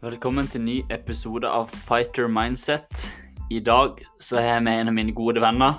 Velkommen 0.00 0.46
til 0.48 0.62
ny 0.64 0.74
episode 0.88 1.44
av 1.44 1.66
Fighter 1.84 2.24
Mindset. 2.32 3.02
I 3.52 3.58
dag 3.60 3.98
så 4.16 4.38
er 4.40 4.46
jeg 4.46 4.62
med 4.64 4.78
en 4.80 4.88
av 4.88 4.94
mine 4.96 5.12
gode 5.12 5.42
venner 5.44 5.74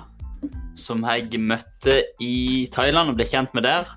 som 0.78 1.00
jeg 1.02 1.40
møtte 1.42 1.96
i 2.22 2.68
Thailand 2.70 3.10
og 3.10 3.16
ble 3.18 3.24
kjent 3.26 3.50
med 3.58 3.66
der. 3.66 3.88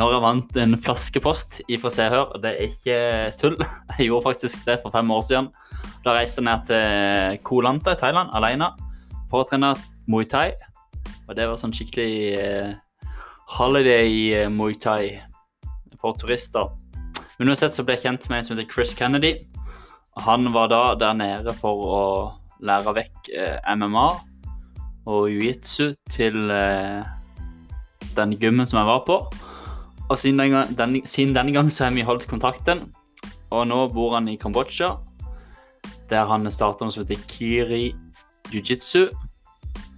Når 0.00 0.14
jeg 0.14 0.22
vant 0.24 0.56
en 0.62 0.78
flaskepost 0.80 1.58
ifra 1.68 1.92
Se 1.92 2.06
Hør. 2.08 2.32
Det 2.40 2.54
er 2.54 2.70
ikke 2.70 2.96
tull. 3.36 3.58
Jeg 3.98 4.06
gjorde 4.08 4.24
faktisk 4.30 4.64
det 4.64 4.78
for 4.80 4.94
fem 4.94 5.12
år 5.12 5.26
siden. 5.28 5.50
Da 6.06 6.14
reiste 6.16 6.40
jeg 6.40 6.46
ned 6.48 6.64
til 6.70 7.36
Koh 7.44 7.60
Lanta 7.66 7.92
i 7.92 8.00
Thailand 8.00 8.32
alene 8.32 8.70
for 9.28 9.42
å 9.42 9.48
trene 9.50 9.74
Muay 10.08 10.24
Thai. 10.24 10.54
Og 11.28 11.36
det 11.36 11.50
var 11.50 11.60
sånn 11.60 11.76
skikkelig 11.76 12.14
eh, 12.40 12.72
holiday 13.58 14.08
eh, 14.38 14.48
Muay 14.48 14.80
Thai 14.80 15.18
for 16.00 16.16
turister. 16.16 16.72
Men 17.36 17.52
uansett 17.52 17.76
så 17.76 17.84
ble 17.84 17.98
jeg 17.98 18.06
kjent 18.06 18.30
med 18.32 18.40
en 18.40 18.48
som 18.48 18.56
heter 18.56 18.72
Chris 18.72 18.96
Kennedy. 18.96 19.34
Han 20.24 20.52
var 20.52 20.68
da 20.72 20.94
der 20.96 21.12
nede 21.12 21.52
for 21.58 21.82
å 21.84 22.04
lære 22.64 22.94
vekk 22.96 23.28
eh, 23.36 23.58
MMA 23.76 24.06
og 25.06 25.28
jiu-jitsu 25.30 25.92
til 26.10 26.50
eh, 26.50 27.04
den 28.16 28.32
gymmen 28.40 28.66
som 28.66 28.80
jeg 28.80 28.88
var 28.88 29.04
på. 29.06 29.18
Og 30.08 30.18
siden, 30.18 30.38
den, 30.38 31.52
gang- 31.52 31.70
så 31.70 31.84
har 31.84 31.92
vi 31.92 32.06
holdt 32.06 32.26
kontakten. 32.30 32.86
Og 33.50 33.66
nå 33.68 33.88
bor 33.92 34.14
han 34.14 34.28
i 34.28 34.38
Kambodsja, 34.40 34.96
der 36.10 36.26
han 36.26 36.50
starta 36.50 36.86
noe 36.86 36.94
som 36.94 37.04
heter 37.04 37.22
Kiri 37.28 37.92
Jiu-Jitsu. 38.50 39.10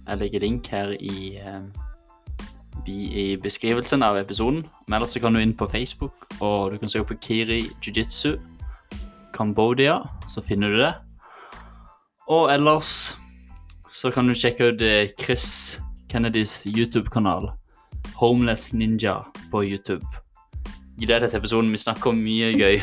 Jeg 0.09 0.17
legger 0.19 0.43
link 0.43 0.67
her 0.67 0.93
i, 0.99 1.37
eh, 1.37 1.63
i 2.89 3.37
beskrivelsen 3.41 4.03
av 4.03 4.17
episoden. 4.17 4.65
Men 4.87 4.99
ellers 4.99 5.15
så 5.15 5.21
kan 5.23 5.33
du 5.33 5.39
inn 5.39 5.55
på 5.55 5.69
Facebook, 5.69 6.27
og 6.41 6.73
du 6.73 6.77
kan 6.77 6.89
søke 6.89 7.13
på 7.13 7.19
Kiri 7.21 7.63
Jiu-Jitsu 7.81 8.35
Cambodia, 9.39 10.01
så 10.27 10.41
finner 10.41 10.69
du 10.69 10.77
det. 10.81 10.93
Og 12.27 12.51
ellers 12.51 13.15
så 13.91 14.11
kan 14.11 14.27
du 14.27 14.35
sjekke 14.35 14.73
ut 14.73 14.81
eh, 14.83 15.07
Chris 15.15 15.79
Kennedys 16.11 16.65
YouTube-kanal, 16.67 17.47
Homeless 18.19 18.73
Ninja 18.73 19.15
på 19.51 19.63
YouTube. 19.63 20.03
Gled 20.99 21.23
deg 21.23 21.31
til 21.31 21.39
episoden. 21.39 21.71
Vi 21.71 21.79
snakker 21.79 22.11
om 22.11 22.19
mye 22.19 22.51
gøy. 22.59 22.81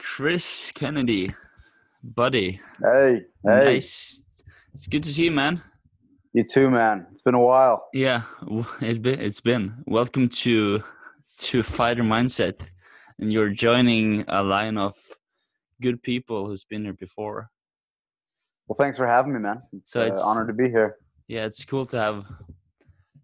Chris 0.00 0.72
Kennedy, 0.72 1.28
buddy. 2.02 2.58
Hey, 2.80 3.20
hey, 3.44 3.74
Nice. 3.74 4.24
It's 4.74 4.88
good 4.88 5.02
to 5.02 5.10
see 5.10 5.26
you, 5.26 5.32
man. 5.32 5.60
You 6.38 6.44
too, 6.44 6.70
man. 6.70 7.04
It's 7.10 7.22
been 7.22 7.34
a 7.34 7.40
while. 7.40 7.88
Yeah, 7.92 8.22
it 8.80 9.02
be, 9.02 9.10
it's 9.10 9.40
been. 9.40 9.82
Welcome 9.86 10.28
to 10.44 10.84
to 11.48 11.62
Fighter 11.64 12.04
Mindset, 12.04 12.60
and 13.18 13.32
you're 13.32 13.50
joining 13.50 14.24
a 14.28 14.40
line 14.44 14.78
of 14.78 14.94
good 15.82 16.00
people 16.00 16.46
who's 16.46 16.64
been 16.64 16.84
here 16.84 16.92
before. 17.06 17.50
Well, 18.68 18.76
thanks 18.76 18.96
for 18.96 19.06
having 19.08 19.32
me, 19.32 19.40
man. 19.40 19.62
It's 19.72 19.90
So 19.90 20.00
uh, 20.00 20.04
it's- 20.06 20.22
honored 20.22 20.46
to 20.46 20.54
be 20.54 20.68
here. 20.70 20.96
Yeah, 21.26 21.44
it's 21.44 21.64
cool 21.64 21.86
to 21.86 21.98
have 21.98 22.24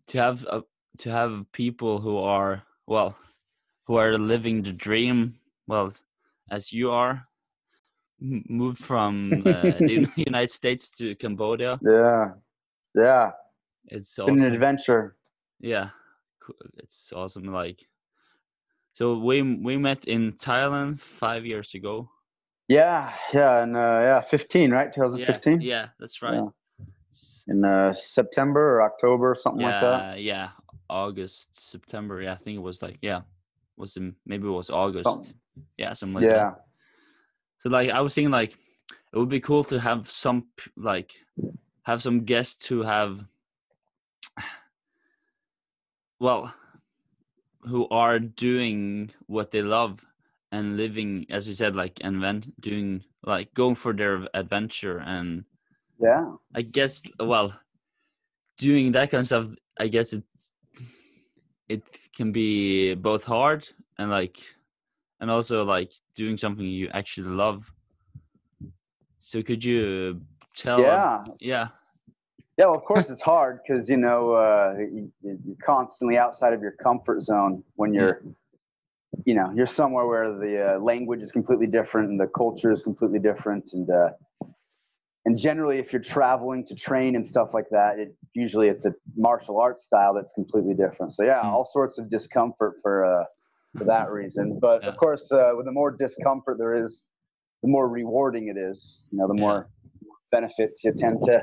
to 0.08 0.18
have 0.18 0.44
uh, 0.50 0.62
to 0.98 1.10
have 1.10 1.46
people 1.52 2.00
who 2.00 2.18
are 2.18 2.64
well, 2.88 3.16
who 3.86 3.94
are 3.96 4.18
living 4.18 4.62
the 4.64 4.72
dream. 4.72 5.36
Well, 5.68 5.92
as 6.50 6.72
you 6.72 6.90
are, 6.90 7.28
moved 8.20 8.78
from 8.78 9.42
uh, 9.46 9.62
the 9.90 10.08
United 10.16 10.50
States 10.50 10.90
to 10.98 11.14
Cambodia. 11.14 11.78
Yeah, 11.80 12.32
yeah. 12.94 13.32
It's 13.86 14.16
Been 14.16 14.40
an 14.42 14.52
adventure. 14.52 15.16
Yeah, 15.60 15.90
it's 16.78 17.12
awesome. 17.12 17.44
Like, 17.44 17.86
so 18.94 19.18
we 19.18 19.42
we 19.42 19.76
met 19.76 20.04
in 20.04 20.32
Thailand 20.32 21.00
five 21.00 21.44
years 21.44 21.74
ago. 21.74 22.10
Yeah, 22.68 23.12
yeah, 23.32 23.62
and 23.62 23.76
uh, 23.76 24.00
yeah, 24.02 24.20
15, 24.22 24.70
right? 24.70 24.94
2015. 24.94 25.60
yeah, 25.60 25.88
that's 26.00 26.22
right. 26.22 26.34
Yeah. 26.34 26.48
In 27.48 27.64
uh, 27.64 27.92
September 27.92 28.76
or 28.76 28.82
October, 28.82 29.36
something 29.38 29.62
like 29.62 29.80
that. 29.82 30.18
Yeah, 30.18 30.34
yeah, 30.34 30.48
August, 30.88 31.54
September. 31.70 32.22
Yeah, 32.22 32.32
I 32.32 32.36
think 32.36 32.56
it 32.56 32.62
was 32.62 32.80
like 32.80 32.98
yeah, 33.02 33.20
was 33.76 33.96
in 33.96 34.16
maybe 34.26 34.48
it 34.48 34.50
was 34.50 34.70
August. 34.70 35.04
Something. 35.04 35.34
Yeah, 35.76 35.92
something 35.92 36.22
like 36.22 36.30
yeah, 36.30 36.38
that. 36.38 36.64
So 37.58 37.68
like 37.68 37.90
I 37.90 38.00
was 38.00 38.14
thinking 38.14 38.32
like 38.32 38.56
it 39.12 39.18
would 39.18 39.28
be 39.28 39.40
cool 39.40 39.62
to 39.64 39.78
have 39.78 40.10
some 40.10 40.48
like 40.76 41.14
have 41.84 42.02
some 42.02 42.24
guests 42.24 42.66
who 42.66 42.82
have 42.82 43.24
well 46.18 46.54
who 47.62 47.88
are 47.88 48.18
doing 48.18 49.10
what 49.26 49.50
they 49.50 49.62
love 49.62 50.04
and 50.52 50.76
living 50.76 51.26
as 51.30 51.48
you 51.48 51.54
said 51.54 51.74
like 51.74 52.00
invent 52.00 52.48
doing 52.60 53.02
like 53.24 53.52
going 53.54 53.74
for 53.74 53.92
their 53.92 54.28
adventure 54.34 54.98
and 54.98 55.44
yeah, 56.00 56.32
I 56.54 56.62
guess 56.62 57.02
well 57.20 57.54
doing 58.58 58.92
that 58.92 59.10
kind 59.10 59.20
of 59.20 59.26
stuff 59.26 59.48
I 59.78 59.88
guess 59.88 60.12
it's 60.12 60.52
it 61.68 61.82
can 62.14 62.32
be 62.32 62.94
both 62.94 63.24
hard 63.24 63.68
and 63.98 64.10
like 64.10 64.38
and 65.20 65.30
also 65.30 65.64
like 65.64 65.92
doing 66.14 66.36
something 66.36 66.66
you 66.66 66.88
actually 66.92 67.28
love. 67.28 67.72
So 69.20 69.42
could 69.42 69.64
you 69.64 70.20
tell 70.54 70.80
yeah, 70.80 71.24
yeah 71.40 71.68
yeah. 72.56 72.66
Well, 72.66 72.76
of 72.76 72.84
course, 72.84 73.06
it's 73.10 73.20
hard 73.20 73.60
because 73.66 73.88
you 73.88 73.96
know 73.96 74.32
uh, 74.32 74.74
you, 74.78 75.12
you're 75.22 75.56
constantly 75.64 76.18
outside 76.18 76.52
of 76.52 76.60
your 76.62 76.72
comfort 76.72 77.20
zone 77.22 77.64
when 77.74 77.92
you're, 77.92 78.22
you 79.24 79.34
know, 79.34 79.52
you're 79.54 79.66
somewhere 79.66 80.06
where 80.06 80.32
the 80.36 80.74
uh, 80.74 80.78
language 80.78 81.20
is 81.20 81.32
completely 81.32 81.66
different 81.66 82.10
and 82.10 82.20
the 82.20 82.28
culture 82.28 82.70
is 82.70 82.80
completely 82.80 83.18
different, 83.18 83.72
and 83.72 83.90
uh, 83.90 84.10
and 85.26 85.38
generally, 85.38 85.78
if 85.78 85.92
you're 85.92 86.02
traveling 86.02 86.66
to 86.66 86.74
train 86.74 87.16
and 87.16 87.26
stuff 87.26 87.54
like 87.54 87.68
that, 87.70 87.98
it 87.98 88.14
usually 88.34 88.68
it's 88.68 88.84
a 88.84 88.94
martial 89.16 89.58
arts 89.58 89.84
style 89.84 90.12
that's 90.14 90.30
completely 90.34 90.74
different. 90.74 91.12
So 91.12 91.24
yeah, 91.24 91.40
Mm. 91.40 91.46
all 91.46 91.68
sorts 91.72 91.98
of 91.98 92.10
discomfort 92.10 92.74
for 92.82 93.04
uh, 93.04 93.24
for 93.76 93.84
that 93.84 94.10
reason. 94.10 94.58
But 94.60 94.82
Yeah. 94.82 94.90
of 94.90 94.96
course, 94.96 95.32
uh, 95.32 95.52
with 95.56 95.66
the 95.66 95.72
more 95.72 95.90
discomfort 95.90 96.58
there 96.58 96.74
is, 96.74 97.02
the 97.62 97.68
more 97.68 97.88
rewarding 97.88 98.48
it 98.48 98.56
is. 98.56 98.98
You 99.10 99.18
know, 99.18 99.26
the 99.26 99.34
Yeah. 99.34 99.40
more 99.40 99.68
benefits 100.36 100.76
you 100.84 100.92
tend 101.04 101.16
to 101.28 101.34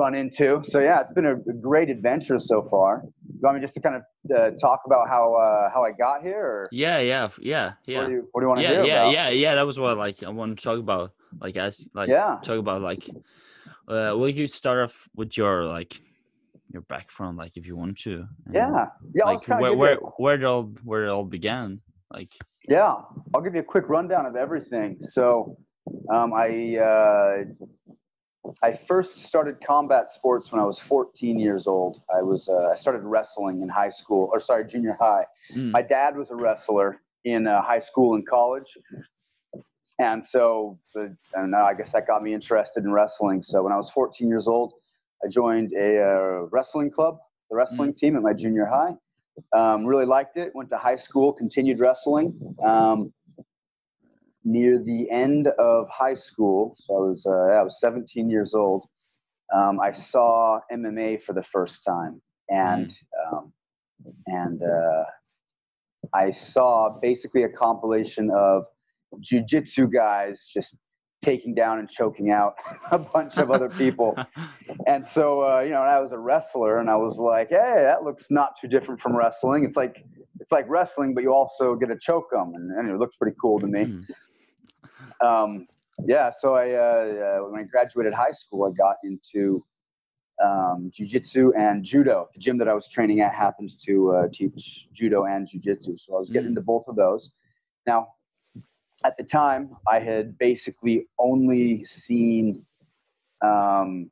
run 0.00 0.14
into. 0.14 0.62
So 0.72 0.76
yeah, 0.80 1.00
it's 1.02 1.14
been 1.18 1.26
a, 1.26 1.36
great 1.70 1.88
adventure 1.96 2.38
so 2.40 2.58
far. 2.72 2.90
You 3.04 3.40
want 3.42 3.56
me 3.56 3.62
just 3.62 3.74
to 3.74 3.80
kind 3.80 3.96
of 3.96 4.02
uh, 4.36 4.50
talk 4.66 4.80
about 4.88 5.08
how 5.08 5.24
uh, 5.34 5.70
how 5.72 5.80
I 5.84 5.92
got 5.92 6.22
here, 6.22 6.44
or 6.54 6.68
yeah 6.72 6.98
yeah 7.12 7.24
f- 7.24 7.38
yeah 7.40 7.66
what 7.68 7.92
yeah 7.94 8.06
do 8.06 8.12
you 8.12 8.28
what 8.32 8.40
do 8.40 8.44
you 8.44 8.48
want 8.48 8.60
to 8.60 8.66
yeah 8.66 8.74
hear 8.74 8.84
yeah 8.84 9.02
about? 9.02 9.12
yeah 9.12 9.28
yeah 9.44 9.54
that 9.54 9.66
was 9.66 9.78
what 9.78 9.96
like 10.06 10.22
I 10.22 10.30
want 10.30 10.58
to 10.58 10.64
talk 10.68 10.78
about 10.78 11.12
like 11.40 11.56
as 11.56 11.88
like 11.94 12.10
Yeah. 12.10 12.38
talk 12.48 12.58
about 12.58 12.82
like 12.90 13.04
uh 13.94 14.12
will 14.18 14.28
you 14.28 14.46
start 14.48 14.78
off 14.84 14.96
with 15.14 15.36
your 15.36 15.64
like 15.64 15.92
your 16.72 16.82
background 16.82 17.38
like 17.38 17.56
if 17.56 17.66
you 17.66 17.76
want 17.76 17.96
to 18.04 18.26
and, 18.46 18.54
Yeah, 18.54 18.86
yeah. 19.14 19.24
Like 19.24 19.46
where 19.48 19.74
where 19.82 19.94
a 19.94 20.10
where 20.22 20.34
it 20.34 20.44
all 20.44 20.64
where 20.84 21.04
it 21.06 21.10
all 21.14 21.24
began 21.24 21.80
like 22.16 22.32
Yeah, 22.68 22.94
I'll 23.32 23.40
give 23.40 23.54
you 23.54 23.60
a 23.60 23.70
quick 23.74 23.88
rundown 23.88 24.26
of 24.26 24.36
everything. 24.36 24.98
So, 25.00 25.56
um, 26.12 26.28
I 26.34 26.76
uh, 26.90 27.36
I 28.62 28.72
first 28.86 29.18
started 29.18 29.60
combat 29.64 30.10
sports 30.12 30.50
when 30.52 30.60
I 30.60 30.64
was 30.64 30.78
14 30.78 31.38
years 31.38 31.66
old. 31.66 32.00
I 32.14 32.22
was 32.22 32.48
uh, 32.48 32.70
I 32.72 32.76
started 32.76 33.02
wrestling 33.02 33.60
in 33.62 33.68
high 33.68 33.90
school, 33.90 34.30
or 34.32 34.40
sorry, 34.40 34.64
junior 34.66 34.96
high. 34.98 35.24
mm, 35.54 35.70
My 35.72 35.82
dad 35.82 36.16
was 36.16 36.30
a 36.30 36.36
wrestler 36.36 37.00
in 37.24 37.46
uh, 37.46 37.60
high 37.62 37.80
school 37.80 38.14
and 38.14 38.26
college, 38.26 38.66
and 39.98 40.24
so 40.24 40.78
the, 40.94 41.14
I 41.36 41.40
don't 41.40 41.50
know. 41.50 41.64
I 41.64 41.74
guess 41.74 41.92
that 41.92 42.06
got 42.06 42.22
me 42.22 42.32
interested 42.32 42.84
in 42.84 42.92
wrestling. 42.92 43.42
So 43.42 43.62
when 43.62 43.72
I 43.72 43.76
was 43.76 43.90
14 43.90 44.28
years 44.28 44.46
old, 44.46 44.72
I 45.24 45.28
joined 45.28 45.72
a 45.74 46.00
uh, 46.02 46.46
wrestling 46.52 46.90
club, 46.90 47.18
the 47.50 47.56
wrestling 47.56 47.92
team 47.94 48.16
at 48.16 48.22
my 48.22 48.32
junior 48.32 48.66
high. 48.66 48.92
Um, 49.52 49.84
really 49.84 50.06
liked 50.06 50.36
it. 50.36 50.52
Went 50.54 50.70
to 50.70 50.78
high 50.78 50.96
school, 50.96 51.32
continued 51.32 51.80
wrestling. 51.80 52.34
Um, 52.64 53.12
near 54.48 54.78
the 54.78 55.10
end 55.10 55.48
of 55.58 55.88
high 55.88 56.14
school, 56.14 56.76
so 56.78 56.96
I 56.96 57.00
was 57.00 57.26
uh, 57.26 57.30
I 57.30 57.62
was 57.62 57.78
17 57.80 58.30
years 58.30 58.54
old. 58.54 58.86
Um, 59.54 59.80
I 59.80 59.92
saw 59.92 60.60
MMA 60.72 61.22
for 61.22 61.32
the 61.32 61.42
first 61.42 61.84
time, 61.84 62.20
and 62.48 62.92
um, 63.26 63.52
and 64.26 64.62
uh, 64.62 65.04
I 66.14 66.30
saw 66.30 66.98
basically 67.00 67.42
a 67.44 67.48
compilation 67.48 68.30
of 68.30 68.64
jujitsu 69.20 69.92
guys 69.92 70.40
just 70.52 70.76
taking 71.22 71.54
down 71.54 71.78
and 71.80 71.90
choking 71.90 72.30
out 72.30 72.54
a 72.90 72.98
bunch 72.98 73.36
of 73.36 73.50
other 73.50 73.68
people. 73.68 74.16
And 74.86 75.06
so, 75.06 75.42
uh, 75.42 75.60
you 75.60 75.70
know, 75.70 75.82
I 75.82 76.00
was 76.00 76.12
a 76.12 76.18
wrestler, 76.18 76.78
and 76.78 76.88
I 76.88 76.96
was 76.96 77.18
like, 77.18 77.50
"Hey, 77.50 77.82
that 77.82 78.04
looks 78.04 78.24
not 78.30 78.52
too 78.58 78.68
different 78.68 79.02
from 79.02 79.14
wrestling. 79.14 79.64
It's 79.64 79.76
like 79.76 80.02
it's 80.40 80.50
like 80.50 80.64
wrestling, 80.66 81.12
but 81.12 81.22
you 81.22 81.34
also 81.34 81.74
get 81.74 81.88
to 81.88 81.98
choke 81.98 82.30
them, 82.30 82.54
and, 82.54 82.70
and 82.70 82.88
it 82.88 82.96
looks 82.96 83.14
pretty 83.16 83.36
cool 83.38 83.58
to 83.60 83.66
me." 83.66 84.00
Um, 85.20 85.66
yeah, 86.06 86.30
so 86.38 86.54
I 86.54 86.72
uh, 86.72 87.38
uh, 87.40 87.50
when 87.50 87.60
I 87.60 87.64
graduated 87.64 88.14
high 88.14 88.30
school, 88.32 88.64
I 88.64 88.76
got 88.76 88.96
into 89.02 89.64
um, 90.42 90.90
jujitsu 90.96 91.50
and 91.58 91.84
judo. 91.84 92.28
The 92.34 92.40
gym 92.40 92.58
that 92.58 92.68
I 92.68 92.74
was 92.74 92.86
training 92.88 93.20
at 93.20 93.34
happens 93.34 93.74
to 93.86 94.12
uh, 94.12 94.28
teach 94.32 94.86
judo 94.92 95.24
and 95.24 95.48
jujitsu, 95.48 95.98
so 95.98 96.14
I 96.14 96.18
was 96.18 96.30
getting 96.30 96.48
Mm. 96.48 96.50
into 96.50 96.60
both 96.60 96.86
of 96.86 96.96
those. 96.96 97.30
Now, 97.86 98.14
at 99.04 99.16
the 99.16 99.24
time, 99.24 99.76
I 99.88 99.98
had 99.98 100.38
basically 100.38 101.06
only 101.18 101.84
seen, 101.84 102.64
um, 103.42 104.10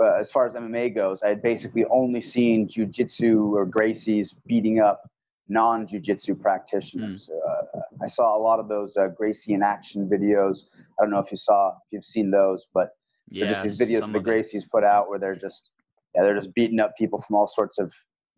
as 0.00 0.30
far 0.30 0.46
as 0.46 0.54
MMA 0.54 0.94
goes, 0.94 1.20
I 1.22 1.28
had 1.28 1.42
basically 1.42 1.84
only 1.86 2.20
seen 2.20 2.68
jujitsu 2.68 3.52
or 3.52 3.66
Gracie's 3.66 4.34
beating 4.46 4.78
up 4.80 5.10
non-jujitsu 5.48 6.40
practitioners. 6.40 7.28
Uh, 7.48 7.80
I 8.02 8.06
saw 8.06 8.36
a 8.36 8.40
lot 8.40 8.60
of 8.60 8.68
those 8.68 8.96
uh, 8.96 9.08
Gracie 9.08 9.54
in 9.54 9.62
action 9.62 10.08
videos. 10.08 10.64
I 10.98 11.02
don't 11.02 11.10
know 11.10 11.18
if 11.20 11.30
you 11.30 11.36
saw, 11.36 11.70
if 11.70 11.74
you've 11.90 12.04
seen 12.04 12.30
those, 12.30 12.66
but 12.74 12.90
they're 13.32 13.46
Yeah, 13.46 13.62
just 13.62 13.62
these 13.62 13.78
videos 13.78 14.00
that 14.00 14.12
the. 14.12 14.20
Gracie's 14.20 14.64
put 14.64 14.84
out 14.84 15.08
where 15.08 15.18
they're 15.18 15.36
just 15.36 15.70
yeah, 16.14 16.22
they're 16.22 16.34
just 16.34 16.54
beating 16.54 16.80
up 16.80 16.96
people 16.96 17.22
from 17.26 17.36
all 17.36 17.46
sorts 17.48 17.78
of 17.78 17.92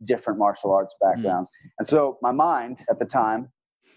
different 0.04 0.38
martial 0.38 0.72
arts 0.72 0.94
Hmm. 1.00 1.06
backgrounds. 1.12 1.50
And 1.78 1.86
so 1.86 2.18
my 2.22 2.32
mind 2.32 2.78
at 2.90 2.98
the 2.98 3.04
time 3.04 3.48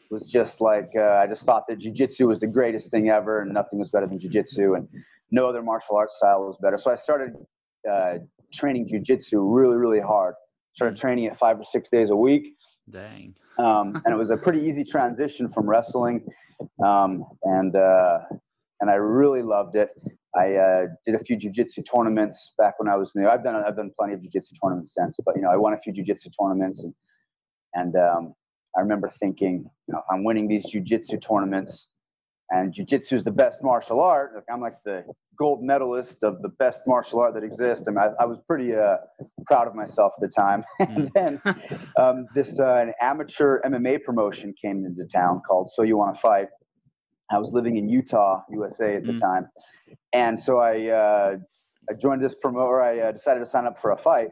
was 0.10 0.30
just 0.30 0.62
like 0.62 0.92
uh, 0.96 1.02
I 1.24 1.28
just 1.28 1.44
thought 1.44 1.64
that 1.68 1.80
jujitsu 1.80 2.28
was 2.28 2.40
the 2.40 2.48
greatest 2.48 2.92
thing 2.92 3.10
ever, 3.10 3.42
and 3.42 3.54
nothing 3.54 3.80
was 3.80 3.90
better 3.90 4.08
than 4.08 4.20
jujitsu, 4.20 4.78
and 4.78 4.88
no 5.32 5.48
other 5.48 5.62
martial 5.64 5.96
arts 5.96 6.16
style 6.18 6.46
was 6.46 6.58
better. 6.62 6.78
So 6.78 6.92
I 6.92 6.96
started 6.96 7.34
uh, 7.90 8.20
training 8.54 8.88
jujitsu 8.88 9.34
really, 9.42 9.78
really 9.78 10.00
hard. 10.00 10.36
Started 10.76 10.98
Mm. 10.98 11.02
training 11.02 11.24
it 11.26 11.38
five 11.38 11.60
or 11.60 11.64
six 11.66 11.90
days 11.90 12.10
a 12.10 12.16
week 12.16 12.56
Dang. 12.90 13.36
um, 13.60 14.02
and 14.06 14.14
it 14.14 14.18
was 14.18 14.30
a 14.30 14.38
pretty 14.38 14.60
easy 14.60 14.84
transition 14.84 15.50
from 15.52 15.70
wrestling, 15.70 16.26
um, 16.84 17.26
and 17.44 17.76
uh, 17.76 18.20
and 18.82 18.90
I 18.90 18.96
really 18.96 19.42
loved 19.42 19.76
it. 19.76 19.90
I 20.36 20.56
uh, 20.56 20.86
did 21.06 21.16
a 21.16 21.24
few 21.24 21.38
jujitsu 21.38 21.86
tournaments 21.92 22.54
back 22.58 22.80
when 22.80 22.90
I 22.90 22.96
was 22.96 23.14
new. 23.16 23.30
I've 23.30 23.44
done 23.44 23.56
I've 23.56 23.76
done 23.76 23.92
plenty 23.98 24.14
of 24.14 24.20
jujitsu 24.22 24.54
tournaments 24.62 24.94
since, 24.96 25.18
but 25.26 25.36
you 25.36 25.42
know 25.42 25.50
I 25.50 25.56
won 25.56 25.74
a 25.74 25.78
few 25.78 25.94
jujitsu 25.94 26.32
tournaments, 26.40 26.84
and 26.84 26.94
and 27.74 27.96
um, 27.96 28.36
I 28.76 28.82
remember 28.82 29.12
thinking, 29.20 29.70
you 29.88 29.94
know, 29.94 30.02
I'm 30.10 30.24
winning 30.24 30.48
these 30.48 30.66
jujitsu 30.66 31.22
tournaments, 31.22 31.88
and 32.54 32.74
jujitsu 32.74 33.14
is 33.14 33.24
the 33.24 33.32
best 33.32 33.60
martial 33.64 34.00
art. 34.00 34.34
Like 34.36 34.44
I'm 34.52 34.62
like 34.62 34.78
the 34.86 35.04
gold 35.38 35.64
medalist 35.64 36.24
of 36.24 36.42
the 36.44 36.50
best 36.50 36.82
martial 36.86 37.20
art 37.20 37.34
that 37.34 37.44
exists. 37.44 37.88
I 37.88 37.92
mean, 37.92 38.00
I, 38.00 38.24
I 38.24 38.26
was 38.26 38.38
pretty 38.48 38.76
uh, 38.76 38.98
proud 39.48 39.68
of 39.68 39.74
myself 39.76 40.14
at 40.18 40.22
the 40.22 40.28
time. 40.28 40.64
and 40.80 41.10
then 41.16 41.42
um, 42.00 42.28
this 42.36 42.60
uh, 42.60 42.76
an 42.76 42.94
amateur 43.02 43.60
MMA 43.64 44.04
promotion 44.04 44.54
came 44.62 44.86
into 44.86 45.06
town 45.12 45.42
called 45.48 45.72
So 45.74 45.82
You 45.82 45.98
Want 45.98 46.16
to 46.16 46.22
Fight. 46.22 46.50
I 47.32 47.40
was 47.40 47.50
living 47.52 47.78
in 47.78 47.90
Utah, 47.90 48.44
USA 48.52 48.96
at 48.98 49.06
the 49.08 49.14
Mm. 49.14 49.20
time, 49.20 49.50
and 50.14 50.40
so 50.40 50.60
I 50.60 50.90
uh, 50.90 51.38
I 51.90 51.94
joined 51.94 52.24
this 52.24 52.36
promoter. 52.36 52.82
I 52.82 53.00
uh, 53.00 53.12
decided 53.12 53.40
to 53.40 53.48
sign 53.48 53.66
up 53.66 53.80
for 53.82 53.92
a 53.92 53.98
fight, 53.98 54.28
a 54.28 54.32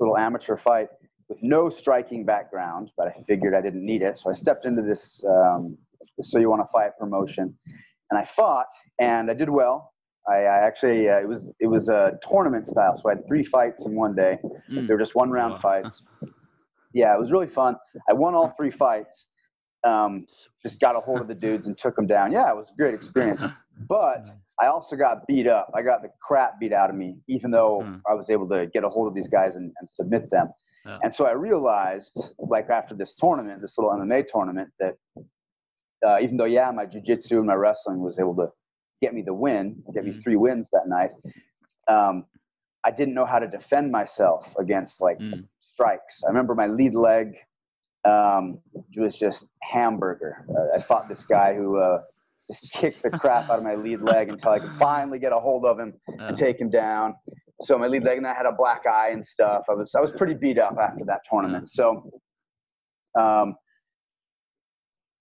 little 0.00 0.16
amateur 0.18 0.56
fight 0.56 0.88
with 1.28 1.38
no 1.42 1.68
striking 1.68 2.24
background, 2.24 2.90
but 2.96 3.08
I 3.08 3.22
figured 3.28 3.54
I 3.54 3.60
didn't 3.60 3.84
need 3.84 4.02
it, 4.02 4.18
so 4.18 4.30
I 4.30 4.34
stepped 4.34 4.66
into 4.66 4.82
this. 4.82 5.22
Um, 5.28 5.78
this 5.87 5.87
So 6.20 6.38
You 6.38 6.50
Want 6.50 6.62
to 6.62 6.68
Fight 6.72 6.92
promotion, 6.98 7.56
and 8.10 8.18
I 8.18 8.28
fought, 8.36 8.66
and 9.00 9.30
I 9.30 9.34
did 9.34 9.48
well. 9.50 9.92
I, 10.28 10.36
I 10.44 10.58
actually 10.66 11.08
uh, 11.08 11.20
it 11.20 11.28
was 11.28 11.50
it 11.60 11.66
was 11.66 11.88
a 11.88 12.18
tournament 12.28 12.66
style, 12.66 12.96
so 12.96 13.08
I 13.08 13.14
had 13.14 13.26
three 13.26 13.44
fights 13.44 13.84
in 13.86 13.94
one 13.94 14.14
day. 14.14 14.38
Mm. 14.70 14.86
They 14.86 14.92
were 14.94 14.98
just 15.00 15.14
one 15.14 15.30
round 15.30 15.54
Wow. 15.54 15.60
fights. 15.60 16.02
Yeah, 16.94 17.14
it 17.14 17.18
was 17.18 17.30
really 17.32 17.46
fun. 17.46 17.76
I 18.08 18.12
won 18.12 18.34
all 18.34 18.54
three 18.56 18.70
fights. 18.70 19.26
Um, 19.84 20.20
just 20.62 20.80
got 20.80 20.96
a 20.96 21.00
hold 21.00 21.20
of 21.20 21.28
the 21.28 21.34
dudes 21.34 21.66
and 21.66 21.78
took 21.78 21.94
them 21.96 22.06
down. 22.06 22.32
Yeah, 22.32 22.50
it 22.50 22.56
was 22.56 22.70
a 22.72 22.76
great 22.76 22.94
experience. 22.94 23.42
But 23.88 24.26
I 24.60 24.66
also 24.66 24.96
got 24.96 25.24
beat 25.28 25.46
up. 25.46 25.70
I 25.74 25.82
got 25.82 26.02
the 26.02 26.08
crap 26.20 26.58
beat 26.58 26.72
out 26.72 26.90
of 26.90 26.96
me, 26.96 27.16
even 27.28 27.50
though 27.52 27.82
Hmm. 27.82 27.94
I 28.10 28.14
was 28.14 28.28
able 28.28 28.48
to 28.48 28.66
get 28.66 28.82
a 28.84 28.88
hold 28.88 29.06
of 29.06 29.14
these 29.14 29.28
guys 29.28 29.54
and, 29.54 29.72
and 29.78 29.88
submit 29.92 30.30
them. 30.30 30.48
Yeah. 30.84 30.98
And 31.04 31.14
so 31.14 31.26
I 31.26 31.32
realized, 31.32 32.20
like 32.38 32.70
after 32.70 32.94
this 32.94 33.14
tournament, 33.14 33.60
this 33.60 33.78
little 33.78 33.92
MMA 33.92 34.26
tournament, 34.32 34.70
that 34.80 34.96
uh, 36.06 36.18
even 36.20 36.36
though 36.36 36.44
yeah, 36.44 36.70
my 36.70 36.86
jujitsu 36.86 37.32
and 37.38 37.46
my 37.46 37.54
wrestling 37.54 38.00
was 38.00 38.18
able 38.18 38.34
to 38.36 38.48
get 39.00 39.14
me 39.14 39.22
the 39.22 39.34
win, 39.34 39.82
get 39.94 40.04
me 40.04 40.12
Mhm. 40.12 40.22
three 40.22 40.36
wins 40.36 40.68
that 40.72 40.88
night, 40.88 41.12
um, 41.88 42.26
I 42.84 42.90
didn't 42.90 43.14
know 43.14 43.26
how 43.26 43.38
to 43.38 43.46
defend 43.48 43.90
myself 43.90 44.46
against 44.58 45.00
like 45.00 45.18
Mm. 45.18 45.46
strikes. 45.60 46.22
I 46.24 46.28
remember 46.28 46.54
my 46.54 46.66
lead 46.66 46.94
leg 46.94 47.36
um, 48.04 48.60
was 48.96 49.18
just 49.18 49.44
hamburger. 49.62 50.46
Uh, 50.48 50.76
I 50.76 50.80
fought 50.80 51.08
this 51.08 51.24
guy 51.24 51.54
who 51.54 51.78
uh, 51.78 52.02
just 52.50 52.72
kicked 52.72 53.02
the 53.02 53.10
crap 53.10 53.50
out 53.50 53.58
of 53.58 53.64
my 53.64 53.74
lead 53.74 54.00
leg 54.00 54.28
until 54.28 54.50
I 54.52 54.60
could 54.60 54.72
finally 54.78 55.18
get 55.18 55.32
a 55.32 55.38
hold 55.40 55.64
of 55.64 55.78
him 55.78 55.94
and 56.08 56.36
take 56.36 56.60
him 56.60 56.70
down. 56.70 57.14
So 57.60 57.76
my 57.76 57.88
lead 57.88 58.04
leg 58.04 58.18
and 58.18 58.26
I 58.26 58.34
had 58.34 58.46
a 58.46 58.52
black 58.52 58.86
eye 58.86 59.10
and 59.10 59.24
stuff. 59.24 59.64
I 59.68 59.74
was 59.74 59.94
I 59.94 60.00
was 60.00 60.12
pretty 60.12 60.34
beat 60.34 60.58
up 60.58 60.76
after 60.80 61.04
that 61.06 61.20
tournament. 61.28 61.70
So 61.70 62.08
um, 63.18 63.56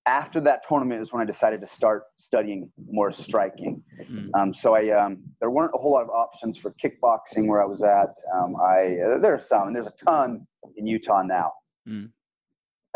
after 0.08 0.40
that 0.42 0.62
tournament 0.68 1.02
is 1.02 1.12
when 1.14 1.22
I 1.22 1.26
decided 1.26 1.62
to 1.62 1.68
start 1.68 2.04
studying 2.18 2.72
more 2.90 3.12
striking. 3.12 3.84
Mm. 4.10 4.30
Um, 4.34 4.54
so 4.54 4.76
I 4.76 4.90
um, 4.90 5.20
there 5.40 5.50
weren't 5.50 5.72
a 5.76 5.78
whole 5.78 5.92
lot 5.92 6.04
of 6.04 6.10
options 6.10 6.58
for 6.58 6.74
kickboxing 6.84 7.48
where 7.48 7.62
I 7.62 7.66
was 7.66 7.84
at. 7.84 8.14
Um, 8.36 8.56
I 8.56 8.98
uh, 9.06 9.20
there 9.20 9.34
are 9.36 9.40
some, 9.40 9.68
and 9.68 9.76
there's 9.76 9.88
a 9.88 9.94
ton 10.06 10.48
in 10.78 10.88
Utah 10.88 11.22
now. 11.22 11.52
Mm. 11.88 12.10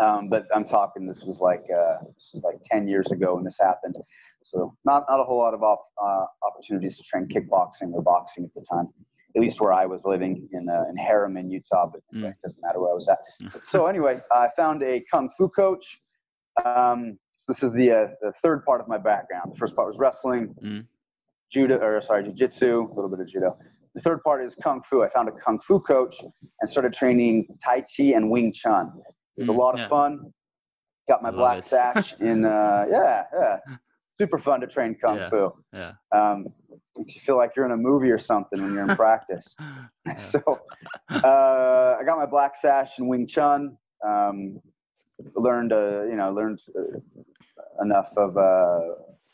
Um, 0.02 0.30
but 0.30 0.48
I'm 0.56 0.66
talking 0.66 1.06
this 1.06 1.24
was 1.24 1.40
like 1.40 1.63
uh, 1.69 1.98
this 2.16 2.30
was 2.34 2.44
like 2.44 2.60
10 2.63 2.88
years 2.88 3.12
ago 3.12 3.36
when 3.36 3.44
this 3.44 3.58
happened. 3.60 3.96
So 4.44 4.75
not 4.86 5.06
not 5.10 5.19
a 5.19 5.24
whole 5.24 5.38
lot 5.38 5.54
of 5.54 5.62
op- 5.63 5.86
uh, 6.04 6.25
opportunities 6.48 6.98
to 6.98 7.04
train 7.04 7.28
kickboxing 7.28 7.94
or 7.94 8.02
boxing 8.02 8.46
at 8.46 8.54
the 8.56 8.66
time. 8.69 8.88
At 9.36 9.42
least 9.42 9.62
where 9.62 9.72
I 9.72 9.86
was 9.86 10.04
living 10.04 10.50
in 10.52 10.68
uh, 10.68 10.84
in 10.90 10.96
Herriman, 10.98 11.50
Utah, 11.52 11.88
but 11.92 12.02
Mm. 12.13 12.30
it 12.30 12.36
doesn't 12.44 12.62
matter 12.62 12.80
where 12.81 12.92
I 12.92 12.96
was 12.96 13.08
at. 13.08 13.19
So 13.72 13.86
anyway, 13.88 14.19
I 14.31 14.50
found 14.58 14.81
a 14.84 15.02
kung 15.12 15.30
fu 15.38 15.48
coach. 15.50 15.86
Um, 16.65 17.18
this 17.48 17.63
is 17.63 17.71
the, 17.74 17.92
uh, 17.92 18.07
the 18.21 18.33
third 18.44 18.63
part 18.65 18.81
of 18.81 18.88
my 18.88 18.98
background. 18.98 19.51
The 19.53 19.57
first 19.57 19.75
part 19.75 19.88
was 19.88 19.98
wrestling, 19.98 20.53
Mm. 20.63 20.86
judo, 21.51 21.77
or 21.80 22.01
sorry, 22.01 22.24
jujitsu, 22.24 22.89
a 22.89 22.94
little 22.94 23.09
bit 23.09 23.19
of 23.19 23.27
judo. 23.27 23.57
The 23.95 24.01
third 24.01 24.24
part 24.24 24.44
is 24.45 24.56
kung 24.63 24.81
fu. 24.89 25.03
I 25.03 25.09
found 25.09 25.27
a 25.27 25.31
kung 25.33 25.59
fu 25.59 25.80
coach 25.80 26.15
and 26.62 26.69
started 26.69 26.94
training 26.94 27.48
Tai 27.63 27.81
Chi 27.81 28.03
and 28.15 28.30
Wing 28.30 28.53
Chun. 28.53 28.92
It 29.38 29.42
was 29.42 29.50
a 29.50 29.51
Mm, 29.51 29.57
lot 29.57 29.74
of 29.74 29.80
yeah. 29.81 29.88
fun. 29.89 30.33
Got 31.07 31.24
my 31.24 31.30
Love 31.30 31.38
black 31.38 31.57
it. 31.59 31.65
sash 31.68 32.13
in, 32.21 32.45
uh, 32.45 32.86
yeah, 32.89 33.25
yeah. 33.33 33.57
Super 34.17 34.38
fun 34.39 34.62
to 34.62 34.67
train 34.67 34.96
kung 34.96 35.17
Yeah. 35.17 35.29
fu. 35.29 35.51
Yeah. 35.74 35.93
Um, 36.13 36.48
makes 36.96 37.15
you 37.15 37.22
feel 37.22 37.38
like 37.38 37.55
you're 37.55 37.65
in 37.65 37.72
a 37.72 37.77
movie 37.77 38.12
or 38.12 38.20
something 38.20 38.62
when 38.62 38.72
you're 38.72 38.84
in 38.89 38.96
practice. 38.96 39.55
So 40.17 40.62
uh, 41.12 41.96
I 42.00 42.03
got 42.05 42.17
my 42.17 42.25
black 42.25 42.53
sash 42.60 42.98
in 42.98 43.08
Wing 43.08 43.27
Chun. 43.27 43.77
Um, 44.05 44.60
learned, 45.36 45.72
uh, 45.74 46.04
you 46.04 46.16
know, 46.16 46.32
learned 46.32 46.60
uh, 46.78 47.00
enough 47.84 48.10
of 48.18 48.38
uh, 48.38 48.80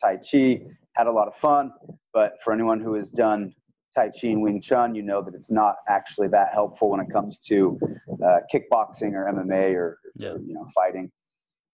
Tai 0.01 0.17
Chi. 0.29 0.61
Had 0.93 1.07
a 1.07 1.11
lot 1.11 1.27
of 1.27 1.35
fun. 1.41 1.71
But 2.13 2.37
for 2.43 2.53
anyone 2.53 2.79
who 2.81 2.93
has 2.95 3.09
done 3.09 3.53
Tai 3.95 4.09
Chi 4.09 4.27
and 4.29 4.41
Wing 4.41 4.61
Chun, 4.61 4.95
you 4.95 5.03
know 5.03 5.21
that 5.21 5.33
it's 5.35 5.51
not 5.51 5.75
actually 5.87 6.27
that 6.29 6.53
helpful 6.53 6.89
when 6.91 6.99
it 6.99 7.11
comes 7.11 7.37
to 7.47 7.79
uh, 8.25 8.39
kickboxing 8.53 9.13
or 9.13 9.31
MMA 9.31 9.75
or, 9.75 9.99
Yeah. 10.15 10.29
or, 10.31 10.39
you 10.39 10.53
know 10.53 10.67
fighting. 10.73 11.11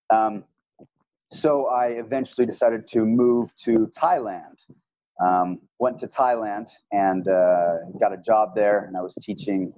Um, 0.10 0.44
so 1.32 1.68
I 1.68 1.88
eventually 1.88 2.46
decided 2.46 2.88
to 2.90 3.06
move 3.06 3.52
to 3.64 3.90
Thailand. 3.98 4.58
Um, 5.24 5.60
went 5.80 6.00
to 6.00 6.08
Thailand 6.08 6.68
and 6.92 7.28
uh, 7.28 7.78
got 8.00 8.14
a 8.14 8.18
job 8.18 8.50
there, 8.56 8.86
and 8.86 8.98
I 8.98 9.02
was 9.02 9.16
teaching. 9.22 9.74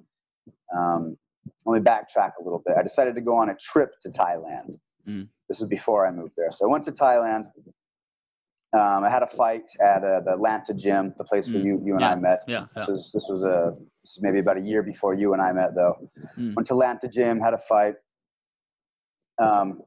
Um, 0.76 1.18
let 1.66 1.80
me 1.80 1.84
backtrack 1.84 2.32
a 2.40 2.44
little 2.44 2.62
bit. 2.66 2.76
I 2.78 2.84
decided 2.84 3.16
to 3.16 3.22
go 3.22 3.36
on 3.36 3.50
a 3.50 3.56
trip 3.56 3.92
to 4.04 4.10
Thailand. 4.10 4.80
Mm. 5.08 5.28
This 5.50 5.60
was 5.60 5.68
before 5.70 6.06
I 6.08 6.12
moved 6.12 6.34
there. 6.38 6.52
So 6.52 6.68
I 6.68 6.72
went 6.72 6.86
to 6.86 6.92
Thailand. 6.92 7.46
Um, 8.74 9.04
I 9.04 9.10
had 9.10 9.24
a 9.24 9.28
fight 9.38 9.64
at 9.80 10.04
uh, 10.04 10.20
the 10.22 10.34
Atlanta 10.34 10.74
gym, 10.74 11.14
the 11.18 11.24
place 11.24 11.48
where 11.48 11.60
Mm. 11.60 11.66
you, 11.66 11.82
you 11.86 11.94
and 11.94 12.02
Yeah. 12.02 12.12
I 12.12 12.16
met. 12.16 12.44
Yeah. 12.48 12.66
This 12.76 12.88
was 12.88 13.12
this 13.14 13.26
was 13.30 13.44
a 13.44 13.76
this 14.04 14.12
is 14.18 14.20
maybe 14.22 14.40
about 14.40 14.58
a 14.58 14.62
year 14.62 14.84
before 14.84 15.14
you 15.14 15.34
and 15.34 15.42
I 15.42 15.52
met 15.54 15.76
though. 15.76 16.10
Mm. 16.38 16.56
Went 16.56 16.68
to 16.68 16.74
Atlanta 16.74 17.08
gym, 17.08 17.40
had 17.40 17.54
a 17.54 17.58
fight. 17.70 17.96
Um, 19.40 19.82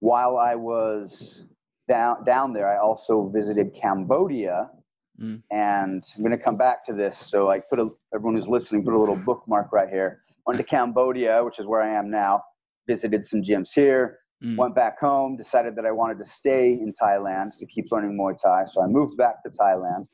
while 0.00 0.36
I 0.38 0.54
was 0.54 1.42
down 1.88 2.22
down 2.24 2.52
there, 2.52 2.68
I 2.68 2.78
also 2.78 3.28
visited 3.28 3.74
Cambodia, 3.74 4.70
Mm. 5.20 5.42
and 5.50 6.04
I'm 6.16 6.22
gonna 6.22 6.38
come 6.38 6.56
back 6.56 6.84
to 6.86 6.92
this. 6.92 7.18
So 7.18 7.44
like, 7.46 7.68
put 7.68 7.80
a 7.80 7.88
everyone 8.14 8.36
who's 8.36 8.46
listening, 8.46 8.84
put 8.84 8.94
a 8.94 8.98
little 8.98 9.16
bookmark 9.16 9.72
right 9.72 9.88
here. 9.88 10.22
Went 10.48 10.56
to 10.56 10.64
Cambodia, 10.64 11.44
which 11.44 11.58
is 11.58 11.66
where 11.66 11.82
I 11.82 11.90
am 11.90 12.10
now. 12.10 12.42
Visited 12.86 13.26
some 13.26 13.42
gyms 13.42 13.68
here. 13.74 14.20
Mm. 14.42 14.56
Went 14.56 14.74
back 14.74 14.98
home. 14.98 15.36
Decided 15.36 15.76
that 15.76 15.84
I 15.84 15.90
wanted 15.90 16.16
to 16.20 16.24
stay 16.24 16.72
in 16.72 16.94
Thailand 16.98 17.50
to 17.58 17.66
keep 17.66 17.92
learning 17.92 18.16
Muay 18.18 18.34
Thai. 18.42 18.64
So 18.64 18.82
I 18.82 18.86
moved 18.86 19.18
back 19.18 19.42
to 19.42 19.50
Thailand. 19.50 20.06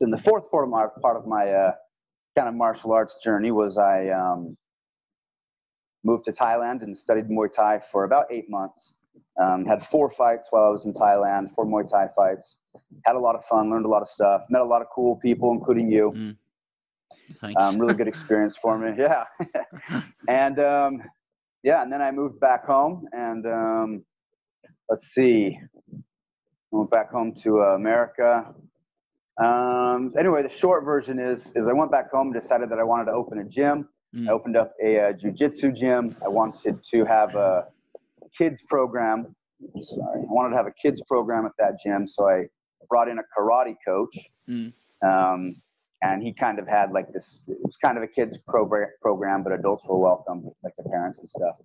Then 0.00 0.10
the 0.10 0.18
fourth 0.18 0.50
part 0.50 0.64
of 0.64 0.70
my 0.70 0.86
part 1.00 1.16
of 1.16 1.26
my 1.26 1.50
uh, 1.50 1.72
kind 2.36 2.46
of 2.46 2.54
martial 2.54 2.92
arts 2.92 3.16
journey 3.24 3.50
was 3.50 3.78
I 3.78 4.10
um, 4.10 4.54
moved 6.04 6.26
to 6.26 6.32
Thailand 6.32 6.82
and 6.82 6.94
studied 6.94 7.30
Muay 7.30 7.50
Thai 7.50 7.80
for 7.90 8.04
about 8.04 8.26
eight 8.30 8.50
months. 8.50 8.92
Um, 9.42 9.64
had 9.64 9.86
four 9.90 10.10
fights 10.10 10.48
while 10.50 10.64
I 10.64 10.68
was 10.68 10.84
in 10.84 10.92
Thailand, 10.92 11.54
four 11.54 11.64
Muay 11.64 11.90
Thai 11.90 12.08
fights. 12.14 12.56
Had 13.06 13.16
a 13.16 13.18
lot 13.18 13.34
of 13.34 13.46
fun, 13.46 13.70
learned 13.70 13.86
a 13.86 13.88
lot 13.88 14.02
of 14.02 14.08
stuff, 14.08 14.42
met 14.50 14.60
a 14.60 14.64
lot 14.64 14.82
of 14.82 14.88
cool 14.94 15.16
people, 15.16 15.52
including 15.52 15.88
you. 15.88 16.12
Mm. 16.14 16.36
Thanks. 17.36 17.62
Um, 17.62 17.78
really 17.78 17.94
good 17.94 18.08
experience 18.08 18.56
for 18.56 18.78
me. 18.78 18.92
Yeah. 18.98 19.24
and 20.28 20.58
um, 20.58 21.02
yeah, 21.62 21.82
and 21.82 21.92
then 21.92 22.00
I 22.00 22.10
moved 22.10 22.38
back 22.40 22.64
home, 22.64 23.06
and 23.12 23.46
um, 23.46 24.04
let's 24.88 25.08
see, 25.14 25.58
I 25.92 25.96
went 26.70 26.90
back 26.90 27.10
home 27.10 27.34
to 27.42 27.62
uh, 27.62 27.74
America. 27.74 28.54
Um, 29.42 30.14
anyway, 30.18 30.42
the 30.42 30.50
short 30.50 30.84
version 30.84 31.18
is 31.18 31.52
is 31.56 31.66
I 31.66 31.72
went 31.72 31.90
back 31.90 32.10
home, 32.10 32.32
decided 32.32 32.70
that 32.70 32.78
I 32.78 32.84
wanted 32.84 33.06
to 33.06 33.12
open 33.12 33.38
a 33.38 33.44
gym. 33.44 33.88
Mm. 34.14 34.28
I 34.28 34.32
opened 34.32 34.56
up 34.56 34.72
a, 34.82 34.98
uh 34.98 35.12
jujitsu 35.12 35.74
gym. 35.74 36.16
I 36.24 36.28
wanted 36.28 36.82
to 36.82 37.04
have 37.04 37.34
a 37.34 37.64
kids 38.38 38.62
program. 38.68 39.34
Sorry, 39.80 40.20
I 40.20 40.32
wanted 40.32 40.50
to 40.50 40.56
have 40.56 40.66
a 40.66 40.72
kids 40.72 41.02
program 41.08 41.46
at 41.46 41.52
that 41.58 41.80
gym, 41.82 42.06
so 42.06 42.28
I 42.28 42.46
brought 42.88 43.08
in 43.08 43.18
a 43.18 43.22
karate 43.36 43.74
coach. 43.84 44.16
Mm. 44.48 44.72
Um, 45.04 45.56
and 46.02 46.22
he 46.22 46.32
kind 46.32 46.58
of 46.58 46.66
had 46.68 46.92
like 46.92 47.12
this. 47.12 47.44
It 47.48 47.58
was 47.62 47.76
kind 47.76 47.96
of 47.96 48.02
a 48.02 48.06
kids 48.06 48.36
program, 48.46 48.88
program, 49.00 49.42
but 49.42 49.52
adults 49.52 49.84
were 49.86 49.98
welcome, 49.98 50.50
like 50.62 50.74
the 50.76 50.88
parents 50.88 51.18
and 51.18 51.28
stuff. 51.28 51.56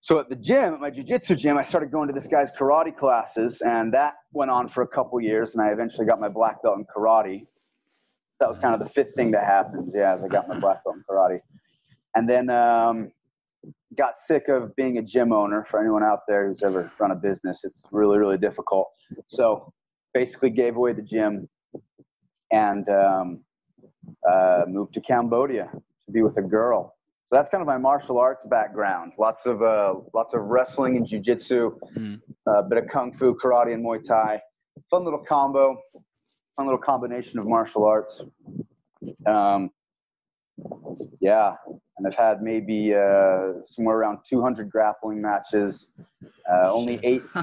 So 0.00 0.20
at 0.20 0.28
the 0.28 0.36
gym, 0.36 0.74
at 0.74 0.80
my 0.80 0.90
jujitsu 0.90 1.36
gym, 1.36 1.58
I 1.58 1.64
started 1.64 1.90
going 1.90 2.06
to 2.08 2.14
this 2.14 2.28
guy's 2.28 2.48
karate 2.58 2.96
classes, 2.96 3.60
and 3.60 3.92
that 3.94 4.14
went 4.32 4.50
on 4.50 4.68
for 4.68 4.82
a 4.82 4.86
couple 4.86 5.20
years, 5.20 5.54
and 5.54 5.62
I 5.62 5.70
eventually 5.70 6.06
got 6.06 6.20
my 6.20 6.28
black 6.28 6.62
belt 6.62 6.78
in 6.78 6.84
karate. 6.84 7.46
That 8.38 8.48
was 8.48 8.58
kind 8.60 8.74
of 8.74 8.80
the 8.80 8.88
fifth 8.88 9.14
thing 9.16 9.32
that 9.32 9.44
happened, 9.44 9.90
yeah, 9.94 10.14
as 10.14 10.22
I 10.22 10.28
got 10.28 10.48
my 10.48 10.58
black 10.58 10.84
belt 10.84 10.96
in 10.96 11.04
karate. 11.10 11.40
And 12.14 12.28
then 12.28 12.48
um, 12.48 13.10
got 13.96 14.14
sick 14.24 14.48
of 14.48 14.74
being 14.76 14.98
a 14.98 15.02
gym 15.02 15.32
owner. 15.32 15.66
For 15.68 15.80
anyone 15.80 16.04
out 16.04 16.20
there 16.28 16.46
who's 16.46 16.62
ever 16.62 16.90
run 17.00 17.10
a 17.10 17.16
business, 17.16 17.64
it's 17.64 17.84
really, 17.90 18.18
really 18.18 18.38
difficult. 18.38 18.90
So 19.26 19.72
basically 20.14 20.50
gave 20.50 20.76
away 20.76 20.92
the 20.92 21.02
gym 21.02 21.48
and 22.50 22.88
um, 22.88 23.40
uh, 24.28 24.64
moved 24.68 24.94
to 24.94 25.00
Cambodia 25.00 25.68
to 26.06 26.12
be 26.12 26.22
with 26.22 26.36
a 26.38 26.42
girl. 26.42 26.94
So 27.28 27.36
that's 27.36 27.48
kind 27.50 27.60
of 27.60 27.66
my 27.66 27.76
martial 27.76 28.18
arts 28.18 28.42
background. 28.48 29.12
Lots 29.18 29.44
of 29.44 29.62
uh, 29.62 29.94
lots 30.14 30.32
of 30.32 30.40
wrestling 30.42 30.96
and 30.96 31.06
jujitsu, 31.06 31.78
Mm. 31.96 32.20
a 32.46 32.62
bit 32.62 32.78
of 32.78 32.88
kung 32.88 33.12
fu, 33.16 33.34
karate, 33.36 33.74
and 33.74 33.84
Muay 33.84 34.02
Thai. 34.02 34.40
Fun 34.90 35.04
little 35.04 35.18
combo, 35.18 35.76
fun 36.56 36.64
little 36.66 36.78
combination 36.80 37.38
of 37.38 37.46
martial 37.46 37.84
arts. 37.84 38.22
Um, 39.26 39.70
yeah, 41.20 41.54
and 41.98 42.06
I've 42.06 42.14
had 42.14 42.42
maybe 42.42 42.94
uh, 42.94 43.52
somewhere 43.66 43.96
around 43.98 44.18
200 44.28 44.70
grappling 44.70 45.20
matches. 45.20 45.88
Uh, 46.50 46.72
only 46.72 46.98
eight, 47.02 47.22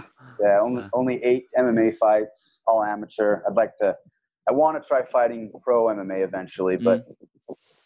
yeah, 0.42 0.60
only 0.62 0.84
only 0.94 1.24
eight 1.24 1.46
MMA 1.58 1.96
fights, 1.98 2.62
all 2.66 2.84
amateur. 2.84 3.42
I'd 3.48 3.56
like 3.56 3.78
to. 3.78 3.96
I 4.48 4.52
want 4.54 4.82
to 4.82 4.88
try 4.88 5.02
fighting 5.12 5.52
pro 5.64 5.86
MMA 5.86 6.24
eventually, 6.24 6.78
but 6.78 7.06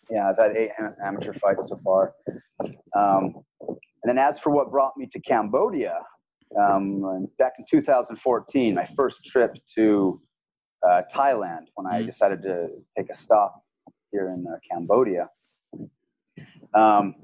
yeah, 0.09 0.29
I've 0.29 0.37
had 0.37 0.55
eight 0.57 0.71
amateur 1.03 1.33
fights 1.33 1.69
so 1.69 1.77
far. 1.83 2.13
Um, 2.95 3.35
and 3.61 4.05
then 4.05 4.17
as 4.17 4.39
for 4.39 4.49
what 4.49 4.71
brought 4.71 4.97
me 4.97 5.07
to 5.13 5.19
Cambodia, 5.19 5.99
um, 6.59 7.27
back 7.37 7.53
in 7.59 7.65
2014, 7.69 8.73
my 8.75 8.87
first 8.95 9.23
trip 9.23 9.55
to 9.75 10.21
uh, 10.87 11.01
Thailand 11.13 11.67
when 11.75 11.85
I 11.87 12.01
Mm. 12.01 12.05
decided 12.07 12.41
to 12.43 12.69
take 12.97 13.09
a 13.09 13.15
stop 13.15 13.63
here 14.11 14.29
in 14.29 14.45
uh, 14.47 14.57
Cambodia. 14.69 15.29
Um, 16.73 17.15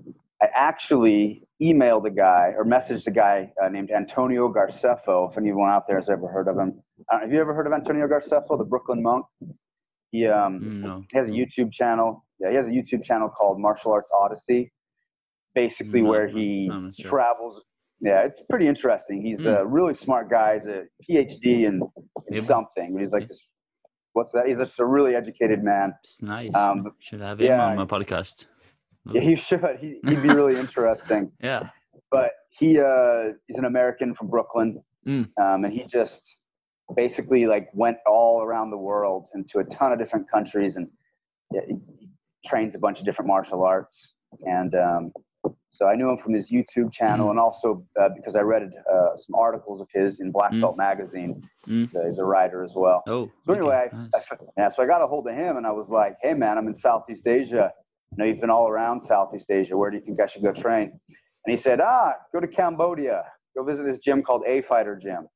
I 0.41 0.49
actually 0.53 1.47
emailed 1.61 2.05
a 2.05 2.09
guy 2.11 2.53
or 2.57 2.65
messaged 2.65 3.07
a 3.07 3.11
guy 3.11 3.51
uh, 3.61 3.69
named 3.69 3.89
Antonio 3.91 4.51
Graceffo. 4.51 5.31
If 5.31 5.37
anyone 5.37 5.69
out 5.69 5.87
there 5.87 5.97
has 5.99 6.09
ever 6.09 6.27
heard 6.27 6.47
of 6.47 6.57
him, 6.57 6.81
uh, 7.11 7.19
have 7.19 7.31
you 7.31 7.39
ever 7.39 7.53
heard 7.53 7.67
of 7.67 7.73
Antonio 7.73 8.07
Graceffo, 8.07 8.57
the 8.57 8.63
Brooklyn 8.65 9.01
monk? 9.03 9.25
He 10.11 10.27
um, 10.27 10.81
no. 10.81 11.03
he 11.11 11.17
has 11.17 11.27
a 11.27 11.31
YouTube 11.31 11.71
channel. 11.71 12.25
Yeah, 12.39 12.49
he 12.49 12.55
has 12.55 12.67
a 12.67 12.71
YouTube 12.71 13.03
channel 13.03 13.29
called 13.29 13.59
Martial 13.59 13.91
Arts 13.91 14.09
Odyssey. 14.17 14.71
Basically, 15.53 16.01
No, 16.01 16.09
where 16.09 16.27
he 16.27 16.67
no, 16.67 16.89
sure. 16.91 17.09
travels. 17.09 17.63
Yeah, 18.01 18.23
it's 18.25 18.41
pretty 18.49 18.67
interesting. 18.67 19.21
He's 19.25 19.39
Mm. 19.39 19.61
a 19.61 19.65
really 19.65 19.93
smart 19.93 20.29
guy. 20.29 20.55
He's 20.55 20.65
a 20.65 20.83
PhD 21.09 21.63
in, 21.65 21.81
in 22.27 22.45
something. 22.45 22.97
He's 22.99 23.11
like 23.13 23.27
this. 23.29 23.41
What's 24.13 24.33
that? 24.33 24.47
He's 24.47 24.57
just 24.57 24.77
a 24.79 24.85
really 24.85 25.15
educated 25.15 25.63
man. 25.63 25.93
It's 26.03 26.21
nice. 26.21 26.53
Um. 26.55 26.91
Should 26.99 27.21
have 27.21 27.39
him 27.39 27.47
yeah, 27.47 27.65
on 27.67 27.77
my 27.77 27.85
podcast. 27.85 28.45
Yeah, 29.11 29.21
he 29.21 29.35
should. 29.35 29.63
He, 29.79 29.99
he'd 30.05 30.21
be 30.21 30.29
really 30.29 30.57
interesting. 30.65 31.31
Yeah. 31.41 31.69
But 32.11 32.31
he 32.49 32.79
uh, 32.79 33.33
he's 33.47 33.57
an 33.57 33.65
American 33.65 34.13
from 34.15 34.27
Brooklyn, 34.29 34.81
Mm. 35.07 35.29
um, 35.39 35.63
and 35.65 35.71
he 35.73 35.83
just 35.85 36.21
basically 36.95 37.45
like 37.47 37.69
went 37.73 37.97
all 38.05 38.41
around 38.43 38.69
the 38.71 38.77
world 38.77 39.27
into 39.33 39.59
a 39.59 39.63
ton 39.65 39.91
of 39.91 39.99
different 39.99 40.29
countries, 40.29 40.75
and 40.75 40.87
trains 42.45 42.75
a 42.75 42.79
bunch 42.79 42.99
of 42.99 43.05
different 43.05 43.27
martial 43.27 43.63
arts. 43.63 44.07
And 44.45 44.75
um, 44.75 45.11
so 45.71 45.87
I 45.87 45.95
knew 45.95 46.09
him 46.09 46.17
from 46.17 46.33
his 46.33 46.49
YouTube 46.49 46.91
channel, 46.91 47.27
Mm. 47.27 47.31
and 47.31 47.39
also 47.39 47.85
uh, 47.99 48.09
because 48.15 48.35
I 48.35 48.41
read 48.41 48.69
uh, 48.91 49.15
some 49.15 49.35
articles 49.35 49.81
of 49.81 49.87
his 49.93 50.19
in 50.19 50.31
Black 50.31 50.51
Mm. 50.51 50.61
Belt 50.61 50.77
magazine. 50.77 51.41
Mm. 51.67 51.91
So 51.91 52.05
he's 52.05 52.17
a 52.17 52.23
writer 52.25 52.63
as 52.63 52.73
well. 52.75 53.03
Oh. 53.07 53.31
So 53.45 53.53
okay, 53.53 53.59
anyway, 53.59 53.89
I, 53.91 53.95
nice. 53.95 54.11
I, 54.31 54.35
yeah, 54.57 54.69
so 54.69 54.83
I 54.83 54.85
got 54.85 55.01
a 55.01 55.07
hold 55.07 55.27
of 55.27 55.35
him 55.35 55.57
and 55.57 55.65
I 55.65 55.71
was 55.71 55.89
like, 55.89 56.17
"Hey 56.21 56.33
man, 56.33 56.57
I'm 56.57 56.67
in 56.67 56.75
Southeast 56.75 57.25
Asia. 57.27 57.71
You 58.11 58.17
know 58.17 58.25
you've 58.25 58.39
been 58.41 58.49
all 58.49 58.67
around 58.69 59.05
Southeast 59.05 59.49
Asia. 59.49 59.75
Where 59.77 59.89
do 59.91 59.97
you 59.97 60.03
think 60.03 60.19
I 60.21 60.27
should 60.27 60.43
go 60.43 60.51
train?" 60.53 60.99
And 61.45 61.55
he 61.55 61.57
said, 61.61 61.79
"Ah, 61.81 62.13
go 62.33 62.39
to 62.39 62.47
Cambodia. 62.47 63.23
Go 63.55 63.63
visit 63.63 63.83
this 63.85 63.97
gym 63.99 64.21
called 64.23 64.43
A 64.47 64.61
Fighter 64.63 64.95
Gym." 64.95 65.27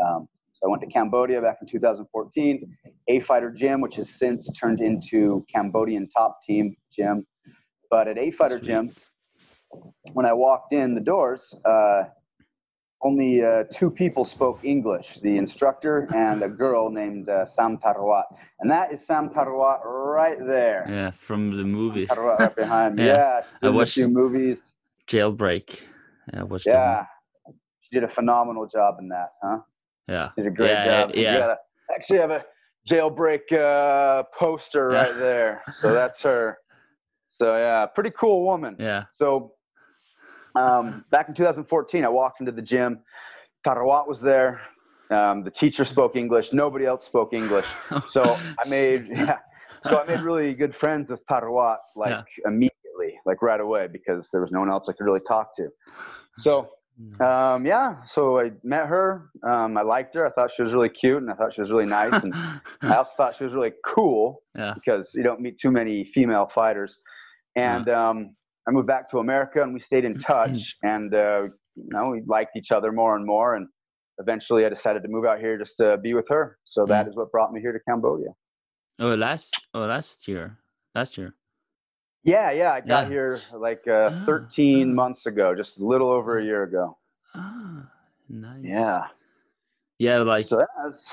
Um, 0.00 0.28
so 0.62 0.68
I 0.68 0.70
went 0.70 0.80
to 0.82 0.88
Cambodia 0.88 1.40
back 1.40 1.58
in 1.60 1.66
2014. 1.66 2.76
A 3.08 3.20
Fighter 3.20 3.50
Gym, 3.50 3.80
which 3.80 3.96
has 3.96 4.08
since 4.10 4.48
turned 4.58 4.80
into 4.80 5.44
Cambodian 5.52 6.08
Top 6.08 6.38
Team 6.46 6.76
Gym. 6.94 7.26
But 7.90 8.06
at 8.08 8.16
A 8.16 8.30
Fighter 8.30 8.60
Gym, 8.60 8.92
when 10.12 10.24
I 10.24 10.32
walked 10.32 10.72
in 10.72 10.94
the 10.94 11.00
doors, 11.00 11.54
uh, 11.64 12.04
only 13.02 13.42
uh, 13.44 13.64
two 13.72 13.90
people 13.90 14.24
spoke 14.24 14.60
English 14.62 15.18
the 15.22 15.36
instructor 15.36 16.08
and 16.14 16.44
a 16.44 16.48
girl 16.48 16.88
named 16.88 17.28
uh, 17.28 17.44
Sam 17.46 17.76
Tarawat. 17.78 18.24
And 18.60 18.70
that 18.70 18.92
is 18.92 19.00
Sam 19.04 19.28
Tarawat 19.30 19.80
right 19.84 20.38
there. 20.38 20.86
Yeah, 20.88 21.10
from 21.10 21.56
the 21.56 21.64
movies. 21.64 22.08
Tarawat 22.10 22.38
right 22.38 22.56
behind 22.64 22.94
me. 22.94 23.06
Yeah. 23.06 23.14
Yeah, 23.16 23.40
I 23.62 23.66
in 23.66 23.72
a 23.74 23.76
watched- 23.76 23.94
few 23.94 24.08
movies. 24.08 24.58
Jailbreak. 25.08 25.80
Yeah, 26.32 26.40
I 26.40 26.44
watched 26.44 26.66
Yeah. 26.66 27.04
She 27.80 27.90
did 27.98 28.04
a 28.04 28.08
phenomenal 28.08 28.68
job 28.68 28.94
in 29.00 29.08
that, 29.08 29.30
huh? 29.42 29.58
Yeah. 30.08 30.30
Did 30.36 30.46
a 30.46 30.50
great 30.50 30.68
Yeah, 30.70 30.84
job. 30.86 31.12
yeah. 31.14 31.38
Gotta 31.38 31.56
actually 31.94 32.18
have 32.18 32.30
a 32.30 32.44
jailbreak 32.88 33.52
uh, 33.52 34.24
poster 34.38 34.90
Yeah. 34.90 35.02
right 35.02 35.18
there. 35.18 35.62
So 35.74 35.94
that's 35.94 36.20
her. 36.22 36.58
So 37.40 37.56
yeah, 37.56 37.86
pretty 37.86 38.10
cool 38.18 38.44
woman. 38.44 38.76
Yeah. 38.78 39.04
So 39.18 39.54
um, 40.54 41.04
back 41.10 41.28
in 41.28 41.34
2014, 41.34 42.04
I 42.04 42.08
walked 42.08 42.40
into 42.40 42.52
the 42.52 42.62
gym. 42.62 43.00
Tarawat 43.66 44.06
was 44.08 44.20
there. 44.20 44.60
Um, 45.10 45.44
the 45.44 45.50
teacher 45.50 45.84
spoke 45.84 46.16
English. 46.16 46.52
Nobody 46.52 46.86
else 46.86 47.04
spoke 47.06 47.32
English. 47.32 47.74
So 48.08 48.36
I 48.58 48.68
made 48.68 49.06
yeah. 49.14 49.38
So 49.84 49.98
I 50.00 50.04
made 50.04 50.20
really 50.20 50.54
good 50.54 50.74
friends 50.76 51.10
with 51.10 51.20
Tarawat 51.26 51.78
like 51.96 52.10
Yeah. 52.12 52.22
immediately, 52.46 53.18
like 53.26 53.42
right 53.42 53.60
away, 53.60 53.88
because 53.92 54.28
there 54.32 54.40
was 54.40 54.50
no 54.52 54.60
one 54.60 54.70
else 54.70 54.88
I 54.88 54.92
could 54.92 55.04
really 55.04 55.20
talk 55.26 55.56
to. 55.56 55.68
So 56.38 56.70
Nice. 56.98 57.20
um, 57.20 57.66
yeah, 57.66 57.96
so 58.08 58.38
I 58.38 58.52
met 58.62 58.86
her. 58.86 59.30
Um, 59.42 59.76
I 59.76 59.82
liked 59.82 60.14
her. 60.14 60.26
I 60.26 60.30
thought 60.30 60.50
she 60.54 60.62
was 60.62 60.72
really 60.72 60.88
cute, 60.88 61.22
and 61.22 61.30
I 61.30 61.34
thought 61.34 61.54
she 61.54 61.60
was 61.60 61.70
really 61.70 61.86
nice, 61.86 62.12
and 62.22 62.34
I 62.82 62.96
also 62.96 63.10
thought 63.16 63.36
she 63.36 63.44
was 63.44 63.52
really 63.52 63.72
cool 63.84 64.42
yeah. 64.56 64.74
because 64.74 65.08
you 65.14 65.22
don't 65.22 65.40
meet 65.40 65.58
too 65.58 65.70
many 65.70 66.10
female 66.14 66.50
fighters. 66.54 66.94
And 67.56 67.88
um, 67.88 68.36
I 68.68 68.70
moved 68.70 68.86
back 68.86 69.10
to 69.10 69.18
America, 69.18 69.62
and 69.62 69.74
we 69.74 69.80
stayed 69.80 70.04
in 70.04 70.18
touch, 70.18 70.74
and 70.82 71.14
uh, 71.14 71.44
you 71.74 71.88
know 71.90 72.10
we 72.10 72.22
liked 72.26 72.56
each 72.56 72.70
other 72.70 72.92
more 72.92 73.16
and 73.16 73.26
more. 73.26 73.54
And 73.54 73.68
eventually, 74.18 74.64
I 74.66 74.68
decided 74.68 75.02
to 75.02 75.08
move 75.08 75.24
out 75.24 75.40
here 75.40 75.58
just 75.58 75.76
to 75.78 75.96
be 75.98 76.14
with 76.14 76.28
her. 76.28 76.58
So 76.64 76.84
that 76.86 77.08
is 77.08 77.16
what 77.16 77.32
brought 77.32 77.52
me 77.52 77.60
here 77.60 77.72
to 77.72 77.80
Cambodia. 77.88 78.28
Oh, 79.00 79.14
last 79.14 79.54
oh 79.74 79.86
last 79.86 80.28
year. 80.28 80.58
Last 80.94 81.16
year. 81.16 81.34
Yeah, 82.24 82.52
yeah, 82.52 82.72
I 82.72 82.80
got 82.80 83.06
Yeah. 83.06 83.08
here 83.08 83.38
like 83.52 83.86
uh, 83.88 84.10
Ah, 84.10 84.26
13 84.26 84.88
ah. 84.90 84.94
months 84.94 85.26
ago, 85.26 85.54
just 85.56 85.78
a 85.78 85.84
little 85.84 86.10
over 86.10 86.38
a 86.38 86.44
year 86.44 86.62
ago. 86.64 86.98
Ah, 87.34 87.90
nice. 88.28 88.68
Yeah, 88.68 89.08
Yeah, 89.98 90.18
like 90.18 90.48
so 90.48 90.64
that's 90.84 91.06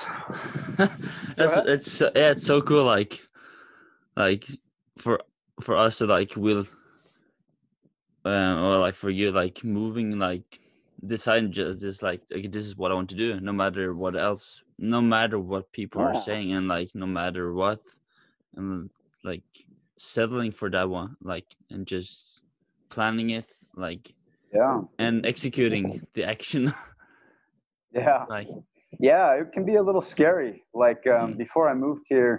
that's 1.36 1.56
it's 1.66 1.92
so- 1.92 2.12
yeah, 2.16 2.32
it's 2.32 2.44
so 2.44 2.62
cool. 2.62 2.84
Like, 2.84 3.20
like 4.16 4.44
for 4.98 5.20
for 5.62 5.76
us, 5.76 5.98
to 5.98 6.06
like 6.06 6.36
will, 6.36 6.66
um, 8.24 8.58
or 8.64 8.78
like 8.78 8.94
for 8.94 9.10
you, 9.10 9.32
like 9.32 9.64
moving, 9.64 10.18
like 10.18 10.60
deciding 11.06 11.52
just 11.52 11.80
just 11.80 12.02
like 12.02 12.22
okay, 12.32 12.48
this 12.48 12.66
is 12.66 12.76
what 12.76 12.92
I 12.92 12.94
want 12.94 13.10
to 13.10 13.16
do, 13.16 13.40
no 13.40 13.52
matter 13.52 13.94
what 13.94 14.16
else, 14.16 14.62
no 14.78 15.00
matter 15.02 15.38
what 15.38 15.72
people 15.72 16.02
are 16.02 16.14
saying, 16.14 16.52
and 16.52 16.68
like 16.68 16.90
no 16.94 17.06
matter 17.06 17.54
what, 17.54 17.80
and 18.56 18.90
like 19.24 19.44
settling 20.00 20.50
for 20.50 20.70
that 20.70 20.88
one, 20.88 21.16
like 21.22 21.44
and 21.70 21.86
just 21.86 22.42
planning 22.88 23.30
it, 23.30 23.46
like 23.76 24.14
yeah, 24.52 24.80
and 24.98 25.26
executing 25.26 26.00
the 26.14 26.24
action, 26.24 26.72
yeah. 27.92 28.24
like 28.28 28.48
Yeah, 28.98 29.38
it 29.40 29.52
can 29.52 29.64
be 29.64 29.76
a 29.76 29.82
little 29.82 30.00
scary. 30.14 30.64
Like 30.74 31.06
um, 31.06 31.34
Mm. 31.34 31.38
before 31.44 31.68
I 31.68 31.74
moved 31.74 32.04
here, 32.08 32.34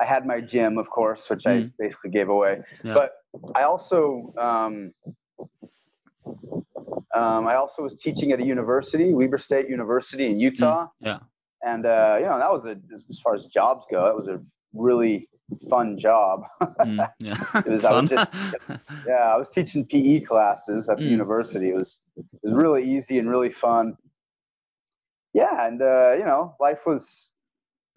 I 0.00 0.04
had 0.04 0.22
my 0.26 0.40
gym, 0.40 0.78
of 0.78 0.88
course, 0.90 1.22
which 1.30 1.44
I 1.46 1.54
Mm. 1.56 1.72
basically 1.78 2.10
gave 2.10 2.28
away. 2.36 2.54
Yeah. 2.82 2.94
But 2.98 3.10
I 3.54 3.62
also 3.72 4.32
um, 4.46 4.74
um, 7.20 7.42
I 7.52 7.54
also 7.62 7.82
was 7.86 7.94
teaching 8.04 8.32
at 8.32 8.38
a 8.40 8.46
university, 8.56 9.12
Weber 9.18 9.38
State 9.38 9.68
University 9.68 10.26
in 10.30 10.40
Utah. 10.40 10.84
Mm. 10.84 10.88
yeah. 11.08 11.20
And 11.70 11.84
uh, 11.86 12.16
you 12.22 12.26
know 12.30 12.38
that 12.44 12.52
was 12.56 12.64
a 12.72 12.74
as 13.12 13.18
far 13.22 13.34
as 13.38 13.42
jobs 13.58 13.82
go, 13.92 13.98
that 14.08 14.16
was 14.20 14.28
a 14.28 14.38
really 14.74 15.28
fun 15.70 15.98
job. 15.98 16.42
Mm, 16.62 17.08
yeah. 17.20 17.34
It 17.66 17.68
was- 17.68 17.84
I 17.84 17.88
Fun. 17.90 18.08
was 18.08 18.26
yeah, 19.06 19.32
I 19.34 19.36
was 19.36 19.48
teaching 19.48 19.84
PE 19.86 20.20
classes 20.20 20.88
at 20.88 20.98
the 20.98 21.04
Mm. 21.04 21.10
university. 21.10 21.70
It 21.70 21.74
was 21.76 21.96
it 22.16 22.24
was 22.42 22.52
really 22.54 22.84
easy 22.84 23.18
and 23.18 23.28
really 23.30 23.50
fun. 23.50 23.96
Yeah, 25.34 25.66
and 25.66 25.80
uh, 25.82 26.12
you 26.18 26.24
know, 26.24 26.54
life 26.60 26.80
was 26.86 27.30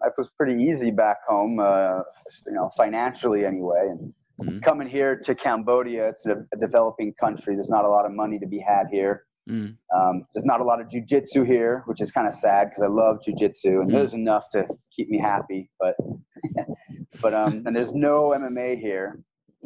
life 0.00 0.12
was 0.18 0.28
pretty 0.36 0.62
easy 0.62 0.90
back 0.90 1.18
home. 1.26 1.58
Uh, 1.60 2.00
you 2.46 2.52
know, 2.52 2.70
financially 2.76 3.44
anyway. 3.46 3.88
And 3.90 4.12
Mm. 4.40 4.62
coming 4.62 4.88
here 4.88 5.14
to 5.26 5.34
Cambodia, 5.36 6.08
it's 6.08 6.24
a, 6.26 6.36
a 6.52 6.56
developing 6.56 7.12
country. 7.20 7.54
There's 7.54 7.68
not 7.68 7.84
a 7.84 7.88
lot 7.88 8.06
of 8.06 8.12
money 8.12 8.38
to 8.40 8.46
be 8.46 8.58
had 8.58 8.86
here. 8.90 9.26
Mm, 9.50 9.76
Um, 9.94 10.24
there's 10.32 10.44
not 10.44 10.60
a 10.60 10.64
lot 10.64 10.80
of 10.80 10.88
jujitsu 10.88 11.44
here, 11.44 11.82
which 11.86 12.00
is 12.00 12.10
kind 12.12 12.28
of 12.28 12.34
sad 12.34 12.68
because 12.68 12.82
I 12.82 12.86
love 12.86 13.18
jujitsu 13.26 13.80
and 13.80 13.88
Mm. 13.90 13.92
there's 13.92 14.14
enough 14.14 14.44
to 14.52 14.66
keep 14.94 15.08
me 15.10 15.18
happy. 15.18 15.68
But 15.80 15.96
but 17.20 17.34
um, 17.34 17.62
and 17.66 17.74
there's 17.74 17.92
no 17.92 18.30
MMA 18.30 18.78
here. 18.80 19.18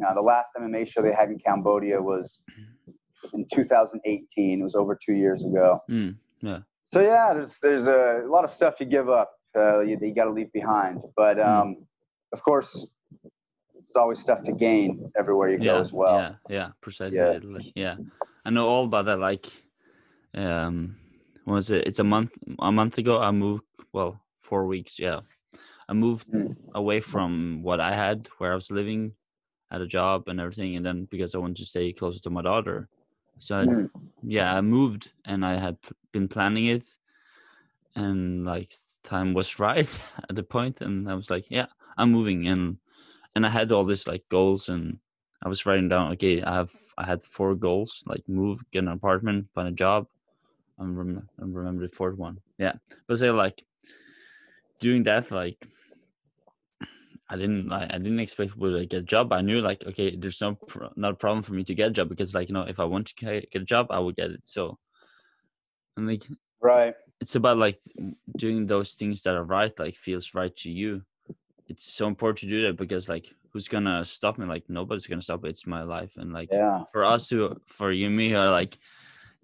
Uh, 0.05 0.13
the 0.13 0.21
last 0.21 0.47
MMA 0.59 0.87
show 0.87 1.01
they 1.01 1.11
had 1.13 1.29
in 1.29 1.39
Cambodia 1.39 2.01
was 2.01 2.39
in 3.33 3.45
2018. 3.53 4.59
It 4.59 4.63
was 4.63 4.75
over 4.75 4.95
two 5.03 5.13
years 5.13 5.43
ago. 5.43 5.81
mm, 5.89 6.15
So 6.93 6.99
yeah, 7.01 7.33
there's 7.33 7.51
there's 7.61 7.85
a, 7.87 8.27
lot 8.27 8.43
of 8.43 8.51
stuff 8.51 8.75
you 8.79 8.85
give 8.87 9.09
up. 9.09 9.31
Uh, 9.55 9.79
you, 9.81 9.97
you 10.01 10.13
got 10.13 10.25
to 10.25 10.31
leave 10.31 10.51
behind. 10.53 11.01
But 11.15 11.37
Mm. 11.37 11.47
um, 11.47 11.87
of 12.33 12.41
course, 12.43 12.69
there's 13.73 13.95
always 13.95 14.19
stuff 14.19 14.43
to 14.43 14.51
gain 14.51 15.11
everywhere 15.17 15.49
you 15.49 15.57
go 15.59 15.79
as 15.79 15.91
well. 15.93 16.17
Yeah. 16.19 16.33
Yeah. 16.49 16.67
Precisely. 16.81 17.17
Yeah. 17.17 17.59
Yeah. 17.75 17.95
I 18.45 18.49
know 18.49 18.67
all 18.67 18.85
about 18.85 19.05
that. 19.05 19.19
Like, 19.19 19.45
um, 20.35 20.97
what 21.45 21.55
was 21.55 21.71
it? 21.71 21.87
It's 21.87 21.99
a 21.99 22.03
month. 22.03 22.37
A 22.59 22.71
month 22.71 22.97
ago, 22.97 23.21
I 23.21 23.31
moved. 23.31 23.63
Well, 23.93 24.21
four 24.37 24.65
weeks. 24.67 24.99
Yeah. 24.99 25.21
I 25.89 25.93
moved 25.93 26.27
Mm. 26.29 26.55
away 26.75 26.99
from 26.99 27.61
what 27.63 27.79
I 27.79 27.93
had, 27.93 28.27
where 28.37 28.51
I 28.51 28.55
was 28.55 28.69
living, 28.71 29.13
had 29.71 29.81
a 29.81 29.87
job 29.87 30.27
and 30.27 30.39
everything, 30.39 30.75
and 30.75 30.85
then 30.85 31.05
because 31.05 31.33
I 31.33 31.37
wanted 31.39 31.57
to 31.57 31.65
stay 31.65 31.93
closer 31.93 32.19
to 32.23 32.29
my 32.29 32.41
daughter, 32.41 32.89
so 33.39 33.59
I, 33.59 33.65
Mm. 33.65 33.89
yeah, 34.23 34.53
I 34.55 34.61
moved 34.61 35.13
and 35.25 35.45
I 35.45 35.55
had 35.55 35.77
been 36.11 36.27
planning 36.27 36.65
it, 36.65 36.83
and 37.95 38.45
like 38.45 38.69
time 39.03 39.33
was 39.33 39.59
right 39.59 39.87
at 40.29 40.35
the 40.35 40.43
point, 40.43 40.81
and 40.81 41.09
I 41.09 41.15
was 41.15 41.29
like, 41.29 41.49
yeah, 41.49 41.67
I'm 41.97 42.11
moving, 42.11 42.47
and 42.47 42.77
and 43.35 43.45
I 43.45 43.49
had 43.49 43.71
all 43.71 43.85
this 43.85 44.07
like 44.07 44.27
goals, 44.29 44.69
and 44.69 44.99
I 45.43 45.49
was 45.49 45.65
writing 45.65 45.89
down, 45.89 46.11
okay, 46.13 46.41
I 46.43 46.53
have 46.55 46.73
I 46.97 47.05
had 47.05 47.23
four 47.23 47.55
goals, 47.55 48.03
like 48.07 48.27
move, 48.27 48.59
get 48.71 48.83
an 48.83 48.89
apartment, 48.89 49.47
find 49.53 49.67
a 49.69 49.71
job, 49.71 50.07
and 50.77 50.97
rem- 50.97 51.29
and 51.37 51.55
remember 51.55 51.81
the 51.83 51.93
fourth 51.93 52.17
one, 52.17 52.39
yeah, 52.57 52.73
but 53.07 53.17
say 53.17 53.31
like 53.31 53.63
doing 54.79 55.03
that, 55.03 55.31
like 55.31 55.67
I 57.29 57.35
didn't 57.35 57.67
like 57.67 57.93
I 57.93 57.97
didn't 57.97 58.19
expect 58.19 58.55
would 58.57 58.89
get 58.89 58.99
a 58.99 59.01
job. 59.01 59.33
I 59.33 59.41
knew 59.41 59.59
like 59.61 59.85
okay, 59.85 60.15
there's 60.15 60.39
no 60.41 60.55
pro- 60.55 60.93
not 60.95 61.13
a 61.13 61.15
problem 61.15 61.41
for 61.43 61.53
me 61.53 61.63
to 61.65 61.75
get 61.75 61.89
a 61.89 61.91
job 61.91 62.09
because 62.09 62.33
like 62.33 62.47
you 62.47 62.53
know 62.53 62.61
if 62.63 62.79
I 62.79 62.85
want 62.85 63.07
to 63.07 63.15
get 63.15 63.53
a 63.53 63.59
job, 63.59 63.87
I 63.89 63.99
will 63.99 64.13
get 64.13 64.31
it. 64.31 64.45
So, 64.45 64.79
and 65.97 66.07
like 66.07 66.23
Right. 66.61 66.95
it's 67.19 67.35
about 67.35 67.57
like 67.57 67.79
doing 68.35 68.65
those 68.65 68.93
things 68.95 69.23
that 69.23 69.35
are 69.35 69.43
right, 69.43 69.77
like 69.77 69.95
feels 69.95 70.33
right 70.33 70.55
to 70.57 70.71
you. 70.71 71.03
It's 71.67 71.91
so 71.91 72.07
important 72.07 72.39
to 72.39 72.47
do 72.47 72.61
that 72.67 72.77
because 72.77 73.09
like 73.09 73.27
who's 73.51 73.67
gonna 73.67 74.05
stop 74.05 74.37
me? 74.37 74.45
Like 74.45 74.69
nobody's 74.69 75.07
gonna 75.07 75.21
stop 75.21 75.43
it. 75.43 75.49
It's 75.49 75.67
my 75.67 75.83
life, 75.83 76.15
and 76.15 76.31
like 76.31 76.49
Yeah. 76.51 76.85
for 76.91 77.03
us 77.03 77.29
who 77.29 77.59
for 77.65 77.91
you 77.91 78.07
and 78.07 78.15
me 78.15 78.29
who 78.29 78.37
are 78.37 78.51
like 78.51 78.77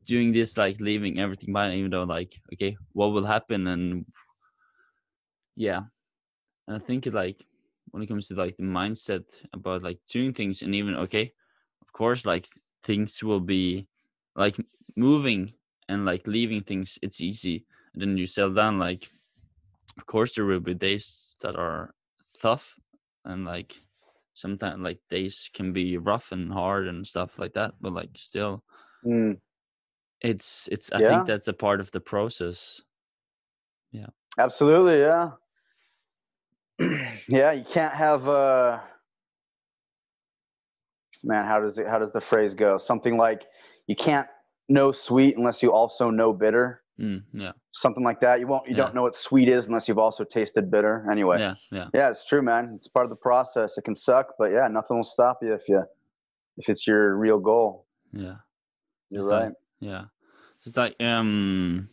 doing 0.06 0.32
this 0.32 0.58
like 0.58 0.80
leaving 0.80 1.20
everything 1.20 1.54
behind 1.54 1.76
even 1.76 1.92
though 1.92 2.04
like 2.04 2.40
okay 2.54 2.76
what 2.94 3.12
will 3.12 3.26
happen? 3.26 3.68
And 3.68 4.06
yeah. 5.56 5.82
And 6.68 6.78
i 6.78 6.80
think 6.80 7.08
it 7.08 7.14
like 7.14 7.46
when 7.92 8.02
it 8.02 8.08
comes 8.08 8.28
to 8.28 8.36
like 8.36 8.56
the 8.56 8.64
mindset 8.64 9.24
about 9.54 9.84
like 9.84 10.00
doing 10.08 10.34
things 10.34 10.62
and 10.62 10.74
even 10.74 10.96
okay 10.96 11.34
of 11.82 11.92
course 11.94 12.26
like 12.26 12.48
things 12.82 13.22
will 13.22 13.40
be 13.40 13.88
like 14.36 14.58
moving 14.96 15.54
and 15.90 16.06
like 16.06 16.26
leaving 16.26 16.62
things 16.62 16.98
it's 17.02 17.22
easy. 17.22 17.66
And 17.94 18.02
then 18.02 18.18
you 18.18 18.26
settle 18.26 18.54
down 18.54 18.80
like 18.80 19.10
of 19.98 20.06
course 20.06 20.36
there 20.36 20.46
will 20.46 20.60
be 20.60 20.74
days 20.74 21.36
that 21.42 21.56
are 21.56 21.94
tough 22.42 22.80
and 23.26 23.46
like 23.46 23.76
sometimes 24.34 24.82
like 24.82 25.00
days 25.10 25.50
can 25.54 25.74
be 25.74 25.98
rough 25.98 26.32
and 26.32 26.52
hard 26.52 26.88
and 26.88 27.06
stuff 27.06 27.38
like 27.38 27.54
that 27.54 27.76
but 27.80 27.94
like 27.94 28.10
still 28.16 28.64
Mm. 29.06 29.38
It's 30.24 30.68
it's 30.72 30.92
i 30.94 31.00
Yeah. 31.00 31.10
think 31.10 31.28
that's 31.28 31.48
a 31.48 31.54
part 31.54 31.80
of 31.80 31.92
the 31.92 32.00
process 32.00 32.82
Yeah. 33.92 34.08
Absolutely, 34.40 35.00
yeah. 35.00 35.32
yeah, 37.28 37.52
you 37.52 37.64
can't 37.72 37.94
have 37.94 38.28
uh 38.28 38.80
man, 41.24 41.46
how 41.46 41.60
does 41.60 41.78
it 41.78 41.88
how 41.88 42.00
does 42.00 42.12
the 42.14 42.22
phrase 42.22 42.54
go? 42.54 42.78
Something 42.78 43.18
like 43.18 43.42
you 43.88 43.96
can't 43.96 44.28
know 44.70 44.92
sweet 44.92 45.38
unless 45.38 45.62
you 45.62 45.72
also 45.72 46.10
know 46.10 46.34
bitter. 46.34 46.82
mm, 47.00 47.22
yeah 47.34 47.52
Something 47.74 48.04
like 48.04 48.20
that. 48.22 48.40
You 48.40 48.48
won't 48.48 48.68
you 48.68 48.76
Yeah. 48.76 48.84
don't 48.86 48.96
know 48.96 49.04
what 49.04 49.16
sweet 49.16 49.48
is 49.50 49.66
unless 49.66 49.88
you've 49.88 50.00
also 50.08 50.24
tasted 50.24 50.72
bitter. 50.72 51.06
Anyway. 51.12 51.38
yeah 51.40 51.56
yeah 51.72 51.88
Yeah, 51.94 52.10
it's 52.10 52.26
true, 52.26 52.42
man. 52.42 52.74
It's 52.76 52.88
part 52.88 53.06
of 53.06 53.10
the 53.10 53.16
process. 53.30 53.78
It 53.78 53.84
can 53.84 53.96
suck, 53.96 54.34
but 54.40 54.52
yeah, 54.52 54.68
nothing 54.68 54.98
will 54.98 55.04
stop 55.18 55.40
you 55.42 55.54
if 55.54 55.62
you 55.68 55.84
if 56.58 56.70
it's 56.70 56.86
your 56.88 57.16
real 57.18 57.40
goal. 57.40 57.86
yeah 58.12 58.38
You're 59.10 59.22
It's 59.22 59.26
like- 59.30 59.44
right. 59.44 59.54
yeah 59.80 60.06
it's 60.66 60.78
like 60.78 60.96
um 61.02 61.90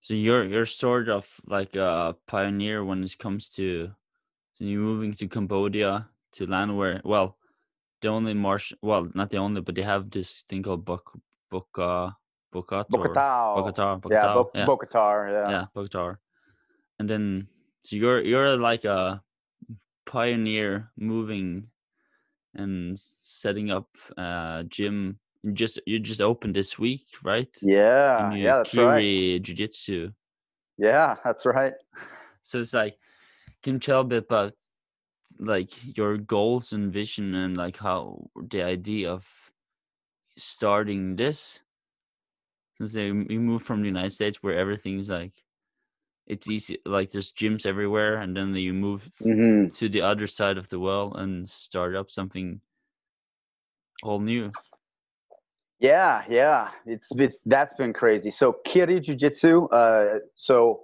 so 0.00 0.14
you're 0.14 0.44
you're 0.44 0.66
sort 0.66 1.08
of 1.08 1.40
like 1.46 1.76
a 1.76 2.16
pioneer 2.26 2.84
when 2.84 3.02
it 3.04 3.16
comes 3.18 3.50
to 3.50 3.90
so 4.54 4.64
you're 4.64 4.80
moving 4.80 5.12
to 5.12 5.28
cambodia 5.28 6.08
to 6.32 6.46
land 6.46 6.76
where 6.76 7.00
well 7.04 7.36
the 8.00 8.08
only 8.08 8.34
marsh 8.34 8.72
well 8.82 9.08
not 9.14 9.30
the 9.30 9.36
only 9.38 9.60
but 9.60 9.74
they 9.74 9.82
have 9.82 10.10
this 10.10 10.42
thing 10.42 10.62
called 10.62 10.84
Bok 10.84 11.18
Boka 11.52 12.14
Bokat 12.54 12.86
or 12.94 13.08
Bokatao. 13.08 14.00
Bokatao 14.00 14.10
Yeah, 14.10 14.34
Bo- 14.34 14.50
yeah. 14.54 14.66
Bokator, 14.66 15.50
yeah. 15.50 15.50
yeah 15.50 16.14
and 16.98 17.08
then 17.08 17.46
so 17.84 17.96
you're 17.96 18.20
you're 18.22 18.56
like 18.56 18.84
a 18.84 19.22
pioneer 20.06 20.90
moving 20.96 21.68
and 22.54 22.98
setting 22.98 23.70
up 23.70 23.88
a 24.16 24.64
gym 24.68 25.18
you 25.42 25.52
just 25.52 25.80
you 25.86 25.98
just 25.98 26.20
opened 26.20 26.54
this 26.54 26.78
week 26.78 27.06
right? 27.24 27.54
Yeah, 27.60 28.34
yeah, 28.36 28.58
that's 28.58 28.76
right. 28.76 29.06
Kiri 29.06 29.40
jiu-jitsu. 29.40 30.12
Yeah, 30.78 31.16
that's 31.24 31.44
right. 31.44 31.74
so 32.42 32.60
it's 32.60 32.74
like 32.74 32.98
can 33.62 33.74
you 33.74 33.80
tell 33.80 34.00
a 34.02 34.04
bit 34.04 34.24
about 34.24 34.54
like 35.38 35.96
your 35.96 36.16
goals 36.18 36.72
and 36.72 36.92
vision 36.92 37.34
and 37.34 37.56
like 37.56 37.76
how 37.78 38.30
the 38.50 38.62
idea 38.62 39.12
of 39.12 39.52
starting 40.36 41.16
this? 41.16 41.62
Since 42.78 42.92
they 42.92 43.06
you 43.08 43.40
moved 43.40 43.66
from 43.66 43.82
the 43.82 43.88
united 43.88 44.10
states 44.10 44.42
where 44.42 44.54
everything's 44.56 45.08
like 45.08 45.44
it's 46.26 46.48
easy 46.48 46.78
like 46.86 47.10
there's 47.10 47.32
gyms 47.32 47.66
everywhere 47.66 48.16
and 48.18 48.36
then 48.36 48.54
you 48.54 48.72
move 48.74 49.06
f- 49.06 49.22
hmm 49.22 49.66
to 49.76 49.88
the 49.88 50.02
other 50.02 50.26
side 50.26 50.58
of 50.58 50.68
the 50.68 50.80
world 50.80 51.16
and 51.16 51.48
start 51.48 51.96
up 51.96 52.10
something 52.10 52.60
all 54.02 54.20
new 54.20 54.52
Yeah, 55.80 56.24
yeah, 56.28 56.68
it's, 56.86 57.06
it's 57.12 57.36
that's 57.46 57.74
been 57.74 57.92
crazy. 57.92 58.30
So 58.30 58.56
Kiri 58.66 59.00
Jiu 59.00 59.14
Jitsu. 59.14 59.66
Uh, 59.68 60.18
so 60.34 60.80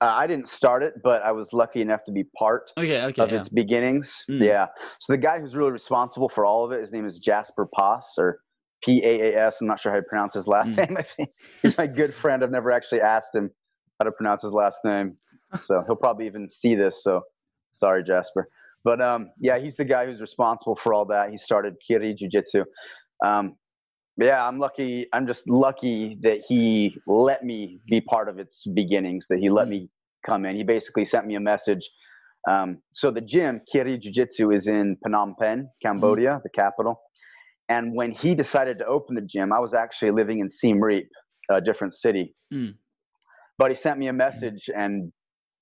uh, 0.00 0.06
I 0.06 0.26
didn't 0.26 0.48
start 0.50 0.82
it, 0.82 0.94
but 1.02 1.22
I 1.22 1.30
was 1.32 1.46
lucky 1.52 1.80
enough 1.80 2.00
to 2.06 2.12
be 2.12 2.24
part 2.36 2.70
okay 2.76 3.02
okay 3.02 3.22
of 3.22 3.30
yeah. 3.30 3.40
its 3.40 3.48
beginnings. 3.48 4.12
Mm. 4.28 4.44
Yeah. 4.44 4.66
So 5.00 5.12
the 5.12 5.18
guy 5.18 5.38
who's 5.40 5.54
really 5.54 5.70
responsible 5.70 6.28
for 6.34 6.44
all 6.44 6.64
of 6.64 6.72
it, 6.72 6.80
his 6.80 6.90
name 6.92 7.06
is 7.06 7.18
Jasper 7.18 7.68
Paas 7.72 8.04
or 8.18 8.40
P 8.82 9.00
A 9.04 9.32
A 9.32 9.46
S. 9.46 9.56
I'm 9.60 9.68
not 9.68 9.80
sure 9.80 9.92
how 9.92 9.98
to 9.98 10.02
pronounce 10.02 10.34
his 10.34 10.46
last 10.46 10.70
Mm. 10.70 10.88
name. 10.88 10.96
I 10.98 11.04
think 11.16 11.30
he's 11.62 11.78
my 11.78 11.86
good 11.86 12.14
friend. 12.20 12.42
I've 12.42 12.50
never 12.50 12.72
actually 12.72 13.00
asked 13.02 13.34
him 13.34 13.50
how 14.00 14.04
to 14.06 14.12
pronounce 14.12 14.42
his 14.42 14.52
last 14.52 14.78
name, 14.84 15.16
so 15.64 15.82
he'll 15.86 15.96
probably 15.96 16.26
even 16.26 16.50
see 16.50 16.74
this. 16.74 17.02
So 17.02 17.22
sorry, 17.78 18.02
Jasper. 18.02 18.48
But 18.84 19.00
um, 19.00 19.30
yeah, 19.40 19.58
he's 19.58 19.76
the 19.76 19.84
guy 19.84 20.04
who's 20.06 20.20
responsible 20.20 20.78
for 20.82 20.92
all 20.92 21.04
that. 21.06 21.30
He 21.30 21.38
started 21.38 21.74
Kiri 21.86 22.12
Jiu 22.14 22.28
Jitsu. 22.28 22.64
Um, 23.24 23.56
yeah, 24.18 24.46
I'm 24.46 24.58
lucky. 24.58 25.06
I'm 25.12 25.26
just 25.26 25.48
lucky 25.48 26.18
that 26.22 26.40
he 26.48 26.96
let 27.06 27.44
me 27.44 27.80
be 27.88 28.00
part 28.00 28.28
of 28.28 28.38
its 28.38 28.64
beginnings. 28.74 29.26
That 29.28 29.38
he 29.38 29.50
let 29.50 29.66
Mm. 29.66 29.70
me 29.70 29.90
come 30.24 30.44
in. 30.46 30.56
He 30.56 30.62
basically 30.64 31.04
sent 31.04 31.26
me 31.26 31.34
a 31.34 31.40
message. 31.40 31.88
Um, 32.48 32.78
so 32.92 33.10
the 33.10 33.20
gym, 33.20 33.60
Kiri 33.70 33.98
Jiu 33.98 34.12
Jitsu, 34.12 34.52
is 34.52 34.66
in 34.66 34.96
Phnom 35.04 35.36
Penh, 35.38 35.68
Cambodia, 35.82 36.40
the 36.42 36.50
capital. 36.50 37.00
And 37.68 37.94
when 37.94 38.12
he 38.12 38.34
decided 38.34 38.78
to 38.78 38.86
open 38.86 39.16
the 39.16 39.22
gym, 39.22 39.52
I 39.52 39.58
was 39.58 39.74
actually 39.74 40.12
living 40.12 40.38
in 40.38 40.50
Siem 40.50 40.80
Reap, 40.80 41.08
a 41.50 41.60
different 41.60 41.94
city. 41.94 42.34
Mm. 42.54 42.74
But 43.58 43.70
he 43.70 43.76
sent 43.76 43.98
me 43.98 44.08
a 44.08 44.12
message 44.12 44.68
and 44.74 45.12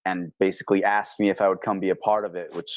and 0.06 0.30
basically 0.38 0.84
asked 0.84 1.18
me 1.18 1.30
if 1.30 1.40
I 1.40 1.48
would 1.48 1.62
come 1.62 1.80
be 1.80 1.88
a 1.88 1.96
part 1.96 2.26
of 2.26 2.34
it, 2.36 2.48
which 2.54 2.70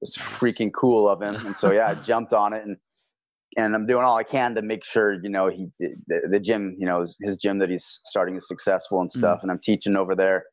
was 0.00 0.16
freaking 0.40 0.72
cool 0.74 1.08
of 1.08 1.22
him. 1.22 1.36
And 1.36 1.54
so 1.56 1.70
yeah, 1.70 1.86
I 1.88 1.94
jumped 2.06 2.32
on 2.32 2.52
it 2.52 2.64
and 2.64 2.76
and 3.56 3.74
I'm 3.74 3.86
doing 3.86 4.04
all 4.04 4.16
I 4.16 4.22
can 4.22 4.54
to 4.54 4.62
make 4.62 4.84
sure 4.84 5.14
you 5.14 5.28
know 5.28 5.48
he 5.48 5.68
the, 5.78 6.20
the 6.30 6.40
gym 6.40 6.76
you 6.78 6.86
know 6.86 7.06
his 7.20 7.38
gym 7.38 7.58
that 7.58 7.70
he's 7.70 8.00
starting 8.04 8.36
is 8.36 8.46
successful 8.46 9.00
and 9.00 9.10
stuff. 9.10 9.40
Mm. 9.40 9.42
And 9.42 9.50
I'm 9.50 9.58
teaching 9.58 9.96
over 9.96 10.14
there 10.14 10.44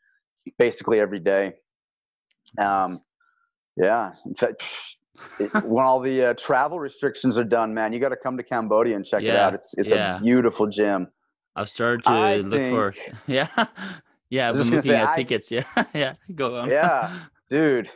basically 0.57 0.99
every 0.99 1.19
day. 1.19 1.53
Um, 2.57 3.01
yeah, 3.77 4.11
in 4.25 4.35
fact, 4.35 4.63
it, 5.39 5.53
when 5.65 5.85
all 5.85 5.99
the 5.99 6.29
uh, 6.29 6.33
travel 6.33 6.79
restrictions 6.79 7.37
are 7.37 7.43
done, 7.43 7.73
man, 7.73 7.93
you 7.93 7.99
got 7.99 8.09
to 8.09 8.17
come 8.17 8.37
to 8.37 8.43
Cambodia 8.43 8.95
and 8.95 9.05
check 9.05 9.21
yeah, 9.21 9.33
it 9.33 9.37
out. 9.37 9.53
It's 9.53 9.73
it's 9.77 9.89
yeah. 9.89 10.17
a 10.17 10.21
beautiful 10.21 10.67
gym. 10.67 11.07
I've 11.55 11.69
started 11.69 12.03
to 12.05 12.11
I 12.11 12.37
look 12.37 12.61
think, 12.61 12.75
for 12.75 12.95
yeah 13.27 13.47
yeah. 14.29 14.49
I've 14.49 14.55
been 14.55 14.69
looking 14.69 14.91
say, 14.91 14.97
at 14.97 15.09
I, 15.09 15.15
tickets. 15.15 15.51
Yeah 15.51 15.63
yeah. 15.93 16.13
Go 16.33 16.57
on. 16.57 16.69
Yeah, 16.69 17.19
dude. 17.49 17.89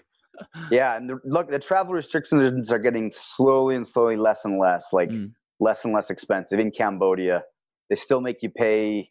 Yeah, 0.71 0.97
and 0.97 1.09
the, 1.09 1.19
look, 1.25 1.49
the 1.49 1.59
travel 1.59 1.93
restrictions 1.93 2.71
are 2.71 2.79
getting 2.79 3.11
slowly 3.15 3.75
and 3.75 3.87
slowly 3.87 4.17
less 4.17 4.45
and 4.45 4.59
less, 4.59 4.85
like 4.91 5.09
mm. 5.09 5.31
less 5.59 5.83
and 5.83 5.93
less 5.93 6.09
expensive 6.09 6.59
in 6.59 6.71
Cambodia. 6.71 7.43
They 7.89 7.95
still 7.95 8.21
make 8.21 8.41
you 8.41 8.49
pay 8.49 9.09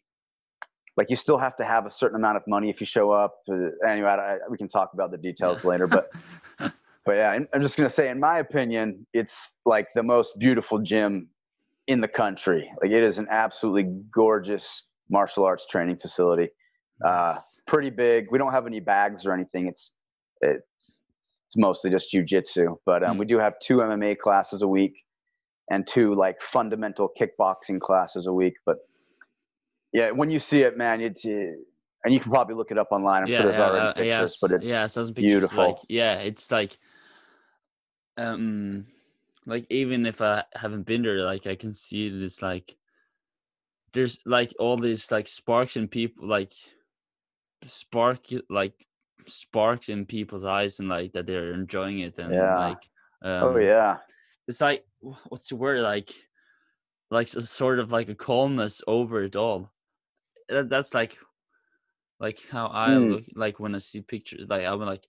like 0.95 1.09
you 1.09 1.15
still 1.15 1.37
have 1.37 1.55
to 1.57 1.65
have 1.65 1.85
a 1.85 1.91
certain 1.91 2.15
amount 2.15 2.37
of 2.37 2.43
money 2.47 2.69
if 2.69 2.79
you 2.79 2.85
show 2.85 3.11
up. 3.11 3.35
Uh, 3.49 3.69
anyway, 3.87 4.09
I, 4.09 4.37
we 4.49 4.57
can 4.57 4.69
talk 4.69 4.91
about 4.93 5.11
the 5.11 5.17
details 5.17 5.63
later, 5.63 5.87
but 5.87 6.09
but 6.59 7.13
yeah, 7.13 7.37
I'm 7.53 7.61
just 7.61 7.75
gonna 7.75 7.89
say, 7.89 8.09
in 8.09 8.19
my 8.19 8.39
opinion, 8.39 9.05
it's 9.13 9.35
like 9.65 9.87
the 9.95 10.03
most 10.03 10.37
beautiful 10.37 10.79
gym 10.79 11.29
in 11.87 11.99
the 12.01 12.07
country. 12.07 12.69
Like 12.81 12.91
it 12.91 13.03
is 13.03 13.17
an 13.17 13.27
absolutely 13.29 13.91
gorgeous 14.13 14.83
martial 15.09 15.45
arts 15.45 15.65
training 15.69 15.97
facility. 15.97 16.49
Uh, 17.03 17.35
pretty 17.67 17.89
big. 17.89 18.27
We 18.31 18.37
don't 18.37 18.51
have 18.51 18.67
any 18.67 18.79
bags 18.79 19.25
or 19.25 19.33
anything. 19.33 19.67
It's 19.67 19.91
it's, 20.41 20.67
it's 21.53 21.61
mostly 21.61 21.91
just 21.91 22.11
jujitsu, 22.11 22.77
but 22.85 23.03
um, 23.03 23.15
mm. 23.15 23.19
we 23.19 23.25
do 23.25 23.37
have 23.37 23.53
two 23.61 23.77
MMA 23.77 24.17
classes 24.17 24.63
a 24.63 24.67
week 24.67 24.95
and 25.69 25.85
two 25.85 26.15
like 26.15 26.37
fundamental 26.51 27.11
kickboxing 27.19 27.79
classes 27.79 28.25
a 28.25 28.33
week. 28.33 28.55
But 28.65 28.77
yeah, 29.91 30.11
when 30.11 30.31
you 30.31 30.39
see 30.39 30.61
it, 30.61 30.77
man, 30.77 31.01
it's 31.01 31.23
uh, 31.23 31.53
and 32.03 32.13
you 32.13 32.19
can 32.19 32.31
probably 32.31 32.55
look 32.55 32.71
it 32.71 32.77
up 32.79 32.87
online. 32.91 33.23
I'm 33.23 33.27
yeah, 33.27 33.37
sure 33.37 33.51
there's 33.51 33.59
yeah, 33.59 33.65
already 33.65 33.79
uh, 33.79 33.93
pictures, 33.93 34.07
yes, 34.07 34.37
but 34.41 34.51
it's 34.51 34.65
yeah, 34.65 35.13
beautiful. 35.13 35.63
Like, 35.63 35.77
yeah, 35.87 36.15
it's 36.15 36.51
like 36.51 36.77
um 38.17 38.87
like 39.45 39.67
even 39.69 40.07
if 40.07 40.21
I 40.21 40.45
haven't 40.55 40.87
been 40.87 41.03
there, 41.03 41.23
like 41.23 41.45
I 41.45 41.55
can 41.55 41.71
see 41.71 42.09
this 42.09 42.41
like 42.41 42.75
there's 43.93 44.17
like 44.25 44.53
all 44.57 44.77
these 44.77 45.11
like 45.11 45.27
sparks 45.27 45.75
and 45.75 45.89
people 45.89 46.27
like 46.27 46.53
spark 47.61 48.25
like 48.49 48.73
sparks 49.27 49.89
in 49.89 50.05
people's 50.05 50.43
eyes 50.43 50.79
and 50.79 50.89
like 50.89 51.11
that 51.13 51.25
they're 51.25 51.53
enjoying 51.53 51.99
it 51.99 52.17
and 52.19 52.33
yeah. 52.33 52.57
like 52.57 52.89
um, 53.23 53.43
oh 53.43 53.57
yeah. 53.57 53.97
it's 54.47 54.61
like 54.61 54.85
what's 55.29 55.49
the 55.49 55.55
word? 55.55 55.81
Like 55.81 56.11
like 57.11 57.27
a 57.27 57.41
sort 57.41 57.79
of 57.79 57.91
like 57.91 58.09
a 58.09 58.15
calmness 58.15 58.81
over 58.87 59.23
it 59.23 59.35
all. 59.35 59.71
That, 60.49 60.69
that's 60.69 60.93
like 60.93 61.17
like 62.19 62.39
how 62.51 62.69
i 62.73 62.89
mm. 62.89 63.11
look 63.11 63.23
like 63.33 63.59
when 63.59 63.75
i 63.75 63.79
see 63.79 64.01
pictures 64.01 64.45
like 64.47 64.65
i'm 64.65 64.79
like 64.79 65.07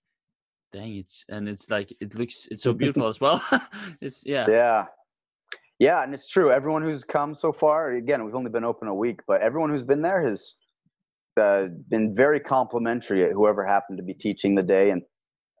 dang 0.73 0.95
it's 0.95 1.23
and 1.29 1.47
it's 1.47 1.69
like 1.69 1.93
it 2.01 2.15
looks 2.15 2.47
it's 2.49 2.63
so 2.63 2.73
beautiful 2.81 3.07
as 3.07 3.19
well. 3.19 3.41
It's 4.01 4.25
yeah. 4.25 4.45
Yeah. 4.49 4.85
Yeah 5.79 6.03
and 6.03 6.13
it's 6.13 6.27
true. 6.27 6.51
Everyone 6.51 6.81
who's 6.81 7.03
come 7.03 7.35
so 7.35 7.53
far 7.53 7.91
again 7.91 8.23
we've 8.25 8.35
only 8.35 8.51
been 8.51 8.63
open 8.63 8.87
a 8.87 8.93
week 8.93 9.19
but 9.27 9.41
everyone 9.41 9.69
who's 9.69 9.83
been 9.83 10.01
there 10.01 10.27
has 10.27 10.53
uh, 11.37 11.65
been 11.89 12.15
very 12.15 12.39
complimentary 12.39 13.23
at 13.23 13.31
whoever 13.31 13.65
happened 13.65 13.97
to 13.97 14.03
be 14.03 14.13
teaching 14.13 14.55
the 14.55 14.63
day 14.63 14.91
and 14.91 15.01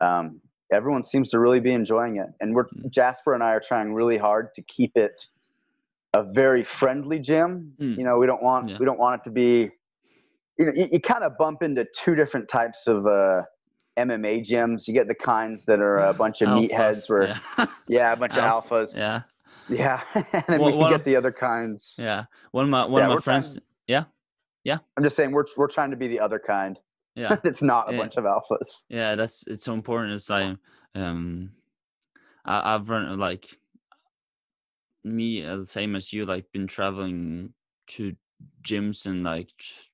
um, 0.01 0.41
everyone 0.73 1.03
seems 1.03 1.29
to 1.29 1.39
really 1.39 1.59
be 1.59 1.71
enjoying 1.71 2.17
it 2.17 2.27
and 2.39 2.53
we're 2.53 2.65
mm. 2.65 2.89
jasper 2.89 3.33
and 3.33 3.43
i 3.43 3.51
are 3.51 3.61
trying 3.65 3.93
really 3.93 4.17
hard 4.17 4.49
to 4.55 4.61
keep 4.63 4.91
it 4.95 5.13
a 6.13 6.23
very 6.23 6.63
friendly 6.63 7.19
gym 7.19 7.73
mm. 7.79 7.97
you 7.97 8.03
know 8.03 8.17
we 8.17 8.25
don't 8.25 8.41
want 8.41 8.69
yeah. 8.69 8.77
we 8.79 8.85
don't 8.85 8.99
want 8.99 9.19
it 9.19 9.23
to 9.23 9.31
be 9.31 9.69
you 10.57 10.65
know 10.65 10.71
you, 10.75 10.87
you 10.91 10.99
kind 10.99 11.23
of 11.23 11.37
bump 11.37 11.61
into 11.61 11.85
two 12.03 12.15
different 12.15 12.47
types 12.49 12.87
of 12.87 13.05
uh, 13.05 13.41
MMA 13.97 14.47
gyms. 14.47 14.87
You 14.87 14.93
get 14.93 15.07
the 15.07 15.15
kinds 15.15 15.63
that 15.67 15.79
are 15.79 15.97
a 15.97 16.13
bunch 16.13 16.41
of 16.41 16.49
meatheads, 16.49 17.09
where 17.09 17.27
yeah. 17.57 17.65
yeah, 17.87 18.13
a 18.13 18.15
bunch 18.15 18.33
of 18.33 18.43
alphas. 18.43 18.93
Yeah, 18.93 19.21
yeah, 19.69 20.01
and 20.15 20.43
then 20.47 20.59
well, 20.59 20.71
we 20.71 20.83
can 20.83 20.91
get 20.91 21.05
the 21.05 21.15
other 21.15 21.31
kinds. 21.31 21.93
Yeah, 21.97 22.25
one 22.51 22.65
of 22.65 22.69
my 22.69 22.85
one 22.85 23.01
yeah, 23.01 23.07
of 23.07 23.15
my 23.15 23.21
friends. 23.21 23.53
Trying, 23.53 23.65
yeah, 23.87 24.03
yeah. 24.65 24.79
I'm 24.97 25.03
just 25.03 25.15
saying 25.15 25.31
we're 25.31 25.45
we're 25.55 25.71
trying 25.71 25.91
to 25.91 25.97
be 25.97 26.09
the 26.09 26.19
other 26.19 26.39
kind. 26.39 26.77
Yeah, 27.15 27.37
it's 27.45 27.61
not 27.61 27.89
a 27.89 27.93
yeah. 27.93 28.01
bunch 28.01 28.15
of 28.17 28.25
alphas. 28.25 28.67
Yeah, 28.89 29.15
that's 29.15 29.47
it's 29.47 29.63
so 29.63 29.73
important. 29.73 30.13
It's 30.13 30.29
like 30.29 30.57
um, 30.95 31.51
I, 32.43 32.75
I've 32.75 32.89
run 32.89 33.17
like 33.17 33.47
me 35.03 35.45
uh, 35.45 35.57
the 35.57 35.65
same 35.65 35.95
as 35.95 36.11
you, 36.11 36.25
like 36.25 36.51
been 36.51 36.67
traveling 36.67 37.53
to 37.87 38.15
gyms 38.63 39.05
and 39.05 39.23
like 39.23 39.49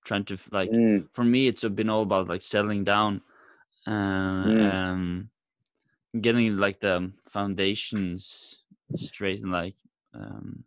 trying 0.06 0.24
to 0.26 0.38
like 0.52 0.72
mm. 0.72 1.06
for 1.12 1.24
me 1.24 1.48
it's 1.48 1.64
been 1.64 1.90
all 1.90 2.02
about 2.02 2.28
like 2.28 2.42
settling 2.42 2.84
down 2.84 3.22
uh, 3.86 3.92
mm. 3.92 4.74
um, 4.74 5.30
getting 6.20 6.58
like 6.58 6.80
the 6.80 7.12
foundations 7.30 8.64
straight 8.96 9.42
and 9.44 9.52
like 9.52 9.76
um, 10.14 10.64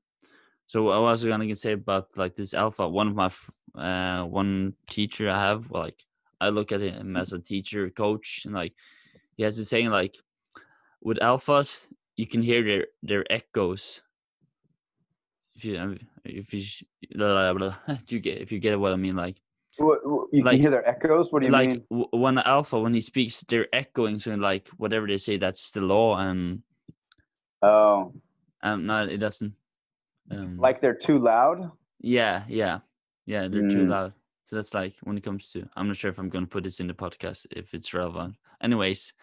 so 0.67 0.89
I 0.91 0.99
was 0.99 1.25
gonna 1.25 1.57
say 1.57 1.73
about 1.73 2.17
like 2.17 2.35
this 2.37 2.55
alpha 2.55 2.89
one 2.89 3.09
of 3.09 3.15
my 3.15 3.31
uh 3.77 4.23
one 4.23 4.75
teacher 4.89 5.29
i 5.29 5.39
have 5.39 5.71
like 5.71 6.03
i 6.41 6.49
look 6.49 6.73
at 6.73 6.81
him 6.81 7.17
as 7.17 7.33
a 7.33 7.39
teacher 7.39 7.91
coach 7.91 8.43
and 8.45 8.55
like 8.55 8.73
he 9.37 9.43
has 9.43 9.59
this 9.59 9.69
saying 9.69 9.91
like 9.91 10.17
with 11.03 11.19
alphas 11.19 11.89
you 12.17 12.27
can 12.27 12.43
hear 12.43 12.63
their 12.63 12.87
their 13.03 13.25
echoes 13.31 14.03
if 15.57 15.65
you 15.65 15.99
if 16.25 16.55
you 16.55 16.63
blah, 17.15 17.53
blah, 17.53 17.71
blah, 17.87 17.97
do 18.07 18.15
you 18.15 18.21
get 18.21 18.39
if 18.39 18.53
you 18.53 18.59
get 18.59 18.79
what 18.79 18.93
i 18.93 18.97
mean 18.97 19.17
like 19.17 19.41
you 19.79 20.43
like, 20.45 20.53
can 20.53 20.61
hear 20.61 20.71
their 20.71 20.89
echoes. 20.89 21.29
What 21.31 21.43
do 21.43 21.47
you 21.47 21.53
like, 21.53 21.71
mean? 21.71 21.85
Like 21.91 22.09
when 22.13 22.39
alpha, 22.39 22.79
when 22.79 22.95
he 22.95 23.01
speaks, 23.01 23.43
they're 23.45 23.69
echoing. 23.73 24.19
So 24.19 24.35
like 24.35 24.69
whatever 24.77 25.07
they 25.07 25.19
say, 25.19 25.37
that's 25.37 25.73
the 25.73 25.81
law. 25.81 26.17
And 26.19 26.63
oh, 27.63 28.13
um, 28.63 28.87
no, 28.87 29.05
it 29.05 29.19
doesn't. 29.19 29.55
Um, 30.31 30.59
like 30.59 30.81
they're 30.81 30.95
too 30.95 31.19
loud. 31.19 31.71
Yeah, 32.01 32.45
yeah, 32.49 32.81
yeah. 33.27 33.49
They're 33.49 33.63
mm. 33.63 33.73
too 33.73 33.87
loud. 33.87 34.13
So 34.45 34.57
that's 34.57 34.75
like 34.75 34.95
when 35.03 35.17
it 35.17 35.23
comes 35.23 35.51
to. 35.53 35.69
I'm 35.77 35.87
not 35.87 35.97
sure 35.97 36.11
if 36.11 36.19
I'm 36.19 36.29
going 36.29 36.45
to 36.45 36.51
put 36.51 36.65
this 36.65 36.81
in 36.81 36.87
the 36.87 36.95
podcast 36.95 37.47
if 37.51 37.73
it's 37.73 37.95
relevant. 37.95 38.37
Anyways, 38.63 39.15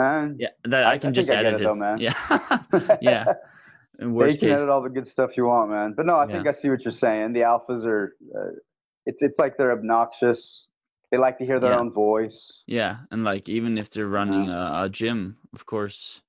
um, 0.00 0.36
yeah, 0.38 0.48
that 0.64 0.86
I, 0.86 0.92
I 0.92 0.98
can 0.98 1.10
I 1.10 1.12
just 1.12 1.30
edit 1.30 1.54
it, 1.54 1.62
though, 1.62 1.74
man. 1.74 1.98
Yeah, 1.98 2.14
yeah. 3.00 3.24
In 3.98 4.14
worst 4.14 4.40
yeah, 4.40 4.48
you 4.48 4.54
can 4.54 4.56
case, 4.56 4.60
edit 4.62 4.68
all 4.70 4.82
the 4.82 4.88
good 4.88 5.10
stuff 5.10 5.36
you 5.36 5.46
want, 5.46 5.70
man. 5.70 5.94
But 5.96 6.06
no, 6.06 6.18
I 6.18 6.26
think 6.26 6.44
yeah. 6.44 6.52
I 6.52 6.54
see 6.54 6.70
what 6.70 6.84
you're 6.84 6.92
saying. 6.92 7.32
The 7.32 7.40
alphas 7.40 7.84
are. 7.84 8.16
Uh, 8.34 8.58
it's 9.06 9.22
it's 9.22 9.38
like 9.38 9.56
they're 9.56 9.72
obnoxious. 9.72 10.66
They 11.10 11.16
like 11.16 11.38
to 11.38 11.46
hear 11.46 11.58
their 11.58 11.72
yeah. 11.72 11.78
own 11.78 11.92
voice. 11.92 12.62
Yeah, 12.66 12.98
and 13.10 13.24
like 13.24 13.48
even 13.48 13.76
if 13.78 13.90
they're 13.90 14.06
running 14.06 14.44
yeah. 14.44 14.82
a, 14.82 14.84
a, 14.84 14.88
gym, 14.88 15.38
of 15.54 15.66
course, 15.66 16.22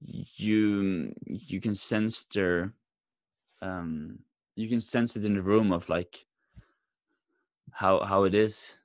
you 0.00 1.12
you 1.26 1.60
can 1.60 1.74
sense 1.74 2.24
their 2.26 2.72
um 3.60 4.20
you 4.56 4.68
can 4.68 4.80
sense 4.80 5.16
it 5.16 5.24
in 5.24 5.34
the 5.34 5.42
room 5.42 5.72
of 5.72 5.88
like 5.88 6.24
how 7.72 8.02
how 8.04 8.24
it 8.24 8.34
is. 8.34 8.76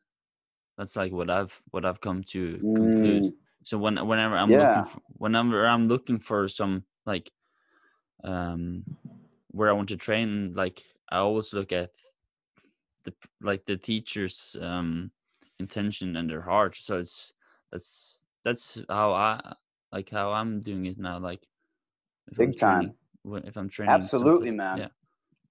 That's 0.77 0.95
like 0.95 1.11
what 1.11 1.29
I've 1.29 1.61
what 1.71 1.85
I've 1.85 2.01
come 2.01 2.23
to 2.23 2.57
conclude. 2.57 3.23
Mm. 3.23 3.33
So 3.63 3.77
when 3.77 4.07
whenever 4.07 4.37
I'm 4.37 4.51
yeah. 4.51 4.67
looking 4.67 4.83
for, 4.85 5.01
whenever 5.17 5.67
I'm 5.67 5.85
looking 5.85 6.19
for 6.19 6.47
some 6.47 6.83
like 7.05 7.31
um 8.23 8.83
where 9.51 9.69
I 9.69 9.73
want 9.73 9.89
to 9.89 9.97
train, 9.97 10.53
like 10.55 10.83
I 11.09 11.17
always 11.17 11.53
look 11.53 11.71
at 11.71 11.91
the 13.07 13.13
like 13.41 13.65
the 13.65 13.77
teacher's 13.77 14.55
um 14.61 15.11
intention 15.59 16.15
and 16.15 16.29
their 16.29 16.41
heart 16.41 16.75
so 16.75 16.97
it's 16.97 17.33
that's 17.71 18.25
that's 18.43 18.83
how 18.89 19.13
i 19.13 19.53
like 19.91 20.09
how 20.09 20.31
i'm 20.31 20.59
doing 20.59 20.85
it 20.85 20.99
now 20.99 21.17
like 21.17 21.47
if 22.29 22.37
big 22.37 22.49
I'm 22.49 22.53
training, 22.53 22.93
time 23.25 23.43
if 23.45 23.57
i'm 23.57 23.69
training 23.69 23.93
absolutely 23.95 24.51
man 24.51 24.77
yeah 24.77 24.87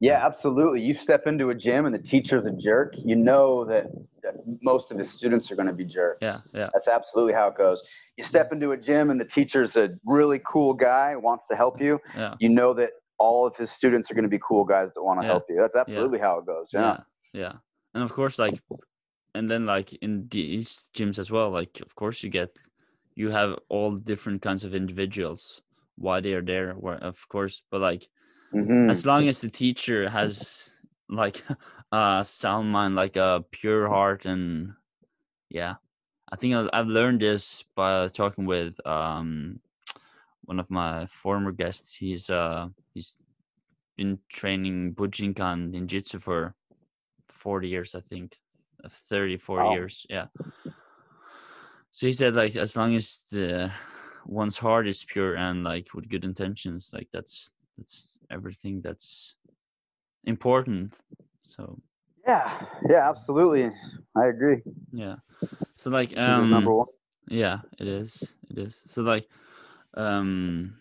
yeah, 0.01 0.25
absolutely. 0.25 0.81
You 0.83 0.95
step 0.95 1.27
into 1.27 1.51
a 1.51 1.55
gym 1.55 1.87
and 1.87 1.95
the 1.95 1.99
teacher's 1.99 2.47
a 2.47 2.53
jerk, 2.53 2.95
you 2.97 3.17
know 3.17 3.65
that, 3.65 3.87
that 4.23 4.35
most 4.63 4.91
of 4.91 4.99
the 4.99 5.05
students 5.05 5.51
are 5.51 5.57
going 5.57 5.69
to 5.69 5.73
be 5.73 5.85
jerks. 5.85 6.19
Yeah, 6.23 6.39
yeah. 6.53 6.71
That's 6.73 6.89
absolutely 6.89 7.33
how 7.33 7.49
it 7.49 7.57
goes. 7.57 7.83
You 8.17 8.25
step 8.25 8.53
into 8.53 8.73
a 8.73 8.77
gym 8.77 9.11
and 9.11 9.21
the 9.21 9.25
teacher's 9.25 9.77
a 9.77 9.91
really 10.05 10.41
cool 10.47 10.75
guy, 10.75 11.17
wants 11.17 11.47
to 11.49 11.57
help 11.57 11.81
you. 11.81 12.01
Yeah. 12.17 12.35
You 12.41 12.49
know 12.49 12.73
that 12.75 12.91
all 13.19 13.47
of 13.47 13.57
his 13.57 13.71
students 13.71 14.11
are 14.11 14.15
going 14.15 14.25
to 14.25 14.31
be 14.31 14.41
cool 14.47 14.65
guys 14.65 14.89
that 14.95 15.03
want 15.03 15.21
to 15.21 15.27
yeah. 15.27 15.33
help 15.33 15.45
you. 15.49 15.57
That's 15.57 15.77
absolutely 15.77 16.19
yeah. 16.19 16.25
how 16.25 16.39
it 16.39 16.47
goes. 16.47 16.71
Yeah. 16.73 16.81
yeah 16.81 16.97
yeah 17.37 17.53
and 17.95 18.03
of 18.03 18.13
course 18.13 18.39
like 18.39 18.59
and 19.35 19.51
then 19.51 19.67
like 19.67 19.93
in 19.95 20.27
these 20.31 20.91
gyms 20.97 21.19
as 21.19 21.31
well 21.31 21.51
like 21.51 21.81
of 21.83 21.95
course 21.95 22.23
you 22.23 22.31
get 22.31 22.57
you 23.15 23.31
have 23.31 23.59
all 23.69 23.95
different 23.95 24.41
kinds 24.43 24.65
of 24.65 24.75
individuals 24.75 25.63
why 25.97 26.21
they 26.21 26.33
are 26.33 26.43
there 26.43 26.73
where 26.73 26.97
of 26.97 27.29
course 27.29 27.63
but 27.71 27.81
like 27.81 28.09
mm-hmm. 28.55 28.91
as 28.91 29.07
long 29.07 29.29
as 29.29 29.41
the 29.41 29.51
teacher 29.51 30.09
has 30.09 30.79
like 31.09 31.43
a 31.93 32.25
sound 32.27 32.71
mind 32.71 32.95
like 32.97 33.17
a 33.17 33.45
pure 33.51 33.89
heart 33.89 34.27
and 34.27 34.73
yeah 35.51 35.75
I 36.31 36.37
think 36.37 36.71
I've 36.73 36.89
learned 36.89 37.21
this 37.21 37.63
by 37.77 38.09
talking 38.09 38.47
with 38.47 38.85
um 38.87 39.61
one 40.45 40.59
of 40.59 40.71
my 40.71 41.07
former 41.07 41.53
guests. 41.53 41.97
He's 41.97 42.31
uh 42.31 42.69
he's 42.95 43.17
been 43.97 44.19
training 44.29 44.95
Bujinkan 44.95 45.73
ninjutsu 45.73 46.21
for 46.21 46.55
40 47.29 47.69
years, 47.69 47.95
I 47.95 48.01
think. 48.01 48.37
30, 48.89 49.37
40 49.39 49.65
Wow. 49.65 49.73
years. 49.73 50.07
Yeah. 50.11 50.27
So 51.91 52.07
he 52.07 52.13
said 52.13 52.35
like 52.35 52.57
as 52.57 52.77
long 52.77 52.95
as 52.95 53.27
the 53.31 53.71
one's 54.27 54.59
heart 54.59 54.87
is 54.87 55.05
pure 55.05 55.37
and 55.37 55.65
like 55.65 55.95
with 55.95 56.09
good 56.09 56.25
intentions, 56.25 56.91
like 56.93 57.09
that's 57.13 57.53
that's 57.77 58.19
everything 58.31 58.81
that's 58.83 59.37
important. 60.25 60.99
So 61.43 61.81
Yeah, 62.27 62.67
yeah, 62.89 63.09
absolutely. 63.09 63.71
I 64.17 64.27
agree. 64.27 64.63
yeah. 64.93 65.17
So 65.77 65.91
like 65.91 66.17
is 66.25 66.51
number 66.51 66.73
um 66.73 66.75
one. 66.75 66.89
yeah, 67.29 67.61
it 67.79 67.87
is. 67.89 68.37
It 68.51 68.59
is. 68.59 68.83
So 68.87 69.03
like 69.03 69.29
um 69.95 70.77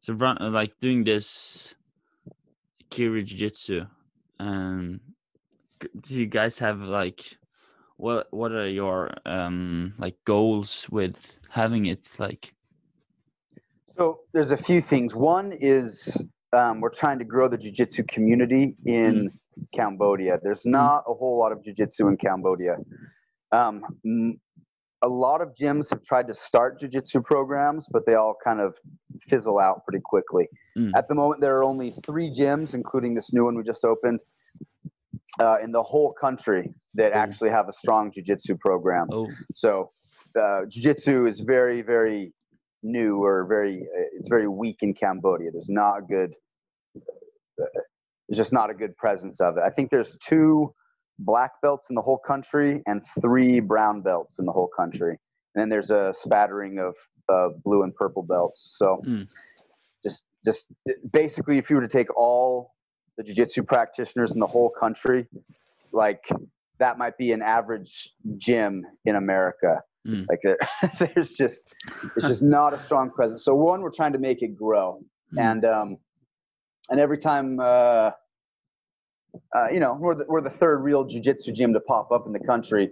so 0.00 0.14
run 0.14 0.38
uh, 0.40 0.50
like 0.50 0.78
doing 0.78 1.04
this 1.04 1.74
Kiri 2.90 3.22
Jiu-Jitsu 3.22 3.86
um 4.40 5.00
do 5.80 6.14
you 6.14 6.26
guys 6.26 6.58
have 6.58 6.80
like 6.80 7.38
what 7.96 8.28
what 8.32 8.52
are 8.52 8.68
your 8.68 9.12
um 9.26 9.94
like 9.98 10.16
goals 10.24 10.88
with 10.90 11.38
having 11.50 11.86
it 11.86 12.00
like 12.18 12.54
So 13.98 14.20
there's 14.32 14.52
a 14.52 14.56
few 14.56 14.80
things. 14.80 15.14
One 15.16 15.52
is 15.60 16.16
um, 16.52 16.80
we're 16.80 16.88
trying 16.94 17.18
to 17.18 17.24
grow 17.24 17.48
the 17.48 17.58
jiu-jitsu 17.58 18.04
community 18.04 18.76
in 18.86 19.28
Cambodia. 19.74 20.38
There's 20.40 20.64
not 20.64 21.02
a 21.08 21.14
whole 21.14 21.36
lot 21.36 21.50
of 21.50 21.64
jiu-jitsu 21.64 22.06
in 22.06 22.16
Cambodia. 22.16 22.76
Um, 23.50 23.82
a 25.02 25.08
lot 25.08 25.40
of 25.40 25.48
gyms 25.60 25.90
have 25.90 26.04
tried 26.04 26.28
to 26.28 26.34
start 26.34 26.78
jiu-jitsu 26.78 27.22
programs, 27.22 27.86
but 27.90 28.06
they 28.06 28.14
all 28.14 28.36
kind 28.44 28.60
of 28.60 28.74
fizzle 29.28 29.58
out 29.58 29.84
pretty 29.84 30.02
quickly. 30.04 30.46
Mm. 30.78 30.92
At 30.94 31.08
the 31.08 31.16
moment, 31.16 31.40
there 31.40 31.56
are 31.56 31.64
only 31.64 31.92
three 32.06 32.30
gyms, 32.32 32.74
including 32.74 33.14
this 33.14 33.32
new 33.32 33.46
one 33.46 33.56
we 33.56 33.64
just 33.64 33.84
opened, 33.84 34.20
uh, 35.40 35.56
in 35.60 35.72
the 35.72 35.82
whole 35.82 36.12
country 36.12 36.72
that 36.94 37.12
Oh. 37.12 37.16
actually 37.16 37.50
have 37.50 37.68
a 37.68 37.72
strong 37.72 38.12
jiu-jitsu 38.12 38.58
program. 38.58 39.08
oh 39.10 39.28
So 39.56 39.90
uh, 40.40 40.66
jiu-jitsu 40.68 41.26
is 41.26 41.40
very, 41.40 41.82
very 41.82 42.32
new 42.82 43.22
or 43.22 43.46
very, 43.46 43.82
uh, 43.82 44.04
it's 44.12 44.28
very 44.28 44.48
weak 44.48 44.78
in 44.82 44.94
Cambodia. 44.94 45.50
There's 45.52 45.68
not 45.68 45.98
a 45.98 46.02
good, 46.02 46.34
there's 47.56 48.38
just 48.38 48.52
not 48.52 48.70
a 48.70 48.74
good 48.74 48.96
presence 48.96 49.40
of 49.40 49.56
it. 49.56 49.62
I 49.64 49.70
think 49.70 49.90
there's 49.90 50.16
two 50.22 50.72
black 51.18 51.52
belts 51.62 51.88
in 51.90 51.96
the 51.96 52.02
whole 52.02 52.18
country 52.18 52.82
and 52.86 53.02
three 53.20 53.60
brown 53.60 54.02
belts 54.02 54.38
in 54.38 54.46
the 54.46 54.52
whole 54.52 54.70
country. 54.76 55.18
And 55.54 55.62
then 55.62 55.68
there's 55.68 55.90
a 55.90 56.14
spattering 56.16 56.78
of 56.78 56.94
uh, 57.28 57.48
blue 57.64 57.82
and 57.82 57.94
purple 57.94 58.22
belts. 58.22 58.76
So 58.78 59.02
Mm. 59.04 59.26
just, 60.04 60.22
just 60.44 60.66
basically, 61.12 61.58
if 61.58 61.68
you 61.70 61.76
were 61.76 61.82
to 61.82 61.88
take 61.88 62.14
all 62.16 62.74
the 63.16 63.24
jiu-jitsu 63.24 63.64
practitioners 63.64 64.32
in 64.32 64.38
the 64.38 64.46
whole 64.46 64.70
country, 64.70 65.26
like 65.92 66.24
that 66.78 66.98
might 66.98 67.18
be 67.18 67.32
an 67.32 67.42
average 67.42 68.10
gym 68.36 68.86
in 69.04 69.16
America. 69.16 69.82
Mm. 70.06 70.26
Like 70.28 70.40
there, 70.42 70.58
there's 71.14 71.32
just 71.34 71.62
it's 72.16 72.26
just 72.26 72.42
not 72.42 72.72
a 72.74 72.78
strong 72.84 73.10
presence. 73.10 73.44
So 73.44 73.54
one, 73.54 73.80
we're 73.82 73.90
trying 73.90 74.12
to 74.12 74.18
make 74.18 74.42
it 74.42 74.56
grow, 74.56 75.00
Mm. 75.34 75.40
and 75.50 75.64
um, 75.66 75.96
and 76.88 76.98
every 76.98 77.18
time 77.18 77.60
uh, 77.60 78.10
uh, 79.54 79.68
you 79.70 79.78
know 79.80 79.94
we're 80.00 80.14
the, 80.14 80.24
we're 80.28 80.40
the 80.40 80.48
third 80.50 80.78
real 80.78 81.04
jujitsu 81.04 81.52
gym 81.54 81.72
to 81.74 81.80
pop 81.80 82.10
up 82.12 82.26
in 82.26 82.32
the 82.32 82.38
country, 82.40 82.90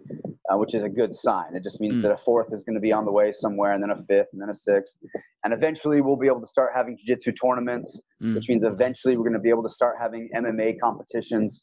uh, 0.52 0.58
which 0.58 0.74
is 0.74 0.82
a 0.82 0.88
good 0.88 1.14
sign. 1.14 1.54
It 1.54 1.62
just 1.62 1.80
means 1.80 1.94
Mm. 1.96 2.02
that 2.02 2.12
a 2.12 2.16
fourth 2.18 2.48
is 2.52 2.60
going 2.62 2.74
to 2.74 2.80
be 2.80 2.92
on 2.92 3.04
the 3.06 3.12
way 3.12 3.32
somewhere, 3.32 3.72
and 3.72 3.82
then 3.82 3.90
a 3.90 4.02
fifth, 4.04 4.28
and 4.34 4.42
then 4.42 4.50
a 4.50 4.54
sixth, 4.54 4.96
and 5.44 5.54
eventually 5.54 6.00
we'll 6.02 6.16
be 6.16 6.26
able 6.26 6.40
to 6.42 6.46
start 6.46 6.72
having 6.74 6.98
jujitsu 6.98 7.32
tournaments 7.42 7.98
Mm. 8.22 8.34
which 8.34 8.48
means 8.48 8.64
eventually 8.64 9.16
we're 9.18 9.24
going 9.24 9.34
to 9.34 9.38
be 9.38 9.50
able 9.50 9.62
to 9.62 9.68
start 9.68 9.96
having 10.00 10.30
MMA 10.34 10.80
competitions. 10.80 11.62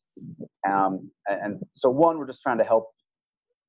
Um, 0.67 1.10
and, 1.27 1.39
and 1.43 1.63
so 1.73 1.89
one, 1.89 2.19
we're 2.19 2.27
just 2.27 2.41
trying 2.43 2.60
to 2.60 2.63
help 2.63 2.91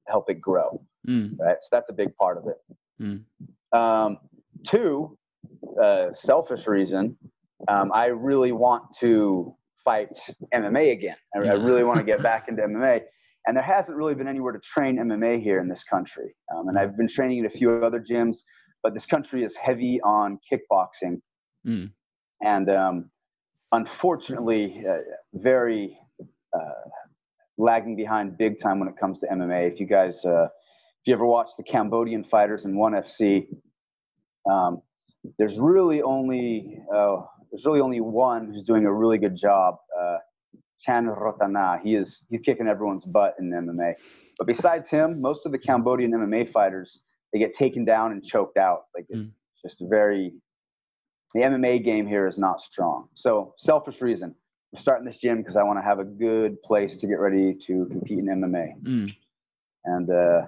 help 0.07 0.29
it 0.29 0.39
grow, 0.41 0.83
Mm. 1.07 1.39
right? 1.39 1.57
So 1.61 1.69
that's 1.73 1.91
a 1.91 1.93
big 1.93 2.15
part 2.17 2.39
of 2.39 2.45
it. 2.47 2.57
Mm. 3.01 3.79
Um, 3.79 4.19
two, 4.67 5.19
uh, 5.83 6.15
selfish 6.15 6.67
reason, 6.67 7.17
um, 7.69 7.91
I 7.93 8.07
really 8.07 8.53
want 8.53 8.85
to 9.01 9.55
fight 9.85 10.09
MMA 10.55 10.93
again. 10.93 11.17
I, 11.35 11.41
I 11.41 11.55
really 11.55 11.85
want 11.85 11.99
to 11.99 12.05
get 12.05 12.23
back 12.31 12.49
into 12.49 12.63
MMA. 12.63 13.03
And 13.47 13.57
there 13.57 13.65
hasn't 13.65 13.97
really 13.97 14.15
been 14.15 14.29
anywhere 14.29 14.53
to 14.53 14.61
train 14.61 14.97
MMA 14.97 15.43
here 15.43 15.61
in 15.61 15.69
this 15.69 15.85
country. 15.85 16.35
Um, 16.55 16.69
and 16.69 16.79
I've 16.79 16.97
been 16.97 17.09
training 17.09 17.45
at 17.45 17.55
a 17.55 17.57
few 17.57 17.85
other 17.85 18.01
gyms, 18.01 18.39
but 18.83 18.95
this 18.95 19.05
country 19.05 19.45
is 19.45 19.55
heavy 19.57 20.01
on 20.01 20.39
kickboxing 20.51 21.21
Mm. 21.67 21.91
and 22.43 22.71
um, 22.71 23.11
unfortunately, 23.73 24.85
uh, 24.89 24.99
very 25.35 25.99
uh, 26.55 26.89
lagging 27.57 27.97
behind 27.97 28.37
big 28.37 28.61
time 28.61 28.79
when 28.79 28.89
it 28.89 28.97
comes 28.99 29.19
to 29.21 29.27
MMA. 29.27 29.73
If 29.73 29.81
you 29.81 29.87
guys, 29.87 30.25
uh, 30.25 30.49
if 31.05 31.09
you 31.09 31.13
ever 31.15 31.27
watch 31.27 31.51
the 31.59 31.63
Cambodian 31.63 32.25
fighters 32.25 32.65
in 32.65 32.77
ONE 32.77 32.93
FC, 32.95 33.47
um, 34.51 34.81
there's 35.39 35.59
really 35.59 36.01
only 36.01 36.81
uh, 36.95 37.17
there's 37.53 37.67
really 37.67 37.81
only 37.83 38.01
one 38.01 38.47
who's 38.47 38.63
doing 38.63 38.87
a 38.87 38.93
really 38.93 39.19
good 39.19 39.37
job. 39.37 39.77
Uh, 40.01 40.17
Chan 40.81 41.05
Rothana. 41.05 41.83
He 41.83 41.95
is 41.95 42.23
he's 42.31 42.41
kicking 42.41 42.67
everyone's 42.69 43.05
butt 43.05 43.35
in 43.39 43.51
MMA. 43.51 43.93
But 44.39 44.47
besides 44.47 44.89
him, 44.89 45.21
most 45.21 45.45
of 45.45 45.53
the 45.53 45.59
Cambodian 45.59 46.13
MMA 46.13 46.51
fighters 46.51 47.01
they 47.35 47.39
get 47.39 47.53
taken 47.53 47.85
down 47.85 48.13
and 48.13 48.25
choked 48.25 48.57
out. 48.57 48.85
Like 48.95 49.05
it's 49.11 49.19
Mm. 49.19 49.31
just 49.61 49.83
very 49.83 50.33
the 51.35 51.41
MMA 51.41 51.85
game 51.85 52.07
here 52.07 52.27
is 52.27 52.39
not 52.39 52.63
strong. 52.63 53.09
So 53.15 53.53
selfish 53.59 54.01
reason. 54.01 54.35
I'm 54.73 54.81
starting 54.81 55.05
this 55.05 55.19
gym 55.19 55.39
because 55.39 55.57
I 55.57 55.65
want 55.65 55.79
to 55.79 55.83
have 55.83 55.99
a 55.99 56.05
good 56.05 56.63
place 56.63 56.97
to 56.97 57.07
get 57.07 57.19
ready 57.19 57.53
to 57.67 57.87
compete 57.91 58.21
in 58.21 58.27
MMA. 58.27 58.83
Mm. 58.83 59.17
And 59.85 60.11
uh, 60.11 60.47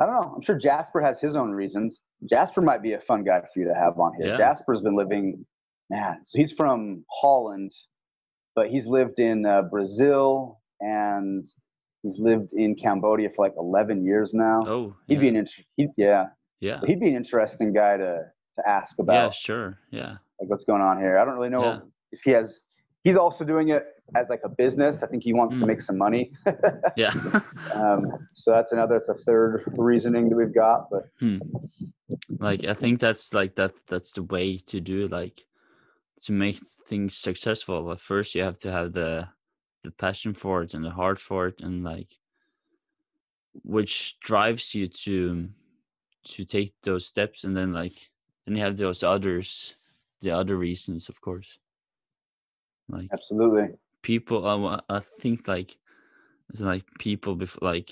I 0.00 0.06
don't 0.06 0.14
know. 0.14 0.32
I'm 0.36 0.42
sure 0.42 0.56
Jasper 0.56 1.00
has 1.00 1.18
his 1.20 1.34
own 1.34 1.50
reasons. 1.50 2.00
Jasper 2.28 2.60
might 2.60 2.82
be 2.82 2.92
a 2.92 3.00
fun 3.00 3.24
guy 3.24 3.40
for 3.40 3.48
you 3.60 3.66
to 3.68 3.74
have 3.74 3.98
on 3.98 4.12
here. 4.18 4.28
Yeah. 4.28 4.36
Jasper's 4.36 4.80
been 4.80 4.94
living, 4.96 5.44
man. 5.90 6.18
So 6.24 6.38
he's 6.38 6.52
from 6.52 7.04
Holland, 7.10 7.72
but 8.54 8.68
he's 8.68 8.86
lived 8.86 9.18
in 9.18 9.44
uh, 9.44 9.62
Brazil 9.62 10.60
and 10.80 11.44
he's 12.02 12.16
lived 12.18 12.52
in 12.52 12.76
Cambodia 12.76 13.28
for 13.34 13.44
like 13.44 13.54
11 13.58 14.04
years 14.04 14.32
now. 14.32 14.60
Oh, 14.66 14.96
He'd 15.08 15.14
yeah. 15.14 15.20
be 15.20 15.28
an 15.28 15.36
int- 15.36 15.50
he'd, 15.76 15.90
yeah, 15.96 16.26
yeah. 16.60 16.80
he'd 16.86 17.00
be 17.00 17.08
an 17.08 17.16
interesting 17.16 17.72
guy 17.72 17.96
to 17.96 18.20
to 18.58 18.68
ask 18.68 18.98
about 18.98 19.14
Yeah, 19.26 19.30
sure. 19.30 19.78
Yeah. 19.92 20.10
like 20.40 20.50
what's 20.50 20.64
going 20.64 20.82
on 20.82 20.98
here. 20.98 21.16
I 21.18 21.24
don't 21.24 21.34
really 21.34 21.48
know 21.48 21.62
Yeah. 21.64 21.78
if 22.12 22.20
he 22.24 22.30
has. 22.32 22.58
He's 23.04 23.16
also 23.16 23.44
doing 23.44 23.68
it 23.68 23.84
as 24.14 24.28
like 24.28 24.40
a 24.44 24.48
business. 24.48 25.02
I 25.02 25.06
think 25.06 25.22
he 25.22 25.32
wants 25.32 25.58
to 25.58 25.64
Mm. 25.64 25.68
make 25.68 25.80
some 25.80 25.98
money. 25.98 26.32
Yeah. 26.96 27.12
um, 27.74 28.28
so 28.34 28.50
that's 28.52 28.72
another. 28.72 28.96
It's 28.96 29.08
a 29.08 29.14
third 29.14 29.64
reasoning 29.76 30.28
that 30.28 30.36
we've 30.36 30.54
got. 30.54 30.90
But 30.90 31.04
Hmm. 31.20 31.38
like 32.38 32.64
I 32.64 32.74
think 32.74 33.00
that's 33.00 33.32
like 33.34 33.54
that 33.56 33.72
that's 33.86 34.12
the 34.12 34.22
way 34.22 34.56
to 34.58 34.80
do 34.80 35.04
it, 35.04 35.12
like 35.12 35.44
to 36.22 36.32
make 36.32 36.56
things 36.88 37.16
successful. 37.16 37.92
At 37.92 38.00
first 38.00 38.34
you 38.34 38.42
have 38.42 38.58
to 38.58 38.70
have 38.72 38.92
the 38.92 39.28
the 39.84 39.90
passion 39.92 40.34
for 40.34 40.62
it 40.62 40.74
and 40.74 40.84
the 40.84 40.90
heart 40.90 41.20
for 41.20 41.46
it 41.48 41.60
and 41.60 41.84
like 41.84 42.18
which 43.62 44.18
drives 44.20 44.74
you 44.74 44.88
to 44.88 45.48
to 46.24 46.44
take 46.44 46.74
those 46.82 47.06
steps 47.06 47.44
and 47.44 47.56
then 47.56 47.72
like 47.72 48.10
then 48.44 48.56
you 48.56 48.62
have 48.62 48.76
those 48.76 49.02
others 49.02 49.76
the 50.20 50.30
other 50.30 50.56
reasons 50.56 51.08
of 51.08 51.20
course 51.20 51.58
like 52.88 53.08
absolutely, 53.12 53.68
people 54.02 54.46
I, 54.46 54.80
I 54.88 55.00
think 55.00 55.48
like 55.48 55.76
it's 56.50 56.60
like 56.60 56.84
people 56.98 57.34
before 57.34 57.68
like 57.68 57.90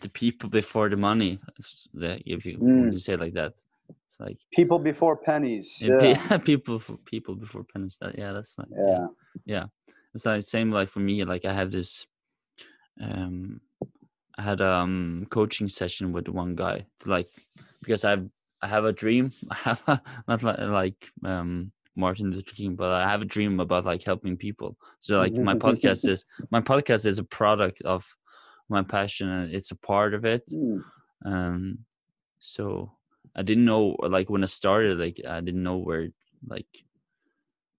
the 0.00 0.08
people 0.08 0.48
before 0.48 0.88
the 0.88 0.96
money 0.96 1.40
if 1.98 2.46
you 2.46 2.58
Mm. 2.58 2.92
to 2.92 2.98
say 2.98 3.14
it 3.14 3.20
like 3.20 3.34
that 3.34 3.52
it's 4.06 4.20
like 4.20 4.38
people 4.52 4.78
before 4.78 5.16
pennies. 5.16 5.78
yeah, 5.80 5.98
Yeah, 5.98 6.38
people 6.44 6.80
people 7.04 7.36
before 7.36 7.64
pennies 7.64 7.98
that 7.98 8.18
yeah 8.18 8.32
that's 8.32 8.58
like 8.58 8.68
yeah. 8.70 9.06
yeah 9.44 9.66
it's 10.14 10.26
like 10.26 10.42
same 10.42 10.70
like 10.70 10.88
for 10.88 11.00
me 11.00 11.24
like 11.24 11.44
i 11.44 11.52
have 11.52 11.70
this 11.70 12.06
um 13.00 13.60
i 14.36 14.42
had 14.42 14.60
um 14.60 15.26
coaching 15.30 15.68
session 15.68 16.12
with 16.12 16.28
one 16.28 16.54
guy 16.54 16.86
like 17.06 17.30
because 17.80 18.04
i've 18.04 18.28
i 18.62 18.66
have 18.66 18.84
a 18.84 18.92
dream 18.92 19.30
i 19.50 19.54
have 19.54 19.82
a, 19.88 20.02
not 20.26 20.42
like, 20.42 20.58
like 20.58 21.08
um 21.24 21.72
martin 21.98 22.30
luther 22.30 22.54
king 22.54 22.74
but 22.76 22.90
i 23.02 23.08
have 23.08 23.22
a 23.22 23.26
dream 23.34 23.60
about 23.60 23.84
like 23.84 24.02
helping 24.04 24.36
people 24.36 24.76
so 25.00 25.18
like 25.18 25.34
my 25.34 25.54
podcast 25.54 26.06
is 26.12 26.24
my 26.50 26.60
podcast 26.60 27.04
is 27.04 27.18
a 27.18 27.24
product 27.24 27.82
of 27.84 28.06
my 28.68 28.82
passion 28.82 29.28
and 29.28 29.52
it's 29.54 29.70
a 29.70 29.76
part 29.76 30.14
of 30.14 30.24
it 30.24 30.42
Hmm. 30.50 30.78
um 31.24 31.78
so 32.38 32.92
i 33.34 33.42
didn't 33.42 33.64
know 33.64 33.96
like 34.16 34.30
when 34.30 34.42
i 34.42 34.46
started 34.46 34.98
like 34.98 35.20
i 35.28 35.40
didn't 35.40 35.62
know 35.62 35.78
where 35.78 36.08
like 36.46 36.66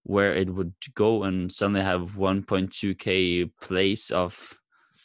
where 0.02 0.32
it 0.34 0.48
would 0.52 0.74
go 0.94 1.24
and 1.24 1.50
suddenly 1.52 1.82
have 1.82 2.16
1.2k 2.16 3.50
plays 3.60 4.10
of 4.10 4.58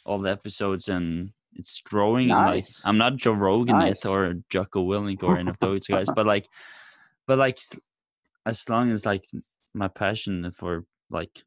all 0.04 0.18
the 0.18 0.30
episodes 0.30 0.88
and 0.88 1.30
it's 1.54 1.80
growing 1.80 2.30
and 2.30 2.46
like 2.46 2.64
Nice. 2.64 2.82
i'm 2.84 2.98
not 2.98 3.16
joe 3.16 3.32
rogan 3.32 3.78
Nice. 3.78 3.94
yet 4.04 4.06
or 4.06 4.34
jocko 4.50 4.84
willink 4.84 5.22
or 5.22 5.38
any 5.38 5.50
of 5.50 5.58
those 5.58 5.86
guys 5.86 6.08
but 6.16 6.26
like 6.26 6.46
but 7.26 7.38
like 7.38 7.58
as 8.46 8.68
long 8.68 8.90
as 8.90 9.04
like 9.04 9.24
my 9.74 9.88
passion 9.88 10.50
for 10.52 10.84
like 11.10 11.42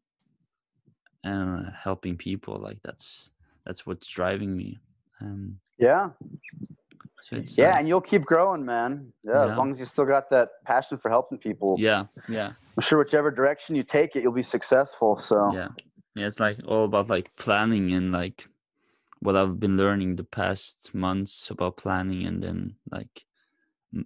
uh 1.23 1.63
helping 1.75 2.15
people 2.17 2.59
like 2.59 2.79
that's 2.83 3.31
that's 3.65 3.85
what's 3.85 4.07
driving 4.07 4.55
me 4.55 4.77
um 5.21 5.59
Yeah. 5.77 6.09
so 7.21 7.37
it's 7.37 7.57
Yeah, 7.57 7.73
uh, 7.73 7.77
and 7.79 7.87
you'll 7.87 8.01
keep 8.01 8.25
growing, 8.25 8.65
man. 8.65 9.11
Yeah, 9.23 9.45
Yeah. 9.45 9.51
as 9.51 9.57
long 9.57 9.71
as 9.71 9.79
you 9.79 9.85
still 9.85 10.05
got 10.05 10.29
that 10.29 10.49
passion 10.65 10.97
for 10.97 11.09
helping 11.09 11.37
people. 11.37 11.75
yeah 11.79 12.05
yeah 12.27 12.51
I'm 12.77 12.83
sure 12.83 12.99
whichever 12.99 13.31
direction 13.31 13.75
you 13.75 13.83
take 13.83 14.15
it, 14.15 14.23
you'll 14.23 14.31
be 14.31 14.43
successful. 14.43 15.17
So 15.17 15.51
yeah 15.53 15.69
yeah 16.15 16.27
it's 16.27 16.39
like 16.39 16.59
all 16.67 16.85
about 16.85 17.09
like 17.09 17.35
planning 17.37 17.93
and 17.93 18.11
like 18.11 18.47
what 19.21 19.35
i've 19.35 19.59
been 19.59 19.77
learning 19.77 20.15
the 20.15 20.23
past 20.23 20.93
months 20.95 21.49
about 21.49 21.77
planning 21.77 22.25
and 22.25 22.41
then 22.41 22.75
like 22.89 23.25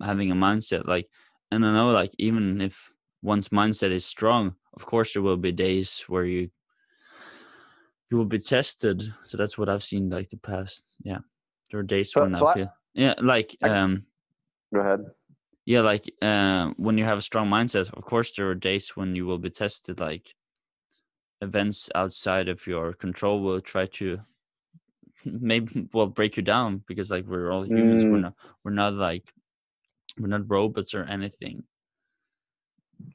having 0.01 0.31
a 0.31 0.35
mindset 0.35 0.87
like 0.87 1.07
and 1.53 1.65
i 1.65 1.71
know 1.71 1.91
like 1.91 2.13
even 2.17 2.61
if 2.61 2.91
one's 3.21 3.49
mindset 3.49 3.91
is 3.91 4.05
strong 4.05 4.55
of 4.73 4.85
course 4.85 5.13
there 5.13 5.21
will 5.21 5.37
be 5.37 5.51
days 5.51 6.03
where 6.07 6.25
you 6.25 6.49
you 8.09 8.17
will 8.17 8.25
be 8.25 8.39
tested 8.39 9.01
so 9.23 9.37
that's 9.37 9.57
what 9.57 9.69
i've 9.69 9.83
seen 9.83 10.09
like 10.09 10.29
the 10.29 10.37
past 10.37 10.97
yeah 11.03 11.19
there 11.71 11.79
are 11.79 11.83
days 11.83 12.11
So- 12.11 12.21
when 12.21 12.35
so 12.35 12.47
i 12.47 12.53
feel 12.53 12.73
yeah 12.93 13.13
like 13.21 13.55
um 13.61 14.05
go 14.73 14.81
ahead. 14.81 15.01
yeah 15.65 15.81
like 15.81 16.05
uh, 16.21 16.71
when 16.77 16.97
you 16.97 17.05
have 17.05 17.17
a 17.17 17.21
strong 17.29 17.47
mindset 17.49 17.91
of 17.93 18.03
course 18.03 18.31
there 18.35 18.49
are 18.49 18.55
days 18.55 18.89
when 18.97 19.15
you 19.15 19.25
will 19.25 19.39
be 19.39 19.49
tested 19.49 19.99
like 19.99 20.35
events 21.41 21.89
outside 21.95 22.47
of 22.49 22.65
your 22.67 22.93
control 22.93 23.41
will 23.41 23.61
try 23.61 23.85
to 23.85 24.19
maybe 25.25 25.87
will 25.93 26.07
break 26.07 26.37
you 26.37 26.43
down 26.43 26.83
because 26.87 27.09
like 27.11 27.25
we're 27.25 27.51
all 27.51 27.65
humans 27.65 28.05
we're 28.09 28.17
Mm. 28.17 28.21
not 28.21 28.33
we're 28.63 28.71
not 28.83 28.93
like 28.93 29.31
we're 30.19 30.27
not 30.27 30.49
robots 30.49 30.93
or 30.93 31.03
anything 31.05 31.63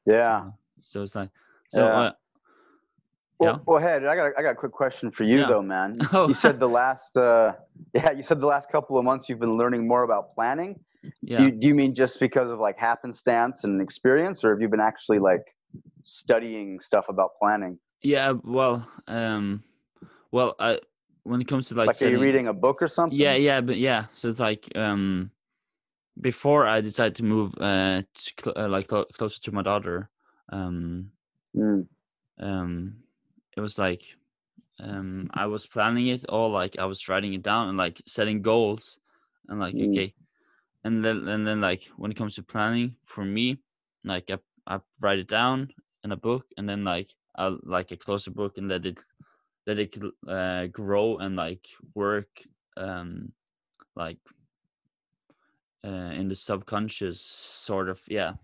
Yeah. 0.06 0.42
so, 0.42 0.54
so 0.80 1.02
it's 1.02 1.14
like 1.14 1.30
so 1.70 1.84
Yeah. 1.84 1.86
uh, 2.00 2.12
Well, 3.38 3.52
Yeah. 3.54 3.58
well, 3.66 3.78
Head, 3.80 4.04
I 4.04 4.16
got 4.16 4.26
a, 4.26 4.32
I 4.38 4.42
got 4.42 4.50
a 4.50 4.54
quick 4.56 4.72
question 4.72 5.10
for 5.12 5.22
you 5.22 5.38
Yeah. 5.38 5.46
though, 5.46 5.62
man. 5.62 5.94
You- 6.00 6.08
Oh. 6.12 6.28
You 6.28 6.34
said 6.34 6.58
the 6.58 6.68
last 6.80 7.16
uh, 7.16 7.52
yeah, 7.94 8.10
you 8.10 8.22
said 8.24 8.40
the 8.40 8.46
last 8.46 8.66
couple 8.70 8.98
of 8.98 9.04
months 9.04 9.28
you've 9.28 9.38
been 9.38 9.56
learning 9.56 9.86
more 9.86 10.02
about 10.02 10.34
planning. 10.34 10.74
yeah 11.22 11.38
Do, 11.38 11.44
you, 11.44 11.50
do 11.60 11.66
you 11.68 11.74
mean 11.74 11.94
just 11.94 12.18
because 12.18 12.50
of 12.50 12.58
like 12.58 12.76
happenstance 12.78 13.62
and 13.64 13.80
experience, 13.80 14.42
or 14.44 14.50
have 14.50 14.60
you 14.60 14.68
been 14.68 14.80
actually 14.92 15.20
like 15.20 15.44
studying 16.02 16.80
stuff 16.80 17.04
about 17.08 17.30
planning? 17.40 17.78
yeah 18.02 18.32
well 18.44 18.76
um 19.08 19.62
well 20.30 20.54
i 20.60 20.78
when 21.24 21.40
it 21.40 21.48
comes 21.48 21.66
to 21.68 21.74
like, 21.74 21.88
Like, 21.88 22.00
are 22.02 22.08
you 22.08 22.20
reading 22.20 22.46
a 22.48 22.52
book 22.52 22.80
or 22.80 22.88
something? 22.88 23.18
yeah 23.18 23.34
yeah 23.34 23.60
but 23.60 23.76
yeah 23.76 24.06
so 24.14 24.28
it's 24.28 24.38
like 24.40 24.64
um 24.76 25.30
before 26.20 26.66
i 26.66 26.80
decided 26.80 27.14
to 27.14 27.24
move 27.24 27.54
uh, 27.60 28.02
to 28.14 28.32
cl- 28.40 28.58
uh 28.58 28.68
like 28.68 28.88
clo- 28.88 29.04
closer 29.12 29.40
to 29.40 29.52
my 29.52 29.62
daughter 29.62 30.10
um 30.50 31.12
Mm, 31.54 31.88
um 32.38 33.02
it 33.56 33.60
was 33.60 33.78
like 33.78 34.16
um 34.80 35.30
i 35.34 35.46
was 35.46 35.66
planning 35.66 36.08
it 36.08 36.24
all 36.28 36.50
like 36.50 36.78
i 36.78 36.84
was 36.84 37.08
writing 37.08 37.34
it 37.34 37.42
down 37.42 37.68
and 37.68 37.78
like 37.78 38.02
setting 38.06 38.42
goals 38.42 39.00
and 39.48 39.60
like 39.60 39.76
Mm. 39.76 39.82
okay 39.82 40.14
and 40.84 41.04
then 41.04 41.28
and 41.28 41.46
then 41.46 41.60
like 41.60 41.84
when 41.96 42.10
it 42.10 42.16
comes 42.16 42.34
to 42.36 42.42
planning 42.42 42.96
for 43.02 43.24
me 43.24 43.58
like 44.04 44.30
i, 44.30 44.38
I 44.66 44.80
write 45.00 45.18
it 45.20 45.28
down 45.28 45.72
in 46.04 46.12
a 46.12 46.16
book 46.16 46.46
and 46.58 46.68
then 46.68 46.84
like 46.84 47.14
i 47.36 47.48
like 47.64 47.92
I 47.92 47.96
close 47.96 48.24
the 48.26 48.30
book 48.32 48.58
and 48.58 48.68
let 48.68 48.86
it 48.86 49.00
let 49.66 49.78
it 49.78 49.96
uh, 50.28 50.66
grow 50.68 51.18
and 51.18 51.36
like 51.36 51.68
work 51.94 52.42
um 52.76 53.32
like 53.96 54.18
uh, 55.84 56.12
in 56.14 56.28
the 56.28 56.34
subconscious 56.34 57.20
sort 57.20 57.88
of 57.88 58.02
yeah. 58.08 58.34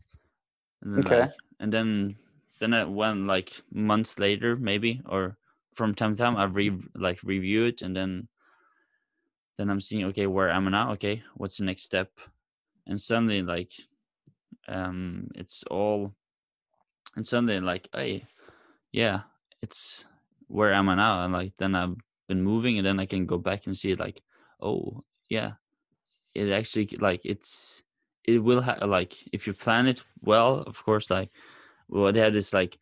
And 0.83 0.95
then 0.95 1.07
Okay. 1.07 1.21
like, 1.21 1.31
and 1.61 1.73
then 1.73 2.17
then 2.61 2.75
I 2.75 2.85
went 2.85 3.27
like 3.27 3.63
months 3.73 4.19
later 4.19 4.57
maybe 4.57 5.03
or 5.07 5.39
from 5.73 5.95
time 5.95 6.15
to 6.15 6.19
time 6.19 6.37
I 6.37 6.45
re 6.45 6.73
like 6.95 7.23
review 7.23 7.65
it 7.67 7.83
and 7.83 7.97
then 7.97 8.29
then 9.59 9.71
I'm 9.71 9.81
seeing 9.81 10.05
okay 10.07 10.27
where 10.27 10.51
am 10.51 10.69
I 10.69 10.71
now? 10.71 10.93
Okay 10.93 11.23
what's 11.35 11.59
the 11.59 11.65
next 11.65 11.83
step? 11.83 12.13
And 12.87 13.01
suddenly 13.01 13.43
like 13.43 13.73
um 14.69 15.29
it's 15.35 15.65
all 15.65 16.15
and 17.17 17.27
suddenly 17.27 17.61
like 17.61 17.89
hey 17.95 18.27
yeah 18.93 19.23
it's 19.63 20.07
where 20.49 20.73
am 20.73 20.89
I 20.89 20.95
now? 20.97 21.25
And 21.25 21.33
like 21.33 21.57
then 21.57 21.75
I've 21.75 21.97
been 22.29 22.43
moving 22.43 22.79
and 22.79 22.87
then 22.87 23.01
I 23.01 23.07
can 23.07 23.27
go 23.27 23.39
back 23.39 23.67
and 23.67 23.77
see 23.77 23.93
it 23.93 24.01
like 24.01 24.23
oh 24.61 25.05
yeah 25.29 25.55
it 26.35 26.51
actually 26.51 26.89
like 26.99 27.21
it's 27.25 27.83
it 28.25 28.43
will 28.43 28.61
have 28.61 28.83
like 28.83 29.15
if 29.33 29.47
you 29.47 29.53
plan 29.53 29.87
it 29.87 30.03
well 30.23 30.61
of 30.67 30.83
course 30.85 31.11
like 31.11 31.29
well 31.89 32.13
they 32.13 32.21
have 32.21 32.33
this 32.33 32.53
like 32.53 32.79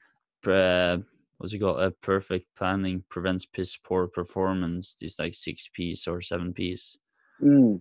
uh, 0.46 0.98
what's 1.38 1.52
it 1.52 1.58
called 1.58 1.80
a 1.80 1.90
perfect 1.90 2.46
planning 2.56 3.04
prevents 3.08 3.44
piss 3.44 3.76
poor 3.76 4.06
performance 4.06 4.96
these 4.96 5.18
like 5.18 5.34
six 5.34 5.68
piece 5.68 6.08
or 6.08 6.20
seven 6.20 6.52
piece 6.52 6.96
mm. 7.42 7.80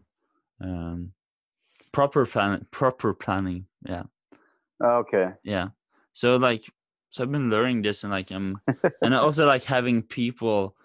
um 0.60 1.12
proper 1.92 2.26
plan 2.26 2.66
proper 2.72 3.14
planning 3.14 3.66
yeah 3.86 4.04
Okay. 4.84 5.34
yeah 5.44 5.70
so 6.14 6.38
like 6.38 6.66
so 7.12 7.24
i've 7.24 7.32
been 7.32 7.52
learning 7.52 7.82
this 7.84 8.04
and 8.04 8.12
like 8.12 8.32
i'm 8.32 8.60
and 9.02 9.14
also 9.14 9.46
like 9.46 9.64
having 9.64 10.02
people 10.02 10.76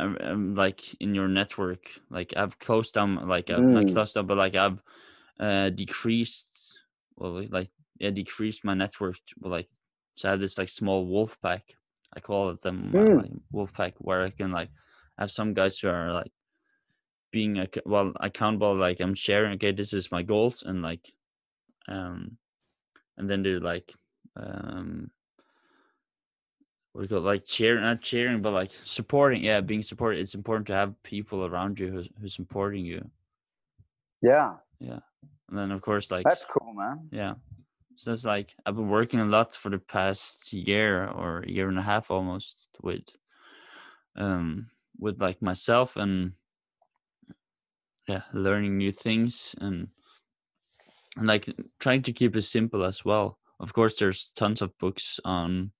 um, 0.00 0.54
like 0.54 0.94
in 1.00 1.14
your 1.14 1.28
network 1.28 1.90
like 2.10 2.32
i've 2.36 2.58
closed 2.58 2.94
down 2.94 3.28
like 3.28 3.50
i've 3.50 3.68
not 3.70 3.86
Mm. 3.86 3.92
closed 3.92 4.14
down 4.14 4.26
but 4.26 4.36
like 4.36 4.54
i've 4.54 4.82
uh 5.40 5.70
decreased 5.70 6.80
well 7.16 7.42
like 7.50 7.70
yeah 7.98 8.10
decreased 8.10 8.64
my 8.64 8.74
network 8.74 9.16
well, 9.38 9.50
like 9.52 9.68
so 10.16 10.28
i 10.28 10.32
have 10.32 10.40
this 10.40 10.58
like 10.58 10.68
small 10.68 11.06
wolf 11.06 11.40
pack 11.40 11.76
i 12.14 12.20
call 12.20 12.50
it 12.50 12.60
them 12.62 12.96
uh, 12.96 13.08
Mm. 13.08 13.16
like 13.16 13.32
wolf 13.52 13.72
pack 13.72 13.94
where 13.98 14.22
i 14.24 14.30
can 14.30 14.52
like 14.52 14.70
have 15.18 15.30
some 15.30 15.52
guys 15.54 15.78
who 15.78 15.88
are 15.88 16.12
like 16.12 16.32
being 17.30 17.66
well 17.84 18.12
accountable 18.20 18.74
like 18.74 19.00
i'm 19.00 19.14
sharing 19.14 19.52
okay 19.54 19.72
this 19.72 19.92
is 19.92 20.10
my 20.10 20.22
goals 20.22 20.62
and 20.62 20.82
like 20.82 21.12
um 21.88 22.38
and 23.18 23.28
then 23.30 23.42
they're 23.42 23.60
like 23.60 23.92
um 24.36 25.10
what 26.92 27.00
do 27.00 27.04
you 27.04 27.08
call 27.08 27.18
it? 27.18 27.30
like 27.30 27.44
cheering 27.44 27.82
not 27.82 28.00
cheering 28.02 28.42
but 28.42 28.52
like 28.52 28.70
supporting 28.72 29.42
yeah 29.44 29.60
being 29.60 29.82
supported 29.82 30.20
it's 30.20 30.34
important 30.34 30.66
to 30.66 30.74
have 30.74 31.00
people 31.02 31.44
around 31.44 31.78
you 31.78 31.88
who's, 31.90 32.08
who's 32.20 32.34
supporting 32.34 32.84
you 32.84 33.10
Yeah, 34.22 34.56
Yeah. 34.80 35.00
and 35.48 35.58
then 35.58 35.70
of 35.70 35.80
course 35.82 36.10
like 36.10 36.24
that's 36.24 36.44
cool, 36.50 36.72
man. 36.74 37.08
yeah 37.12 37.34
so 37.96 38.12
it's 38.12 38.24
like 38.24 38.54
i've 38.66 38.76
been 38.76 38.88
working 38.88 39.20
a 39.20 39.24
lot 39.24 39.54
for 39.54 39.70
the 39.70 39.78
past 39.78 40.52
year 40.52 41.06
or 41.06 41.44
year 41.46 41.68
and 41.68 41.78
a 41.78 41.82
half 41.82 42.10
almost 42.10 42.68
with 42.82 43.04
um 44.16 44.70
with 44.98 45.20
like 45.20 45.40
myself 45.42 45.96
and 45.96 46.32
yeah 48.08 48.22
learning 48.32 48.76
new 48.78 48.90
things 48.92 49.54
and 49.60 49.88
and 51.16 51.26
like 51.26 51.48
trying 51.78 52.02
to 52.02 52.12
keep 52.12 52.34
it 52.36 52.42
simple 52.42 52.84
as 52.84 53.04
well 53.04 53.38
of 53.60 53.72
course 53.72 53.98
there's 53.98 54.30
tons 54.30 54.62
of 54.62 54.76
books 54.78 55.20
on 55.24 55.72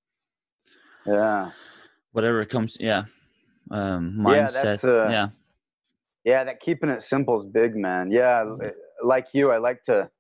Yeah, 1.09 1.53
whatever 2.13 2.41
it 2.41 2.51
comes 2.51 2.77
yeah 2.81 3.05
um 3.71 4.15
Yeah, 4.25 4.51
mindset 4.51 4.81
uh, 4.85 5.11
yeah 5.11 5.29
yeah. 6.25 6.45
That 6.45 6.61
keeping 6.61 6.91
it 6.91 7.03
simple 7.05 7.41
is 7.43 7.49
big, 7.53 7.77
man. 7.77 8.11
Yeah, 8.13 8.45
like 9.03 9.29
you, 9.35 9.51
I 9.53 9.59
like 9.59 9.83
to, 9.85 10.11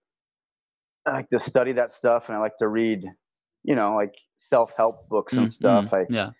I 1.07 1.13
like 1.13 1.31
to 1.31 1.41
study 1.41 1.73
that 1.75 1.95
stuff, 1.97 2.25
and 2.29 2.37
I 2.37 2.41
like 2.41 2.59
to 2.61 2.69
read, 2.69 3.05
you 3.65 3.75
know, 3.77 3.97
like 3.97 4.15
self-help 4.51 5.09
books 5.09 5.35
and 5.35 5.51
Mm, 5.51 5.53
stuff. 5.53 5.87
mm, 5.87 5.93
I, 5.93 6.07
yeah 6.09 6.31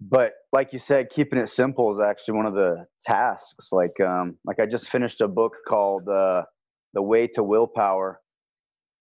but 0.00 0.32
like 0.52 0.72
you 0.72 0.78
said, 0.80 1.08
keeping 1.14 1.38
it 1.40 1.50
simple 1.50 1.94
is 1.94 2.00
actually 2.04 2.34
one 2.36 2.46
of 2.46 2.54
the 2.54 2.86
tasks. 3.06 3.68
Like, 3.72 3.98
um, 4.00 4.38
like 4.46 4.60
I 4.60 4.66
just 4.66 4.88
finished 4.90 5.20
a 5.20 5.28
book 5.28 5.54
called 5.68 6.08
uh, 6.08 6.44
"The 6.94 7.02
Way 7.02 7.28
to 7.28 7.42
Willpower," 7.42 8.20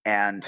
and 0.06 0.44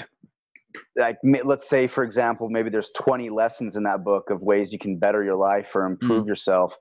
like, 0.96 1.16
let's 1.44 1.68
say, 1.68 1.86
for 1.86 2.04
example, 2.04 2.48
maybe 2.48 2.70
there's 2.70 2.90
20 2.96 3.30
lessons 3.30 3.76
in 3.76 3.82
that 3.84 4.04
book 4.04 4.30
of 4.30 4.40
ways 4.40 4.72
you 4.72 4.78
can 4.78 4.98
better 4.98 5.22
your 5.24 5.36
life 5.36 5.68
or 5.74 5.86
improve 5.86 6.26
yourself. 6.26 6.72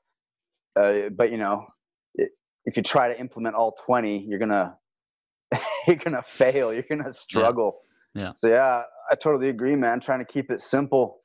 Uh, 0.75 1.09
but 1.15 1.31
you 1.31 1.37
know, 1.37 1.65
i 2.19 2.25
if 2.65 2.77
you 2.77 2.83
try 2.83 3.07
to 3.07 3.19
implement 3.19 3.55
all 3.55 3.75
20, 3.85 4.25
you're 4.27 4.37
gonna 4.37 4.77
you're 5.87 5.95
gonna 5.97 6.23
fail. 6.27 6.73
You're 6.73 6.83
gonna 6.87 7.13
struggle. 7.13 7.81
Yeah. 8.13 8.33
So 8.41 8.47
yeah, 8.47 8.83
I 9.09 9.15
totally 9.15 9.49
agree, 9.49 9.75
man. 9.75 9.99
Trying 10.01 10.19
to 10.19 10.31
keep 10.31 10.51
it 10.51 10.61
simple 10.61 11.19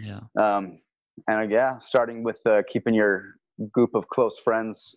yeah 0.00 0.20
um, 0.38 0.78
and 1.28 1.38
uh, 1.38 1.54
yeah, 1.54 1.78
starting 1.78 2.22
with 2.22 2.38
uh, 2.46 2.62
keeping 2.68 2.94
your 2.94 3.36
group 3.70 3.94
of 3.94 4.08
close 4.08 4.34
friends 4.42 4.96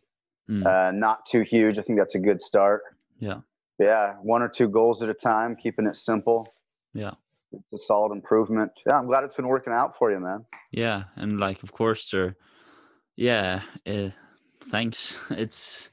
mm, 0.49 0.66
uh, 0.66 0.91
not 0.91 1.26
too 1.26 1.41
huge. 1.41 1.78
I 1.78 1.82
think 1.82 1.99
that's 1.99 2.16
a 2.16 2.20
good 2.20 2.41
start. 2.41 2.82
yeah 3.20 3.39
Yeah, 3.80 4.13
one 4.21 4.41
or 4.41 4.49
two 4.49 4.69
goals 4.69 5.01
at 5.01 5.09
a 5.09 5.13
time, 5.13 5.55
keeping 5.55 5.86
it 5.88 5.95
simple. 5.95 6.47
Yeah. 6.93 7.13
It's 7.51 7.73
a 7.84 7.86
solid 7.86 8.13
improvement. 8.13 8.71
Yeah, 8.86 8.97
I'm 8.97 9.07
glad 9.07 9.23
it's 9.23 9.36
been 9.36 9.47
working 9.47 9.73
out 9.73 9.97
for 9.97 10.11
you, 10.11 10.19
man. 10.19 10.45
yeah 10.71 11.03
and 11.15 11.39
like 11.39 11.63
of 11.63 11.71
course 11.71 12.09
there 12.11 12.36
yeah 13.15 13.61
uh, 13.88 14.09
thanks. 14.71 15.17
It's 15.43 15.89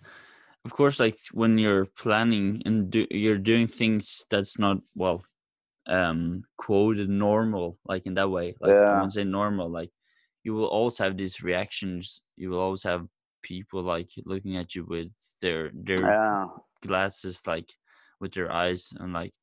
of 0.64 0.72
course 0.72 0.98
like 1.00 1.18
when 1.32 1.58
you're 1.58 1.86
planning 1.86 2.62
and 2.66 2.90
do, 2.90 3.06
you're 3.10 3.38
doing 3.52 3.66
things 3.68 4.24
that's 4.30 4.58
not 4.58 4.78
well 4.94 5.22
um 5.88 6.42
quoted 6.56 7.08
normal 7.10 7.76
like 7.84 8.06
in 8.06 8.14
that 8.14 8.30
way 8.30 8.54
like 8.60 8.70
i 8.70 8.74
Yeah. 8.74 8.98
won't 9.00 9.12
say 9.12 9.24
normal 9.24 9.68
like 9.68 9.90
you 10.44 10.54
will 10.54 10.68
always 10.76 10.98
have 10.98 11.16
these 11.16 11.42
reactions 11.42 12.22
you 12.36 12.50
will 12.50 12.60
always 12.60 12.84
have 12.84 13.02
people 13.42 13.82
like 13.82 14.08
looking 14.24 14.56
at 14.56 14.74
you 14.76 14.84
with 14.86 15.10
their 15.40 15.70
their 15.74 16.00
Yeah. 16.00 16.46
Glasses 16.82 17.46
like 17.46 17.72
with 18.20 18.32
their 18.34 18.52
eyes 18.52 18.92
and 19.00 19.12
like 19.12 19.34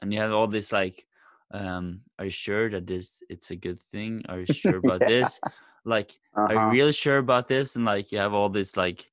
and 0.00 0.12
you 0.12 0.20
have 0.20 0.32
all 0.32 0.46
this 0.46 0.72
like 0.72 1.06
um 1.52 2.02
are 2.18 2.26
you 2.26 2.30
sure 2.30 2.68
that 2.70 2.86
this 2.86 3.22
it's 3.28 3.50
a 3.50 3.56
good 3.56 3.78
thing 3.78 4.22
are 4.28 4.40
you 4.40 4.46
sure 4.46 4.76
about 4.84 5.00
Yeah. 5.00 5.08
this 5.08 5.40
like 5.84 6.12
are 6.36 6.54
Uh-huh. 6.54 6.66
you 6.66 6.70
really 6.70 6.92
sure 6.92 7.18
about 7.18 7.48
this 7.48 7.76
and 7.76 7.84
like 7.84 8.12
you 8.12 8.18
have 8.18 8.34
all 8.34 8.48
this 8.48 8.76
like 8.76 9.10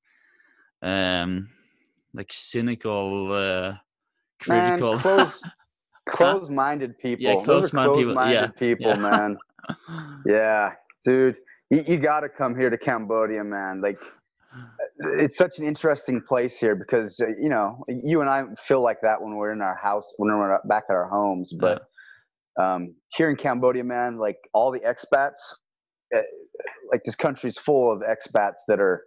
um 0.82 1.48
like 2.14 2.32
cynical 2.32 3.32
uh 3.32 3.78
Man, 4.48 4.80
critical 4.80 4.98
close, 5.00 5.42
close-minded 6.10 6.98
people. 7.00 7.42
Those 7.44 7.74
are 7.74 7.80
close-minded 7.80 8.08
people, 8.08 8.28
yeah, 8.32 8.48
people, 8.60 8.92
yeah. 8.92 9.02
man. 9.02 9.38
Yeah, 10.26 10.74
dude, 11.06 11.38
you, 11.70 11.84
you 11.88 11.98
got 12.00 12.22
to 12.22 12.30
come 12.30 12.56
here 12.56 12.70
to 12.70 12.78
Cambodia, 12.78 13.44
man. 13.44 13.82
Like, 13.82 13.98
it's 15.00 15.38
such 15.38 15.60
an 15.60 15.66
interesting 15.66 16.22
place 16.28 16.58
here 16.58 16.76
because 16.76 17.20
uh, 17.20 17.28
you 17.40 17.50
know 17.50 17.84
you 17.88 18.22
and 18.22 18.30
I 18.30 18.44
feel 18.68 18.82
like 18.82 18.98
that 19.04 19.22
when 19.22 19.36
we're 19.36 19.52
in 19.52 19.62
our 19.62 19.76
house, 19.76 20.06
when 20.18 20.30
we're 20.36 20.60
back 20.66 20.86
at 20.90 20.96
our 20.96 21.08
homes. 21.10 21.54
But 21.60 21.84
um, 22.60 22.96
here 23.16 23.30
in 23.30 23.36
Cambodia, 23.36 23.84
man, 23.84 24.18
like 24.18 24.38
all 24.54 24.72
the 24.72 24.80
expats, 24.80 25.34
uh, 26.16 26.22
like 26.92 27.04
this 27.06 27.16
country's 27.16 27.58
full 27.58 27.92
of 27.92 28.02
expats 28.02 28.56
that 28.68 28.80
are, 28.80 29.06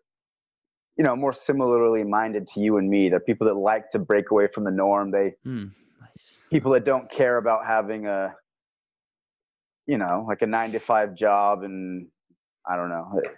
you 0.96 1.04
know, 1.04 1.16
more 1.16 1.32
similarly 1.32 2.04
minded 2.04 2.46
to 2.54 2.60
you 2.60 2.76
and 2.78 2.88
me. 2.88 3.08
They're 3.08 3.20
people 3.20 3.46
that 3.48 3.54
like 3.54 3.90
to 3.90 3.98
break 3.98 4.30
away 4.30 4.48
from 4.54 4.64
the 4.64 4.70
norm. 4.70 5.10
They 5.10 5.32
Hmm, 5.44 5.64
nice. 6.00 6.46
people 6.50 6.72
that 6.72 6.84
don't 6.84 7.10
care 7.10 7.38
about 7.38 7.66
having 7.66 8.06
a 8.06 8.34
you 9.86 9.98
know 9.98 10.24
like 10.28 10.42
a 10.42 10.46
nine 10.46 10.72
to 10.72 10.78
five 10.78 11.14
job 11.16 11.62
and 11.62 12.06
i 12.70 12.76
don't 12.76 12.90
know 12.90 13.10
it- 13.24 13.36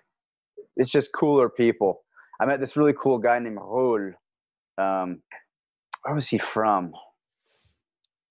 it's 0.77 0.91
just 0.91 1.11
cooler 1.15 1.49
people 1.49 2.02
i 2.43 2.47
met 2.47 2.61
this 2.61 2.77
really 2.77 2.95
cool 3.03 3.19
guy 3.19 3.39
named 3.39 3.59
Raul. 3.59 4.13
um 4.79 5.23
where 6.03 6.15
was 6.15 6.27
he 6.29 6.39
from 6.39 6.93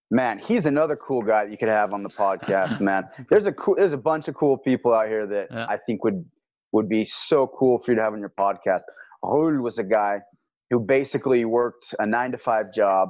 man 0.09 0.39
he's 0.39 0.66
another 0.66 0.95
cool 0.95 1.22
guy 1.22 1.45
that 1.45 1.51
you 1.51 1.57
could 1.57 1.70
have 1.70 1.93
on 1.93 2.03
the 2.03 2.09
podcast 2.09 2.80
man 2.89 3.03
there's 3.30 3.45
a 3.45 3.51
cool 3.51 3.76
there's 3.76 3.93
a 3.93 3.97
bunch 4.12 4.28
of 4.28 4.36
cool 4.36 4.57
people 4.57 4.93
out 4.93 5.07
here 5.07 5.26
that 5.28 5.47
Yeah. 5.51 5.66
i 5.70 5.78
think 5.78 6.03
would 6.03 6.26
would 6.74 6.89
be 6.89 7.05
so 7.05 7.47
cool 7.57 7.80
for 7.80 7.91
you 7.91 7.97
to 7.97 8.03
have 8.03 8.14
on 8.14 8.20
your 8.20 8.34
podcast 8.45 8.82
Raul 9.24 9.62
was 9.62 9.78
a 9.78 9.84
guy 9.84 10.20
who 10.70 10.80
basically 10.80 11.45
worked 11.45 11.86
a 11.99 12.05
nine 12.05 12.32
to 12.32 12.38
five 12.38 12.74
job 12.74 13.09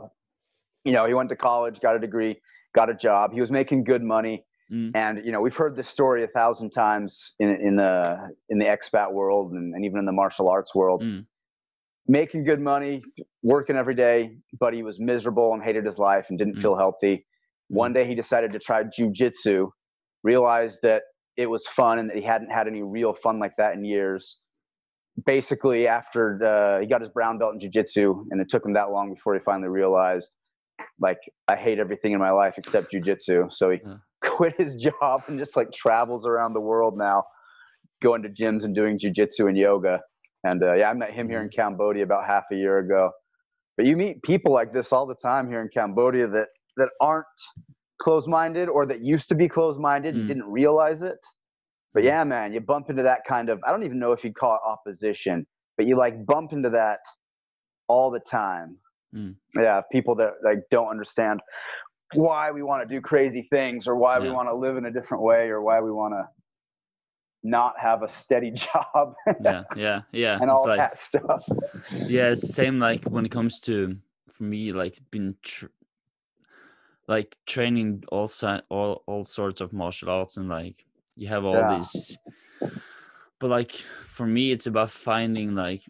you 0.83 0.93
know, 0.93 1.05
he 1.05 1.13
went 1.13 1.29
to 1.29 1.35
college, 1.35 1.79
got 1.79 1.95
a 1.95 1.99
degree, 1.99 2.41
got 2.73 2.89
a 2.89 2.95
job. 2.95 3.33
He 3.33 3.39
was 3.39 3.51
making 3.51 3.83
good 3.83 4.01
money, 4.01 4.43
Mm. 4.71 4.91
and 4.95 5.25
you 5.25 5.31
know, 5.33 5.41
we've 5.41 5.55
heard 5.55 5.75
this 5.75 5.89
story 5.89 6.23
a 6.23 6.27
thousand 6.27 6.69
times 6.69 7.33
in 7.39 7.49
in 7.49 7.75
the 7.75 8.33
in 8.49 8.57
the 8.57 8.65
expat 8.65 9.11
world 9.11 9.51
and, 9.51 9.75
and 9.75 9.83
even 9.83 9.99
in 9.99 10.05
the 10.05 10.11
martial 10.13 10.47
arts 10.49 10.73
world. 10.73 11.03
Mm. 11.03 11.25
Making 12.07 12.45
good 12.45 12.59
money, 12.61 13.03
working 13.43 13.75
every 13.75 13.95
day, 13.95 14.37
but 14.59 14.73
he 14.73 14.81
was 14.81 14.99
miserable 14.99 15.53
and 15.53 15.61
hated 15.61 15.85
his 15.85 15.97
life 15.97 16.25
and 16.29 16.37
didn't 16.39 16.55
Mm. 16.55 16.61
feel 16.61 16.75
healthy. 16.75 17.25
One 17.67 17.93
day, 17.93 18.05
he 18.05 18.15
decided 18.15 18.51
to 18.53 18.59
try 18.59 18.83
jujitsu, 18.83 19.69
realized 20.23 20.79
that 20.83 21.03
it 21.37 21.49
was 21.49 21.65
fun 21.67 21.99
and 21.99 22.09
that 22.09 22.17
he 22.17 22.23
hadn't 22.23 22.49
had 22.49 22.67
any 22.67 22.81
real 22.83 23.13
fun 23.13 23.39
like 23.39 23.55
that 23.57 23.75
in 23.75 23.85
years. 23.85 24.37
Basically, 25.25 25.87
after 25.87 26.43
uh, 26.43 26.79
he 26.81 26.87
got 26.87 27.01
his 27.01 27.09
brown 27.09 27.37
belt 27.37 27.53
in 27.55 27.59
jujitsu, 27.59 28.25
and 28.31 28.41
it 28.41 28.49
took 28.49 28.65
him 28.65 28.73
that 28.73 28.91
long 28.91 29.13
before 29.13 29.33
he 29.33 29.39
finally 29.41 29.69
realized 29.69 30.29
like 30.99 31.19
I 31.47 31.55
hate 31.55 31.79
everything 31.79 32.11
in 32.13 32.19
my 32.19 32.31
life 32.31 32.55
except 32.57 32.93
jujitsu. 32.93 33.51
So 33.53 33.69
he 33.71 33.79
Yeah. 33.85 33.97
quit 34.21 34.55
his 34.57 34.75
job 34.87 35.23
and 35.27 35.39
just 35.39 35.55
like 35.55 35.71
travels 35.71 36.25
around 36.25 36.53
the 36.53 36.61
world 36.61 36.97
now, 36.97 37.23
going 38.01 38.21
to 38.23 38.29
gyms 38.29 38.63
and 38.63 38.75
doing 38.75 38.99
jujitsu 38.99 39.47
and 39.49 39.57
yoga. 39.57 40.01
And 40.43 40.63
uh, 40.63 40.73
yeah, 40.75 40.89
I 40.89 40.93
met 40.93 41.13
him 41.13 41.29
here 41.29 41.41
in 41.41 41.49
Cambodia 41.49 42.03
about 42.03 42.25
half 42.25 42.45
a 42.51 42.55
year 42.55 42.79
ago. 42.79 43.11
But 43.77 43.85
you 43.85 43.97
meet 43.97 44.21
people 44.23 44.53
like 44.53 44.73
this 44.73 44.91
all 44.91 45.05
the 45.07 45.15
time 45.15 45.49
here 45.49 45.61
in 45.61 45.69
Cambodia 45.69 46.27
that 46.27 46.49
that 46.77 46.89
aren't 47.01 47.25
closed-minded 47.99 48.69
or 48.69 48.85
that 48.87 49.01
used 49.01 49.29
to 49.29 49.35
be 49.35 49.47
closed-minded 49.47 50.15
and 50.15 50.25
Mm. 50.25 50.27
didn't 50.27 50.45
realize 50.51 51.01
it. 51.01 51.19
But 51.93 52.03
Mm. 52.03 52.07
yeah, 52.07 52.23
man, 52.23 52.53
you 52.53 52.61
bump 52.61 52.89
into 52.89 53.03
that 53.03 53.21
kind 53.25 53.49
of 53.49 53.59
I 53.65 53.71
don't 53.71 53.83
even 53.83 53.99
know 53.99 54.11
if 54.13 54.23
you'd 54.23 54.35
call 54.35 54.55
it 54.55 54.61
opposition, 54.65 55.45
but 55.77 55.85
you 55.85 55.95
like 55.97 56.25
bump 56.25 56.53
into 56.53 56.69
that 56.71 56.99
all 57.87 58.11
the 58.11 58.19
time. 58.19 58.77
Mm. 59.15 59.35
Yeah, 59.55 59.81
people 59.91 60.15
that 60.15 60.33
like 60.43 60.59
don't 60.69 60.87
understand 60.87 61.41
why 62.13 62.51
we 62.51 62.61
want 62.63 62.87
to 62.87 62.93
do 62.93 63.01
crazy 63.01 63.47
things 63.49 63.87
or 63.87 63.95
why 63.95 64.19
we 64.19 64.29
want 64.29 64.49
to 64.49 64.55
live 64.55 64.77
in 64.77 64.85
a 64.85 64.91
different 64.91 65.23
way 65.23 65.47
or 65.49 65.61
why 65.61 65.79
we 65.81 65.91
want 65.91 66.13
to 66.13 66.27
not 67.43 67.73
have 67.79 68.03
a 68.03 68.09
steady 68.21 68.51
job 68.73 69.13
yeah 69.41 69.63
yeah 69.75 70.01
yeah 70.11 70.37
and 70.41 70.51
all 70.51 70.67
like 70.67 70.77
that 70.77 70.99
stuff. 70.99 71.41
yeah 72.07 72.29
it's 72.29 72.41
the 72.41 72.47
same 72.53 72.79
like 72.79 73.03
when 73.05 73.25
it 73.25 73.31
comes 73.31 73.59
to 73.61 73.97
for 74.29 74.43
me 74.43 74.71
like 74.73 74.97
been 75.09 75.35
tr- 75.41 75.67
like 77.07 77.35
training 77.45 78.03
all 78.11 78.27
si- 78.27 78.61
all 78.69 79.03
all 79.07 79.23
sorts 79.23 79.61
of 79.61 79.73
martial 79.73 80.09
arts 80.09 80.37
and 80.37 80.49
like 80.49 80.85
you 81.15 81.27
have 81.27 81.45
all 81.45 81.55
Yeah. 81.55 81.77
these 81.77 82.19
but 83.39 83.49
like 83.49 83.71
for 83.71 84.27
me 84.27 84.51
it's 84.51 84.67
about 84.67 84.91
finding 84.91 85.55
like 85.55 85.83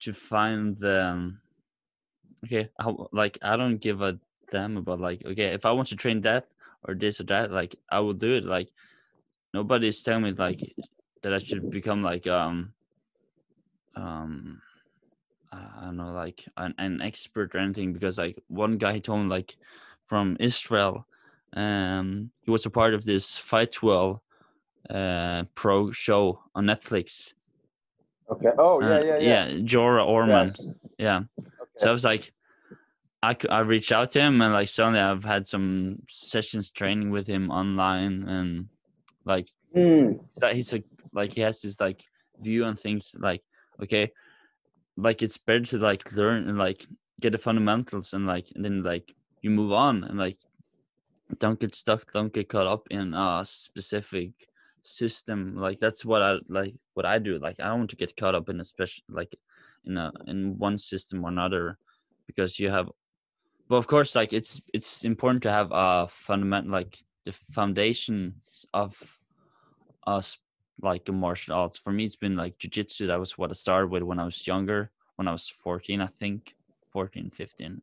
to 0.00 0.12
find 0.12 0.76
the 0.78 1.04
um, 1.04 1.40
okay 2.44 2.68
how, 2.78 3.08
like 3.12 3.38
i 3.42 3.56
don't 3.56 3.78
give 3.78 4.02
a 4.02 4.18
damn 4.50 4.76
about 4.76 5.00
like 5.00 5.24
okay 5.24 5.48
if 5.54 5.64
i 5.64 5.72
want 5.72 5.88
to 5.88 5.96
train 5.96 6.20
that 6.20 6.46
or 6.84 6.94
this 6.94 7.20
or 7.20 7.24
that 7.24 7.50
like 7.50 7.76
i 7.90 8.00
will 8.00 8.14
do 8.14 8.34
it 8.34 8.44
like 8.44 8.68
nobody's 9.54 10.02
telling 10.02 10.24
me 10.24 10.32
like 10.32 10.74
that 11.22 11.32
i 11.32 11.38
should 11.38 11.70
become 11.70 12.02
like 12.02 12.26
um 12.26 12.72
um 13.96 14.60
I 15.52 15.84
don't 15.86 15.96
know, 15.96 16.12
like 16.12 16.46
an, 16.56 16.74
an 16.78 17.02
expert 17.02 17.54
or 17.54 17.58
anything, 17.58 17.92
because 17.92 18.18
like 18.18 18.42
one 18.48 18.78
guy 18.78 18.94
he 18.94 19.00
told 19.00 19.22
me 19.22 19.26
like 19.26 19.56
from 20.04 20.36
Israel, 20.38 21.06
um, 21.54 22.30
he 22.42 22.50
was 22.50 22.66
a 22.66 22.70
part 22.70 22.94
of 22.94 23.04
this 23.04 23.36
Fight 23.36 23.82
World 23.82 24.20
uh 24.88 25.44
pro 25.54 25.90
show 25.90 26.40
on 26.54 26.66
Netflix. 26.66 27.34
Okay. 28.30 28.50
Oh 28.58 28.80
Uh, 28.80 29.00
yeah, 29.00 29.18
yeah, 29.18 29.18
yeah. 29.18 29.46
Jorah 29.58 30.06
Orman. 30.06 30.54
Yes. 30.56 30.66
Yeah. 30.98 31.20
So 31.76 31.88
I 31.88 31.92
was 31.92 32.04
like, 32.04 32.32
I, 33.22 33.36
I 33.50 33.60
reached 33.60 33.92
out 33.92 34.10
to 34.12 34.20
him 34.20 34.40
and 34.40 34.52
like 34.52 34.68
suddenly 34.68 35.00
I've 35.00 35.24
had 35.24 35.46
some 35.46 35.98
sessions 36.08 36.70
training 36.70 37.10
with 37.10 37.26
him 37.26 37.50
online 37.50 38.28
and 38.28 38.68
like 39.24 39.48
Mm, 39.74 40.18
that 40.40 40.56
he's 40.56 40.74
a 40.74 40.82
like 41.12 41.34
he 41.34 41.42
has 41.42 41.62
this 41.62 41.80
like 41.80 42.02
view 42.40 42.64
on 42.64 42.74
things 42.74 43.14
like 43.16 43.42
okay 43.80 44.10
like 44.96 45.22
it's 45.22 45.38
better 45.38 45.60
to 45.60 45.78
like 45.78 46.12
learn 46.12 46.48
and 46.48 46.58
like 46.58 46.84
get 47.20 47.30
the 47.30 47.38
fundamentals 47.38 48.12
and 48.12 48.26
like 48.26 48.46
and 48.56 48.64
then 48.64 48.82
like 48.82 49.14
you 49.42 49.50
move 49.50 49.72
on 49.72 50.02
and 50.02 50.18
like 50.18 50.38
don't 51.38 51.60
get 51.60 51.74
stuck 51.74 52.12
don't 52.12 52.32
get 52.32 52.48
caught 52.48 52.66
up 52.66 52.88
in 52.90 53.14
a 53.14 53.44
specific 53.44 54.32
system 54.82 55.56
like 55.56 55.78
that's 55.78 56.04
what 56.04 56.22
i 56.22 56.38
like 56.48 56.74
what 56.94 57.06
i 57.06 57.18
do 57.18 57.38
like 57.38 57.58
i 57.60 57.64
don't 57.64 57.78
want 57.78 57.90
to 57.90 57.96
get 57.96 58.16
caught 58.16 58.34
up 58.34 58.48
in 58.48 58.60
a 58.60 58.64
special 58.64 59.02
like 59.08 59.34
in 59.84 59.96
a 59.96 60.12
in 60.26 60.58
one 60.58 60.78
system 60.78 61.24
or 61.24 61.28
another 61.28 61.78
because 62.26 62.58
you 62.58 62.70
have 62.70 62.90
but 63.68 63.76
of 63.76 63.86
course 63.86 64.14
like 64.14 64.32
it's 64.32 64.60
it's 64.72 65.04
important 65.04 65.42
to 65.42 65.50
have 65.50 65.68
a 65.72 66.06
fundamental 66.08 66.72
like 66.72 66.98
the 67.24 67.32
foundations 67.32 68.66
of 68.74 69.18
us 70.06 70.38
like 70.82 71.08
a 71.08 71.12
martial 71.12 71.54
arts. 71.54 71.78
For 71.78 71.92
me 71.92 72.04
it's 72.04 72.16
been 72.16 72.36
like 72.36 72.58
jiu-jitsu 72.58 73.06
that 73.08 73.20
was 73.20 73.36
what 73.36 73.50
i 73.50 73.54
started 73.54 73.90
with 73.90 74.02
when 74.02 74.18
i 74.18 74.24
was 74.24 74.46
younger 74.46 74.90
when 75.16 75.28
i 75.28 75.32
was 75.32 75.48
14 75.48 76.00
i 76.00 76.06
think 76.06 76.54
14 76.92 77.30
15 77.30 77.66
and 77.66 77.82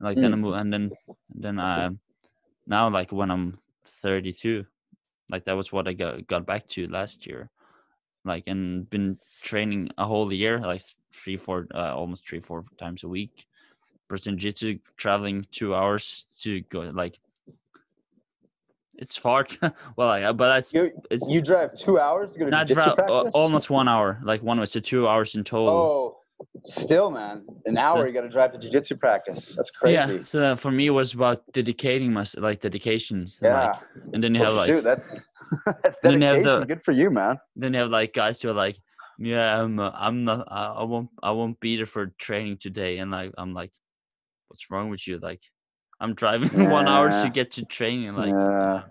like 0.00 0.16
then 0.16 0.32
i 0.32 0.36
hmm. 0.36 0.42
moved 0.42 0.56
and 0.56 0.72
then 0.72 0.90
then 1.34 1.60
i 1.60 1.90
now 2.66 2.88
like 2.88 3.12
when 3.12 3.30
i'm 3.30 3.58
32 3.84 4.66
like 5.30 5.44
that 5.44 5.56
was 5.56 5.72
what 5.72 5.88
i 5.88 5.92
got 5.92 6.26
got 6.26 6.46
back 6.46 6.66
to 6.68 6.86
last 6.88 7.26
year. 7.26 7.50
Like 8.24 8.44
and 8.46 8.88
been 8.88 9.18
training 9.42 9.90
a 9.98 10.06
whole 10.06 10.32
year 10.32 10.60
like 10.60 10.82
three 11.12 11.36
four 11.36 11.66
uh, 11.74 11.94
almost 11.94 12.26
three 12.26 12.40
four 12.40 12.62
times 12.78 13.02
a 13.02 13.08
week. 13.08 13.46
Person 14.08 14.38
jiu-jitsu 14.38 14.78
traveling 14.96 15.46
two 15.50 15.74
hours 15.74 16.26
to 16.42 16.60
go 16.62 16.80
like 16.94 17.18
it's 18.94 19.16
far 19.16 19.46
well 19.96 20.08
I, 20.08 20.30
but 20.32 20.54
that's 20.54 20.72
You 20.72 20.92
it's 21.10 21.28
you 21.28 21.40
drive 21.40 21.76
two 21.76 21.98
hours 21.98 22.32
to 22.32 22.38
go 22.38 22.44
to 22.44 22.50
not 22.50 22.68
jiu-jitsu 22.68 22.90
uh, 22.90 23.30
almost 23.32 23.70
one 23.70 23.88
hour 23.88 24.20
like 24.22 24.42
one 24.42 24.60
was 24.60 24.70
so 24.70 24.80
two 24.80 25.08
hours 25.08 25.34
in 25.34 25.42
total. 25.44 25.74
Oh, 25.74 26.21
still, 26.64 27.10
man, 27.10 27.44
an 27.66 27.76
hour 27.78 28.06
you 28.06 28.12
got 28.12 28.22
to 28.22 28.28
drive 28.28 28.52
to 28.52 28.58
jiu-jitsu 28.58 28.96
practice. 28.96 29.52
That's 29.56 29.70
crazy. 29.70 29.94
yeah 29.94 30.20
so 30.22 30.56
for 30.56 30.70
me 30.70 30.86
it 30.86 30.90
was 30.90 31.14
about 31.14 31.42
dedicating 31.52 32.12
my 32.12 32.24
like 32.38 32.60
dedications 32.60 33.38
and, 33.42 33.46
Yeah. 33.50 33.66
like, 33.66 33.76
and 34.14 34.22
then 34.22 34.34
you 34.34 34.40
Well, 34.42 34.50
have 34.50 34.56
like 34.62 34.68
shoot, 34.70 34.84
that's 34.84 35.08
that's 35.82 35.96
then 36.02 36.20
you 36.20 36.26
have 36.26 36.36
dedication. 36.36 36.60
the- 36.60 36.66
Good 36.66 36.84
for 36.84 36.92
you, 36.92 37.10
man. 37.10 37.38
then 37.56 37.72
you 37.74 37.80
have 37.80 37.90
like 37.90 38.12
guys 38.14 38.40
who 38.42 38.50
are 38.50 38.54
like 38.66 38.76
yeah, 39.18 39.62
I'm. 39.62 39.78
Uh, 39.78 39.90
I'm 39.94 40.24
not. 40.24 40.48
I, 40.50 40.64
I 40.80 40.84
won't. 40.84 41.10
I 41.22 41.30
won't 41.32 41.60
be 41.60 41.76
there 41.76 41.86
for 41.86 42.06
training 42.18 42.56
today. 42.56 42.98
And 42.98 43.10
like, 43.12 43.30
I'm 43.38 43.52
like, 43.54 43.70
what's 44.48 44.68
wrong 44.70 44.88
with 44.88 45.06
you? 45.06 45.18
Like, 45.18 45.42
I'm 46.00 46.14
driving 46.14 46.70
one 46.78 46.88
hour 46.88 47.10
to 47.10 47.30
get 47.30 47.52
to 47.52 47.64
training. 47.64 48.16
Like, 48.16 48.30
Yeah. 48.32 48.74
uh, 48.74 48.82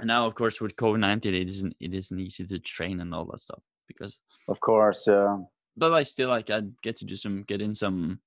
and 0.00 0.08
now 0.08 0.26
of 0.26 0.34
course 0.34 0.60
with 0.60 0.74
COVID 0.76 0.98
nineteen, 0.98 1.32
it 1.34 1.48
isn't. 1.48 1.74
It 1.80 1.94
isn't 1.94 2.18
easy 2.18 2.44
to 2.44 2.58
train 2.58 3.00
and 3.00 3.14
all 3.14 3.24
that 3.30 3.40
stuff 3.40 3.62
because. 3.86 4.20
Of 4.48 4.58
course. 4.60 5.04
Yeah. 5.06 5.38
But 5.76 5.92
I 5.92 6.02
still, 6.04 6.28
like, 6.28 6.50
I 6.50 6.62
get 6.82 6.96
to 6.96 7.04
do 7.04 7.16
some, 7.16 7.42
get 7.42 7.60
in 7.60 7.74
some, 7.74 8.20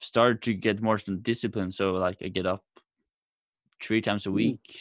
start 0.00 0.42
to 0.42 0.54
get 0.54 0.80
more 0.82 0.98
some 0.98 1.18
discipline. 1.20 1.70
So 1.70 1.92
like, 1.94 2.18
I 2.22 2.28
get 2.28 2.46
up 2.46 2.64
three 3.82 4.00
times 4.00 4.26
a 4.26 4.30
Mm. 4.30 4.34
week. 4.34 4.76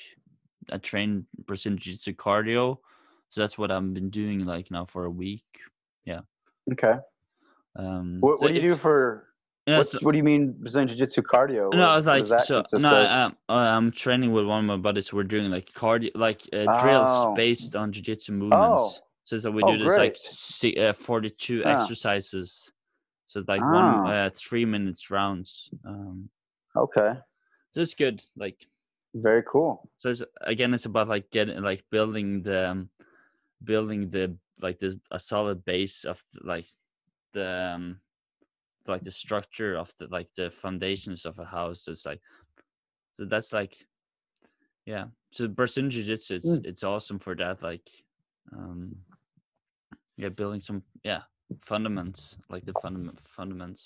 I 0.71 0.77
train 0.77 1.25
Brazilian 1.45 1.79
Jiu 1.79 1.93
Jitsu 1.93 2.13
cardio. 2.13 2.77
So 3.29 3.41
that's 3.41 3.57
what 3.57 3.71
I've 3.71 3.93
been 3.93 4.09
doing 4.09 4.43
like 4.43 4.69
now 4.71 4.85
for 4.85 5.05
a 5.05 5.09
week. 5.09 5.45
Yeah. 6.05 6.21
Okay. 6.71 6.95
Um, 7.75 8.19
What, 8.19 8.37
so 8.37 8.45
what 8.45 8.53
do 8.53 8.61
you 8.61 8.67
do 8.67 8.75
for? 8.75 9.27
what, 9.65 9.83
so- 9.87 9.99
what 10.01 10.11
do 10.11 10.17
you 10.17 10.23
mean 10.23 10.51
Brazilian 10.59 10.89
Jiu-Jitsu 10.89 11.21
cardio? 11.21 11.71
no, 11.73 11.87
I 11.89 11.95
was 11.95 12.05
like 12.05 12.27
so. 12.43 12.63
No? 12.73 12.93
I'm 12.93 13.35
I'm 13.47 13.91
training 13.91 14.31
with 14.33 14.45
one 14.45 14.59
of 14.59 14.65
my 14.65 14.77
buddies. 14.77 15.13
We're 15.13 15.23
doing 15.23 15.49
like 15.49 15.71
cardio, 15.71 16.11
like 16.15 16.41
uh, 16.53 16.65
drills 16.81 17.09
Oh. 17.11 17.33
based 17.33 17.75
on 17.75 17.91
jiu-jitsu 17.93 18.33
movements. 18.33 19.01
So, 19.31 19.37
so 19.37 19.49
we 19.49 19.63
Oh, 19.63 19.71
do 19.71 19.77
this 19.77 19.97
like 19.97 20.15
great. 20.15 20.17
si- 20.17 20.75
uh, 20.77 20.91
42 20.91 21.63
Ah. 21.63 21.69
exercises. 21.69 22.69
So 23.27 23.39
it's 23.39 23.47
like 23.47 23.61
Ah. 23.61 23.71
one 23.71 24.07
uh, 24.13 24.29
three 24.33 24.65
minutes 24.65 25.09
rounds. 25.09 25.69
Um, 25.85 26.29
Okay. 26.75 27.13
so 27.71 27.79
it's 27.79 27.93
good. 27.93 28.21
Like 28.35 28.67
Very 29.13 29.41
cool. 29.49 29.89
so 29.99 30.09
it's, 30.09 30.21
again, 30.41 30.73
it's 30.73 30.85
about 30.85 31.07
like 31.07 31.31
getting 31.31 31.61
like 31.63 31.85
building 31.89 32.41
the 32.43 32.71
um, 32.71 32.89
building 33.63 34.09
the 34.09 34.35
like 34.59 34.79
the 34.79 34.99
a 35.11 35.17
solid 35.19 35.63
base 35.63 36.03
of 36.03 36.21
like 36.43 36.67
the 37.31 37.71
um, 37.75 38.01
like 38.85 39.03
the 39.03 39.11
structure 39.11 39.77
of 39.77 39.93
the 39.97 40.07
like 40.07 40.27
the 40.35 40.49
foundations 40.51 41.25
of 41.25 41.39
a 41.39 41.45
house. 41.45 41.87
It's 41.87 42.05
like 42.05 42.19
so 43.13 43.23
that's 43.23 43.53
like 43.53 43.77
yeah. 44.85 45.05
So 45.31 45.47
Brazilian 45.47 45.89
Jiu 45.89 46.03
Jitsu, 46.03 46.35
it's 46.35 46.59
Mm. 46.59 46.65
it's 46.65 46.83
awesome 46.83 47.17
for 47.19 47.33
that. 47.35 47.63
Like 47.63 47.87
um, 48.51 48.95
yeah, 50.21 50.29
building 50.29 50.59
some 50.61 50.83
yeah 51.03 51.21
fundaments 51.71 52.37
like 52.53 52.63
the 52.65 52.73
fundament 52.83 53.19
fundaments 53.37 53.81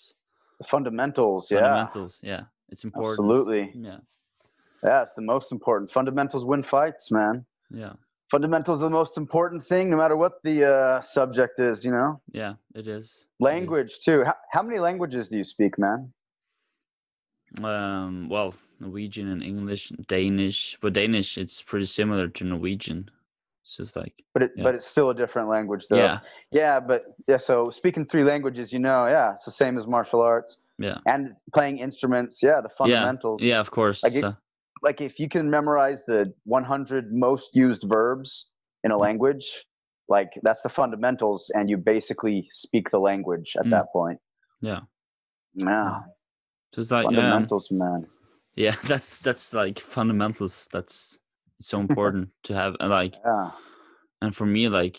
The 0.60 0.66
fundamentals. 0.76 1.48
Yeah. 1.50 1.60
fundamentals. 1.62 2.14
Yeah, 2.32 2.44
it's 2.72 2.84
important. 2.84 3.20
Absolutely. 3.20 3.64
Yeah, 3.88 4.00
Yeah, 4.84 5.00
it's 5.06 5.16
the 5.16 5.28
most 5.34 5.48
important. 5.52 5.92
Fundamentals 5.92 6.44
win 6.52 6.64
fights, 6.64 7.06
man. 7.20 7.46
yeah, 7.84 7.94
Fundamentals 8.36 8.80
are 8.82 8.90
the 8.92 8.98
most 9.02 9.16
important 9.18 9.62
thing, 9.72 9.90
no 9.90 9.98
matter 9.98 10.18
what 10.24 10.34
the 10.44 10.58
uh, 10.76 11.02
subject 11.18 11.56
is. 11.70 11.84
You 11.86 11.92
know, 11.98 12.10
yeah. 12.42 12.54
It 12.80 12.88
is 12.88 12.88
It 12.88 12.98
is. 13.00 13.26
language 13.40 13.94
too. 14.08 14.20
How, 14.30 14.36
how 14.56 14.62
many 14.68 14.80
languages 14.88 15.24
do 15.32 15.36
you 15.42 15.48
speak, 15.56 15.74
man? 15.80 16.00
Um, 17.64 18.28
well, 18.30 18.54
Norwegian 18.80 19.28
and 19.30 19.42
English, 19.44 19.90
Danish, 20.08 20.78
but 20.82 20.94
Danish 20.94 21.38
it's 21.38 21.62
pretty 21.62 21.86
similar 22.00 22.28
to 22.28 22.44
Norwegian. 22.44 23.10
So 23.68 23.82
it's 23.84 23.96
like 23.96 24.14
But 24.34 24.44
it, 24.44 24.52
Yeah. 24.56 24.64
but 24.64 24.76
it's 24.76 24.88
still 24.88 25.10
a 25.10 25.14
different 25.16 25.50
language, 25.50 25.84
though. 25.90 25.98
yeah, 25.98 26.20
Yeah, 26.52 26.80
but 26.80 27.02
yeah. 27.28 27.38
So 27.38 27.72
speaking 27.72 28.06
three 28.06 28.24
languages, 28.24 28.72
you 28.72 28.80
know, 28.80 29.08
yeah, 29.08 29.34
it's 29.36 29.46
the 29.46 29.52
same 29.64 29.78
as 29.80 29.86
martial 29.88 30.22
arts 30.22 30.58
yeah, 30.78 30.98
and 31.08 31.36
playing 31.54 31.80
instruments. 31.80 32.42
Yeah, 32.44 32.62
the 32.62 32.70
fundamentals. 32.78 33.42
yeah. 33.42 33.60
Of 33.60 33.72
course. 33.72 34.04
Like 34.04 34.14
it- 34.16 34.36
Like 34.82 35.02
if 35.02 35.20
you 35.20 35.28
can 35.28 35.50
memorize 35.50 35.98
the 36.06 36.32
100 36.44 37.12
most 37.12 37.48
used 37.54 37.84
verbs 37.88 38.46
in 38.84 38.92
a 38.92 38.98
language, 38.98 39.46
like 40.10 40.30
that's 40.44 40.62
the 40.62 40.70
fundamentals, 40.70 41.50
and 41.56 41.70
you 41.72 41.78
basically 41.78 42.48
speak 42.52 42.92
the 42.92 43.00
language 43.00 43.56
at 43.60 43.66
Mm. 43.66 43.72
that 43.72 43.86
point. 43.92 44.20
Yeah. 44.62 44.82
Yeah. 45.56 46.02
so 46.74 46.82
it's 46.82 46.92
like 46.92 47.06
fundamentals, 47.06 47.72
man. 47.72 48.06
yeah, 48.56 48.76
that's 48.92 49.22
that's 49.22 49.54
like 49.54 49.80
fundamentals. 49.80 50.68
That's 50.72 51.18
so 51.62 51.80
important 51.80 52.30
to 52.44 52.54
have. 52.54 52.76
and, 52.80 52.90
Like, 53.02 53.16
Yeah. 53.24 53.52
and 54.22 54.36
for 54.36 54.46
me, 54.46 54.70
like 54.70 54.98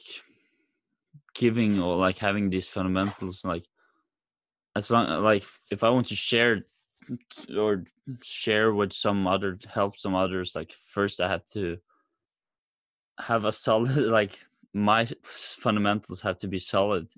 giving 1.34 1.80
or 1.80 1.96
like 1.96 2.18
having 2.18 2.50
these 2.50 2.68
fundamentals, 2.68 3.44
like 3.44 3.64
as 4.74 4.90
long 4.90 5.22
like 5.22 5.44
if 5.70 5.82
I 5.82 5.90
want 5.90 6.06
to 6.08 6.16
share 6.16 6.66
or 7.56 7.84
share 8.22 8.72
with 8.72 8.92
some 8.92 9.26
other 9.26 9.58
help 9.68 9.96
some 9.96 10.14
others, 10.14 10.54
like 10.54 10.72
first 10.72 11.20
I 11.20 11.28
have 11.28 11.46
to 11.52 11.78
have 13.18 13.44
a 13.44 13.52
solid 13.52 13.96
like 13.96 14.38
my 14.74 15.06
fundamentals 15.22 16.20
have 16.22 16.36
to 16.38 16.48
be 16.48 16.58
solid 16.58 17.08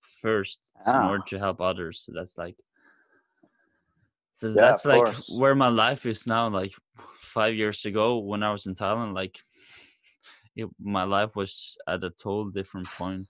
first 0.00 0.72
in 0.86 0.92
Ah. 0.94 1.08
order 1.08 1.24
to 1.28 1.38
help 1.38 1.60
others. 1.60 2.00
So 2.04 2.12
that's 2.14 2.36
like 2.38 2.56
so 4.36 4.54
Yeah, 4.54 4.60
that's 4.62 4.84
like 4.84 5.04
course. 5.04 5.38
where 5.38 5.54
my 5.54 5.68
life 5.68 6.06
is 6.06 6.26
now. 6.26 6.48
Like 6.48 6.72
five 7.14 7.54
years 7.54 7.84
ago 7.84 8.18
when 8.18 8.42
I 8.42 8.52
was 8.52 8.66
in 8.66 8.74
Thailand, 8.74 9.14
like 9.14 9.40
it, 10.56 10.68
my 10.78 11.04
life 11.04 11.34
was 11.36 11.76
at 11.88 12.04
a 12.04 12.10
total 12.10 12.50
different 12.50 12.88
point. 12.98 13.28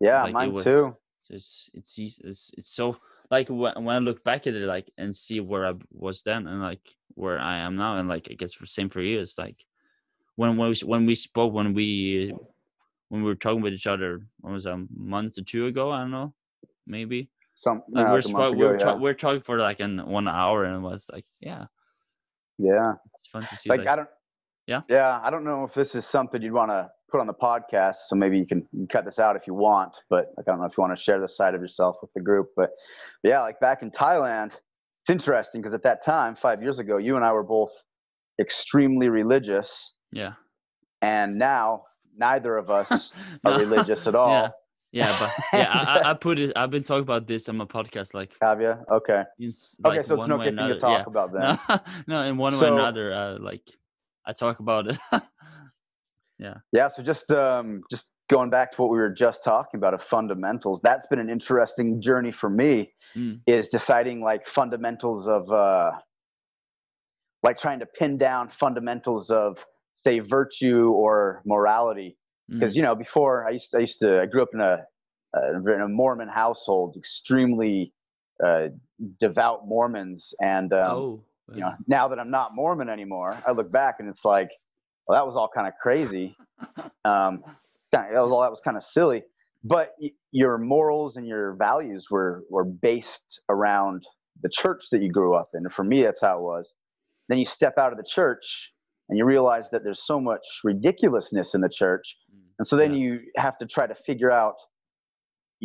Yeah, 0.00 0.24
like, 0.24 0.34
mine 0.34 0.52
was- 0.52 0.64
too. 0.64 0.96
It's 1.32 1.70
it's 1.74 1.96
it's 1.98 2.50
it's 2.58 2.70
so 2.74 2.98
like 3.30 3.48
when, 3.48 3.84
when 3.84 3.94
I 3.94 3.98
look 4.00 4.24
back 4.24 4.48
at 4.48 4.54
it 4.54 4.66
like 4.66 4.90
and 4.98 5.14
see 5.14 5.38
where 5.38 5.64
I 5.64 5.74
was 5.92 6.24
then 6.24 6.48
and 6.48 6.60
like 6.60 6.82
where 7.14 7.38
I 7.38 7.58
am 7.58 7.76
now 7.76 7.98
and 7.98 8.08
like 8.08 8.26
I 8.28 8.34
guess 8.34 8.58
the 8.58 8.66
same 8.66 8.88
for 8.88 9.00
you 9.00 9.20
it's 9.20 9.38
like 9.38 9.64
when 10.34 10.56
when 10.56 10.70
we, 10.70 10.76
when 10.84 11.06
we 11.06 11.14
spoke 11.14 11.52
when 11.52 11.72
we 11.72 12.34
when 13.10 13.22
we 13.22 13.28
were 13.28 13.36
talking 13.36 13.60
with 13.62 13.74
each 13.74 13.86
other 13.86 14.26
what 14.40 14.52
was 14.54 14.66
it, 14.66 14.72
a 14.72 14.86
month 14.92 15.38
or 15.38 15.42
two 15.42 15.66
ago 15.66 15.92
I 15.92 16.00
don't 16.00 16.10
know 16.10 16.34
maybe 16.84 17.30
Some 17.60 17.82
like 17.90 18.08
we're 18.08 18.18
spo- 18.18 18.50
we 18.52 18.58
ago, 18.58 18.68
were, 18.68 18.78
yeah. 18.80 18.94
we 18.94 19.00
we're 19.02 19.14
talking 19.14 19.40
for 19.40 19.58
like 19.58 19.80
an 19.80 20.06
one 20.06 20.28
hour 20.28 20.64
and 20.64 20.76
it 20.76 20.80
was 20.80 21.06
like 21.12 21.26
yeah 21.40 21.66
yeah. 22.58 22.92
it's 23.14 23.26
fun 23.26 23.44
to 23.46 23.56
see 23.56 23.68
like 23.68 23.80
like, 23.80 23.88
I 23.88 23.96
don't. 23.96 24.08
Yeah? 24.66 24.82
Yeah, 24.88 25.20
I 25.22 25.30
don't 25.30 25.44
know 25.44 25.64
if 25.64 25.74
this 25.74 25.94
is 25.94 26.06
something 26.06 26.40
you'd 26.40 26.52
want 26.52 26.70
to 26.70 26.88
put 27.10 27.20
on 27.20 27.26
the 27.26 27.34
podcast, 27.34 27.96
so 28.06 28.14
maybe 28.14 28.38
you 28.38 28.46
can, 28.46 28.68
cut 28.88 29.04
this 29.04 29.18
out 29.18 29.34
if 29.34 29.42
you 29.46 29.54
want. 29.54 29.92
But 30.08 30.26
like, 30.36 30.46
I 30.46 30.52
don't 30.52 30.60
know 30.60 30.66
if 30.66 30.72
you 30.78 30.82
want 30.82 30.96
to 30.96 31.02
share 31.02 31.20
this 31.20 31.36
side 31.36 31.54
of 31.54 31.60
yourself 31.60 31.96
with 32.00 32.12
the 32.14 32.20
group. 32.20 32.50
But 32.56 32.70
yeah, 33.24 33.40
like 33.40 33.58
back 33.58 33.82
in 33.82 33.90
Thailand, 33.90 34.52
it's 35.02 35.10
interesting 35.10 35.60
because 35.60 35.74
at 35.74 35.82
that 35.82 36.04
time, 36.04 36.36
five 36.40 36.62
years 36.62 36.78
ago, 36.78 36.98
you 36.98 37.16
and 37.16 37.24
I 37.24 37.32
were 37.32 37.42
both 37.42 37.70
extremely 38.40 39.08
religious, 39.08 39.92
yeah 40.12 40.34
and 41.02 41.38
now 41.38 41.84
neither 42.16 42.56
of 42.56 42.70
us 42.70 43.10
are 43.44 43.58
religious 43.58 44.06
at 44.06 44.14
all. 44.14 44.30
yeah 44.30 44.48
yeah 44.92 45.18
but 45.20 45.30
yeah 45.58 45.70
I, 46.04 46.10
I- 46.10 46.14
put 46.14 46.38
it 46.38 46.52
I've 46.56 46.70
been 46.70 46.82
talking 46.82 47.02
about 47.02 47.26
this 47.26 47.48
on 47.48 47.56
my 47.56 47.64
podcast 47.64 48.14
like, 48.14 48.32
Have 48.42 48.60
you? 48.60 48.74
Okay. 48.90 49.22
in, 49.38 49.48
s- 49.48 49.76
Okay, 49.84 50.02
so 50.06 50.14
it's 50.14 50.18
one 50.18 50.28
no 50.28 50.36
way 50.36 50.48
or 50.48 50.50
good 50.50 50.56
thing 50.58 50.68
to 50.68 50.74
another. 50.74 50.80
talk 50.80 50.98
yeah. 50.98 51.04
about 51.06 51.32
then. 51.32 51.80
No, 52.08 52.22
no, 52.22 52.28
in 52.28 52.36
one 52.36 52.58
way 52.58 52.68
or 52.68 52.72
another, 52.74 53.12
uh, 53.12 53.38
like 53.38 53.62
I 54.26 54.32
talk 54.32 54.60
about 54.60 54.88
it. 54.88 54.98
Yeah. 56.38 56.54
Yeah, 56.72 56.88
so 56.88 57.02
just 57.02 57.30
um, 57.32 57.82
just 57.90 58.04
going 58.30 58.48
back 58.48 58.72
to 58.72 58.80
what 58.80 58.90
we 58.90 58.96
were 58.96 59.10
just 59.10 59.44
talking 59.44 59.76
about 59.76 59.92
of 59.92 60.00
fundamentals, 60.10 60.80
that's 60.82 61.06
been 61.08 61.18
an 61.18 61.28
interesting 61.28 62.00
journey 62.00 62.32
for 62.32 62.48
me. 62.48 62.94
Mm. 63.14 63.40
Is 63.46 63.68
deciding 63.68 64.22
like 64.22 64.46
fundamentals 64.48 65.26
of 65.28 65.50
uh, 65.52 65.90
like 67.42 67.58
trying 67.58 67.80
to 67.80 67.86
pin 67.86 68.16
down 68.18 68.50
fundamentals 68.58 69.28
of 69.30 69.58
say 70.06 70.20
virtue 70.20 70.90
or 70.94 71.42
morality. 71.44 72.16
Because 72.50 72.72
Mm, 72.72 72.76
you 72.76 72.82
know, 72.82 72.94
before 72.94 73.46
I 73.46 73.50
used 73.52 73.74
I 73.74 73.80
used 73.80 74.00
to 74.00 74.20
I 74.20 74.26
grew 74.26 74.42
up 74.42 74.50
in 74.54 74.60
a 74.60 74.84
uh, 75.36 75.56
in 75.56 75.80
a 75.80 75.88
Mormon 75.88 76.28
household, 76.28 76.96
extremely 76.96 77.92
uh, 78.44 78.68
devout 79.20 79.66
Mormons, 79.66 80.34
and 80.40 80.72
um, 80.72 80.88
oh, 80.88 81.24
you 81.54 81.60
know, 81.60 81.72
now 81.86 82.08
that 82.08 82.18
I'm 82.18 82.30
not 82.30 82.54
Mormon 82.54 82.88
anymore, 82.88 83.42
I 83.46 83.52
look 83.52 83.70
back 83.70 83.96
and 84.00 84.08
it's 84.08 84.24
like, 84.24 84.48
well, 85.06 85.18
that 85.18 85.26
was 85.26 85.36
all 85.36 85.48
kind 85.54 85.66
of 85.68 85.74
crazy. 85.80 86.36
Um, 87.04 87.42
that 87.92 88.10
was 88.12 88.30
all 88.30 88.42
that 88.42 88.50
was 88.50 88.60
kind 88.64 88.76
of 88.76 88.84
silly. 88.84 89.22
But 89.64 89.94
y- 90.00 90.10
your 90.32 90.58
morals 90.58 91.16
and 91.16 91.26
your 91.26 91.54
values 91.54 92.06
were 92.10 92.44
were 92.50 92.64
based 92.64 93.40
around 93.48 94.04
the 94.42 94.50
church 94.50 94.84
that 94.92 95.02
you 95.02 95.10
grew 95.10 95.34
up 95.34 95.50
in. 95.54 95.64
And 95.64 95.72
for 95.72 95.84
me, 95.84 96.02
that's 96.02 96.20
how 96.20 96.38
it 96.38 96.42
was. 96.42 96.72
Then 97.28 97.38
you 97.38 97.46
step 97.46 97.78
out 97.78 97.92
of 97.92 97.98
the 97.98 98.04
church 98.04 98.72
and 99.08 99.18
you 99.18 99.24
realize 99.24 99.64
that 99.72 99.82
there's 99.84 100.04
so 100.04 100.20
much 100.20 100.42
ridiculousness 100.64 101.54
in 101.54 101.60
the 101.62 101.68
church, 101.68 102.16
and 102.60 102.66
so 102.66 102.76
then 102.76 102.92
yeah. 102.92 103.00
you 103.00 103.20
have 103.36 103.56
to 103.56 103.66
try 103.66 103.86
to 103.86 103.94
figure 104.04 104.30
out 104.30 104.56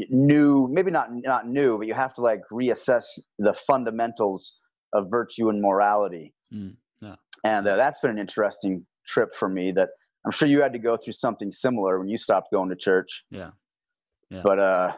new, 0.10 0.70
maybe 0.72 0.92
not 0.92 1.10
not 1.12 1.46
new, 1.46 1.78
but 1.78 1.88
you 1.88 1.94
have 1.94 2.16
to 2.16 2.22
like 2.22 2.40
reassess 2.50 3.04
the 3.38 3.54
fundamentals 3.68 4.54
of 4.94 5.12
virtue 5.12 5.50
and 5.50 5.62
morality. 5.62 6.34
Mm, 6.54 6.78
yeah. 7.02 7.16
And 7.44 7.68
uh, 7.68 7.76
that's 7.76 8.00
been 8.00 8.12
an 8.12 8.18
interesting 8.18 8.86
trip 9.06 9.32
for 9.38 9.50
me. 9.50 9.74
That 9.74 9.90
I'm 10.26 10.32
sure 10.32 10.48
you 10.48 10.62
had 10.62 10.72
to 10.72 10.80
go 10.80 10.96
through 10.96 11.16
something 11.20 11.52
similar 11.52 12.00
when 12.00 12.08
you 12.08 12.18
stopped 12.18 12.54
going 12.54 12.70
to 12.70 12.78
church. 12.78 13.10
Yeah. 13.30 13.50
Yeah. 14.30 14.42
But 14.46 14.60
uh, 14.60 14.94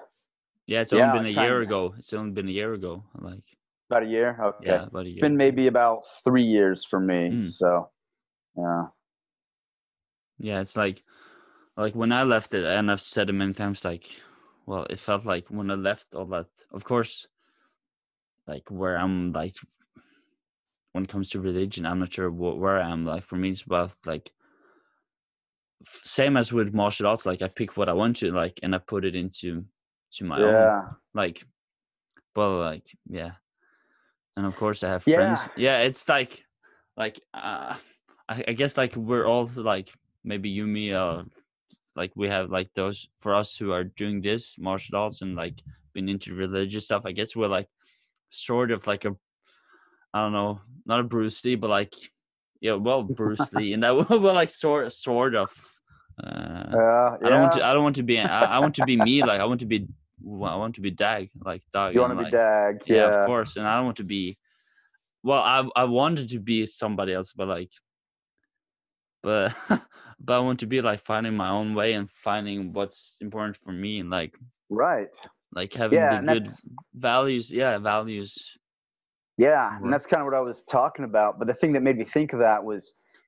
yeah, 0.68 0.82
it's 0.82 0.94
yeah, 0.94 1.10
only 1.10 1.18
been 1.18 1.26
a 1.26 1.42
year 1.42 1.56
trying- 1.56 1.64
ago. 1.64 1.96
It's 1.98 2.14
only 2.14 2.32
been 2.32 2.48
a 2.48 2.52
year 2.52 2.74
ago. 2.74 3.04
Like, 3.16 3.44
about 3.90 4.04
a 4.04 4.06
year. 4.06 4.38
Okay. 4.40 4.68
yeah, 4.68 4.84
about 4.84 5.08
a 5.08 5.10
year. 5.10 5.16
It's 5.16 5.22
been 5.22 5.36
maybe 5.36 5.66
about 5.66 6.04
three 6.24 6.44
years 6.44 6.86
for 6.88 7.00
me. 7.00 7.30
Mm. 7.32 7.50
So, 7.50 7.90
yeah. 8.56 8.84
yeah, 10.38 10.60
it's 10.60 10.78
like, 10.78 11.04
like 11.78 11.96
when 11.96 12.12
I 12.12 12.24
left 12.24 12.54
it, 12.54 12.66
and 12.66 12.92
I've 12.92 13.02
said 13.02 13.30
it 13.30 13.34
many 13.34 13.54
times, 13.54 13.86
like 13.86 14.06
well, 14.66 14.86
it 14.90 15.00
felt 15.00 15.26
like 15.26 15.48
when 15.48 15.72
I 15.72 15.76
left 15.76 16.16
all 16.16 16.26
that. 16.26 16.48
Of 16.72 16.84
course, 16.84 17.28
like 18.48 18.70
where 18.70 18.98
I'm 18.98 19.32
like 19.32 19.56
when 20.92 21.04
it 21.04 21.10
comes 21.10 21.30
to 21.30 21.40
religion, 21.40 21.86
I'm 21.86 22.00
not 22.00 22.12
sure 22.12 22.32
what, 22.32 22.58
where 22.58 22.82
I 22.82 22.92
am. 22.92 23.06
Like 23.06 23.24
for 23.24 23.36
me, 23.36 23.52
it's 23.52 23.62
about 23.62 23.94
like 24.06 24.32
same 25.84 26.38
as 26.38 26.52
with 26.52 26.74
martial 26.74 27.08
arts. 27.08 27.26
Like 27.26 27.42
I 27.42 27.48
pick 27.48 27.78
what 27.78 27.90
I 27.90 27.94
want 27.94 28.18
to 28.18 28.32
like, 28.32 28.60
and 28.64 28.74
I 28.74 28.80
put 28.80 29.06
it 29.06 29.16
into 29.16 29.66
to 30.14 30.26
my 30.26 30.42
own. 30.42 30.94
Like, 31.14 31.46
well, 32.36 32.58
like 32.60 32.86
yeah, 33.08 33.34
and 34.36 34.46
of 34.46 34.56
course 34.56 34.84
I 34.84 34.90
have 34.90 35.04
Yeah. 35.06 35.16
friends. 35.16 35.48
Yeah, 35.56 35.80
it's 35.82 36.10
like, 36.10 36.44
like 36.96 37.22
uh, 37.34 37.76
I, 38.28 38.44
I 38.48 38.54
guess 38.54 38.78
like 38.78 38.96
we're 38.96 39.26
all 39.26 39.50
like 39.56 39.92
maybe 40.24 40.50
you, 40.50 40.66
me, 40.66 40.94
uh, 40.94 41.24
like 41.98 42.12
we 42.16 42.30
have 42.30 42.50
like 42.50 42.70
those 42.74 43.10
for 43.18 43.36
us 43.36 43.58
who 43.58 43.72
are 43.72 43.84
doing 43.84 44.22
this 44.22 44.58
martial 44.58 44.98
arts 44.98 45.22
and 45.22 45.36
like 45.36 45.62
been 45.94 46.08
into 46.08 46.36
religious 46.36 46.86
stuff. 46.86 47.04
I 47.06 47.12
guess 47.12 47.36
we're 47.36 47.48
like 47.48 47.68
sort 48.30 48.72
of 48.72 48.86
like 48.88 49.04
a 49.04 49.16
I 50.14 50.24
don't 50.24 50.32
know, 50.32 50.62
not 50.86 51.02
a 51.02 51.04
Bruce 51.04 51.44
Lee, 51.44 51.56
but 51.56 51.70
like 51.70 51.94
yeah, 52.62 52.74
well 52.74 53.04
Bruce 53.04 53.52
Lee, 53.54 53.74
and 53.74 53.84
that 53.84 53.96
we're 54.10 54.34
like 54.34 54.50
sort 54.50 54.94
sort 54.94 55.36
of. 55.36 55.52
Uh, 56.24 56.70
Uh, 56.74 57.18
I 57.24 57.30
don't 57.30 57.42
want 57.42 57.52
to. 57.54 57.66
I 57.66 57.74
don't 57.74 57.84
want 57.84 57.96
to 57.98 58.04
be. 58.04 58.20
I, 58.20 58.58
I 58.58 58.60
want 58.60 58.76
to 58.76 58.86
be 58.86 58.98
me. 58.98 59.24
Like 59.24 59.42
I 59.42 59.46
want 59.46 59.60
to 59.60 59.66
be. 59.68 59.88
I 60.26 60.56
want 60.56 60.76
to 60.76 60.82
be 60.82 60.92
Dag. 60.92 61.30
Like 61.40 61.62
Dag. 61.72 61.94
You 61.94 62.02
want 62.02 62.14
to 62.14 62.18
be 62.18 62.24
like, 62.24 62.32
Dag? 62.34 62.82
Yeah, 62.86 63.10
of 63.10 63.28
course. 63.28 63.58
And 63.58 63.68
I 63.68 63.76
don't 63.76 63.86
want 63.86 63.98
to 63.98 64.04
be. 64.04 64.38
Well, 65.24 65.44
I 65.44 65.68
I 65.76 65.84
wanted 65.86 66.30
to 66.30 66.40
be 66.40 66.66
somebody 66.66 67.14
else, 67.14 67.34
but 67.34 67.48
like. 67.48 67.72
But 69.28 69.54
but 70.26 70.38
I 70.38 70.40
want 70.40 70.60
to 70.62 70.68
be 70.68 70.80
like 70.82 71.00
finding 71.00 71.36
my 71.36 71.50
own 71.50 71.76
way 71.76 71.92
and 71.94 72.10
finding 72.10 72.72
what's 72.72 73.18
important 73.20 73.58
for 73.58 73.74
me 73.74 74.00
and 74.00 74.10
like 74.10 74.34
Right. 74.70 75.10
like 75.52 75.74
having 75.74 76.00
Yeah, 76.00 76.22
the 76.22 76.28
good 76.34 76.48
values. 76.94 77.52
Yeah, 77.52 77.78
values. 77.78 78.34
Yeah, 79.38 79.78
and 79.82 79.92
that's 79.92 80.06
kind 80.06 80.22
of 80.22 80.26
what 80.26 80.34
I 80.34 80.40
was 80.40 80.56
talking 80.72 81.04
about. 81.04 81.40
But 81.40 81.48
the 81.48 81.54
thing 81.56 81.74
that 81.74 81.82
made 81.82 81.98
me 81.98 82.06
think 82.14 82.32
of 82.32 82.40
that 82.40 82.64
was 82.64 82.82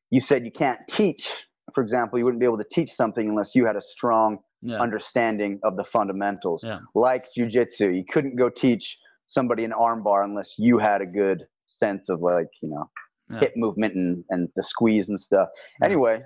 you 0.10 0.22
said 0.22 0.46
you 0.46 0.52
can't 0.52 0.80
teach. 0.90 1.28
For 1.76 1.84
example, 1.84 2.18
you 2.18 2.24
wouldn't 2.26 2.40
be 2.40 2.46
able 2.46 2.58
to 2.60 2.70
teach 2.78 2.92
something 2.96 3.28
unless 3.28 3.50
you 3.54 3.66
had 3.66 3.76
a 3.76 3.82
strong 3.96 4.40
Yeah. 4.62 4.80
understanding 4.80 5.60
of 5.64 5.76
the 5.76 5.84
fundamentals. 5.92 6.62
Yeah. 6.64 6.80
Like 6.96 7.26
jujitsu, 7.38 7.88
you 8.00 8.06
couldn't 8.14 8.38
go 8.38 8.50
teach 8.50 8.86
somebody 9.28 9.64
an 9.66 9.72
armbar 9.88 10.24
unless 10.24 10.50
you 10.58 10.80
had 10.80 11.02
a 11.02 11.06
good 11.06 11.40
sense 11.84 12.08
of 12.10 12.22
like, 12.22 12.48
you 12.62 12.70
know, 12.70 12.86
Yeah. 13.32 13.40
hip 13.42 13.54
movement 13.56 13.94
and, 13.96 14.24
and 14.30 14.50
the 14.56 14.64
squeeze 14.64 15.10
and 15.10 15.20
stuff. 15.20 15.50
Yeah. 15.80 15.86
Anyway, 15.88 16.24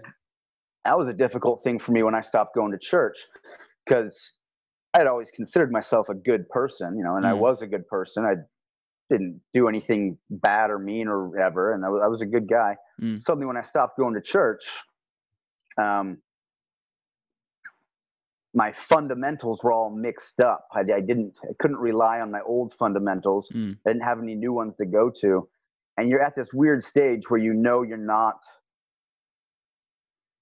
that 0.85 0.97
was 0.97 1.07
a 1.07 1.13
difficult 1.13 1.63
thing 1.63 1.79
for 1.79 1.91
me 1.91 2.01
when 2.03 2.15
I 2.15 2.21
stopped 2.21 2.55
going 2.55 2.71
to 2.71 2.77
church 2.79 3.17
because 3.85 4.13
I 4.93 4.99
had 4.99 5.07
always 5.07 5.27
considered 5.35 5.71
myself 5.71 6.07
a 6.09 6.13
good 6.13 6.47
person, 6.49 6.97
you 6.97 7.03
know, 7.03 7.15
and 7.17 7.25
I 7.25 7.31
Mm. 7.31 7.39
was 7.39 7.61
a 7.61 7.67
good 7.67 7.87
person. 7.87 8.23
I 8.25 8.35
didn't 9.09 9.41
do 9.53 9.67
anything 9.67 10.17
bad 10.29 10.69
or 10.69 10.79
mean 10.79 11.07
or 11.07 11.37
ever, 11.37 11.73
and 11.73 11.83
I 11.85 11.89
was, 11.89 12.01
I 12.05 12.07
was 12.07 12.21
a 12.21 12.25
good 12.25 12.47
guy. 12.49 12.77
Mm. 13.01 13.21
Suddenly, 13.25 13.47
when 13.47 13.57
I 13.57 13.63
stopped 13.63 13.97
going 13.97 14.13
to 14.13 14.21
church, 14.21 14.63
um, 15.77 16.19
my 18.53 18.73
fundamentals 18.87 19.59
were 19.63 19.71
all 19.71 19.89
mixed 19.89 20.39
up. 20.39 20.67
I, 20.73 20.81
I 20.81 21.01
didn't, 21.01 21.33
I 21.43 21.53
couldn't 21.59 21.77
rely 21.77 22.19
on 22.21 22.31
my 22.31 22.41
old 22.45 22.73
fundamentals. 22.77 23.49
Mm. 23.53 23.77
I 23.85 23.89
didn't 23.89 24.03
have 24.03 24.19
any 24.21 24.35
new 24.35 24.53
ones 24.53 24.75
to 24.77 24.85
go 24.85 25.11
to, 25.21 25.49
and 25.97 26.09
you're 26.09 26.23
at 26.23 26.35
this 26.35 26.49
weird 26.53 26.85
stage 26.85 27.23
where 27.29 27.39
you 27.39 27.53
know 27.53 27.83
you're 27.83 27.97
not. 27.97 28.35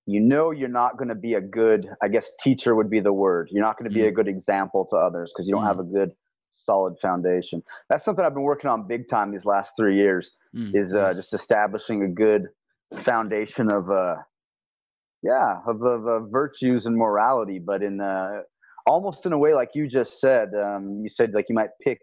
You 0.08 0.20
know 0.22 0.52
you're 0.52 0.70
not 0.70 0.98
going 0.98 1.10
to 1.10 1.16
be 1.16 1.36
a 1.36 1.42
good, 1.42 1.88
I 2.04 2.10
guess, 2.10 2.26
teacher 2.42 2.76
would 2.76 2.90
be 2.90 3.00
the 3.00 3.14
word. 3.14 3.50
You're 3.52 3.64
not 3.64 3.78
going 3.78 3.90
to 3.90 3.94
be 3.94 4.06
a 4.06 4.12
good 4.12 4.28
example 4.28 4.88
to 4.92 4.98
others 4.98 5.32
because 5.34 5.48
you 5.48 5.54
don't 5.54 5.66
have 5.66 5.80
a 5.80 5.84
good, 5.84 6.12
solid 6.66 6.96
foundation. 7.02 7.64
That's 7.90 8.06
something 8.06 8.26
I've 8.26 8.34
been 8.34 8.44
working 8.44 8.70
on 8.70 8.88
big 8.88 9.10
time 9.10 9.32
these 9.32 9.46
last 9.46 9.72
three 9.78 9.96
years 9.98 10.34
Mm, 10.56 10.74
is 10.74 10.94
uh, 10.96 11.14
just 11.16 11.34
establishing 11.34 12.04
a 12.04 12.10
good 12.10 12.48
foundation 13.06 13.72
of 13.72 13.90
uh 13.92 14.16
yeah 15.24 15.58
of, 15.68 15.82
of 15.84 16.08
uh, 16.08 16.20
virtues 16.28 16.86
and 16.86 16.96
morality 16.98 17.60
but 17.60 17.84
in 17.84 18.02
uh 18.02 18.42
almost 18.88 19.26
in 19.26 19.34
a 19.34 19.38
way 19.38 19.54
like 19.54 19.70
you 19.76 19.88
just 19.88 20.20
said 20.20 20.50
um 20.56 21.02
you 21.04 21.10
said 21.10 21.34
like 21.34 21.46
you 21.50 21.56
might 21.56 21.72
pick 21.84 22.00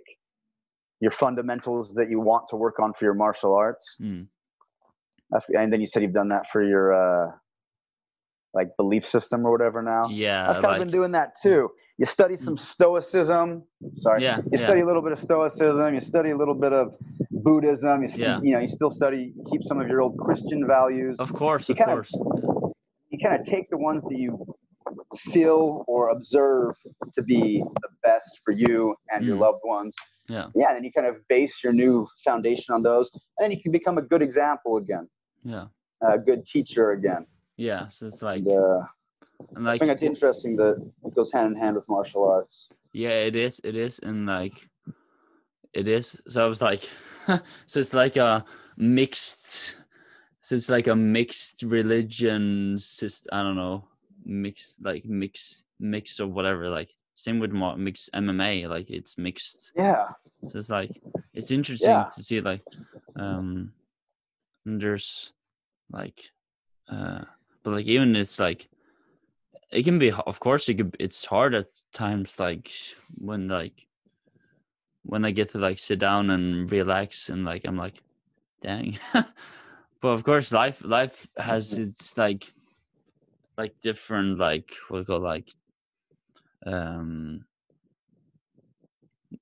your 1.01 1.13
fundamentals 1.13 1.91
that 1.95 2.11
you 2.11 2.21
want 2.21 2.45
to 2.51 2.57
work 2.57 2.79
on 2.81 2.93
for 2.99 3.05
your 3.05 3.15
martial 3.15 3.55
arts. 3.55 3.97
Mm. 4.01 4.27
And 5.55 5.73
then 5.73 5.81
you 5.81 5.87
said 5.87 6.03
you've 6.03 6.13
done 6.15 6.29
that 6.31 6.45
for 6.51 6.63
your 6.63 6.93
uh 6.93 7.31
like 8.55 8.69
belief 8.79 9.07
system 9.07 9.47
or 9.47 9.53
whatever 9.53 9.83
now. 9.83 10.09
Yeah, 10.09 10.49
i've 10.51 10.63
kind 10.63 10.77
of 10.77 10.79
been 10.89 10.91
doing 10.93 11.13
that 11.13 11.35
too. 11.43 11.71
You 11.99 12.07
study 12.07 12.37
some 12.43 12.57
stoicism. 12.73 13.65
Sorry. 14.01 14.23
Yeah, 14.23 14.39
you 14.39 14.45
yeah, 14.53 14.59
study 14.65 14.81
a 14.81 14.87
little 14.87 15.03
bit 15.03 15.13
of 15.13 15.21
stoicism. 15.21 15.95
You 15.95 16.01
study 16.01 16.31
a 16.31 16.37
little 16.37 16.55
bit 16.55 16.73
of 16.73 16.95
buddhism. 17.31 18.03
You, 18.05 18.09
st- 18.09 18.21
Yeah. 18.21 18.41
you 18.43 18.53
know 18.53 18.61
you 18.61 18.69
still 18.69 18.91
study 18.91 19.35
keep 19.51 19.63
some 19.65 19.81
of 19.81 19.89
your 19.89 20.01
old 20.01 20.17
christian 20.19 20.67
values. 20.67 21.17
Of 21.19 21.33
course, 21.35 21.69
you 21.69 21.75
of 21.75 21.85
course. 21.85 22.11
you 23.11 23.19
kind 23.23 23.39
of 23.39 23.47
take 23.47 23.69
the 23.71 23.77
ones 23.77 24.03
that 24.05 24.17
you 24.19 24.31
feel 25.33 25.85
or 25.87 26.09
observe 26.11 26.75
to 27.15 27.23
be 27.23 27.63
the 27.83 27.89
best 28.03 28.41
for 28.45 28.53
you 28.53 28.95
and 29.11 29.25
your 29.25 29.37
Mm. 29.37 29.41
loved 29.41 29.61
ones 29.65 29.95
Yeah. 30.29 30.47
yeah 30.55 30.69
and 30.69 30.77
then 30.77 30.85
you 30.85 30.93
kind 30.93 31.07
of 31.07 31.17
base 31.29 31.65
your 31.65 31.73
new 31.73 32.07
foundation 32.25 32.75
on 32.75 32.83
those 32.83 33.09
and 33.13 33.21
then 33.41 33.51
you 33.51 33.63
can 33.63 33.73
become 33.73 33.97
a 33.99 34.03
good 34.03 34.23
example 34.23 34.77
again 34.77 35.09
Yeah, 35.43 35.67
a 36.03 36.19
good 36.19 36.45
teacher 36.47 36.93
again 36.93 37.27
yeah. 37.57 37.89
So 37.89 38.07
it's 38.07 38.23
like, 38.23 38.45
and, 38.45 38.53
uh, 38.53 38.81
and 39.57 39.69
i 39.69 39.77
think 39.77 39.91
it's 39.91 40.03
interesting 40.03 40.55
that 40.57 40.77
it 41.05 41.15
goes 41.15 41.33
hand 41.33 41.55
in 41.55 41.61
hand 41.61 41.75
with 41.77 41.89
martial 41.89 42.23
arts 42.25 42.69
yeah, 42.93 43.11
it 43.11 43.37
is, 43.37 43.61
it 43.65 43.77
is, 43.77 43.99
and 43.99 44.27
like, 44.27 44.69
it 45.73 45.89
is. 45.89 46.21
So 46.27 46.45
I 46.45 46.49
was 46.49 46.63
like, 46.63 46.89
so 47.67 47.81
it's 47.81 47.95
like 47.95 48.17
a 48.17 48.45
mixed. 48.77 49.77
So 50.41 50.55
it's 50.55 50.71
like 50.71 50.87
a 50.87 50.97
mixed 50.97 51.63
religion 51.63 52.79
system. 52.79 53.29
I 53.33 53.43
don't 53.43 53.57
know, 53.57 53.89
mixed 54.25 54.83
like 54.83 55.05
mix 55.05 55.65
mix 55.79 56.19
or 56.21 56.27
whatever. 56.27 56.71
Like 56.71 56.95
same 57.19 57.41
with 57.41 57.53
mixed 57.53 58.11
MMA. 58.15 58.69
Like 58.69 58.91
it's 58.91 59.19
mixed. 59.19 59.73
yeah 59.77 60.07
So 60.49 60.59
it's 60.59 60.71
like 60.71 60.95
it's 61.35 61.51
interesting 61.51 61.91
Yeah. 61.91 62.05
to 62.05 62.23
see 62.23 62.41
like 62.41 62.63
um 63.17 63.73
there's 64.65 65.33
like 65.91 66.21
uh 66.89 67.23
but 67.63 67.73
like 67.75 67.87
even 67.87 68.15
it's 68.15 68.39
like 68.39 68.69
it 69.73 69.83
can 69.85 69.99
be 69.99 70.13
of 70.13 70.39
course 70.39 70.69
it 70.69 70.75
could 70.79 70.97
it's 71.01 71.25
hard 71.25 71.55
at 71.55 71.67
times 71.93 72.39
like 72.39 72.71
when 73.17 73.49
like 73.49 73.89
when 75.03 75.25
I 75.25 75.33
get 75.33 75.51
to 75.53 75.59
like 75.59 75.79
sit 75.79 75.99
down 75.99 76.31
and 76.31 76.71
relax 76.71 77.29
and 77.31 77.45
like 77.45 77.65
I'm 77.67 77.77
like 77.77 78.03
dang 78.63 78.99
but 80.01 80.09
of 80.17 80.23
course 80.23 80.53
life 80.53 80.85
life 80.85 81.27
has 81.37 81.73
its 81.77 82.17
like 82.17 82.53
like 83.57 83.75
different 83.81 84.39
like 84.39 84.71
what 84.89 84.99
we 85.01 85.05
call 85.05 85.21
like 85.21 85.49
um 86.69 87.45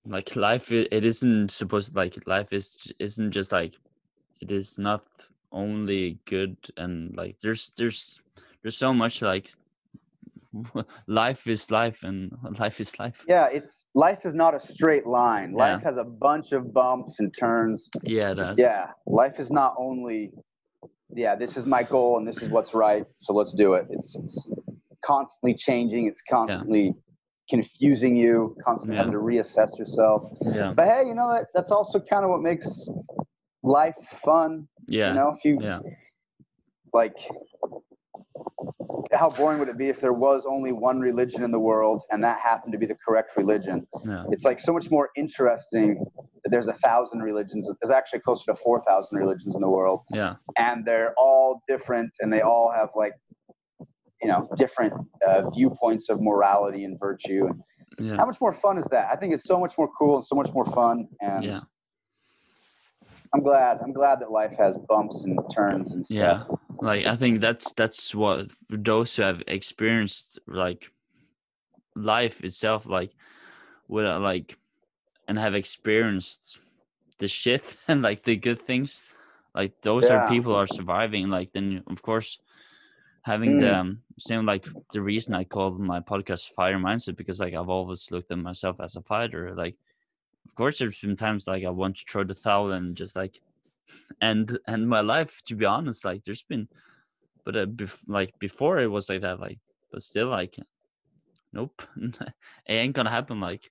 like 0.05 0.37
life 0.37 0.70
it 0.72 1.05
isn't 1.05 1.51
supposed 1.51 1.95
like 1.95 2.16
life 2.27 2.53
is 2.53 2.93
isn't 2.99 3.33
just 3.33 3.53
like 3.53 3.77
it 4.41 4.51
is 4.51 4.79
not 4.79 5.05
only 5.53 6.18
good 6.24 6.57
and 6.77 7.16
like 7.16 7.37
there's 7.41 7.72
there's 7.77 8.20
there's 8.62 8.77
so 8.77 8.93
much 8.93 9.22
like 9.22 9.51
life 11.07 11.47
is 11.47 11.70
life 11.70 12.03
and 12.03 12.33
life 12.59 12.81
is 12.81 12.99
life. 12.99 13.24
Yeah 13.29 13.49
it's 13.53 13.85
life 13.95 14.20
is 14.24 14.35
not 14.35 14.55
a 14.55 14.72
straight 14.72 15.07
line. 15.07 15.51
Yeah. 15.51 15.74
life 15.74 15.83
has 15.85 15.97
a 15.97 16.05
bunch 16.05 16.53
of 16.53 16.72
bumps 16.72 17.14
and 17.18 17.35
turns. 17.39 17.89
Yeah 18.03 18.35
that's 18.35 18.59
yeah 18.59 18.89
life 19.07 19.39
is 19.39 19.51
not 19.51 19.74
only 19.79 20.33
yeah 21.14 21.35
this 21.37 21.57
is 21.57 21.64
my 21.64 21.83
goal 21.83 22.18
and 22.18 22.27
this 22.27 22.39
is 22.43 22.49
what's 22.49 22.74
right 22.74 23.05
so 23.18 23.33
let's 23.33 23.53
do 23.53 23.74
it. 23.74 23.87
It's, 23.91 24.14
it's 24.14 24.49
constantly 25.05 25.55
changing 25.55 26.07
it's 26.07 26.20
constantly 26.29 26.95
confusing 27.49 28.16
you 28.16 28.57
constantly 28.64 28.97
Yeah. 28.97 29.05
having 29.05 29.12
to 29.12 29.24
reassess 29.24 29.78
yourself. 29.78 30.32
Yeah. 30.42 30.72
But 30.74 30.86
hey 30.88 31.05
you 31.07 31.14
know 31.14 31.30
that 31.32 31.47
that's 31.55 31.72
also 31.72 32.01
kind 32.01 32.24
of 32.24 32.30
what 32.30 32.42
makes 32.42 32.88
life 33.62 33.97
fun 34.24 34.68
yeah. 34.88 35.09
you 35.09 35.14
know? 35.14 35.36
If 35.36 35.44
you 35.44 35.59
yeah. 35.61 35.80
like 36.92 37.16
how 39.12 39.30
boring 39.30 39.59
would 39.59 39.68
it 39.68 39.78
be 39.78 39.88
if 39.88 40.01
there 40.01 40.12
was 40.12 40.44
only 40.49 40.72
one 40.72 41.01
religion 41.01 41.42
in 41.42 41.51
the 41.51 41.59
world 41.59 42.03
and 42.11 42.22
that 42.24 42.40
happened 42.40 42.72
to 42.72 42.78
be 42.78 42.86
the 42.86 42.97
correct 43.07 43.36
religion? 43.36 43.86
Yeah. 44.05 44.24
It's 44.30 44.44
like 44.44 44.59
so 44.59 44.72
much 44.72 44.90
more 44.90 45.11
interesting 45.16 46.05
that 46.42 46.51
there's 46.51 46.66
a 46.66 46.74
thousand 46.74 47.20
religions 47.20 47.70
there's 47.80 47.90
actually 47.90 48.20
closer 48.20 48.44
to 48.47 48.57
4000 48.57 49.16
religions 49.16 49.55
in 49.55 49.61
the 49.61 49.68
world. 49.68 50.03
Yeah. 50.12 50.36
And 50.57 50.84
they're 50.84 51.14
all 51.16 51.62
different 51.68 52.12
and 52.20 52.32
they 52.32 52.40
all 52.40 52.72
have 52.74 52.90
like 52.94 53.12
you 54.27 54.33
know 54.33 54.49
different 54.57 54.93
uh, 55.27 55.49
viewpoints 55.51 56.09
of 56.09 56.20
morality 56.20 56.85
and 56.85 56.99
virtue. 56.99 57.47
And 57.99 58.07
yeah. 58.09 58.16
how 58.16 58.27
much 58.27 58.41
more 58.41 58.55
fun 58.55 58.77
is 58.79 58.87
that? 58.91 59.09
I 59.12 59.16
think 59.16 59.33
it's 59.35 59.45
so 59.45 59.59
much 59.59 59.74
more 59.79 59.89
cool 59.99 60.16
and 60.18 60.27
so 60.27 60.37
much 60.37 60.53
more 60.53 60.66
fun. 60.66 61.09
And 61.20 61.45
yeah. 61.45 61.61
I'm 63.35 63.43
glad 63.43 63.81
i'm 63.83 63.93
glad 63.93 64.20
that 64.20 64.31
life 64.31 64.55
has 64.57 64.77
bumps 64.89 65.16
and 65.24 65.39
turns 65.55 65.93
and 65.93 66.07
stuff. 66.07 66.16
Yeah 66.16 66.43
like 66.79 67.07
i 67.07 67.16
think 67.16 67.41
that's 67.41 67.72
that's 67.72 68.14
what 68.14 68.51
for 68.68 68.77
those 68.77 69.16
who 69.16 69.22
have 69.22 69.43
experienced 69.47 70.39
like 70.47 70.91
life 71.97 72.45
itself, 72.45 72.87
like 72.87 73.12
would 73.89 74.07
I 74.07 74.16
like 74.16 74.59
and 75.27 75.39
have 75.39 75.55
experienced 75.55 76.61
the 77.18 77.29
shit 77.29 77.77
and 77.89 78.03
like 78.03 78.24
the 78.24 78.37
good 78.37 78.59
things, 78.59 79.03
like 79.55 79.81
those 79.83 80.07
are 80.07 80.29
people 80.29 80.55
are 80.55 80.66
surviving. 80.66 81.31
Like 81.31 81.53
then 81.53 81.83
of 81.89 82.03
course 82.03 82.39
having 83.27 83.59
Mm. 83.59 83.61
the 83.61 83.77
um, 83.79 84.03
same 84.18 84.47
like 84.47 84.66
the 84.93 85.03
reason 85.03 85.35
I 85.35 85.45
called 85.45 85.81
my 85.81 85.99
podcast 86.01 86.51
Fighter 86.51 86.79
Mindset 86.79 87.16
because 87.16 87.41
like 87.41 87.55
I've 87.55 87.68
always 87.68 88.11
looked 88.12 88.31
at 88.31 88.39
myself 88.39 88.81
as 88.81 88.95
a 88.97 89.03
fighter. 89.03 89.53
Like 89.55 89.77
of 90.47 90.55
course 90.55 90.79
there's 90.79 91.01
been 91.01 91.16
times 91.16 91.47
like 91.47 91.64
I 91.64 91.70
want 91.70 91.97
to 91.97 92.05
throw 92.09 92.22
the 92.24 92.35
towel 92.35 92.70
and 92.72 92.97
just 92.97 93.16
like 93.16 93.41
end 94.20 94.57
end 94.68 94.89
my 94.89 95.01
life 95.01 95.43
to 95.47 95.57
be 95.57 95.66
honest. 95.66 96.05
Like 96.05 96.22
there's 96.22 96.43
been 96.45 96.68
but 97.45 97.57
uh, 97.57 97.66
bef- 97.66 98.05
like 98.07 98.33
before 98.39 98.79
it 98.79 98.91
was 98.91 99.09
like 99.09 99.22
that 99.22 99.41
like 99.41 99.59
but 99.93 100.03
still 100.03 100.29
like 100.29 100.57
nope 101.53 101.83
it 101.97 102.24
ain't 102.68 102.95
gonna 102.95 103.11
happen 103.11 103.41
like 103.41 103.70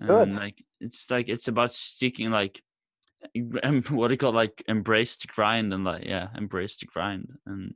Good. 0.00 0.28
and 0.28 0.36
like 0.36 0.62
it's 0.80 1.10
like 1.10 1.28
it's 1.28 1.48
about 1.48 1.70
sticking 1.70 2.30
like 2.30 2.62
what 3.90 4.08
do 4.08 4.12
you 4.14 4.16
call 4.18 4.32
like 4.32 4.62
embrace 4.68 5.16
the 5.18 5.28
grind 5.28 5.72
and 5.72 5.84
like 5.84 6.04
yeah 6.04 6.28
embrace 6.36 6.76
the 6.76 6.86
grind 6.86 7.32
and 7.46 7.74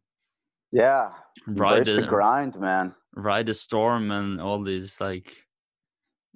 Yeah. 0.72 1.10
ride 1.46 1.86
the 1.86 2.00
the, 2.00 2.06
grind, 2.06 2.58
man. 2.60 2.94
ride 3.14 3.46
the 3.46 3.54
storm 3.54 4.10
and 4.10 4.40
all 4.40 4.62
these 4.62 5.00
like 5.00 5.34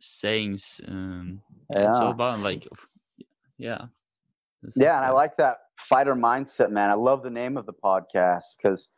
sayings 0.00 0.80
um 0.88 1.40
yeah. 1.70 1.88
it's 1.88 1.98
all 1.98 2.10
about 2.10 2.40
like 2.40 2.66
yeah 3.58 3.86
It's 4.64 4.76
Yeah, 4.76 4.96
and 4.96 5.04
I 5.04 5.10
like 5.10 5.36
that 5.36 5.56
fighter 5.88 6.14
mindset, 6.14 6.70
man. 6.70 6.88
I 6.90 6.94
love 6.94 7.22
the 7.22 7.30
name 7.30 7.56
of 7.56 7.66
the 7.66 7.72
podcast 7.72 8.46
because 8.56 8.88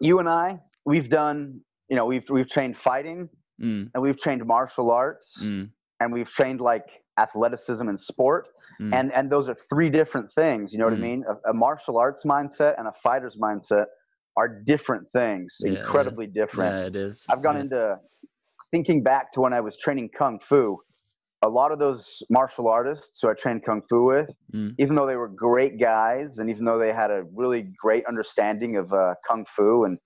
you 0.00 0.18
and 0.18 0.28
I, 0.28 0.60
we've 0.84 1.08
done, 1.08 1.60
you 1.88 1.96
know, 1.96 2.06
we've 2.06 2.28
we've 2.30 2.48
trained 2.50 2.76
fighting 2.76 3.28
mm, 3.60 3.90
and 3.92 4.02
we've 4.02 4.20
trained 4.20 4.44
martial 4.46 4.90
arts 4.90 5.28
mm, 5.42 5.68
and 6.00 6.12
we've 6.12 6.28
trained 6.28 6.60
like 6.60 6.86
athleticism 7.18 7.88
and 7.88 7.98
sport, 7.98 8.48
mm, 8.80 8.92
and 8.96 9.12
and 9.12 9.30
those 9.30 9.48
are 9.48 9.56
three 9.72 9.90
different 9.90 10.28
things. 10.34 10.72
You 10.72 10.78
know 10.78 10.84
what 10.90 10.94
Mm. 10.94 11.04
I 11.04 11.08
mean? 11.10 11.24
A, 11.32 11.50
a 11.50 11.54
martial 11.54 11.96
arts 11.98 12.24
mindset 12.24 12.72
and 12.78 12.86
a 12.88 12.94
fighter's 13.02 13.36
mindset 13.36 13.86
are 14.36 14.48
different 14.48 15.06
things, 15.12 15.54
Yeah, 15.60 15.70
incredibly 15.80 16.26
different. 16.26 16.74
yeah 16.74 16.86
it 16.86 16.96
is 16.96 17.24
I've 17.28 17.42
gone 17.42 17.56
yeah. 17.56 17.62
into 17.62 17.98
thinking 18.70 19.02
back 19.02 19.32
to 19.32 19.40
when 19.40 19.52
I 19.52 19.60
was 19.60 19.76
training 19.76 20.10
kung 20.16 20.38
fu. 20.48 20.78
A 21.42 21.48
lot 21.48 21.70
of 21.70 21.78
those 21.78 22.04
martial 22.30 22.66
artists 22.68 23.20
who 23.22 23.28
I 23.28 23.34
trained 23.34 23.64
kung 23.64 23.82
fu 23.88 24.04
with, 24.04 24.30
Mm. 24.54 24.74
even 24.78 24.94
though 24.96 25.06
they 25.06 25.16
were 25.16 25.28
great 25.28 25.78
guys, 25.80 26.38
and 26.38 26.50
even 26.50 26.64
though 26.64 26.78
they 26.78 26.92
had 26.92 27.10
a 27.10 27.24
really 27.34 27.70
great 27.80 28.04
understanding 28.06 28.76
of 28.76 28.92
uh, 28.92 29.14
kung 29.26 29.44
fu, 29.56 29.84
and 29.84 29.98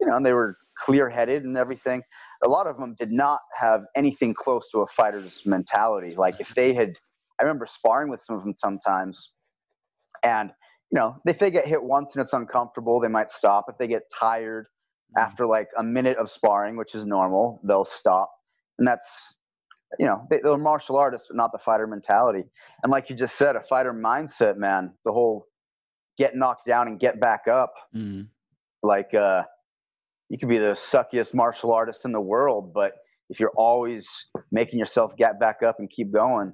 you 0.00 0.06
know, 0.06 0.16
and 0.16 0.24
they 0.24 0.32
were 0.32 0.56
clear-headed 0.84 1.42
and 1.44 1.56
everything, 1.58 2.02
a 2.44 2.48
lot 2.48 2.66
of 2.68 2.78
them 2.78 2.94
did 2.98 3.10
not 3.10 3.40
have 3.58 3.82
anything 3.96 4.32
close 4.32 4.64
to 4.70 4.78
a 4.80 4.86
fighter's 4.96 5.42
mentality. 5.44 6.14
Like 6.16 6.36
if 6.40 6.54
they 6.54 6.72
had, 6.72 6.92
I 7.40 7.42
remember 7.42 7.66
sparring 7.66 8.08
with 8.10 8.20
some 8.24 8.36
of 8.36 8.42
them 8.44 8.54
sometimes, 8.58 9.30
and 10.22 10.52
you 10.90 10.98
know, 10.98 11.16
if 11.26 11.38
they 11.38 11.50
get 11.50 11.66
hit 11.66 11.82
once 11.82 12.10
and 12.14 12.22
it's 12.24 12.32
uncomfortable, 12.32 13.00
they 13.00 13.08
might 13.08 13.30
stop. 13.30 13.66
If 13.68 13.78
they 13.78 13.88
get 13.88 14.02
tired, 14.18 14.66
Mm. 15.16 15.22
after 15.22 15.46
like 15.46 15.68
a 15.78 15.82
minute 15.82 16.18
of 16.18 16.30
sparring, 16.30 16.76
which 16.76 16.94
is 16.94 17.04
normal, 17.06 17.60
they'll 17.64 17.86
stop. 17.86 18.30
And 18.78 18.86
that's, 18.86 19.08
you 19.98 20.06
know, 20.06 20.26
they, 20.30 20.40
they're 20.42 20.58
martial 20.58 20.96
artists, 20.96 21.28
but 21.30 21.36
not 21.36 21.52
the 21.52 21.58
fighter 21.64 21.86
mentality. 21.86 22.44
And 22.82 22.90
like 22.90 23.08
you 23.08 23.16
just 23.16 23.36
said, 23.38 23.56
a 23.56 23.62
fighter 23.68 23.92
mindset, 23.94 24.56
man, 24.58 24.92
the 25.06 25.12
whole 25.12 25.46
get 26.18 26.36
knocked 26.36 26.66
down 26.66 26.88
and 26.88 27.00
get 27.00 27.20
back 27.20 27.48
up. 27.48 27.72
Mm. 27.96 28.28
Like, 28.82 29.14
uh, 29.14 29.44
you 30.28 30.38
could 30.38 30.48
be 30.50 30.58
the 30.58 30.76
suckiest 30.92 31.32
martial 31.32 31.72
artist 31.72 32.00
in 32.04 32.12
the 32.12 32.20
world, 32.20 32.74
but 32.74 32.92
if 33.30 33.40
you're 33.40 33.52
always 33.56 34.06
making 34.52 34.78
yourself 34.78 35.12
get 35.16 35.40
back 35.40 35.62
up 35.62 35.76
and 35.78 35.88
keep 35.90 36.12
going, 36.12 36.52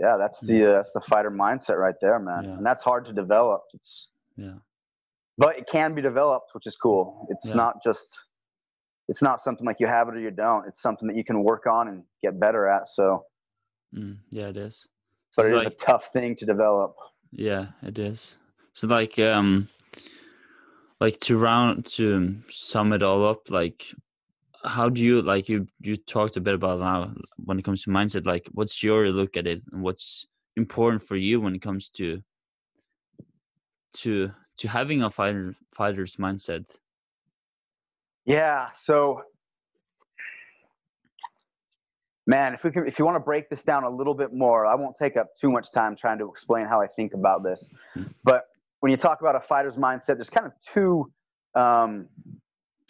yeah, 0.00 0.16
that's 0.16 0.40
the 0.40 0.66
uh, 0.66 0.72
that's 0.76 0.92
the 0.92 1.00
fighter 1.02 1.30
mindset 1.30 1.78
right 1.78 1.94
there, 2.00 2.18
man. 2.18 2.44
Yeah. 2.44 2.50
And 2.52 2.66
that's 2.66 2.82
hard 2.82 3.04
to 3.06 3.12
develop. 3.12 3.62
It's 3.74 4.08
yeah 4.36 4.54
but 5.38 5.56
it 5.56 5.66
can 5.72 5.94
be 5.94 6.02
developed, 6.02 6.50
which 6.52 6.66
is 6.66 6.76
cool. 6.76 7.26
It's 7.30 7.46
Yeah. 7.46 7.54
not 7.54 7.82
just 7.82 8.20
it's 9.08 9.22
not 9.22 9.42
something 9.42 9.66
like 9.66 9.80
you 9.80 9.88
have 9.88 10.08
it 10.08 10.14
or 10.14 10.20
you 10.20 10.30
don't. 10.30 10.68
It's 10.68 10.80
something 10.80 11.08
that 11.08 11.16
you 11.16 11.24
can 11.24 11.42
work 11.42 11.66
on 11.66 11.88
and 11.88 12.04
get 12.22 12.38
better 12.38 12.68
at. 12.68 12.88
So, 12.88 13.24
mm. 13.92 14.18
yeah 14.30 14.48
it 14.48 14.56
is 14.56 14.86
but 15.36 15.46
it 15.46 15.54
it's 15.54 15.66
is 15.66 15.72
a 15.72 15.84
tough 15.84 16.12
thing 16.12 16.36
to 16.36 16.46
develop. 16.46 16.94
Yeah, 17.32 17.68
it 17.82 17.98
is. 17.98 18.36
So 18.72 18.86
like 18.86 19.18
um 19.18 19.68
like 21.00 21.18
to 21.20 21.36
round 21.38 21.86
to 21.96 22.36
sum 22.48 22.92
it 22.92 23.02
all 23.02 23.24
up, 23.26 23.50
like 23.50 23.86
how 24.64 24.88
do 24.88 25.02
you 25.02 25.22
like 25.22 25.48
you 25.48 25.66
you 25.80 25.96
talked 25.96 26.36
a 26.36 26.40
bit 26.40 26.54
about 26.54 26.80
now 26.80 27.14
when 27.36 27.58
it 27.58 27.64
comes 27.64 27.82
to 27.84 27.90
mindset, 27.90 28.26
like 28.26 28.48
what's 28.52 28.82
your 28.82 29.10
look 29.10 29.36
at 29.36 29.46
it 29.46 29.62
and 29.72 29.82
what's 29.82 30.26
important 30.56 31.02
for 31.02 31.16
you 31.16 31.40
when 31.40 31.54
it 31.54 31.62
comes 31.62 31.88
to 31.88 32.22
to 33.94 34.32
to 34.58 34.68
having 34.68 35.02
a 35.02 35.10
fighter 35.10 35.54
fighter's 35.72 36.16
mindset? 36.16 36.78
Yeah. 38.26 38.68
So, 38.84 39.22
man, 42.26 42.54
if 42.54 42.62
we 42.62 42.70
can, 42.70 42.86
if 42.86 42.98
you 42.98 43.04
want 43.04 43.16
to 43.16 43.20
break 43.20 43.48
this 43.48 43.62
down 43.62 43.84
a 43.84 43.90
little 43.90 44.14
bit 44.14 44.32
more, 44.32 44.66
I 44.66 44.74
won't 44.74 44.96
take 44.98 45.16
up 45.16 45.28
too 45.40 45.50
much 45.50 45.72
time 45.72 45.96
trying 45.96 46.18
to 46.18 46.28
explain 46.28 46.66
how 46.66 46.80
I 46.80 46.86
think 46.86 47.14
about 47.14 47.42
this. 47.42 47.64
Mhm. 47.96 48.12
But 48.22 48.44
when 48.80 48.90
you 48.92 48.98
talk 48.98 49.20
about 49.20 49.36
a 49.36 49.40
fighter's 49.40 49.76
mindset, 49.76 50.16
there's 50.16 50.30
kind 50.30 50.46
of 50.46 50.52
two. 50.74 51.10
Um, 51.54 52.08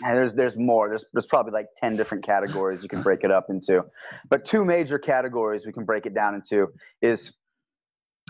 and 0.03 0.17
there's 0.17 0.35
there's 0.35 0.57
more. 0.57 0.89
There's 0.89 1.05
there's 1.13 1.27
probably 1.27 1.53
like 1.53 1.67
ten 1.83 1.97
different 1.97 2.25
categories 2.25 2.83
you 2.83 2.89
can 2.89 3.03
break 3.03 3.25
it 3.25 3.31
up 3.31 3.47
into, 3.51 3.83
but 4.29 4.47
two 4.47 4.65
major 4.65 4.99
categories 4.99 5.63
we 5.67 5.73
can 5.73 5.85
break 5.85 6.07
it 6.07 6.15
down 6.15 6.35
into 6.35 6.69
is 7.03 7.33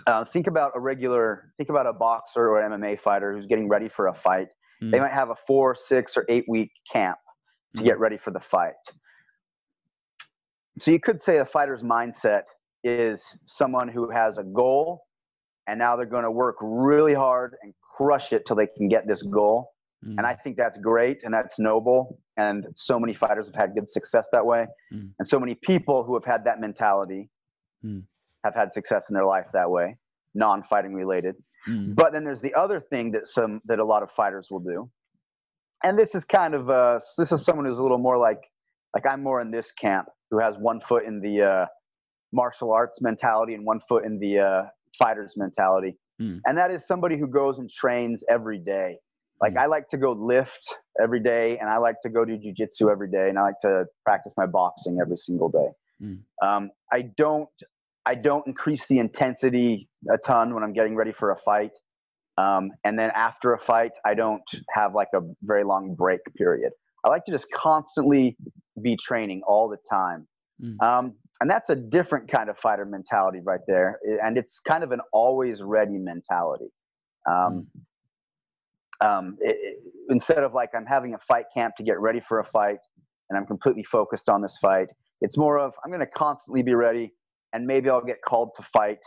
uh, 0.07 0.25
think 0.33 0.47
about 0.47 0.71
a 0.75 0.79
regular 0.79 1.53
think 1.57 1.69
about 1.69 1.85
a 1.87 1.93
boxer 1.93 2.49
or 2.49 2.61
an 2.61 2.71
MMA 2.81 2.99
fighter 3.01 3.35
who's 3.35 3.45
getting 3.45 3.67
ready 3.69 3.89
for 3.95 4.07
a 4.07 4.13
fight. 4.13 4.47
They 4.81 4.97
Mm. 4.97 5.01
might 5.01 5.13
have 5.13 5.29
a 5.29 5.35
four, 5.47 5.75
six, 5.87 6.17
or 6.17 6.25
eight 6.27 6.45
week 6.47 6.71
camp 6.91 7.19
to 7.75 7.83
Mm. 7.83 7.85
get 7.85 7.99
ready 7.99 8.17
for 8.17 8.31
the 8.31 8.39
fight. 8.39 8.73
So 10.79 10.91
you 10.91 10.99
could 10.99 11.21
say 11.23 11.37
a 11.37 11.45
fighter's 11.45 11.83
mindset 11.83 12.43
is 12.83 13.21
someone 13.45 13.87
who 13.87 14.09
has 14.09 14.37
a 14.37 14.43
goal 14.43 15.03
and 15.67 15.77
now 15.77 15.95
they're 15.95 16.05
going 16.07 16.23
to 16.23 16.31
work 16.31 16.55
really 16.61 17.13
hard 17.13 17.55
and 17.61 17.73
crush 17.95 18.33
it 18.33 18.45
till 18.47 18.55
they 18.55 18.65
can 18.67 18.87
get 18.87 19.07
this 19.07 19.21
goal. 19.21 19.73
Mm. 20.05 20.15
And 20.17 20.25
I 20.25 20.33
think 20.35 20.57
that's 20.57 20.77
great 20.79 21.19
and 21.23 21.33
that's 21.33 21.59
noble. 21.59 22.19
And 22.37 22.65
so 22.75 22.99
many 22.99 23.13
fighters 23.13 23.45
have 23.47 23.55
had 23.55 23.75
good 23.75 23.89
success 23.89 24.25
that 24.31 24.45
way. 24.45 24.65
Mm. 24.93 25.11
And 25.19 25.27
so 25.27 25.39
many 25.39 25.55
people 25.55 26.03
who 26.03 26.13
have 26.15 26.25
had 26.25 26.43
that 26.45 26.59
mentality 26.59 27.29
Mm. 27.85 28.03
have 28.43 28.53
had 28.55 28.71
success 28.73 29.05
in 29.09 29.15
their 29.15 29.25
life 29.25 29.47
that 29.53 29.69
way, 29.69 29.97
non 30.35 30.63
fighting 30.69 30.93
related. 30.93 31.35
Mm. 31.67 31.95
But 31.95 32.13
then 32.13 32.23
there's 32.23 32.41
the 32.41 32.53
other 32.53 32.79
thing 32.79 33.11
that 33.13 33.27
some 33.27 33.59
that 33.65 33.79
a 33.79 33.83
lot 33.83 34.03
of 34.03 34.11
fighters 34.11 34.47
will 34.51 34.59
do, 34.59 34.89
and 35.83 35.97
this 35.97 36.13
is 36.13 36.23
kind 36.25 36.53
of 36.53 36.69
uh, 36.69 36.99
this 37.17 37.31
is 37.31 37.43
someone 37.43 37.65
who's 37.65 37.79
a 37.79 37.81
little 37.81 37.97
more 37.97 38.17
like 38.19 38.41
like 38.95 39.05
I'm 39.07 39.23
more 39.23 39.41
in 39.41 39.49
this 39.51 39.71
camp 39.71 40.09
who 40.29 40.39
has 40.39 40.55
one 40.59 40.79
foot 40.87 41.05
in 41.05 41.21
the 41.21 41.41
uh, 41.41 41.65
martial 42.31 42.71
arts 42.71 43.01
mentality 43.01 43.53
and 43.55 43.65
one 43.65 43.79
foot 43.89 44.05
in 44.05 44.19
the 44.19 44.39
uh, 44.39 44.63
fighter's 44.97 45.33
mentality, 45.37 45.97
Mm. 46.21 46.39
and 46.45 46.55
that 46.57 46.69
is 46.69 46.85
somebody 46.85 47.17
who 47.17 47.25
goes 47.27 47.57
and 47.57 47.67
trains 47.69 48.23
every 48.29 48.59
day. 48.59 48.97
Like 49.41 49.53
Mm. 49.53 49.61
I 49.61 49.65
like 49.65 49.89
to 49.89 49.97
go 49.97 50.11
lift 50.11 50.75
every 51.01 51.19
day, 51.19 51.57
and 51.57 51.69
I 51.69 51.77
like 51.77 52.01
to 52.03 52.09
go 52.09 52.25
do 52.25 52.37
jujitsu 52.37 52.91
every 52.91 53.09
day, 53.09 53.29
and 53.29 53.39
I 53.39 53.43
like 53.43 53.59
to 53.61 53.85
practice 54.05 54.33
my 54.37 54.45
boxing 54.45 54.99
every 55.01 55.17
single 55.17 55.49
day. 55.49 55.69
Mm. 56.01 56.19
Um, 56.41 56.71
I 56.91 57.01
don't 57.17 57.49
I 58.05 58.15
don't 58.15 58.45
increase 58.47 58.85
the 58.87 58.99
intensity 58.99 59.87
a 60.11 60.17
ton 60.17 60.53
when 60.53 60.63
I'm 60.63 60.73
getting 60.73 60.95
ready 60.95 61.11
for 61.11 61.31
a 61.31 61.37
fight. 61.45 61.71
Um, 62.37 62.71
and 62.83 62.97
then 62.97 63.11
after 63.13 63.53
a 63.53 63.59
fight, 63.59 63.91
I 64.05 64.15
don't 64.15 64.41
have 64.73 64.95
like 64.95 65.09
a 65.13 65.21
very 65.43 65.63
long 65.63 65.93
break 65.93 66.21
period. 66.35 66.71
I 67.05 67.09
like 67.09 67.25
to 67.25 67.31
just 67.31 67.45
constantly 67.51 68.37
be 68.81 68.97
training 68.97 69.41
all 69.45 69.69
the 69.69 69.77
time. 69.89 70.27
Mm. 70.63 70.81
Um, 70.81 71.13
and 71.39 71.49
that's 71.49 71.69
a 71.69 71.75
different 71.75 72.31
kind 72.31 72.49
of 72.49 72.57
fighter 72.57 72.85
mentality 72.85 73.39
right 73.43 73.59
there. 73.67 73.99
And 74.23 74.37
it's 74.37 74.59
kind 74.59 74.83
of 74.83 74.91
an 74.91 75.01
always 75.11 75.61
ready 75.61 75.97
mentality. 75.97 76.71
Um, 77.29 77.67
um, 79.03 79.37
it, 79.41 79.57
it- 79.61 79.77
instead 80.09 80.39
of 80.43 80.53
like 80.53 80.69
I'm 80.75 80.85
having 80.85 81.13
a 81.13 81.19
fight 81.27 81.45
camp 81.53 81.75
to 81.77 81.83
get 81.83 81.99
ready 81.99 82.21
for 82.27 82.39
a 82.39 82.45
fight 82.45 82.79
and 83.29 83.37
I'm 83.37 83.45
completely 83.45 83.83
focused 83.83 84.27
on 84.27 84.41
this 84.41 84.57
fight, 84.61 84.87
it's 85.21 85.37
more 85.37 85.57
of 85.59 85.71
I'm 85.85 85.89
going 85.91 86.01
to 86.01 86.05
constantly 86.05 86.63
be 86.63 86.73
ready 86.73 87.13
and 87.53 87.65
maybe 87.65 87.89
I'll 87.89 88.03
get 88.03 88.17
called 88.27 88.49
to 88.57 88.63
fight 88.73 88.97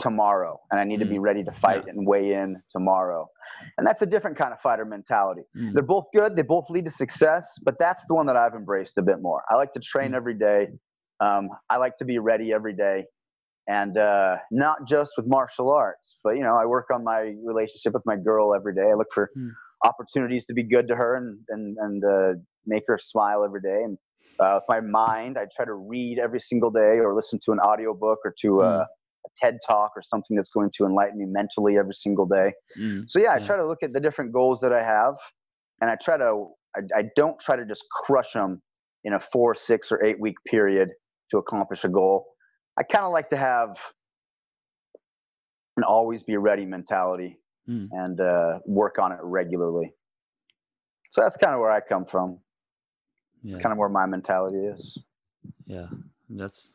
tomorrow 0.00 0.58
and 0.70 0.80
I 0.80 0.84
need 0.84 0.98
to 1.00 1.06
be 1.06 1.18
ready 1.20 1.44
to 1.44 1.52
fight 1.52 1.86
and 1.86 2.04
weigh 2.06 2.32
in 2.32 2.60
tomorrow. 2.70 3.28
And 3.78 3.86
that's 3.86 4.02
a 4.02 4.06
different 4.06 4.36
kind 4.36 4.52
of 4.52 4.60
fighter 4.60 4.84
mentality. 4.84 5.42
Mm. 5.56 5.72
They're 5.74 5.82
both 5.84 6.06
good, 6.14 6.34
they 6.34 6.42
both 6.42 6.64
lead 6.68 6.86
to 6.86 6.90
success, 6.90 7.46
but 7.62 7.76
that's 7.78 8.02
the 8.08 8.14
one 8.14 8.26
that 8.26 8.36
I've 8.36 8.54
embraced 8.54 8.94
a 8.98 9.02
bit 9.02 9.22
more. 9.22 9.42
I 9.48 9.54
like 9.54 9.72
to 9.74 9.80
train 9.80 10.10
Mm. 10.12 10.16
every 10.16 10.34
day. 10.34 10.68
Um, 11.20 11.48
I 11.70 11.76
like 11.76 11.96
to 11.98 12.04
be 12.04 12.18
ready 12.18 12.52
every 12.52 12.72
day. 12.74 13.04
And 13.66 13.96
uh, 13.96 14.36
not 14.50 14.86
just 14.86 15.12
with 15.16 15.26
martial 15.26 15.70
arts, 15.70 16.16
but 16.22 16.36
you 16.36 16.42
know, 16.42 16.56
I 16.56 16.66
work 16.66 16.86
on 16.92 17.02
my 17.02 17.34
relationship 17.44 17.94
with 17.94 18.02
my 18.04 18.16
girl 18.16 18.54
every 18.54 18.74
day. 18.74 18.90
I 18.90 18.94
look 18.94 19.08
for 19.14 19.30
Mm. 19.36 19.50
opportunities 19.84 20.44
to 20.46 20.54
be 20.54 20.62
good 20.62 20.88
to 20.88 20.96
her 20.96 21.16
and 21.16 21.38
and 21.48 21.76
and 21.78 22.04
uh, 22.04 22.40
make 22.66 22.84
her 22.86 22.98
smile 23.02 23.44
every 23.44 23.60
day. 23.60 23.82
And 23.84 23.98
uh, 24.40 24.54
with 24.56 24.64
my 24.68 24.80
mind. 24.80 25.38
I 25.38 25.46
try 25.56 25.64
to 25.64 25.74
read 25.74 26.18
every 26.18 26.40
single 26.40 26.70
day 26.70 26.98
or 26.98 27.14
listen 27.14 27.38
to 27.44 27.52
an 27.52 27.60
audiobook 27.60 28.18
or 28.24 28.34
to 28.40 28.62
a, 28.62 28.80
Mm. 28.80 28.86
a 29.26 29.28
TED 29.42 29.58
talk 29.66 29.92
or 29.96 30.02
something 30.02 30.36
that's 30.36 30.50
going 30.50 30.70
to 30.76 30.84
enlighten 30.84 31.18
me 31.18 31.24
mentally 31.26 31.78
every 31.78 31.94
single 31.94 32.26
day. 32.26 32.52
Mm. 32.78 33.08
So 33.08 33.18
yeah, 33.18 33.32
I 33.32 33.38
Yeah. 33.38 33.46
try 33.46 33.56
to 33.56 33.66
look 33.66 33.82
at 33.82 33.92
the 33.92 34.00
different 34.00 34.32
goals 34.32 34.60
that 34.60 34.72
I 34.72 34.82
have, 34.82 35.14
and 35.80 35.90
I 35.90 35.96
try 35.96 36.16
to. 36.18 36.48
I, 36.76 36.80
I 36.98 37.02
don't 37.16 37.38
try 37.40 37.56
to 37.56 37.64
just 37.64 37.84
crush 38.04 38.32
them 38.34 38.60
in 39.04 39.12
a 39.14 39.20
four, 39.32 39.54
six, 39.54 39.92
or 39.92 40.04
eight 40.04 40.20
week 40.20 40.36
period 40.46 40.88
to 41.30 41.38
accomplish 41.38 41.84
a 41.84 41.88
goal. 41.88 42.33
I 42.76 42.82
kind 42.82 43.04
of 43.04 43.12
like 43.12 43.30
to 43.30 43.36
have 43.36 43.76
an 45.76 45.84
always 45.84 46.22
be 46.22 46.36
ready 46.36 46.64
mentality 46.64 47.38
Mm. 47.66 47.88
and 47.92 48.20
uh, 48.20 48.58
work 48.66 48.98
on 48.98 49.10
it 49.12 49.20
regularly. 49.22 49.94
So 51.12 51.22
that's 51.22 51.38
kind 51.38 51.54
of 51.54 51.60
where 51.60 51.70
I 51.70 51.80
come 51.80 52.04
from. 52.04 52.40
Yeah. 53.42 53.58
Kind 53.60 53.72
of 53.72 53.78
where 53.78 53.88
my 53.88 54.04
mentality 54.04 54.58
is. 54.58 54.98
Yeah, 55.64 55.88
that's 56.28 56.74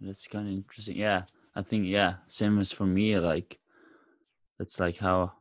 that's 0.00 0.28
kind 0.28 0.46
of 0.46 0.54
interesting. 0.54 0.96
Yeah, 0.96 1.22
I 1.56 1.62
think 1.62 1.86
yeah, 1.86 2.18
same 2.28 2.60
as 2.60 2.70
for 2.70 2.86
me. 2.86 3.18
Like 3.18 3.58
that's 4.60 4.78
like 4.78 4.98
how, 4.98 5.32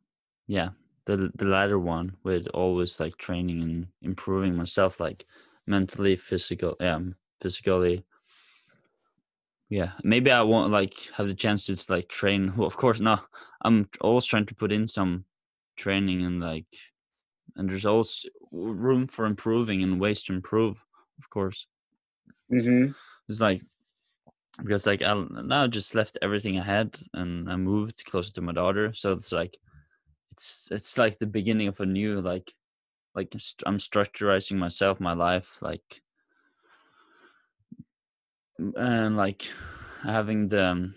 yeah, 0.47 0.69
the 1.05 1.31
the 1.35 1.45
latter 1.45 1.77
one 1.77 2.17
with 2.23 2.47
always 2.47 2.99
like 2.99 3.17
training 3.17 3.61
and 3.61 3.87
improving 4.01 4.55
myself, 4.55 4.99
like 4.99 5.27
mentally, 5.67 6.15
physical, 6.15 6.75
yeah, 6.79 6.95
m- 6.95 7.17
physically. 7.39 8.03
Yeah, 9.69 9.91
maybe 10.03 10.31
I 10.31 10.43
won't 10.43 10.71
like 10.71 10.93
have 11.15 11.27
the 11.27 11.33
chance 11.33 11.65
to 11.65 11.77
like 11.89 12.07
train. 12.07 12.53
Well, 12.55 12.67
of 12.67 12.77
course, 12.77 12.99
no. 12.99 13.19
I'm 13.61 13.89
always 14.01 14.25
trying 14.25 14.45
to 14.47 14.55
put 14.55 14.71
in 14.71 14.87
some 14.87 15.25
training 15.75 16.23
and 16.23 16.39
like, 16.39 16.67
and 17.55 17.69
there's 17.69 17.85
always 17.85 18.25
room 18.51 19.07
for 19.07 19.25
improving 19.25 19.81
and 19.81 19.99
ways 19.99 20.23
to 20.23 20.33
improve, 20.33 20.83
of 21.17 21.29
course. 21.29 21.67
Mm-hmm. 22.51 22.91
It's 23.27 23.41
like 23.41 23.63
because 24.57 24.85
like 24.85 25.01
I 25.01 25.21
now 25.29 25.67
just 25.67 25.95
left 25.95 26.17
everything 26.21 26.59
I 26.59 26.63
had 26.63 26.97
and 27.13 27.51
I 27.51 27.55
moved 27.55 28.05
closer 28.05 28.33
to 28.33 28.41
my 28.41 28.53
daughter, 28.53 28.93
so 28.93 29.13
it's 29.13 29.31
like 29.31 29.57
it's 30.31 30.69
it's 30.71 30.97
like 30.97 31.17
the 31.17 31.27
beginning 31.27 31.67
of 31.67 31.79
a 31.79 31.85
new 31.85 32.21
like 32.21 32.53
like 33.15 33.33
st- 33.33 33.63
I'm 33.65 33.77
structurizing 33.77 34.57
myself, 34.57 34.99
my 34.99 35.13
life, 35.13 35.57
like 35.61 36.01
and 38.57 39.17
like 39.17 39.51
having 40.03 40.49
the 40.49 40.65
um, 40.65 40.95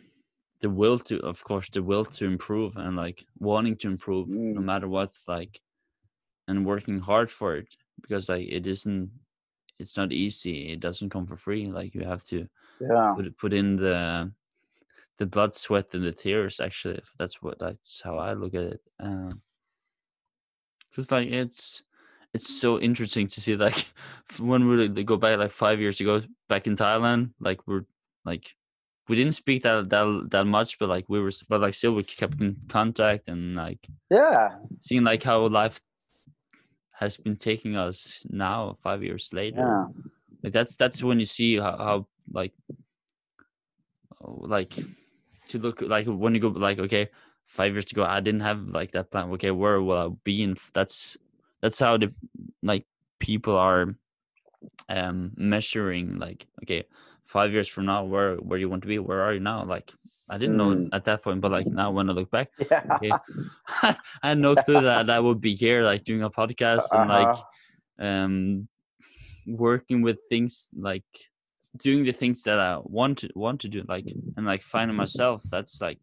the 0.61 0.71
will 0.71 0.99
to, 1.01 1.21
of 1.21 1.45
course, 1.45 1.71
the 1.71 1.83
will 1.83 2.05
to 2.05 2.27
improve 2.27 2.77
and 2.77 2.97
like 2.97 3.27
wanting 3.39 3.77
to 3.79 3.89
improve 3.89 4.39
no 4.53 4.61
Mm. 4.61 4.63
matter 4.63 4.89
what, 4.89 5.13
like 5.29 5.61
and 6.49 6.67
working 6.67 7.01
hard 7.01 7.31
for 7.31 7.57
it 7.57 7.77
because 8.01 8.29
like 8.29 8.47
it 8.49 8.67
isn't 8.67 9.11
it's 9.79 9.97
not 9.97 10.13
easy 10.13 10.71
it 10.71 10.81
doesn't 10.81 11.11
come 11.11 11.27
for 11.27 11.37
free 11.37 11.67
like 11.69 11.95
you 11.95 12.03
have 12.03 12.25
to 12.25 12.49
Yeah. 12.81 13.17
put 13.17 13.37
put 13.39 13.53
in 13.55 13.77
the 13.77 14.33
the 15.19 15.27
blood, 15.27 15.55
sweat, 15.55 15.95
and 15.95 16.05
the 16.05 16.13
tears. 16.13 16.61
Actually, 16.61 17.03
that's 17.19 17.43
what 17.43 17.59
that's 17.59 18.03
how 18.03 18.19
I 18.19 18.35
look 18.35 18.55
at 18.55 18.65
it. 18.65 18.83
Um, 19.01 19.43
just 20.95 21.13
like 21.13 21.29
it's 21.29 21.83
it's 22.35 22.61
so 22.61 22.79
interesting 22.79 23.27
to 23.29 23.41
see 23.41 23.57
like 23.57 23.87
when 24.39 24.69
we 24.69 24.89
like, 24.89 25.07
go 25.07 25.17
back 25.17 25.39
like 25.39 25.51
five 25.51 25.81
years 25.81 26.01
ago 26.01 26.23
back 26.49 26.67
in 26.67 26.75
Thailand, 26.75 27.33
like 27.41 27.67
we're 27.67 27.85
like 28.25 28.55
we 29.09 29.17
didn't 29.17 29.35
speak 29.35 29.63
that 29.63 29.89
that 29.91 30.29
that 30.31 30.47
much, 30.47 30.79
but 30.79 30.89
like 30.89 31.07
we 31.09 31.21
were, 31.21 31.33
but 31.49 31.61
like 31.61 31.75
still 31.75 31.95
we 31.95 32.03
kept 32.03 32.41
in 32.41 32.57
contact 32.69 33.29
and 33.29 33.57
like 33.57 33.87
Yeah. 34.11 34.57
seeing 34.81 35.05
like 35.05 35.23
how 35.23 35.47
life 35.49 35.81
has 36.93 37.17
been 37.17 37.37
taking 37.37 37.77
us 37.77 38.25
now 38.29 38.77
five 38.81 39.03
years 39.05 39.31
later 39.33 39.57
Yeah. 39.61 39.87
like 40.43 40.53
that's 40.53 40.77
that's 40.77 41.03
when 41.03 41.21
you 41.21 41.27
see 41.27 41.57
how, 41.57 41.77
how 41.79 42.07
like 42.33 42.53
oh, 44.21 44.43
like 44.43 44.75
to 45.47 45.59
look 45.59 45.81
like 45.81 46.07
when 46.07 46.35
you 46.35 46.41
go 46.41 46.49
like 46.49 46.81
okay 46.81 47.09
five 47.45 47.73
years 47.73 47.91
ago 47.93 48.05
i 48.05 48.19
didn't 48.21 48.41
have 48.41 48.61
like 48.67 48.91
that 48.91 49.11
plan 49.13 49.31
okay 49.31 49.53
where 49.53 49.81
will 49.81 49.97
i 49.97 50.09
be 50.25 50.43
in 50.43 50.57
that's 50.75 51.17
that's 51.61 51.79
how 51.79 51.97
the 51.97 52.13
like 52.63 52.87
people 53.19 53.57
are 53.57 53.95
um 54.89 55.33
measuring 55.37 56.19
like 56.19 56.47
okay 56.63 56.85
five 57.25 57.53
years 57.53 57.69
from 57.69 57.87
now 57.87 58.05
where 58.05 58.37
where 58.37 58.59
you 58.59 58.69
want 58.69 58.83
to 58.83 58.89
be 58.89 58.99
where 58.99 59.23
are 59.23 59.35
you 59.35 59.41
now 59.41 59.65
like 59.65 59.93
i 60.29 60.39
didn't 60.39 60.57
know 60.57 60.75
Mm. 60.75 60.89
at 60.93 61.05
that 61.05 61.23
point 61.23 61.41
but 61.41 61.51
like 61.51 61.67
now 61.71 61.91
when 61.91 62.09
i 62.09 62.13
look 62.13 62.31
back 62.31 62.51
Yeah. 62.71 62.83
okay 62.97 63.13
i 63.83 63.97
had 64.23 64.39
no 64.39 64.57
clue 64.57 64.81
that 64.83 65.11
i 65.11 65.21
would 65.21 65.41
be 65.41 65.55
here 65.55 65.83
like 65.83 66.05
doing 66.05 66.23
a 66.23 66.31
podcast 66.31 66.93
and 66.93 67.09
like 67.09 67.29
Uh-huh. 67.29 68.07
um 68.07 68.69
working 69.47 70.03
with 70.03 70.21
things 70.29 70.71
like 70.77 71.05
doing 71.77 72.05
the 72.05 72.13
things 72.13 72.43
that 72.43 72.59
I 72.59 72.79
want 72.85 73.19
to 73.19 73.31
want 73.35 73.61
to 73.61 73.69
do 73.69 73.83
like 73.89 74.07
and 74.37 74.45
like 74.47 74.63
finding 74.63 74.97
myself 74.97 75.43
that's 75.51 75.81
like 75.81 76.01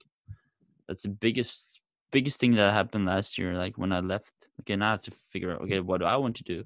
that's 0.88 1.04
the 1.04 1.10
biggest 1.10 1.82
biggest 2.18 2.38
thing 2.42 2.54
that 2.56 2.74
happened 2.80 3.06
last 3.16 3.38
year 3.40 3.52
like 3.64 3.76
when 3.82 3.92
I 4.00 4.02
left 4.14 4.36
okay 4.62 4.76
now 4.76 4.88
I 4.90 4.92
have 4.96 5.06
to 5.10 5.12
figure 5.34 5.52
out 5.54 5.62
okay 5.64 5.80
what 5.88 6.00
do 6.02 6.06
I 6.14 6.18
want 6.24 6.36
to 6.42 6.44
do 6.56 6.60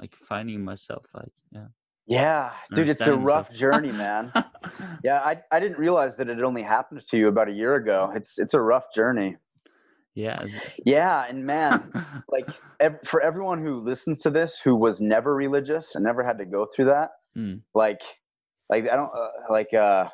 like 0.00 0.14
finding 0.30 0.60
myself 0.70 1.04
like 1.20 1.34
yeah 1.56 1.68
Yeah, 2.06 2.42
dude, 2.74 2.88
it's 2.94 3.00
a 3.00 3.14
rough 3.32 3.48
myself. 3.50 3.60
journey, 3.62 3.92
man. 4.04 4.24
Yeah, 5.06 5.18
I 5.30 5.32
I 5.54 5.58
didn't 5.62 5.78
realize 5.86 6.14
that 6.18 6.28
it 6.28 6.42
only 6.50 6.62
happened 6.76 7.00
to 7.10 7.16
you 7.20 7.26
about 7.28 7.48
a 7.48 7.56
year 7.62 7.74
ago. 7.82 7.98
It's 8.18 8.32
it's 8.42 8.54
a 8.60 8.60
rough 8.72 8.86
journey. 8.98 9.30
yeah 10.24 10.40
Yeah, 10.94 11.16
and 11.28 11.38
man, 11.54 11.74
like 12.36 12.48
ev- 12.86 13.02
for 13.10 13.20
everyone 13.28 13.60
who 13.64 13.74
listens 13.90 14.16
to 14.24 14.30
this 14.38 14.52
who 14.64 14.74
was 14.86 14.96
never 15.14 15.30
religious 15.46 15.86
and 15.94 16.02
never 16.04 16.22
had 16.28 16.38
to 16.42 16.46
go 16.56 16.62
through 16.72 16.88
that, 16.94 17.10
Mm. 17.36 17.56
like 17.82 18.02
like 18.72 18.84
I 18.92 18.96
don't 19.00 19.12
uh, 19.22 19.52
like 19.58 19.72
uh 19.74 20.04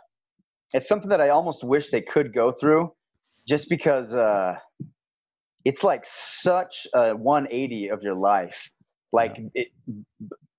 it's 0.75 0.89
something 0.93 1.11
that 1.15 1.21
I 1.27 1.29
almost 1.39 1.61
wish 1.75 1.85
they 1.91 2.05
could 2.15 2.29
go 2.43 2.47
through 2.61 2.83
just 3.47 3.69
because 3.69 4.13
uh 4.15 4.55
it's 5.65 5.83
like 5.83 6.05
such 6.43 6.87
a 6.95 7.15
180 7.15 7.89
of 7.89 8.03
your 8.03 8.15
life. 8.15 8.57
Like 9.13 9.39
it 9.55 9.69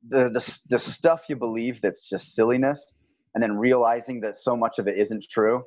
the, 0.10 0.30
the 0.30 0.58
the 0.70 0.80
stuff 0.80 1.22
you 1.30 1.36
believe 1.36 1.80
that's 1.82 2.08
just 2.10 2.34
silliness 2.36 2.82
and 3.34 3.42
then 3.44 3.58
realizing 3.58 4.22
that 4.22 4.38
so 4.40 4.56
much 4.56 4.78
of 4.80 4.88
it 4.88 4.98
isn't 4.98 5.26
true. 5.32 5.64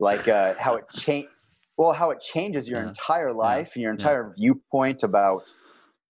Like 0.00 0.28
uh 0.28 0.54
how 0.58 0.76
it 0.76 0.84
change 0.94 1.28
well 1.76 1.92
how 1.92 2.10
it 2.10 2.18
changes 2.20 2.68
your 2.68 2.82
Yeah. 2.82 2.82
entire 2.82 3.32
life 3.32 3.70
and 3.74 3.82
your 3.82 3.92
Yeah. 3.96 4.10
entire 4.10 4.32
viewpoint 4.38 5.02
about 5.02 5.42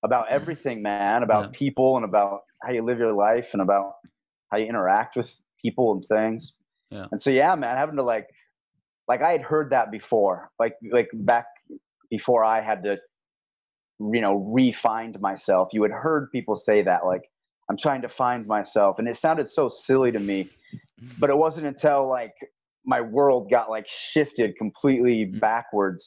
about 0.05 0.28
everything 0.30 0.82
man 0.82 1.22
about 1.22 1.44
Yeah. 1.44 1.50
people 1.53 1.96
and 1.96 2.05
about 2.05 2.40
how 2.62 2.64
you 2.64 2.82
live 2.82 2.98
your 2.98 3.12
life 3.12 3.46
and 3.53 3.61
about 3.62 3.92
how 4.50 4.57
you 4.59 4.66
interact 4.66 5.16
with 5.16 5.28
people 5.62 5.92
and 5.92 6.05
things 6.09 6.53
Yeah. 6.90 7.09
and 7.12 7.20
so 7.20 7.30
yeah 7.30 7.55
man 7.55 7.76
having 7.76 7.96
to 7.96 8.03
like 8.03 8.26
like 9.12 9.22
i 9.22 9.32
had 9.36 9.42
heard 9.42 9.68
that 9.70 9.90
before 9.98 10.50
like 10.58 10.74
like 10.90 11.08
back 11.30 11.46
before 12.10 12.42
i 12.44 12.58
had 12.70 12.82
to 12.82 12.96
you 14.14 14.20
know 14.24 14.34
re-find 14.58 15.20
myself 15.20 15.68
you 15.72 15.82
had 15.82 15.92
heard 15.92 16.22
people 16.36 16.56
say 16.56 16.78
that 16.82 17.00
like 17.12 17.24
i'm 17.68 17.76
trying 17.76 18.02
to 18.02 18.08
find 18.08 18.46
myself 18.46 18.98
and 18.98 19.06
it 19.06 19.16
sounded 19.20 19.48
so 19.58 19.68
silly 19.86 20.10
to 20.10 20.22
me 20.30 20.38
but 21.20 21.28
it 21.30 21.36
wasn't 21.36 21.66
until 21.72 22.08
like 22.08 22.34
my 22.84 23.00
world 23.00 23.50
got 23.50 23.70
like 23.76 23.86
shifted 24.12 24.56
completely 24.56 25.18
Mm. 25.26 25.40
backwards 25.40 26.02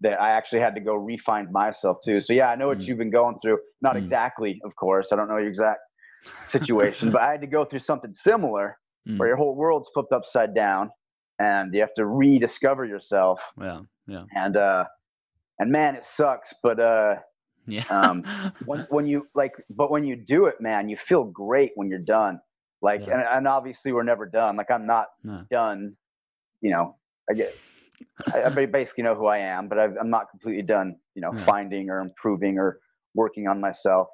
that 0.00 0.20
I 0.20 0.30
actually 0.38 0.60
had 0.60 0.74
to 0.78 0.80
go 0.80 0.94
re-find 0.94 1.50
myself 1.50 1.96
too. 2.04 2.20
So 2.20 2.32
yeah, 2.32 2.48
I 2.50 2.54
know 2.54 2.68
what 2.68 2.78
Mm. 2.78 2.86
you've 2.86 2.98
been 2.98 3.10
going 3.20 3.36
through. 3.42 3.58
Not 3.80 3.96
Mm. 3.96 4.04
exactly, 4.04 4.52
of 4.64 4.72
course. 4.76 5.06
I 5.10 5.16
don't 5.16 5.28
know 5.30 5.38
your 5.38 5.48
exact 5.48 5.80
situation, 6.56 7.10
but 7.10 7.20
I 7.22 7.30
had 7.32 7.40
to 7.40 7.46
go 7.58 7.64
through 7.64 7.80
something 7.90 8.14
similar 8.14 8.66
Mm. 9.08 9.18
where 9.18 9.28
your 9.28 9.36
whole 9.42 9.56
world's 9.56 9.88
flipped 9.94 10.12
upside 10.12 10.54
down 10.54 10.90
and 11.38 11.72
you 11.74 11.80
have 11.80 11.94
to 11.94 12.06
rediscover 12.06 12.84
yourself. 12.84 13.38
yeah 13.60 13.80
yeah 14.06 14.24
And 14.34 14.56
uh 14.56 14.84
and 15.60 15.72
man, 15.72 15.96
it 15.96 16.04
sucks, 16.16 16.52
but 16.62 16.78
uh 16.80 17.16
yeah 17.66 17.84
um, 17.90 18.22
when 18.64 18.86
when 18.90 19.06
you 19.06 19.26
like 19.34 19.52
but 19.70 19.90
when 19.90 20.04
you 20.04 20.16
do 20.16 20.46
it 20.46 20.56
man 20.60 20.88
you 20.88 20.96
feel 21.08 21.24
great 21.24 21.72
when 21.74 21.88
you're 21.88 21.98
done 21.98 22.40
like 22.82 23.02
Yeah. 23.06 23.14
and, 23.14 23.22
and 23.38 23.48
obviously 23.48 23.92
we're 23.92 24.02
never 24.04 24.24
done 24.26 24.56
like 24.56 24.70
i'm 24.70 24.86
not 24.86 25.06
No. 25.22 25.44
done 25.50 25.94
you 26.62 26.70
know 26.70 26.96
i 27.30 27.34
get 27.34 27.48
I, 28.34 28.44
I 28.44 28.66
basically 28.66 29.04
know 29.04 29.14
who 29.14 29.26
i 29.26 29.38
am 29.38 29.68
but 29.68 29.78
I've, 29.78 29.96
i'm 30.00 30.10
not 30.10 30.30
completely 30.30 30.62
done 30.62 30.96
you 31.14 31.22
know 31.22 31.32
Yeah. 31.34 31.44
finding 31.44 31.90
or 31.90 32.00
improving 32.00 32.58
or 32.58 32.78
working 33.14 33.48
on 33.48 33.60
myself 33.60 34.08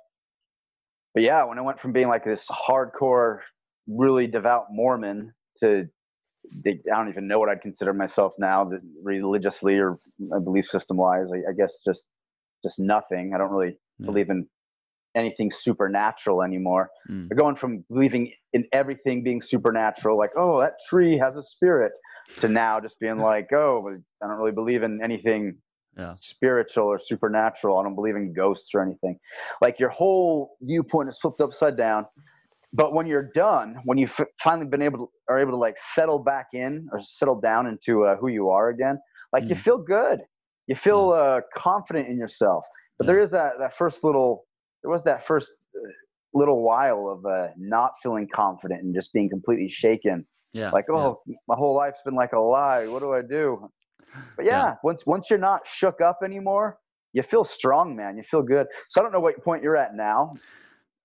but 1.14 1.22
yeah 1.22 1.44
when 1.44 1.58
i 1.58 1.62
went 1.62 1.80
from 1.80 1.92
being 1.92 2.08
like 2.08 2.24
this 2.24 2.44
hardcore 2.68 3.40
really 3.86 4.26
devout 4.26 4.66
mormon 4.70 5.32
to 5.60 5.86
i 6.66 6.72
don't 6.86 7.08
even 7.08 7.26
know 7.26 7.38
what 7.38 7.48
i'd 7.48 7.60
consider 7.62 7.92
myself 7.92 8.32
now 8.38 8.70
religiously 9.02 9.78
or 9.78 9.98
belief 10.44 10.66
system 10.66 10.96
wise 10.96 11.30
I, 11.32 11.38
I 11.50 11.52
guess 11.56 11.74
just 11.86 12.04
just 12.62 12.78
nothing 12.78 13.32
i 13.34 13.38
don't 13.38 13.50
really 13.50 13.76
Yeah. 13.98 14.06
believe 14.06 14.30
in 14.30 14.48
anything 15.14 15.50
supernatural 15.52 16.42
anymore. 16.42 16.90
Mm. 17.08 17.28
They're 17.28 17.38
going 17.38 17.54
from 17.54 17.84
believing 17.88 18.32
in 18.52 18.66
everything 18.72 19.22
being 19.22 19.40
supernatural, 19.40 20.18
like, 20.18 20.32
oh, 20.36 20.60
that 20.60 20.72
tree 20.88 21.16
has 21.18 21.36
a 21.36 21.42
spirit, 21.42 21.92
to 22.40 22.48
now 22.48 22.80
just 22.80 22.98
being 22.98 23.18
like, 23.18 23.52
oh, 23.52 23.96
I 24.22 24.26
don't 24.26 24.36
really 24.38 24.50
believe 24.52 24.82
in 24.82 25.00
anything 25.02 25.56
Yeah. 25.96 26.16
spiritual 26.20 26.86
or 26.86 26.98
supernatural. 26.98 27.78
I 27.78 27.84
don't 27.84 27.94
believe 27.94 28.16
in 28.16 28.32
ghosts 28.32 28.70
or 28.74 28.82
anything. 28.82 29.16
Like 29.60 29.78
your 29.78 29.90
whole 29.90 30.56
viewpoint 30.60 31.08
is 31.08 31.16
flipped 31.22 31.40
upside 31.40 31.76
down. 31.76 32.06
But 32.74 32.92
when 32.92 33.06
you're 33.06 33.30
done, 33.34 33.76
when 33.84 33.96
you've 33.98 34.14
finally 34.42 34.66
been 34.66 34.82
able 34.82 34.98
to 35.06 35.08
are 35.30 35.38
able 35.40 35.52
to 35.52 35.56
like 35.56 35.76
settle 35.94 36.18
back 36.18 36.48
in 36.52 36.86
or 36.92 37.00
settle 37.02 37.40
down 37.40 37.66
into 37.66 38.04
uh, 38.04 38.16
who 38.16 38.28
you 38.28 38.50
are 38.50 38.68
again, 38.68 38.98
like 39.32 39.44
you 39.44 39.54
Mm. 39.54 39.62
feel 39.62 39.78
good. 39.78 40.18
You 40.66 40.76
feel 40.76 41.12
uh, 41.12 41.40
confident 41.56 42.08
in 42.08 42.16
yourself. 42.18 42.64
But 42.98 43.04
Yeah. 43.06 43.12
there 43.12 43.22
is 43.22 43.30
that 43.30 43.52
that 43.60 43.76
first 43.76 44.02
little 44.04 44.46
there 44.82 44.90
was 44.90 45.02
that 45.04 45.26
first 45.26 45.48
uh, 45.76 45.88
little 46.40 46.60
while 46.62 47.08
of 47.08 47.24
uh, 47.24 47.48
not 47.56 47.92
feeling 48.02 48.28
confident 48.34 48.82
and 48.82 48.92
just 48.94 49.12
being 49.12 49.30
completely 49.30 49.68
shaken. 49.68 50.26
Yeah. 50.52 50.70
Like, 50.72 50.86
yeah. 50.88 50.96
oh, 50.96 51.22
my 51.48 51.56
whole 51.56 51.74
life's 51.74 52.00
been 52.04 52.14
like 52.14 52.32
a 52.32 52.38
lie. 52.40 52.86
What 52.86 53.00
do 53.00 53.12
I 53.12 53.22
do? 53.22 53.70
But 54.36 54.44
yeah, 54.46 54.64
Yeah. 54.66 54.74
once 54.82 55.00
once 55.06 55.26
you're 55.30 55.38
not 55.50 55.60
shook 55.78 56.00
up 56.00 56.18
anymore, 56.24 56.78
you 57.12 57.22
feel 57.22 57.44
strong, 57.44 57.94
man. 57.94 58.16
You 58.18 58.24
feel 58.30 58.42
good. 58.42 58.66
So 58.90 59.00
I 59.00 59.02
don't 59.04 59.12
know 59.12 59.20
what 59.20 59.42
point 59.44 59.62
you're 59.62 59.76
at 59.76 59.94
now. 59.94 60.18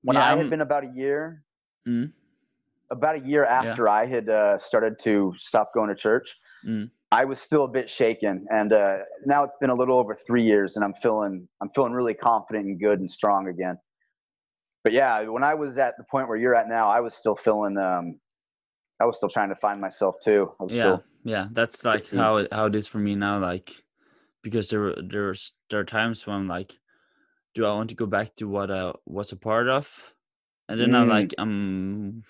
When 0.04 0.16
Yeah, 0.16 0.26
I 0.26 0.30
I'm- 0.30 0.38
had 0.40 0.50
been 0.50 0.62
about 0.62 0.84
a 0.84 0.92
year, 0.96 1.44
Mm. 1.90 2.12
about 2.92 3.16
a 3.16 3.20
year 3.20 3.46
after 3.46 3.90
I 3.90 4.06
had 4.06 4.30
uh, 4.30 4.60
started 4.60 4.96
to 5.04 5.34
stop 5.40 5.74
going 5.74 5.90
to 5.90 5.96
church, 5.96 6.28
Mm. 6.66 6.90
I 7.12 7.26
was 7.26 7.40
still 7.40 7.66
a 7.66 7.68
bit 7.68 7.90
shaken. 7.90 8.46
And 8.50 8.72
uh, 8.74 8.98
now 9.26 9.44
it's 9.44 9.56
been 9.60 9.70
a 9.70 9.76
little 9.76 9.98
over 9.98 10.18
three 10.28 10.44
years, 10.44 10.76
and 10.76 10.84
I'm 10.84 10.94
feeling 11.02 11.48
I'm 11.62 11.70
feeling 11.74 11.94
really 11.94 12.14
confident 12.14 12.66
and 12.66 12.80
good 12.80 13.00
and 13.00 13.10
strong 13.10 13.48
again. 13.48 13.78
But 14.84 14.94
yeah, 14.94 15.28
when 15.28 15.44
I 15.44 15.56
was 15.56 15.78
at 15.78 15.96
the 15.98 16.04
point 16.04 16.28
where 16.28 16.38
you're 16.38 16.56
at 16.56 16.70
now, 16.70 16.90
I 16.90 17.00
was 17.00 17.14
still 17.16 17.38
feeling. 17.44 17.78
Um, 17.78 18.20
I 19.02 19.06
was 19.06 19.16
still 19.16 19.30
trying 19.30 19.50
to 19.50 19.56
find 19.56 19.80
myself 19.80 20.16
too. 20.24 20.52
I 20.60 20.64
was 20.64 20.74
yeah 20.74 20.84
still, 20.84 21.04
yeah 21.24 21.48
that's 21.52 21.86
like 21.86 22.10
how 22.10 22.46
how 22.52 22.66
it 22.66 22.76
is 22.76 22.88
for 22.88 23.00
me 23.00 23.16
now 23.16 23.40
like 23.40 23.72
because 24.42 24.70
there 24.70 24.94
there's 25.02 25.54
there 25.70 25.80
are 25.80 25.86
times 25.86 26.26
when 26.26 26.36
i'm 26.36 26.48
like 26.48 26.74
do 27.54 27.66
i 27.66 27.74
want 27.74 27.90
to 27.90 27.96
go 27.96 28.06
back 28.06 28.36
to 28.36 28.48
what 28.48 28.72
i 28.72 28.92
was 29.06 29.32
a 29.32 29.36
part 29.36 29.68
of 29.68 30.14
and 30.70 30.80
then 30.80 30.96
i'm 30.96 31.08
Mm. 31.08 31.10
like 31.10 31.34
i'm 31.38 32.24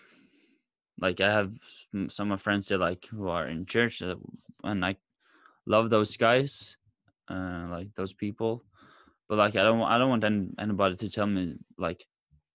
like 1.00 1.22
i 1.22 1.32
have 1.32 1.54
some, 1.92 2.10
some 2.10 2.28
of 2.32 2.40
my 2.40 2.42
friends 2.42 2.68
that 2.70 2.80
like 2.80 3.06
who 3.06 3.28
are 3.28 3.48
in 3.48 3.66
church 3.66 4.02
and 4.02 4.86
i 4.86 4.96
love 5.66 5.90
those 5.90 6.18
guys 6.18 6.78
uh 7.30 7.68
like 7.70 7.94
those 7.94 8.14
people 8.14 8.64
but 9.28 9.38
like 9.38 9.56
i 9.56 9.64
don't 9.64 9.82
i 9.84 9.98
don't 9.98 10.10
want 10.10 10.24
any, 10.24 10.48
anybody 10.58 10.96
to 10.96 11.10
tell 11.10 11.28
me 11.28 11.56
like 11.78 12.06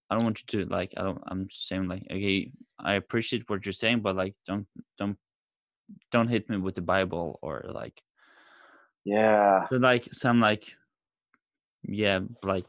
i 0.09 0.15
don't 0.15 0.23
want 0.25 0.41
you 0.41 0.65
to 0.65 0.69
like 0.69 0.91
i 0.97 1.03
don't 1.03 1.21
i'm 1.27 1.47
saying 1.49 1.87
like 1.87 2.03
okay 2.11 2.51
i 2.79 2.95
appreciate 2.95 3.47
what 3.49 3.65
you're 3.65 3.73
saying 3.73 4.01
but 4.01 4.15
like 4.15 4.35
don't 4.45 4.67
don't 4.97 5.17
don't 6.11 6.27
hit 6.27 6.49
me 6.49 6.57
with 6.57 6.75
the 6.75 6.81
bible 6.81 7.39
or 7.41 7.63
like 7.71 8.01
yeah, 9.05 9.67
so 9.69 9.77
like 9.77 10.09
so 10.11 10.29
i'm 10.29 10.39
like 10.41 10.75
yeah 11.83 12.19
like 12.43 12.65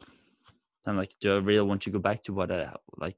i'm 0.87 0.97
like 0.97 1.13
do 1.21 1.35
i 1.35 1.39
really 1.39 1.67
want 1.67 1.81
to 1.81 1.89
go 1.89 1.99
back 1.99 2.21
to 2.23 2.33
what 2.33 2.51
i 2.51 2.73
like 2.97 3.17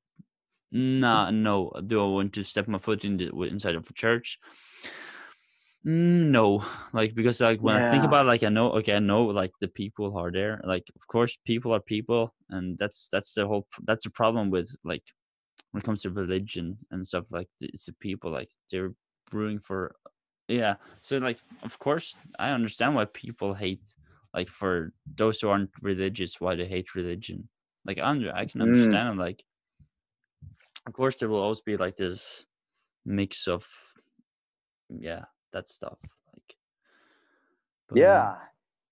nah 0.71 1.31
no. 1.31 1.71
Do 1.85 2.03
i 2.03 2.07
want 2.07 2.33
to 2.33 2.43
step 2.43 2.67
my 2.67 2.77
foot 2.77 3.05
in 3.05 3.17
the 3.17 3.29
inside 3.43 3.75
of 3.75 3.89
a 3.89 3.93
church? 3.93 4.39
Mm, 5.85 6.29
no. 6.29 6.63
Like 6.93 7.15
because 7.15 7.41
like 7.41 7.61
when 7.61 7.75
i 7.77 7.89
think 7.89 8.03
about 8.03 8.25
it, 8.25 8.27
like 8.27 8.43
i 8.43 8.49
know 8.49 8.71
okay 8.73 8.95
i 8.95 8.99
know 8.99 9.23
like 9.25 9.51
the 9.61 9.67
people 9.67 10.17
are 10.17 10.31
there. 10.31 10.61
Like 10.63 10.87
of 10.95 11.07
course 11.07 11.37
people 11.45 11.73
are 11.73 11.79
people 11.79 12.33
and 12.49 12.77
that's 12.77 13.07
that's 13.09 13.33
the 13.33 13.47
whole 13.47 13.67
that's 13.83 14.03
the 14.03 14.11
problem 14.11 14.49
with 14.49 14.75
like 14.83 15.03
when 15.71 15.81
it 15.81 15.85
comes 15.85 16.01
to 16.01 16.09
religion 16.09 16.77
and 16.91 17.07
stuff 17.07 17.31
like 17.31 17.47
it's 17.61 17.85
the 17.85 17.93
people 17.93 18.31
like 18.31 18.49
they're 18.71 18.93
brewing 19.31 19.59
for 19.59 19.95
yeah. 20.47 20.75
So 21.01 21.17
like 21.19 21.39
of 21.63 21.79
course 21.79 22.15
i 22.37 22.49
understand 22.51 22.95
why 22.95 23.05
people 23.05 23.53
hate 23.53 23.83
like 24.33 24.49
for 24.49 24.93
those 25.15 25.39
who 25.39 25.49
aren't 25.49 25.71
religious 25.81 26.41
why 26.41 26.55
they 26.55 26.65
hate 26.65 26.93
religion 26.95 27.49
like 27.85 27.97
i, 27.99 28.03
under, 28.09 28.33
I 28.35 28.45
can 28.45 28.61
Mm. 28.61 28.61
understand 28.61 29.09
it 29.19 29.21
like 29.21 29.43
of 30.87 30.93
course 30.93 31.17
there 31.17 31.29
will 31.29 31.41
always 31.41 31.61
be 31.61 31.77
like 31.77 31.95
this 31.97 32.45
mix 33.05 33.47
of 33.47 33.67
yeah 34.89 35.25
that 35.53 35.67
stuff 35.67 35.99
like 36.33 36.55
but, 37.89 38.01
uh, 38.01 38.27
yeah, 38.27 38.35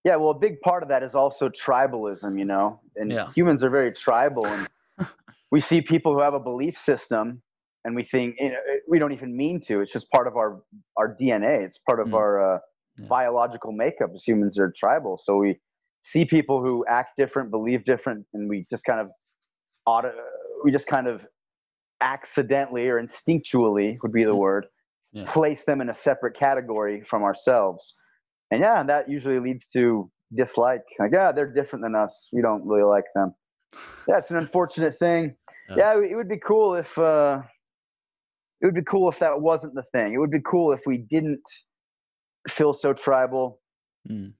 yeah. 0.03 0.15
Well, 0.17 0.31
a 0.31 0.39
big 0.39 0.61
part 0.61 0.83
of 0.83 0.89
that 0.89 1.03
is 1.03 1.15
also 1.15 1.49
tribalism, 1.49 2.37
you 2.39 2.45
know, 2.45 2.81
and 2.95 3.15
Yeah. 3.15 3.29
humans 3.35 3.63
are 3.63 3.69
very 3.69 3.93
tribal, 3.93 4.53
and 4.53 4.67
we 5.51 5.61
see 5.61 5.81
people 5.81 6.13
who 6.13 6.21
have 6.21 6.33
a 6.33 6.39
belief 6.39 6.77
system, 6.79 7.41
and 7.85 7.95
we 7.95 8.03
think 8.03 8.35
you 8.39 8.49
know, 8.51 8.57
we 8.89 8.99
don't 8.99 9.13
even 9.13 9.35
mean 9.37 9.61
to. 9.67 9.81
It's 9.81 9.93
just 9.93 10.09
part 10.11 10.27
of 10.27 10.37
our 10.37 10.63
our 10.97 11.15
DNA. 11.15 11.65
It's 11.65 11.79
part 11.79 11.99
of 11.99 12.07
Mm. 12.07 12.13
our 12.13 12.57
uh, 12.57 12.59
Yeah. 12.97 13.09
biological 13.09 13.71
makeup. 13.73 14.11
As 14.15 14.23
humans 14.25 14.59
are 14.59 14.73
tribal, 14.77 15.21
so 15.23 15.37
we 15.37 15.59
see 16.03 16.25
people 16.25 16.61
who 16.61 16.85
act 16.87 17.11
different, 17.17 17.51
believe 17.51 17.83
different, 17.85 18.25
and 18.33 18.49
we 18.49 18.65
just 18.69 18.83
kind 18.85 18.99
of 18.99 19.09
auto, 19.85 20.11
we 20.63 20.71
just 20.71 20.87
kind 20.87 21.07
of 21.07 21.21
accidentally 22.01 22.87
or 22.87 23.01
instinctually 23.01 23.97
would 24.03 24.11
be 24.11 24.23
the 24.23 24.31
Mm. 24.31 24.37
word 24.37 24.65
Yeah. 25.13 25.31
place 25.31 25.63
them 25.65 25.81
in 25.81 25.89
a 25.89 25.95
separate 25.95 26.35
category 26.37 27.01
from 27.09 27.23
ourselves 27.23 27.95
and 28.51 28.61
yeah 28.61 28.83
that 28.83 29.09
usually 29.09 29.39
leads 29.39 29.65
to 29.73 30.11
dislike 30.35 30.83
like 30.99 31.11
yeah 31.11 31.31
they're 31.31 31.51
different 31.51 31.81
than 31.83 31.95
us 31.95 32.27
we 32.31 32.41
don't 32.41 32.63
really 32.67 32.83
like 32.83 33.05
them 33.15 33.33
yeah 34.07 34.17
it's 34.19 34.29
an 34.29 34.37
unfortunate 34.37 34.99
thing 34.99 35.35
Yeah. 35.69 35.95
yeah, 35.95 36.03
it 36.11 36.15
would 36.15 36.29
be 36.29 36.37
cool 36.37 36.75
if 36.75 36.95
uh 36.97 37.41
it 38.61 38.65
would 38.67 38.75
be 38.75 38.83
cool 38.83 39.09
if 39.11 39.17
that 39.19 39.41
wasn't 39.41 39.73
the 39.73 39.83
thing 39.91 40.13
it 40.13 40.17
would 40.19 40.29
be 40.31 40.41
cool 40.41 40.71
if 40.73 40.81
we 40.85 40.99
didn't 40.99 41.41
feel 42.47 42.73
so 42.75 42.93
tribal 42.93 43.59
mm. 44.07 44.33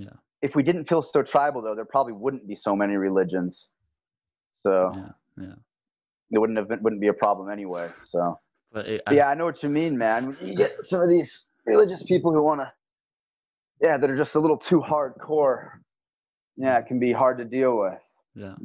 Yeah 0.00 0.16
if 0.42 0.54
we 0.54 0.62
didn't 0.62 0.86
feel 0.88 1.02
so 1.02 1.22
tribal 1.22 1.60
though 1.62 1.74
there 1.74 1.84
probably 1.84 2.12
wouldn't 2.12 2.46
be 2.46 2.54
so 2.54 2.74
many 2.76 2.94
religions 2.96 3.68
so 4.64 4.92
yeah 4.94 5.44
yeah 5.46 5.54
it 6.32 6.38
wouldn't 6.38 6.58
have 6.58 6.68
been, 6.68 6.82
wouldn't 6.82 7.00
be 7.00 7.08
a 7.08 7.12
problem 7.12 7.50
anyway 7.50 7.88
so 8.06 8.38
but 8.72 8.86
it, 8.88 9.02
But 9.06 9.14
yeah, 9.14 9.28
I 9.28 9.34
know 9.34 9.44
what 9.46 9.62
you 9.62 9.68
mean, 9.68 9.96
man. 9.96 10.36
You 10.42 10.54
get 10.54 10.72
some 10.88 11.00
of 11.00 11.08
these 11.08 11.44
religious 11.64 12.02
people 12.02 12.32
who 12.32 12.42
want 12.42 12.60
to, 12.60 12.70
yeah, 13.80 13.96
that 13.96 14.10
are 14.10 14.16
just 14.16 14.34
a 14.34 14.40
little 14.40 14.56
too 14.58 14.80
hardcore. 14.82 15.68
Yeah, 16.56 16.76
it 16.78 16.86
can 16.86 16.98
be 16.98 17.12
hard 17.12 17.38
to 17.38 17.44
deal 17.44 17.78
with. 17.78 18.00
yeah 18.34 18.56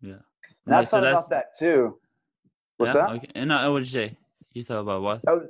yeah 0.00 0.22
And 0.64 0.74
I 0.74 0.78
Like, 0.78 0.88
so 0.88 1.00
that's- 1.00 1.26
about 1.26 1.30
that 1.30 1.58
too. 1.58 1.98
What's 2.76 2.94
yeah 2.94 3.06
that? 3.06 3.10
okay 3.16 3.28
and 3.34 3.52
uh, 3.52 3.68
what 3.70 3.80
did 3.80 3.92
you 3.92 4.00
say 4.00 4.16
you 4.52 4.62
thought 4.62 4.80
about 4.80 5.02
what 5.02 5.20
I 5.26 5.32
was, 5.34 5.48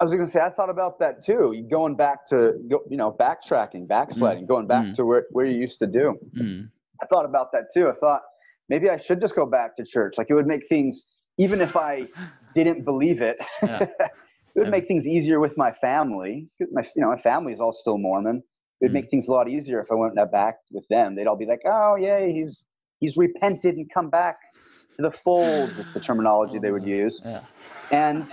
I 0.00 0.04
was 0.04 0.12
gonna 0.12 0.28
say 0.28 0.40
I 0.40 0.50
thought 0.50 0.70
about 0.70 0.98
that 1.00 1.24
too. 1.24 1.66
Going 1.70 1.96
back 1.96 2.26
to 2.28 2.52
you 2.68 2.96
know, 2.96 3.12
backtracking, 3.18 3.88
backsliding, 3.88 4.46
going 4.46 4.66
back 4.66 4.86
Mm. 4.86 4.94
to 4.94 5.04
where 5.04 5.26
where 5.32 5.46
you 5.46 5.58
used 5.58 5.78
to 5.80 5.86
do. 5.86 6.14
mm. 6.36 6.68
I 7.02 7.06
thought 7.06 7.24
about 7.24 7.52
that 7.52 7.64
too. 7.74 7.88
I 7.88 7.94
thought 7.94 8.22
maybe 8.68 8.90
I 8.90 8.98
should 8.98 9.20
just 9.20 9.34
go 9.34 9.46
back 9.46 9.76
to 9.76 9.84
church. 9.84 10.14
Like 10.16 10.28
it 10.30 10.34
would 10.34 10.46
make 10.46 10.68
things, 10.68 11.04
even 11.36 11.60
if 11.60 11.74
I 11.76 12.06
didn't 12.54 12.84
believe 12.84 13.20
it, 13.22 13.36
Yeah. 13.62 13.78
it 13.82 13.90
would 14.54 14.64
Yeah. 14.66 14.70
make 14.70 14.86
things 14.86 15.06
easier 15.06 15.40
with 15.40 15.56
my 15.56 15.72
family. 15.72 16.48
My, 16.72 16.82
you 16.94 17.02
know, 17.02 17.08
my 17.10 17.20
family 17.20 17.52
is 17.52 17.60
all 17.60 17.72
still 17.72 17.98
Mormon. 17.98 18.42
It 18.80 18.84
would 18.84 18.90
Mm. 18.92 18.94
make 18.94 19.10
things 19.10 19.26
a 19.26 19.32
lot 19.32 19.48
easier 19.48 19.80
if 19.80 19.90
I 19.90 19.94
went 19.94 20.14
back 20.30 20.56
with 20.70 20.86
them. 20.88 21.16
They'd 21.16 21.26
all 21.26 21.36
be 21.36 21.46
like, 21.46 21.62
"Oh, 21.64 21.96
yeah, 21.96 22.24
he's 22.24 22.64
he's 23.00 23.16
repented 23.16 23.74
and 23.76 23.90
come 23.92 24.10
back 24.10 24.36
to 24.96 25.02
the 25.10 25.16
fold." 25.24 25.76
With 25.76 25.88
the 25.92 26.00
terminology 26.00 26.58
they 26.60 26.70
would 26.70 26.84
use, 27.00 27.20
yeah 27.24 27.40
and 27.90 28.30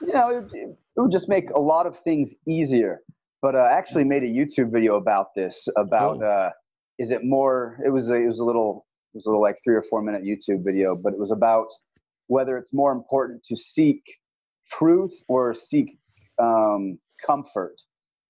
you 0.00 0.12
know, 0.14 0.28
it, 0.52 0.76
it 0.96 1.00
would 1.00 1.12
just 1.12 1.28
make 1.28 1.50
a 1.50 1.60
lot 1.60 1.86
of 1.86 1.98
things 2.00 2.32
easier. 2.46 3.00
But 3.42 3.54
uh, 3.54 3.58
I 3.58 3.72
actually 3.72 4.04
made 4.04 4.22
a 4.22 4.26
YouTube 4.26 4.70
video 4.70 4.96
about 4.96 5.28
this. 5.34 5.66
About 5.76 6.18
Cool. 6.18 6.24
uh, 6.28 6.50
is 6.98 7.10
it 7.10 7.24
more? 7.24 7.78
It 7.84 7.90
was 7.90 8.08
a, 8.10 8.14
it 8.14 8.26
was 8.26 8.38
a 8.38 8.44
little 8.44 8.86
it 9.14 9.18
was 9.18 9.26
a 9.26 9.28
little 9.30 9.40
like 9.42 9.56
three 9.64 9.74
or 9.74 9.84
four 9.88 10.02
minute 10.02 10.22
YouTube 10.22 10.62
video, 10.64 10.94
but 10.94 11.12
it 11.12 11.18
was 11.18 11.30
about 11.30 11.66
whether 12.26 12.56
it's 12.58 12.72
more 12.72 12.92
important 12.92 13.42
to 13.44 13.56
seek 13.56 14.02
truth 14.70 15.12
or 15.28 15.54
seek 15.54 15.98
um, 16.38 16.98
comfort. 17.26 17.74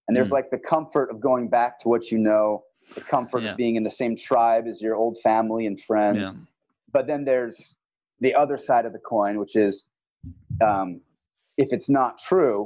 And 0.08 0.16
there's 0.16 0.28
Mm. 0.30 0.32
like 0.32 0.50
the 0.50 0.58
comfort 0.58 1.10
of 1.10 1.20
going 1.20 1.48
back 1.48 1.78
to 1.80 1.88
what 1.88 2.10
you 2.10 2.18
know, 2.18 2.64
the 2.94 3.02
comfort 3.02 3.42
Yeah. 3.42 3.50
of 3.50 3.56
being 3.56 3.76
in 3.76 3.82
the 3.84 3.90
same 3.90 4.16
tribe 4.16 4.66
as 4.66 4.80
your 4.80 4.96
old 4.96 5.18
family 5.22 5.66
and 5.66 5.80
friends 5.86 6.18
yeah 6.20 6.32
but 6.92 7.06
then 7.06 7.24
there's 7.24 7.76
the 8.18 8.34
other 8.34 8.58
side 8.58 8.84
of 8.84 8.92
the 8.92 8.98
coin 8.98 9.38
which 9.38 9.54
is 9.54 9.84
um, 10.60 11.00
if 11.62 11.68
it's 11.76 11.88
not 12.00 12.12
true 12.30 12.56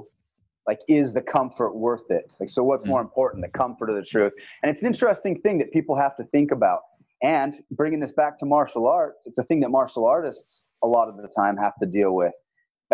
like 0.66 0.80
is 0.88 1.12
the 1.12 1.20
comfort 1.36 1.72
worth 1.86 2.08
it? 2.18 2.26
Like 2.40 2.48
so 2.56 2.60
what's 2.68 2.84
Mm. 2.84 2.92
more 2.94 3.02
important 3.08 3.38
the 3.48 3.50
comfort 3.64 3.88
of 3.90 3.96
the 3.96 4.06
truth? 4.14 4.32
And 4.62 4.66
it's 4.70 4.80
an 4.80 4.86
interesting 4.86 5.34
thing 5.44 5.56
that 5.58 5.70
people 5.72 5.94
have 6.04 6.16
to 6.20 6.24
think 6.34 6.50
about. 6.58 6.80
And 7.22 7.52
bringing 7.80 8.00
this 8.04 8.12
back 8.22 8.38
to 8.40 8.46
martial 8.46 8.84
arts 8.86 9.20
it's 9.28 9.38
a 9.38 9.44
thing 9.48 9.60
that 9.60 9.70
martial 9.80 10.04
artists 10.16 10.62
a 10.82 10.88
lot 10.96 11.06
of 11.10 11.16
the 11.16 11.28
time 11.40 11.56
have 11.66 11.76
to 11.82 11.86
deal 11.98 12.12
with. 12.22 12.34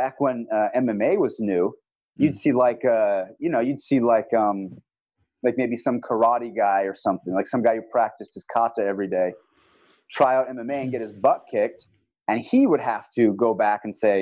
Back 0.01 0.15
when 0.25 0.37
uh, 0.59 0.69
mma 0.85 1.11
was 1.27 1.35
new 1.39 1.65
you'd 2.21 2.39
see 2.43 2.53
like 2.67 2.83
uh 2.85 3.25
you 3.39 3.51
know 3.55 3.61
you'd 3.69 3.81
see 3.91 4.01
like 4.15 4.31
um 4.45 4.59
like 5.47 5.55
maybe 5.57 5.77
some 5.87 5.99
karate 6.09 6.53
guy 6.65 6.81
or 6.91 6.95
something 7.07 7.33
like 7.39 7.49
some 7.55 7.63
guy 7.63 7.75
who 7.77 7.83
practiced 7.99 8.33
his 8.35 8.45
kata 8.55 8.83
every 8.93 9.09
day 9.19 9.29
try 10.19 10.33
out 10.37 10.47
mma 10.49 10.77
and 10.83 10.91
get 10.95 11.01
his 11.01 11.13
butt 11.27 11.41
kicked 11.55 11.83
and 12.29 12.41
he 12.41 12.61
would 12.71 12.81
have 12.93 13.05
to 13.17 13.33
go 13.35 13.55
back 13.55 13.81
and 13.85 13.95
say 13.95 14.17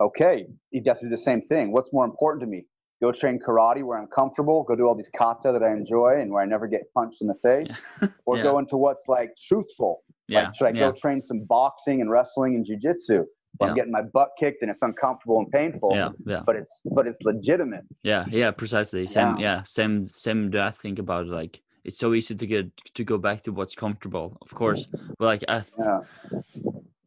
okay 0.00 0.46
he'd 0.70 0.86
have 0.86 0.98
to 0.98 1.06
do 1.06 1.10
the 1.10 1.18
same 1.22 1.40
thing 1.40 1.72
what's 1.72 1.92
more 1.92 2.04
important 2.04 2.40
to 2.40 2.46
me 2.46 2.64
go 3.02 3.12
train 3.12 3.38
karate 3.38 3.82
where 3.84 3.98
i'm 3.98 4.06
comfortable 4.08 4.62
go 4.64 4.74
do 4.74 4.86
all 4.86 4.94
these 4.94 5.10
kata 5.16 5.52
that 5.52 5.62
i 5.62 5.70
enjoy 5.72 6.18
and 6.20 6.30
where 6.32 6.42
i 6.42 6.46
never 6.46 6.66
get 6.66 6.82
punched 6.94 7.20
in 7.22 7.28
the 7.28 7.34
face 7.42 7.68
or 8.26 8.36
Yeah. 8.36 8.42
go 8.44 8.58
into 8.58 8.76
what's 8.76 9.04
like 9.08 9.30
truthful 9.48 10.02
Yeah. 10.26 10.44
Like, 10.44 10.54
should 10.56 10.66
I 10.66 10.70
yeah. 10.70 10.90
go 10.90 10.92
train 10.92 11.20
some 11.22 11.40
boxing 11.56 12.00
and 12.00 12.08
wrestling 12.10 12.54
and 12.56 12.64
jujitsu? 12.68 13.18
Well, 13.58 13.68
I'm 13.70 13.76
getting 13.76 13.92
my 13.92 14.04
butt 14.16 14.30
kicked 14.40 14.62
and 14.62 14.70
it's 14.72 14.82
uncomfortable 14.82 15.38
and 15.42 15.48
painful. 15.58 15.90
yeah. 15.94 16.10
Yeah. 16.32 16.42
But 16.48 16.56
it's 16.56 16.74
but 16.96 17.06
it's 17.06 17.18
legitimate. 17.30 17.84
Yeah, 18.02 18.24
yeah, 18.40 18.50
precisely. 18.62 19.06
Same, 19.06 19.36
Yeah. 19.36 19.44
yeah, 19.46 19.62
same, 19.78 19.94
same. 20.08 20.40
Do 20.50 20.58
I 20.60 20.70
think 20.82 20.98
about 20.98 21.26
it? 21.26 21.32
Like 21.42 21.60
it's 21.86 21.98
so 22.04 22.08
easy 22.14 22.34
to 22.42 22.46
get 22.54 22.64
to 22.98 23.02
go 23.04 23.16
back 23.18 23.42
to 23.42 23.50
what's 23.52 23.74
comfortable, 23.84 24.26
of 24.46 24.50
course. 24.60 24.82
But 25.18 25.26
like 25.32 25.42
I, 25.46 25.60
th- 25.60 25.72
Yeah. 25.78 26.00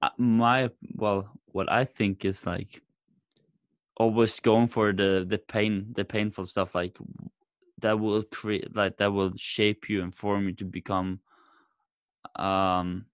I- 0.02 0.12
my 0.18 0.72
well, 0.95 1.32
what 1.48 1.72
I 1.72 1.86
think 1.86 2.26
is 2.26 2.45
like 2.48 2.82
always 3.98 4.39
going 4.39 4.68
for 4.70 4.93
the 4.93 5.26
the 5.28 5.39
pain, 5.39 5.93
the 5.95 6.06
painful 6.06 6.45
stuff. 6.45 6.76
Like 6.76 6.98
that 7.80 8.00
will 8.00 8.24
create, 8.24 8.76
like 8.76 8.98
that 8.98 9.14
will 9.14 9.34
shape 9.38 9.89
you 9.89 10.04
and 10.04 10.16
form 10.16 10.48
you 10.50 10.54
to 10.56 10.66
become, 10.66 11.22
um, 12.38 13.08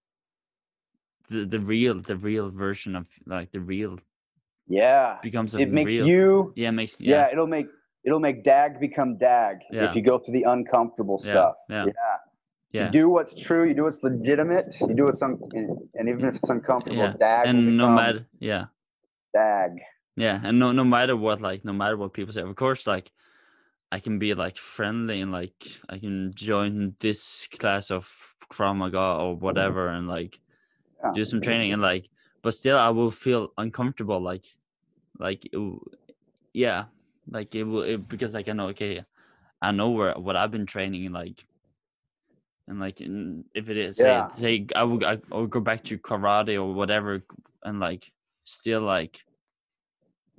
the 1.30 1.46
the 1.46 1.60
real, 1.60 2.00
the 2.00 2.16
real 2.16 2.50
version 2.50 2.96
of 2.96 3.08
like 3.26 3.52
the 3.52 3.60
real 3.60 3.98
Yeah. 4.68 5.18
becomes 5.22 5.56
It 5.56 5.70
makes 5.72 5.98
real. 5.98 6.00
you 6.00 6.56
yeah, 6.56 6.70
makes 6.72 6.96
yeah. 7.00 7.24
yeah, 7.24 7.30
it'll 7.32 7.46
make 7.48 7.66
it'll 8.04 8.20
make 8.20 8.44
dag 8.44 8.80
become 8.80 9.18
dag 9.18 9.58
Yeah. 9.70 9.90
if 9.90 9.94
you 9.96 10.02
go 10.02 10.18
through 10.18 10.34
the 10.34 10.44
uncomfortable 10.44 11.18
Yeah, 11.22 11.48
stuff. 11.48 11.54
yeah. 11.68 11.88
You 12.74 12.90
do 12.90 13.08
what's 13.08 13.40
true, 13.40 13.68
you 13.68 13.74
do 13.74 13.84
what's 13.84 14.02
legitimate, 14.02 14.74
you 14.80 14.94
do 14.94 15.04
what's 15.04 15.22
un- 15.22 15.38
and 15.94 16.08
even 16.08 16.24
if 16.26 16.34
it's 16.36 16.50
uncomfortable, 16.50 16.96
Yeah, 16.96 17.14
dag 17.18 17.46
and 17.46 17.76
no 17.76 17.88
matter 17.88 18.26
yeah 18.40 18.66
dag. 19.32 19.80
Yeah, 20.16 20.40
and 20.42 20.58
no 20.58 20.72
no 20.72 20.84
matter 20.84 21.16
what, 21.16 21.40
like 21.40 21.64
no 21.64 21.72
matter 21.72 21.96
what 21.96 22.12
people 22.12 22.32
say, 22.32 22.42
of 22.42 22.54
course, 22.56 22.86
like 22.86 23.10
I 23.92 24.00
can 24.00 24.18
be 24.18 24.34
like 24.34 24.56
friendly 24.56 25.20
and 25.20 25.32
like 25.32 25.54
I 25.88 25.98
can 25.98 26.32
join 26.34 26.96
this 27.00 27.48
class 27.48 27.90
of 27.90 28.10
Krav 28.50 28.76
Maga 28.76 28.98
or 29.22 29.36
whatever 29.36 29.88
and 29.88 30.08
like 30.08 30.40
Yeah. 31.02 31.12
do 31.14 31.24
some 31.24 31.40
training 31.40 31.72
and 31.72 31.82
like, 31.82 32.08
but 32.42 32.54
still 32.54 32.78
I 32.78 32.90
will 32.90 33.10
feel 33.10 33.52
uncomfortable, 33.58 34.20
like 34.20 34.44
like 35.18 35.46
it, 35.52 35.78
yeah, 36.52 36.86
like 37.28 37.54
it 37.54 37.64
will 37.64 37.82
it, 37.82 38.08
because 38.08 38.34
like 38.34 38.48
I 38.48 38.52
know 38.52 38.68
okay, 38.68 39.04
I 39.62 39.72
know 39.72 39.90
where 39.90 40.14
what 40.14 40.36
I've 40.36 40.50
been 40.52 40.66
training 40.66 41.12
like. 41.12 41.46
And 42.66 42.80
like, 42.80 43.00
in, 43.00 43.44
if 43.54 43.68
it 43.68 43.76
is, 43.76 43.96
say, 43.98 44.04
Yeah. 44.04 44.28
say 44.32 44.66
I 44.74 44.84
will, 44.84 45.04
I 45.04 45.18
will 45.30 45.46
go 45.46 45.60
back 45.60 45.84
to 45.84 45.98
karate 45.98 46.56
or 46.56 46.72
whatever, 46.72 47.22
and 47.62 47.78
like, 47.80 48.10
still 48.44 48.80
like, 48.80 49.24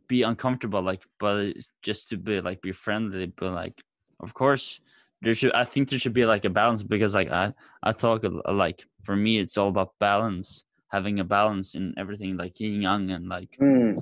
be 0.07 0.21
uncomfortable 0.21 0.81
like 0.81 1.01
but 1.19 1.53
just 1.81 2.09
to 2.09 2.17
be 2.17 2.39
like 2.39 2.61
be 2.61 2.71
friendly 2.71 3.25
but 3.25 3.53
like 3.53 3.81
of 4.19 4.35
course 4.35 4.79
there 5.23 5.33
should 5.33 5.51
i 5.53 5.63
think 5.63 5.89
there 5.89 5.97
should 5.97 6.13
be 6.13 6.25
like 6.27 6.45
a 6.45 6.49
balance 6.49 6.83
because 6.83 7.15
like 7.15 7.31
i 7.31 7.51
i 7.81 7.91
talk 7.91 8.23
a- 8.23 8.51
like 8.53 8.85
for 9.03 9.15
me 9.15 9.39
it's 9.39 9.57
all 9.57 9.69
about 9.69 9.97
balance 9.99 10.65
having 10.89 11.19
a 11.19 11.23
balance 11.23 11.73
in 11.73 11.91
everything 11.97 12.37
like 12.37 12.59
yin 12.59 12.83
yang 12.83 13.09
and 13.11 13.29
like 13.29 13.55
Hmm. 13.57 13.97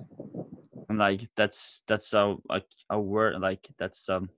and 0.90 0.98
like 1.00 1.22
that's 1.38 1.84
that's 1.88 2.14
a 2.14 2.36
like 2.50 2.68
a 2.90 3.00
word 3.00 3.40
like 3.40 3.66
that's 3.78 4.10
um 4.10 4.30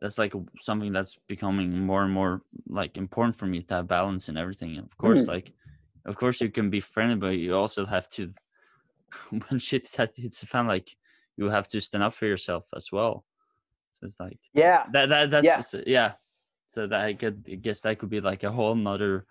that's 0.00 0.18
like 0.18 0.32
something 0.60 0.92
that's 0.92 1.16
becoming 1.28 1.78
more 1.86 2.04
and 2.04 2.12
more 2.12 2.42
like 2.68 2.96
important 2.96 3.34
for 3.36 3.46
me 3.46 3.62
to 3.62 3.74
have 3.74 3.88
balance 3.88 4.28
in 4.28 4.36
everything 4.36 4.76
and 4.76 4.86
of 4.86 4.96
course 4.96 5.24
Mm. 5.24 5.28
like 5.28 5.52
of 6.06 6.16
course 6.16 6.40
you 6.40 6.50
can 6.50 6.70
be 6.70 6.80
friendly 6.80 7.16
but 7.16 7.36
you 7.38 7.54
also 7.56 7.84
have 7.86 8.08
to 8.10 8.30
when 9.30 9.58
shit 9.58 9.90
that 9.96 10.10
hits 10.16 10.40
the 10.40 10.46
fan 10.46 10.66
like 10.66 10.88
you 11.36 11.48
have 11.50 11.68
to 11.68 11.80
stand 11.80 12.04
up 12.04 12.14
for 12.14 12.26
yourself 12.26 12.66
as 12.76 12.90
well 12.92 13.24
so 13.94 14.06
it's 14.06 14.20
like 14.20 14.38
Yeah. 14.54 14.84
that 14.92 15.08
that 15.08 15.30
that's 15.30 15.74
Yeah. 15.74 15.82
yeah 15.86 16.12
so 16.68 16.86
that 16.86 17.00
i 17.04 17.14
could 17.14 17.44
I 17.50 17.54
guess 17.56 17.80
that 17.82 17.98
could 17.98 18.10
be 18.10 18.20
like 18.20 18.44
a 18.44 18.52
whole 18.52 18.74
nother 18.74 19.24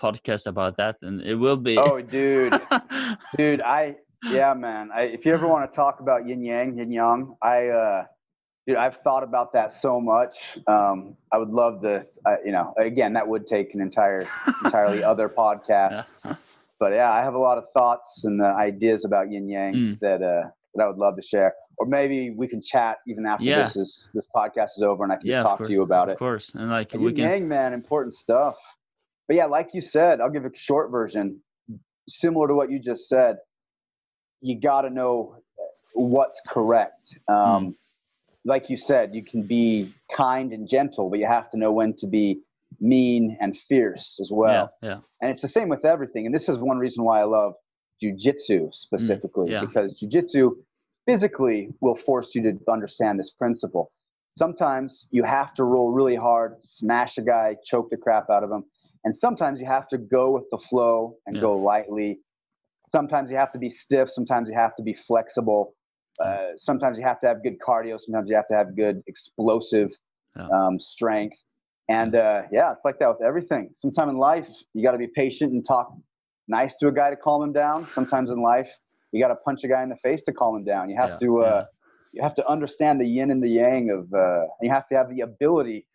podcast 0.00 0.46
about 0.46 0.76
that 0.76 0.96
and 1.02 1.20
it 1.20 1.34
will 1.34 1.56
be 1.56 1.76
Oh, 1.76 2.00
dude, 2.00 2.54
dude, 3.36 3.60
I 3.60 3.96
yeah, 4.30 4.54
man. 4.54 4.90
I, 4.94 5.02
if 5.14 5.24
you 5.26 5.32
ever 5.34 5.46
want 5.46 5.70
to 5.70 5.74
talk 5.74 6.00
about 6.00 6.26
yin 6.26 6.42
yang, 6.42 6.76
yin 6.78 6.90
yang, 6.90 7.34
I 7.42 7.68
uh, 7.68 8.04
dude, 8.68 8.76
I've 8.76 8.98
thought 9.02 9.22
about 9.22 9.52
that 9.54 9.72
so 9.80 9.98
much. 10.00 10.36
Um, 10.66 11.16
I 11.32 11.38
would 11.38 11.48
love 11.48 11.80
to, 11.82 12.06
uh, 12.26 12.36
you 12.44 12.52
know, 12.52 12.74
again, 12.78 13.14
that 13.14 13.26
would 13.26 13.46
take 13.46 13.72
an 13.74 13.80
entire, 13.80 14.26
entirely 14.64 15.02
other 15.02 15.28
podcast. 15.30 16.04
yeah. 16.24 16.34
But 16.78 16.92
yeah, 16.92 17.10
I 17.10 17.22
have 17.22 17.34
a 17.34 17.38
lot 17.38 17.56
of 17.58 17.64
thoughts 17.74 18.24
and 18.24 18.40
uh, 18.42 18.44
ideas 18.54 19.04
about 19.06 19.30
yin 19.32 19.48
yang 19.48 19.74
Mm. 19.74 19.98
that 20.00 20.22
uh, 20.22 20.50
that 20.74 20.84
I 20.84 20.86
would 20.86 20.98
love 20.98 21.16
to 21.16 21.22
share. 21.22 21.54
Or 21.78 21.86
maybe 21.86 22.30
we 22.30 22.46
can 22.46 22.60
chat 22.62 22.98
even 23.08 23.24
after 23.26 23.44
Yeah. 23.44 23.64
this 23.64 23.74
is 23.76 24.08
this 24.14 24.28
podcast 24.36 24.68
is 24.76 24.82
over, 24.82 25.02
and 25.02 25.12
I 25.12 25.16
can 25.16 25.26
yeah 25.26 25.42
talk 25.42 25.58
to 25.58 25.70
you 25.72 25.82
about 25.82 26.04
of 26.04 26.08
it. 26.10 26.12
Of 26.12 26.18
course 26.18 26.54
and 26.54 26.70
like 26.70 26.92
Yin 26.92 27.02
we 27.02 27.12
can 27.12 27.24
yang, 27.24 27.48
man, 27.48 27.72
important 27.72 28.14
stuff. 28.14 28.54
But 29.26 29.36
yeah, 29.36 29.46
like 29.46 29.70
you 29.72 29.80
said, 29.80 30.20
I'll 30.20 30.30
give 30.30 30.44
a 30.44 30.50
short 30.54 30.90
version, 30.92 31.40
similar 32.08 32.46
to 32.46 32.54
what 32.54 32.70
you 32.70 32.78
just 32.78 33.08
said. 33.08 33.38
You 34.40 34.60
got 34.60 34.82
to 34.82 34.90
know 34.90 35.36
what's 35.94 36.40
correct. 36.46 37.16
Hmm. 37.28 37.34
Um, 37.34 37.74
Like 38.48 38.70
you 38.70 38.78
said, 38.78 39.14
you 39.14 39.22
can 39.22 39.42
be 39.42 39.92
kind 40.22 40.52
and 40.56 40.66
gentle, 40.76 41.10
but 41.10 41.18
you 41.18 41.26
have 41.26 41.50
to 41.50 41.58
know 41.58 41.70
when 41.70 41.94
to 41.96 42.06
be 42.06 42.40
mean 42.80 43.36
and 43.42 43.56
fierce 43.68 44.18
as 44.22 44.30
well. 44.32 44.72
yeah 44.82 44.88
yeah 44.90 44.98
And 45.20 45.30
it's 45.32 45.42
the 45.42 45.48
same 45.58 45.68
with 45.68 45.84
everything. 45.84 46.22
And 46.26 46.34
this 46.34 46.48
is 46.48 46.56
one 46.58 46.78
reason 46.78 47.04
why 47.04 47.20
I 47.20 47.24
love 47.24 47.52
jujitsu 48.02 48.74
specifically, 48.74 49.48
Mm, 49.48 49.52
yeah. 49.52 49.60
because 49.66 49.88
jujitsu 50.00 50.52
physically 51.06 51.60
will 51.84 51.96
force 52.08 52.28
you 52.34 52.40
to 52.42 52.52
understand 52.76 53.18
this 53.20 53.30
principle. 53.42 53.84
Sometimes 54.38 55.06
you 55.10 55.24
have 55.24 55.52
to 55.58 55.64
roll 55.64 55.90
really 56.00 56.16
hard, 56.16 56.50
smash 56.64 57.18
a 57.18 57.22
guy, 57.22 57.56
choke 57.70 57.88
the 57.90 57.96
crap 57.96 58.30
out 58.30 58.44
of 58.44 58.50
him. 58.50 58.64
And 59.04 59.14
sometimes 59.14 59.60
you 59.60 59.66
have 59.66 59.88
to 59.88 59.98
go 59.98 60.24
with 60.30 60.44
the 60.52 60.58
flow 60.68 61.16
and 61.26 61.36
Yeah. 61.36 61.42
go 61.42 61.52
lightly. 61.70 62.10
Sometimes 62.96 63.30
you 63.30 63.36
have 63.36 63.52
to 63.52 63.58
be 63.58 63.70
stiff. 63.70 64.10
Sometimes 64.10 64.48
you 64.48 64.54
have 64.54 64.74
to 64.76 64.82
be 64.82 64.94
flexible. 64.94 65.74
Uh, 66.22 66.48
sometimes 66.56 66.98
you 66.98 67.04
have 67.04 67.20
to 67.20 67.26
have 67.26 67.42
good 67.42 67.58
cardio. 67.60 68.00
Sometimes 68.00 68.28
you 68.28 68.36
have 68.36 68.48
to 68.48 68.54
have 68.54 68.76
good 68.76 69.02
explosive 69.06 69.90
Yeah. 70.36 70.48
um, 70.52 70.78
strength. 70.80 71.38
And 71.88 72.14
uh, 72.14 72.42
yeah, 72.52 72.72
it's 72.72 72.84
like 72.84 72.98
that 72.98 73.08
with 73.08 73.22
everything. 73.22 73.70
Sometime 73.74 74.08
in 74.10 74.18
life, 74.18 74.46
you 74.74 74.82
got 74.82 74.92
to 74.92 74.98
be 74.98 75.06
patient 75.08 75.52
and 75.52 75.64
talk 75.66 75.92
nice 76.46 76.74
to 76.76 76.88
a 76.88 76.92
guy 76.92 77.10
to 77.10 77.16
calm 77.16 77.42
him 77.42 77.52
down. 77.52 77.86
Sometimes 77.86 78.30
in 78.30 78.40
life, 78.42 78.68
you 79.12 79.20
got 79.20 79.28
to 79.28 79.36
punch 79.36 79.64
a 79.64 79.68
guy 79.68 79.82
in 79.82 79.88
the 79.88 79.96
face 79.96 80.22
to 80.22 80.32
calm 80.32 80.56
him 80.56 80.64
down. 80.64 80.90
You 80.90 80.96
have 80.96 81.10
Yeah, 81.12 81.26
to 81.26 81.40
uh, 81.40 81.44
yeah. 81.46 81.64
you 82.12 82.22
have 82.22 82.34
to 82.34 82.46
understand 82.48 83.00
the 83.00 83.06
yin 83.06 83.30
and 83.30 83.42
the 83.42 83.48
yang 83.48 83.90
of. 83.90 84.12
Uh, 84.12 84.46
you 84.60 84.70
have 84.70 84.86
to 84.88 84.96
have 84.96 85.08
the 85.08 85.20
ability 85.22 85.86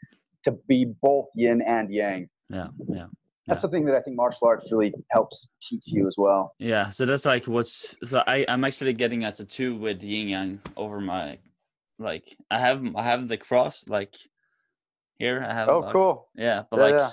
to 0.46 0.52
be 0.68 0.86
both 1.02 1.28
yin 1.36 1.62
and 1.62 1.92
yang. 1.94 2.28
yeah 2.50 2.68
yeah 2.90 3.08
That's 3.48 3.62
the 3.62 3.68
thing 3.70 3.86
that 3.86 3.96
I 3.96 4.02
think 4.02 4.16
martial 4.16 4.48
arts 4.48 4.72
really 4.72 4.94
helps 5.12 5.48
teach 5.62 5.84
you 5.88 6.08
as 6.08 6.16
well. 6.18 6.56
Yeah, 6.60 6.90
so 6.90 7.06
that's 7.06 7.26
like 7.26 7.46
what's 7.46 7.96
so 8.04 8.24
I 8.26 8.46
I'm 8.48 8.64
actually 8.64 8.94
getting 8.94 9.26
as 9.26 9.40
a 9.40 9.46
two 9.46 9.76
with 9.76 10.02
yin 10.04 10.30
yang 10.30 10.62
over 10.78 11.02
my 11.02 11.40
like 12.00 12.36
I 12.50 12.60
have 12.60 12.82
I 12.96 13.04
have 13.04 13.28
the 13.28 13.38
cross 13.38 13.86
like 13.88 14.16
here 15.18 15.46
I 15.48 15.54
have 15.54 15.70
Oh, 15.70 15.80
like- 15.80 15.92
cool. 15.94 16.30
yeah 16.36 16.64
but 16.72 16.78
Yeah, 16.78 16.84
like 16.84 17.00
yeah. 17.00 17.10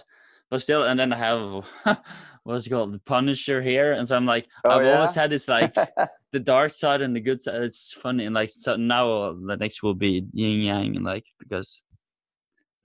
but 0.51 0.62
still 0.62 0.85
and 0.85 0.98
then 0.98 1.12
I 1.12 1.16
have 1.16 1.66
what's 2.44 2.66
it 2.66 2.70
called 2.70 2.93
the 2.94 2.98
Punisher 3.01 3.61
here 3.61 3.93
and 3.93 4.07
so 4.07 4.16
I'm 4.16 4.24
like 4.27 4.47
Oh, 4.65 4.70
I've 4.70 4.86
always 4.86 5.15
had 5.15 5.31
this 5.31 5.48
like 5.48 5.74
the 6.32 6.40
dark 6.40 6.73
side 6.74 7.02
and 7.02 7.15
the 7.15 7.20
good 7.20 7.40
side 7.40 7.62
it's 7.62 7.93
funny 7.93 8.24
and 8.24 8.35
like 8.35 8.51
so 8.51 8.77
now 8.77 9.32
the 9.35 9.57
next 9.57 9.82
will 9.82 9.94
be 9.94 10.24
yin 10.32 10.61
yang 10.62 10.97
and 10.97 11.05
like 11.05 11.24
because 11.39 11.82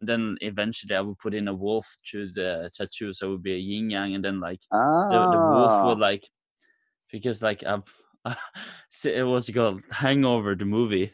then 0.07 0.38
eventually 0.41 0.95
I 0.95 1.02
would 1.02 1.18
put 1.19 1.34
in 1.34 1.48
a 1.48 1.53
wolf 1.53 1.86
to 2.11 2.27
the 2.32 2.69
tattoo 2.73 3.14
so 3.14 3.27
it 3.27 3.32
would 3.32 3.44
be 3.44 3.53
a 3.53 3.57
yin 3.57 3.90
yang 3.90 4.15
and 4.15 4.23
then 4.23 4.40
like 4.40 4.61
ah, 4.72 5.10
the, 5.10 5.27
the 5.32 5.40
wolf 5.40 5.73
would 5.84 5.99
like 5.99 6.27
because 7.11 7.41
like 7.41 7.64
I've 7.64 7.91
it 9.06 9.26
was 9.26 9.49
called 9.49 9.82
Hangover 9.91 10.56
the 10.56 10.65
movie. 10.65 11.14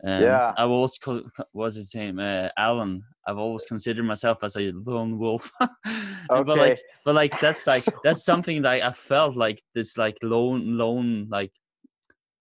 And 0.00 0.22
Yeah. 0.24 0.52
I've 0.56 0.70
always 0.70 0.98
call, 0.98 1.22
what's 1.52 1.76
his 1.76 1.94
name 1.94 2.18
uh, 2.18 2.48
Alan. 2.56 3.04
I've 3.26 3.38
always 3.38 3.64
considered 3.64 4.04
myself 4.04 4.44
as 4.44 4.56
a 4.56 4.72
lone 4.72 5.18
wolf. 5.18 5.50
And 5.60 5.70
But 6.46 6.58
like 6.58 6.72
Okay. 6.72 6.82
but 7.04 7.14
like 7.14 7.40
that's 7.40 7.66
like 7.66 7.84
that's 8.02 8.24
something 8.24 8.62
that 8.62 8.82
I 8.82 8.92
felt 8.92 9.36
like 9.36 9.62
this 9.74 9.96
like 9.96 10.16
lone 10.22 10.76
lone 10.76 11.28
like 11.30 11.52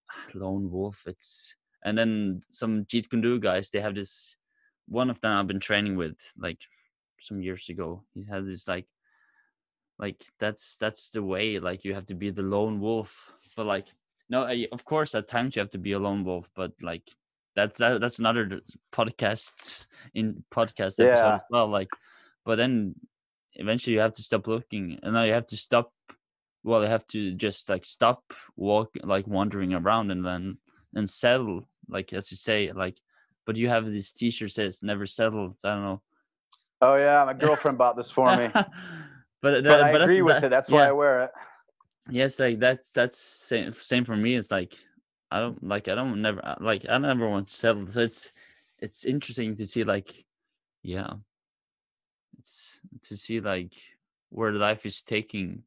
lone 0.33 0.69
wolf. 0.71 1.03
It's 1.07 1.55
and 1.85 1.97
then 1.97 2.41
some 2.49 2.85
Jeet 2.85 3.09
Kune 3.09 3.21
Do 3.21 3.39
guys. 3.39 3.69
They 3.69 3.79
have 3.81 3.95
this 3.95 4.37
one 4.87 5.09
of 5.09 5.19
them 5.21 5.31
I've 5.31 5.47
been 5.47 5.59
training 5.59 5.95
with 5.95 6.17
like 6.37 6.59
some 7.19 7.41
years 7.41 7.69
ago. 7.69 8.03
He 8.13 8.23
has 8.25 8.45
this 8.45 8.67
like 8.67 8.87
like 9.99 10.23
that's 10.39 10.77
that's 10.77 11.09
the 11.09 11.23
way 11.23 11.59
like 11.59 11.83
you 11.83 11.93
have 11.93 12.05
to 12.05 12.15
be 12.15 12.29
the 12.29 12.43
lone 12.43 12.79
wolf. 12.79 13.33
But 13.55 13.65
like 13.65 13.87
no, 14.29 14.43
I, 14.43 14.67
of 14.71 14.85
course 14.85 15.15
at 15.15 15.27
times 15.27 15.55
you 15.55 15.59
have 15.61 15.69
to 15.71 15.77
be 15.77 15.93
a 15.93 15.99
lone 15.99 16.23
wolf. 16.23 16.49
But 16.55 16.73
like 16.81 17.03
that's 17.55 17.77
that, 17.77 18.01
that's 18.01 18.19
another 18.19 18.61
podcasts 18.91 19.87
in 20.13 20.43
podcast 20.51 20.99
episode 20.99 21.05
Yeah. 21.05 21.33
as 21.35 21.41
well. 21.49 21.67
Like 21.67 21.89
but 22.45 22.55
then 22.55 22.95
eventually 23.55 23.93
you 23.93 23.99
have 23.99 24.13
to 24.13 24.23
stop 24.23 24.47
looking 24.47 24.99
and 25.03 25.13
now 25.13 25.23
you 25.23 25.33
have 25.33 25.45
to 25.45 25.55
stop 25.55 25.91
well 26.63 26.81
you 26.81 26.87
have 26.87 27.05
to 27.05 27.33
just 27.35 27.69
like 27.69 27.85
stop 27.85 28.23
walk 28.55 28.89
like 29.03 29.27
wandering 29.27 29.73
around 29.73 30.09
and 30.11 30.25
then 30.25 30.57
and 30.95 31.07
settle 31.07 31.69
like 31.87 32.11
as 32.13 32.31
you 32.31 32.37
say 32.37 32.71
like 32.71 32.97
but 33.45 33.55
you 33.55 33.67
have 33.69 33.85
this 33.85 34.11
t-shirt 34.13 34.51
says 34.51 34.83
never 34.83 35.05
Settled." 35.05 35.59
so 35.59 35.69
i 35.69 35.73
don't 35.73 35.83
know 35.83 36.01
Oh 36.85 36.95
yeah, 36.97 37.23
my 37.23 37.31
girlfriend 37.31 37.77
bought 37.77 37.95
this 37.95 38.11
for 38.11 38.35
me. 38.35 38.49
but, 38.53 38.65
But 39.41 39.55
I 39.55 39.61
but 39.61 39.99
that's- 39.99 40.01
agree 40.09 40.21
with 40.21 40.35
that- 40.41 40.43
it. 40.43 40.49
That's 40.49 40.69
why. 40.69 40.87
I 40.87 40.91
wear 40.91 41.21
it. 41.21 41.31
Yes, 42.09 42.37
like 42.41 42.59
that's 42.59 42.91
that's 42.91 43.17
same 43.17 43.71
same 43.71 44.03
for 44.03 44.17
me. 44.17 44.35
It's 44.35 44.51
like 44.51 44.75
I 45.31 45.39
don't 45.39 45.63
like 45.63 45.87
I 45.87 45.95
don't 45.95 46.21
never 46.21 46.41
like 46.59 46.85
I 46.89 46.97
never 46.97 47.29
want 47.29 47.47
to 47.47 47.53
settle. 47.53 47.87
So 47.87 48.01
it's 48.01 48.33
it's 48.79 49.05
interesting 49.05 49.55
to 49.55 49.65
see 49.65 49.85
like 49.85 50.25
yeah, 50.83 51.13
it's 52.37 52.81
to 53.03 53.15
see 53.15 53.39
like 53.39 53.73
where 54.29 54.51
life 54.51 54.85
is 54.85 55.03
taking 55.03 55.63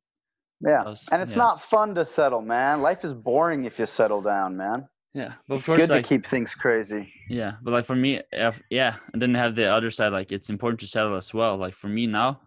Yeah. 0.60 0.82
us. 0.82 1.08
And 1.10 1.22
it's 1.22 1.30
yeah. 1.30 1.38
not 1.38 1.62
fun 1.70 1.94
to 1.94 2.04
settle, 2.04 2.42
man. 2.42 2.82
Life 2.82 3.04
is 3.06 3.14
boring 3.14 3.64
if 3.64 3.78
you 3.78 3.86
settle 3.86 4.20
down, 4.20 4.54
man. 4.58 4.86
Yeah, 5.16 5.32
but 5.48 5.54
of 5.54 5.60
It's 5.60 5.66
course 5.66 5.80
good 5.80 5.90
like 5.96 6.04
to 6.04 6.08
keep 6.08 6.26
things 6.28 6.52
crazy. 6.54 7.02
yeah, 7.28 7.52
but 7.62 7.72
like 7.76 7.86
for 7.90 7.96
me, 7.96 8.20
if, 8.32 8.60
yeah, 8.70 8.96
and 9.12 9.20
then 9.22 9.34
have 9.34 9.54
the 9.56 9.66
other 9.76 9.90
side 9.90 10.12
like 10.12 10.30
it's 10.36 10.50
important 10.50 10.80
to 10.80 10.86
settle 10.86 11.16
as 11.16 11.32
well. 11.32 11.56
Like 11.56 11.74
for 11.74 11.88
me 11.88 12.06
now, 12.06 12.40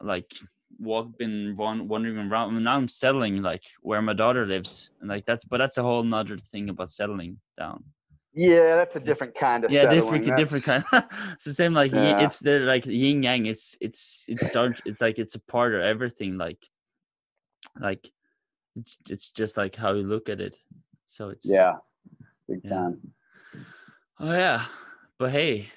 like 0.00 0.30
walk 0.78 1.06
been 1.18 1.54
wan- 1.56 1.86
wandering 1.88 2.18
around 2.18 2.62
now 2.64 2.76
I'm 2.76 2.88
settling 2.88 3.40
like 3.42 3.62
where 3.80 4.02
my 4.02 4.12
daughter 4.12 4.44
lives 4.46 4.90
and 5.00 5.08
like 5.08 5.24
that's 5.24 5.44
but 5.44 5.58
that's 5.58 5.78
a 5.78 5.82
whole 5.82 6.02
nother 6.02 6.36
thing 6.36 6.68
about 6.68 6.90
settling 6.90 7.38
down. 7.58 7.84
Yeah, 8.34 8.76
that's 8.76 8.96
a 8.96 9.00
different 9.00 9.34
kind 9.34 9.64
of 9.64 9.70
yeah 9.70 9.82
settling. 9.82 10.22
different 10.22 10.36
different 10.42 10.64
kind 10.64 10.84
it's 11.32 11.44
the 11.44 11.54
same 11.54 11.72
like 11.74 11.92
Yeah. 11.92 12.24
it's 12.24 12.40
the 12.40 12.60
like 12.60 12.84
yin 12.86 13.22
yang 13.22 13.46
it's 13.46 13.76
it's 13.80 14.24
it 14.28 14.40
starts 14.40 14.80
it's 14.88 15.00
like 15.00 15.18
it's 15.18 15.34
a 15.36 15.40
part 15.54 15.74
of 15.74 15.82
everything 15.82 16.36
like 16.38 16.60
like 17.78 18.02
it's, 18.76 18.98
it's 19.10 19.30
just 19.30 19.56
like 19.56 19.76
how 19.76 19.92
you 19.92 20.04
look 20.04 20.28
at 20.28 20.40
it 20.40 20.56
so 21.06 21.28
it's 21.28 21.46
Yeah. 21.46 21.74
Big 22.52 22.60
Yeah. 22.64 22.70
time. 22.70 23.00
oh 24.20 24.32
yeah 24.32 24.66
but 25.18 25.30
hey 25.30 25.70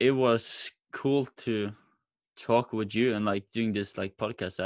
it 0.00 0.10
was 0.10 0.72
cool 0.92 1.26
to 1.36 1.72
talk 2.36 2.72
with 2.72 2.92
you 2.92 3.14
and 3.14 3.24
like 3.24 3.48
doing 3.50 3.72
this 3.72 3.96
like 3.96 4.16
podcast 4.16 4.58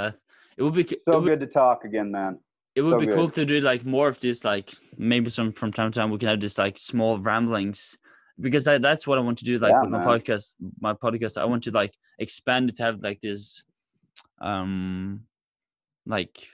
it 0.57 0.63
would 0.63 0.73
be 0.73 0.85
So 1.07 1.21
would, 1.21 1.29
good 1.29 1.41
to 1.41 1.47
talk 1.47 1.85
again, 1.85 2.11
man. 2.11 2.39
it 2.75 2.81
would 2.81 2.99
so 2.99 3.01
be 3.01 3.07
cool 3.07 3.29
to 3.29 3.45
do 3.45 3.61
like 3.61 3.85
more 3.85 4.09
of 4.09 4.19
this 4.21 4.45
like 4.47 4.73
maybe 4.97 5.29
some 5.29 5.53
from 5.53 5.73
time 5.73 5.93
to 5.93 6.01
time 6.01 6.11
we 6.11 6.17
can 6.17 6.29
have 6.29 6.41
this 6.41 6.57
like 6.57 6.79
small 6.79 7.19
ramblings 7.19 7.99
because 8.41 8.67
I, 8.67 8.79
that's 8.79 9.07
what 9.07 9.19
i 9.19 9.21
want 9.21 9.37
to 9.39 9.45
do 9.45 9.59
like 9.59 9.73
Yeah, 9.73 9.83
with 9.83 9.91
my 9.91 10.05
podcast 10.05 10.55
my 10.81 10.95
podcast 10.95 11.37
i 11.37 11.45
want 11.45 11.65
to 11.65 11.71
like 11.71 11.93
expand 12.19 12.71
it 12.71 12.77
to 12.77 12.83
have 12.85 13.01
like 13.03 13.21
this 13.21 13.63
um 14.41 15.21
like 16.07 16.49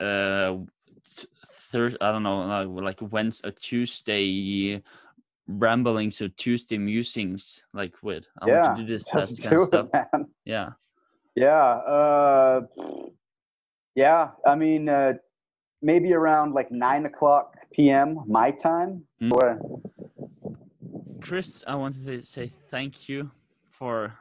uh 0.00 0.56
third 1.76 1.92
i 2.00 2.10
don't 2.12 2.22
know 2.22 2.38
like, 2.46 3.00
like 3.00 3.12
wednesday 3.12 3.52
tuesday 3.60 4.82
ramblings 5.46 6.16
or 6.22 6.28
tuesday 6.44 6.78
musings 6.78 7.66
like 7.72 7.94
with 8.02 8.24
i 8.40 8.46
Yeah, 8.46 8.54
want 8.62 8.76
to 8.78 8.82
do 8.82 8.88
this 8.94 9.04
that 9.12 9.28
kind 9.42 9.56
of 9.60 9.66
stuff 9.66 9.88
it, 9.92 10.06
man. 10.12 10.26
yeah 10.44 10.68
Yeah. 11.36 11.68
Uh, 11.96 12.60
yeah. 13.94 14.22
I 14.46 14.54
mean, 14.56 14.88
uh, 14.88 15.12
maybe 15.82 16.14
around 16.20 16.54
like 16.58 16.70
nine 16.86 17.04
o'clock 17.10 17.46
p.m. 17.74 18.08
my 18.26 18.48
time. 18.68 19.04
Mm. 19.20 19.32
Or- 19.36 19.58
Chris, 21.20 21.62
I 21.66 21.74
wanted 21.74 22.04
to 22.06 22.22
say 22.22 22.46
thank 22.70 23.08
you 23.08 23.30
for. 23.70 24.14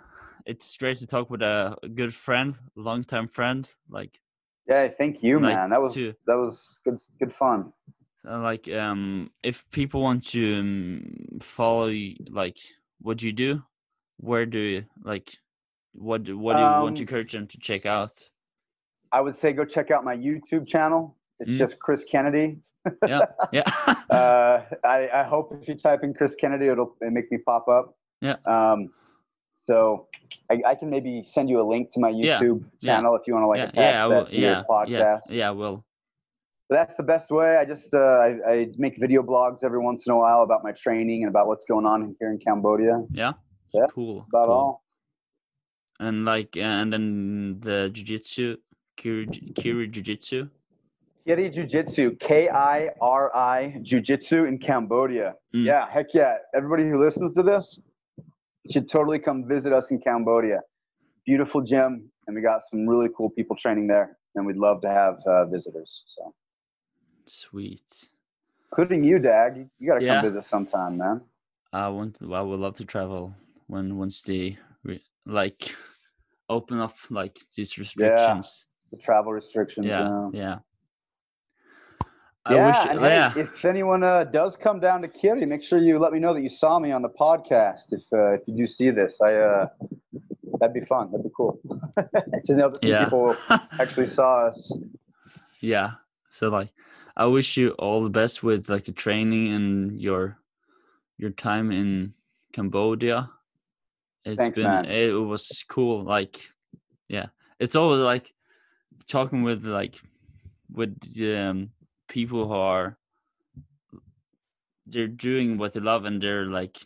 It's 0.45 0.75
great 0.77 0.97
to 0.99 1.07
talk 1.07 1.29
with 1.31 1.41
a 1.41 1.75
good 1.99 2.13
friend, 2.13 2.53
long-time 2.75 3.27
friend. 3.29 3.63
Like, 3.89 4.19
yeah. 4.67 4.87
Thank 4.97 5.23
you, 5.23 5.39
like 5.39 5.55
man. 5.55 5.69
That 5.69 5.81
was 5.81 5.93
to- 5.93 6.13
that 6.27 6.35
was 6.35 6.77
good. 6.83 6.99
Good 7.19 7.33
fun. 7.33 7.71
uh, 8.27 8.39
like, 8.39 8.67
um, 8.71 9.29
if 9.43 9.69
people 9.71 10.01
want 10.01 10.25
to 10.27 10.59
um, 10.59 11.39
follow, 11.41 11.87
you, 11.87 12.15
like, 12.29 12.57
what 13.01 13.17
do 13.17 13.27
you 13.27 13.33
do, 13.33 13.63
where 14.17 14.45
do 14.45 14.57
you 14.59 14.85
like? 15.03 15.37
What 15.93 16.23
do- 16.23 16.37
what 16.37 16.53
do 16.55 16.59
you 16.59 16.65
want 16.65 16.95
to 16.97 17.01
Um, 17.03 17.07
encourage 17.07 17.33
them 17.33 17.47
to 17.47 17.57
check 17.59 17.85
out? 17.85 18.29
I 19.11 19.21
would 19.21 19.37
say 19.39 19.53
go 19.53 19.63
check 19.63 19.91
out 19.91 20.03
my 20.03 20.15
YouTube 20.17 20.67
channel. 20.67 21.15
It's 21.39 21.51
Mm. 21.51 21.57
just 21.57 21.79
Chris 21.79 22.03
Kennedy. 22.05 22.59
Yeah, 23.07 23.25
yeah, 23.51 23.63
uh, 24.11 24.61
I, 24.83 25.09
I 25.11 25.23
hope 25.23 25.57
if 25.59 25.67
you 25.67 25.73
type 25.75 26.03
in 26.03 26.13
Chris 26.13 26.35
Kennedy, 26.35 26.67
it'll, 26.67 26.95
it'll 27.01 27.11
make 27.13 27.31
me 27.31 27.39
pop 27.39 27.67
up. 27.67 27.97
Yeah. 28.21 28.35
Um, 28.45 28.91
so 29.67 30.07
I, 30.49 30.61
I 30.65 30.75
can 30.75 30.89
maybe 30.89 31.25
send 31.29 31.49
you 31.49 31.59
a 31.61 31.63
link 31.67 31.91
to 31.93 31.99
my 31.99 32.11
YouTube 32.11 32.63
yeah, 32.79 32.95
channel 32.95 33.15
if 33.15 33.23
you 33.27 33.33
want 33.33 33.43
to 33.43 33.47
like 33.47 33.57
yeah, 33.57 33.63
attach 33.65 33.75
yeah, 33.93 34.05
I 34.05 34.07
that 34.07 34.15
will, 34.15 34.25
to 34.27 34.37
your 34.37 34.51
yeah, 34.51 34.63
podcast. 34.69 35.21
yeah, 35.29 35.35
yeah, 35.35 35.47
I 35.49 35.51
will. 35.51 35.85
But 36.69 36.75
that's 36.75 36.97
the 36.97 37.03
best 37.03 37.29
way. 37.29 37.57
I 37.57 37.65
just 37.65 37.93
uh, 37.93 37.97
I, 37.99 38.37
I 38.47 38.67
make 38.77 38.97
video 38.99 39.21
blogs 39.21 39.63
every 39.63 39.79
once 39.79 40.07
in 40.07 40.13
a 40.13 40.17
while 40.17 40.41
about 40.41 40.63
my 40.63 40.71
training 40.71 41.23
and 41.23 41.29
about 41.29 41.47
what's 41.47 41.63
going 41.65 41.85
on 41.85 42.15
here 42.19 42.31
in 42.31 42.39
Cambodia. 42.39 43.03
Yeah, 43.11 43.33
Yeah, 43.73 43.85
cool, 43.91 44.25
About 44.29 44.45
cool. 44.45 44.53
all. 44.53 44.83
And 45.99 46.25
like, 46.25 46.57
and 46.57 46.91
then 46.91 47.59
the 47.59 47.89
jujitsu, 47.93 48.57
Kiri, 48.97 49.27
Kiri 49.55 49.87
Jiu-Jitsu. 49.87 50.49
Kiri 51.25 51.49
Jiu 51.49 51.65
Jitsu, 51.65 52.15
K 52.19 52.49
I 52.49 52.89
R 53.01 53.35
I 53.35 53.79
Jiu 53.81 53.99
Jitsu 53.99 54.45
in 54.45 54.59
Cambodia. 54.59 55.33
Mm. 55.55 55.65
Yeah, 55.65 55.87
heck 55.89 56.13
yeah. 56.13 56.35
Everybody 56.55 56.83
who 56.89 57.03
listens 57.03 57.33
to 57.33 57.41
this 57.43 57.79
should 58.71 58.89
totally 58.89 59.19
come 59.19 59.47
visit 59.47 59.73
us 59.73 59.91
in 59.91 59.99
Cambodia. 59.99 60.61
Beautiful 61.25 61.61
gym, 61.61 62.09
and 62.27 62.35
we 62.35 62.41
got 62.41 62.61
some 62.69 62.87
really 62.87 63.09
cool 63.15 63.29
people 63.29 63.55
training 63.55 63.87
there, 63.87 64.17
and 64.35 64.45
we'd 64.45 64.57
love 64.57 64.81
to 64.81 64.89
have 64.89 65.17
uh, 65.27 65.45
visitors. 65.45 66.03
So, 66.07 66.33
Sweet. 67.25 68.09
including 68.71 69.03
you, 69.03 69.19
Dag. 69.19 69.57
You, 69.57 69.69
you 69.79 69.87
got 69.89 69.99
to 69.99 70.05
Yeah. 70.05 70.21
come 70.21 70.29
visit 70.29 70.43
sometime, 70.43 70.97
man. 70.97 71.21
I 71.73 71.87
want. 71.89 72.15
To, 72.15 72.33
I 72.33 72.41
would 72.41 72.59
love 72.59 72.75
to 72.75 72.85
travel 72.85 73.35
when 73.67 73.97
once 73.97 74.21
they 74.21 74.57
re, 74.83 75.01
like 75.25 75.75
open 76.49 76.79
up 76.79 76.95
like 77.09 77.37
these 77.55 77.77
restrictions. 77.77 78.67
Yeah, 78.91 78.97
The 78.97 79.03
travel 79.03 79.33
restrictions. 79.33 79.87
Yeah, 79.87 80.07
uh, 80.09 80.29
yeah. 80.31 80.57
I 82.47 82.53
yeah, 82.53 82.67
wish. 82.67 82.91
and 82.91 82.99
hey, 82.99 83.15
yeah, 83.15 83.33
if 83.35 83.65
anyone 83.65 84.03
uh, 84.03 84.23
does 84.25 84.55
come 84.55 84.79
down 84.79 85.01
to 85.01 85.07
Kiri, 85.07 85.45
make 85.47 85.63
sure 85.63 85.79
you 85.79 85.97
let 85.97 86.13
me 86.13 86.19
know 86.19 86.31
that 86.33 86.41
you 86.41 86.49
saw 86.49 86.77
me 86.77 86.91
on 86.91 87.01
the 87.01 87.09
podcast. 87.09 87.91
If 87.91 88.03
uh, 88.13 88.33
if 88.33 88.41
you 88.45 88.55
do 88.55 88.67
see 88.67 88.91
this, 88.91 89.19
I 89.19 89.33
uh, 89.33 89.67
that'd 90.59 90.73
be 90.73 90.85
fun. 90.85 91.11
That'd 91.11 91.23
be 91.23 91.31
cool 91.35 91.59
to 92.45 92.53
know 92.53 92.69
that 92.69 92.83
yeah, 92.83 93.05
people 93.05 93.35
actually 93.79 94.07
saw 94.07 94.47
us. 94.47 94.71
yeah. 95.59 95.93
So 96.29 96.49
like, 96.49 96.69
I 97.17 97.25
wish 97.25 97.57
you 97.57 97.71
all 97.71 98.03
the 98.03 98.11
best 98.11 98.43
with 98.43 98.69
like 98.69 98.85
the 98.85 98.91
training 98.91 99.51
and 99.51 99.99
your 99.99 100.37
your 101.17 101.31
time 101.31 101.71
in 101.71 102.13
Cambodia. 102.53 103.31
It's 104.23 104.39
Thanks, 104.39 104.55
been 104.55 104.65
man. 104.65 104.85
it 104.85 105.13
was 105.13 105.63
cool. 105.67 106.03
Like, 106.03 106.49
yeah, 107.07 107.27
it's 107.59 107.75
always 107.75 108.01
like 108.01 108.31
talking 109.07 109.41
with 109.41 109.65
like 109.65 109.99
with 110.71 110.95
um 111.19 111.71
people 112.15 112.47
who 112.47 112.53
are 112.53 112.97
they're 114.87 115.15
doing 115.29 115.57
what 115.57 115.73
they 115.73 115.81
love 115.81 116.05
and 116.05 116.21
they're 116.21 116.45
like 116.45 116.77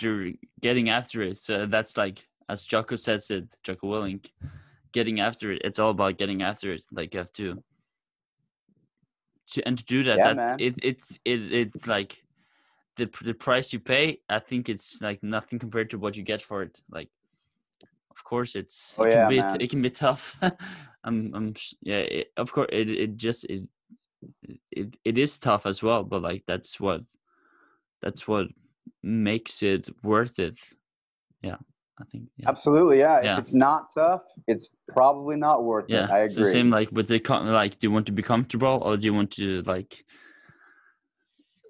they're 0.00 0.32
getting 0.60 0.88
after 0.88 1.22
it. 1.22 1.38
So 1.38 1.66
that's 1.66 1.96
like 1.96 2.26
as 2.48 2.64
Jocko 2.64 2.96
says 2.96 3.30
it, 3.30 3.44
Jocko 3.62 3.86
Willink, 3.92 4.32
getting 4.92 5.20
after 5.20 5.52
it. 5.52 5.62
It's 5.64 5.78
all 5.78 5.90
about 5.90 6.18
getting 6.18 6.42
after 6.42 6.72
it. 6.72 6.82
Like 6.90 7.14
you 7.14 7.20
have 7.20 7.32
to 7.34 7.62
to 9.52 9.62
and 9.68 9.78
to 9.78 9.84
do 9.84 10.02
that, 10.02 10.18
Yeah, 10.18 10.34
that 10.34 10.60
it 10.60 10.74
it's 10.82 11.18
it 11.24 11.40
it's 11.52 11.86
like 11.86 12.24
the 12.96 13.08
the 13.22 13.34
price 13.34 13.72
you 13.72 13.78
pay. 13.78 14.18
I 14.28 14.40
think 14.40 14.68
it's 14.68 15.00
like 15.00 15.22
nothing 15.22 15.60
compared 15.60 15.90
to 15.90 15.98
what 15.98 16.16
you 16.16 16.24
get 16.24 16.42
for 16.42 16.62
it. 16.62 16.82
Like, 16.90 17.10
of 18.10 18.24
course, 18.24 18.56
it's 18.56 18.96
Oh, 18.98 19.04
it 19.04 19.10
can 19.12 19.20
yeah, 19.20 19.28
be 19.28 19.38
man. 19.38 19.60
it 19.60 19.70
can 19.70 19.82
be 19.82 19.90
tough. 19.90 20.36
I'm 21.04 21.32
I'm 21.36 21.54
yeah. 21.82 22.02
It, 22.18 22.32
of 22.36 22.50
course, 22.52 22.68
it 22.72 22.90
it 22.90 23.16
just 23.16 23.44
it 23.44 23.62
it 24.70 24.96
it 25.04 25.18
is 25.18 25.38
tough 25.38 25.66
as 25.66 25.82
well. 25.82 26.04
But 26.04 26.22
like 26.22 26.44
that's 26.46 26.80
what 26.80 27.02
that's 28.02 28.26
what 28.28 28.48
makes 29.02 29.62
it 29.62 29.88
worth 30.02 30.38
it. 30.38 30.58
Yeah, 31.42 31.56
I 32.00 32.04
think. 32.04 32.28
Yeah. 32.36 32.48
Absolutely, 32.48 32.98
yeah. 32.98 33.20
Yeah. 33.22 33.32
If 33.34 33.44
it's 33.44 33.54
not 33.54 33.86
tough, 33.94 34.22
it's 34.46 34.70
probably 34.88 35.36
not 35.36 35.64
worth 35.64 35.86
Yeah, 35.88 36.04
it. 36.04 36.10
I 36.10 36.22
it's 36.22 36.34
the 36.34 36.46
same 36.46 36.70
like 36.70 36.90
with 36.92 37.08
the 37.08 37.20
like. 37.44 37.78
Do 37.78 37.86
you 37.86 37.92
want 37.92 38.06
to 38.06 38.12
be 38.12 38.22
comfortable 38.22 38.80
or 38.82 38.96
do 38.96 39.04
you 39.04 39.14
want 39.14 39.32
to 39.32 39.62
like 39.62 40.04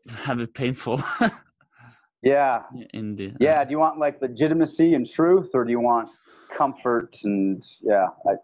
have 0.09 0.41
it 0.41 0.55
painful? 0.55 1.03
yeah, 2.23 2.63
in 2.93 3.17
the 3.17 3.29
uh, 3.29 3.37
yeah. 3.41 3.65
Do 3.65 3.71
you 3.71 3.79
want 3.79 3.99
like 3.99 4.21
legitimacy 4.21 4.95
and 4.95 5.09
truth, 5.09 5.51
or 5.55 5.65
do 5.65 5.71
you 5.71 5.81
want 5.81 6.09
comfort 6.57 7.17
and 7.25 7.63
yeah? 7.83 8.07
I, 8.29 8.35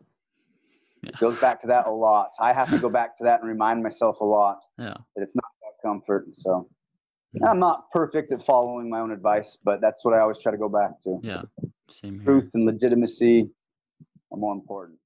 Yeah. 1.03 1.11
It 1.11 1.19
goes 1.19 1.41
back 1.41 1.61
to 1.63 1.67
that 1.69 1.87
a 1.87 1.91
lot. 1.91 2.31
I 2.39 2.53
have 2.53 2.71
to 2.71 2.79
go 2.79 2.89
back 3.01 3.17
to 3.19 3.25
that 3.25 3.41
and 3.41 3.49
remind 3.49 3.83
myself 3.83 4.21
a 4.21 4.25
lot 4.25 4.61
yeah, 4.79 4.95
that 5.17 5.23
it's 5.23 5.35
not 5.35 5.45
about 5.61 5.75
comfort. 5.83 6.27
So 6.35 6.69
Mhm. 7.35 7.49
I'm 7.49 7.59
not 7.59 7.91
perfect 7.91 8.31
at 8.33 8.45
following 8.45 8.91
my 8.91 9.01
own 9.01 9.11
advice, 9.11 9.57
but 9.65 9.81
that's 9.81 10.05
what 10.05 10.13
I 10.15 10.21
always 10.21 10.39
try 10.39 10.53
to 10.53 10.59
go 10.59 10.69
back 10.69 11.01
to. 11.05 11.19
yeah. 11.23 11.43
Same 11.89 12.17
here. 12.17 12.25
Truth 12.25 12.51
and 12.55 12.67
legitimacy 12.67 13.51
are 14.31 14.39
more 14.39 14.53
important. 14.55 14.99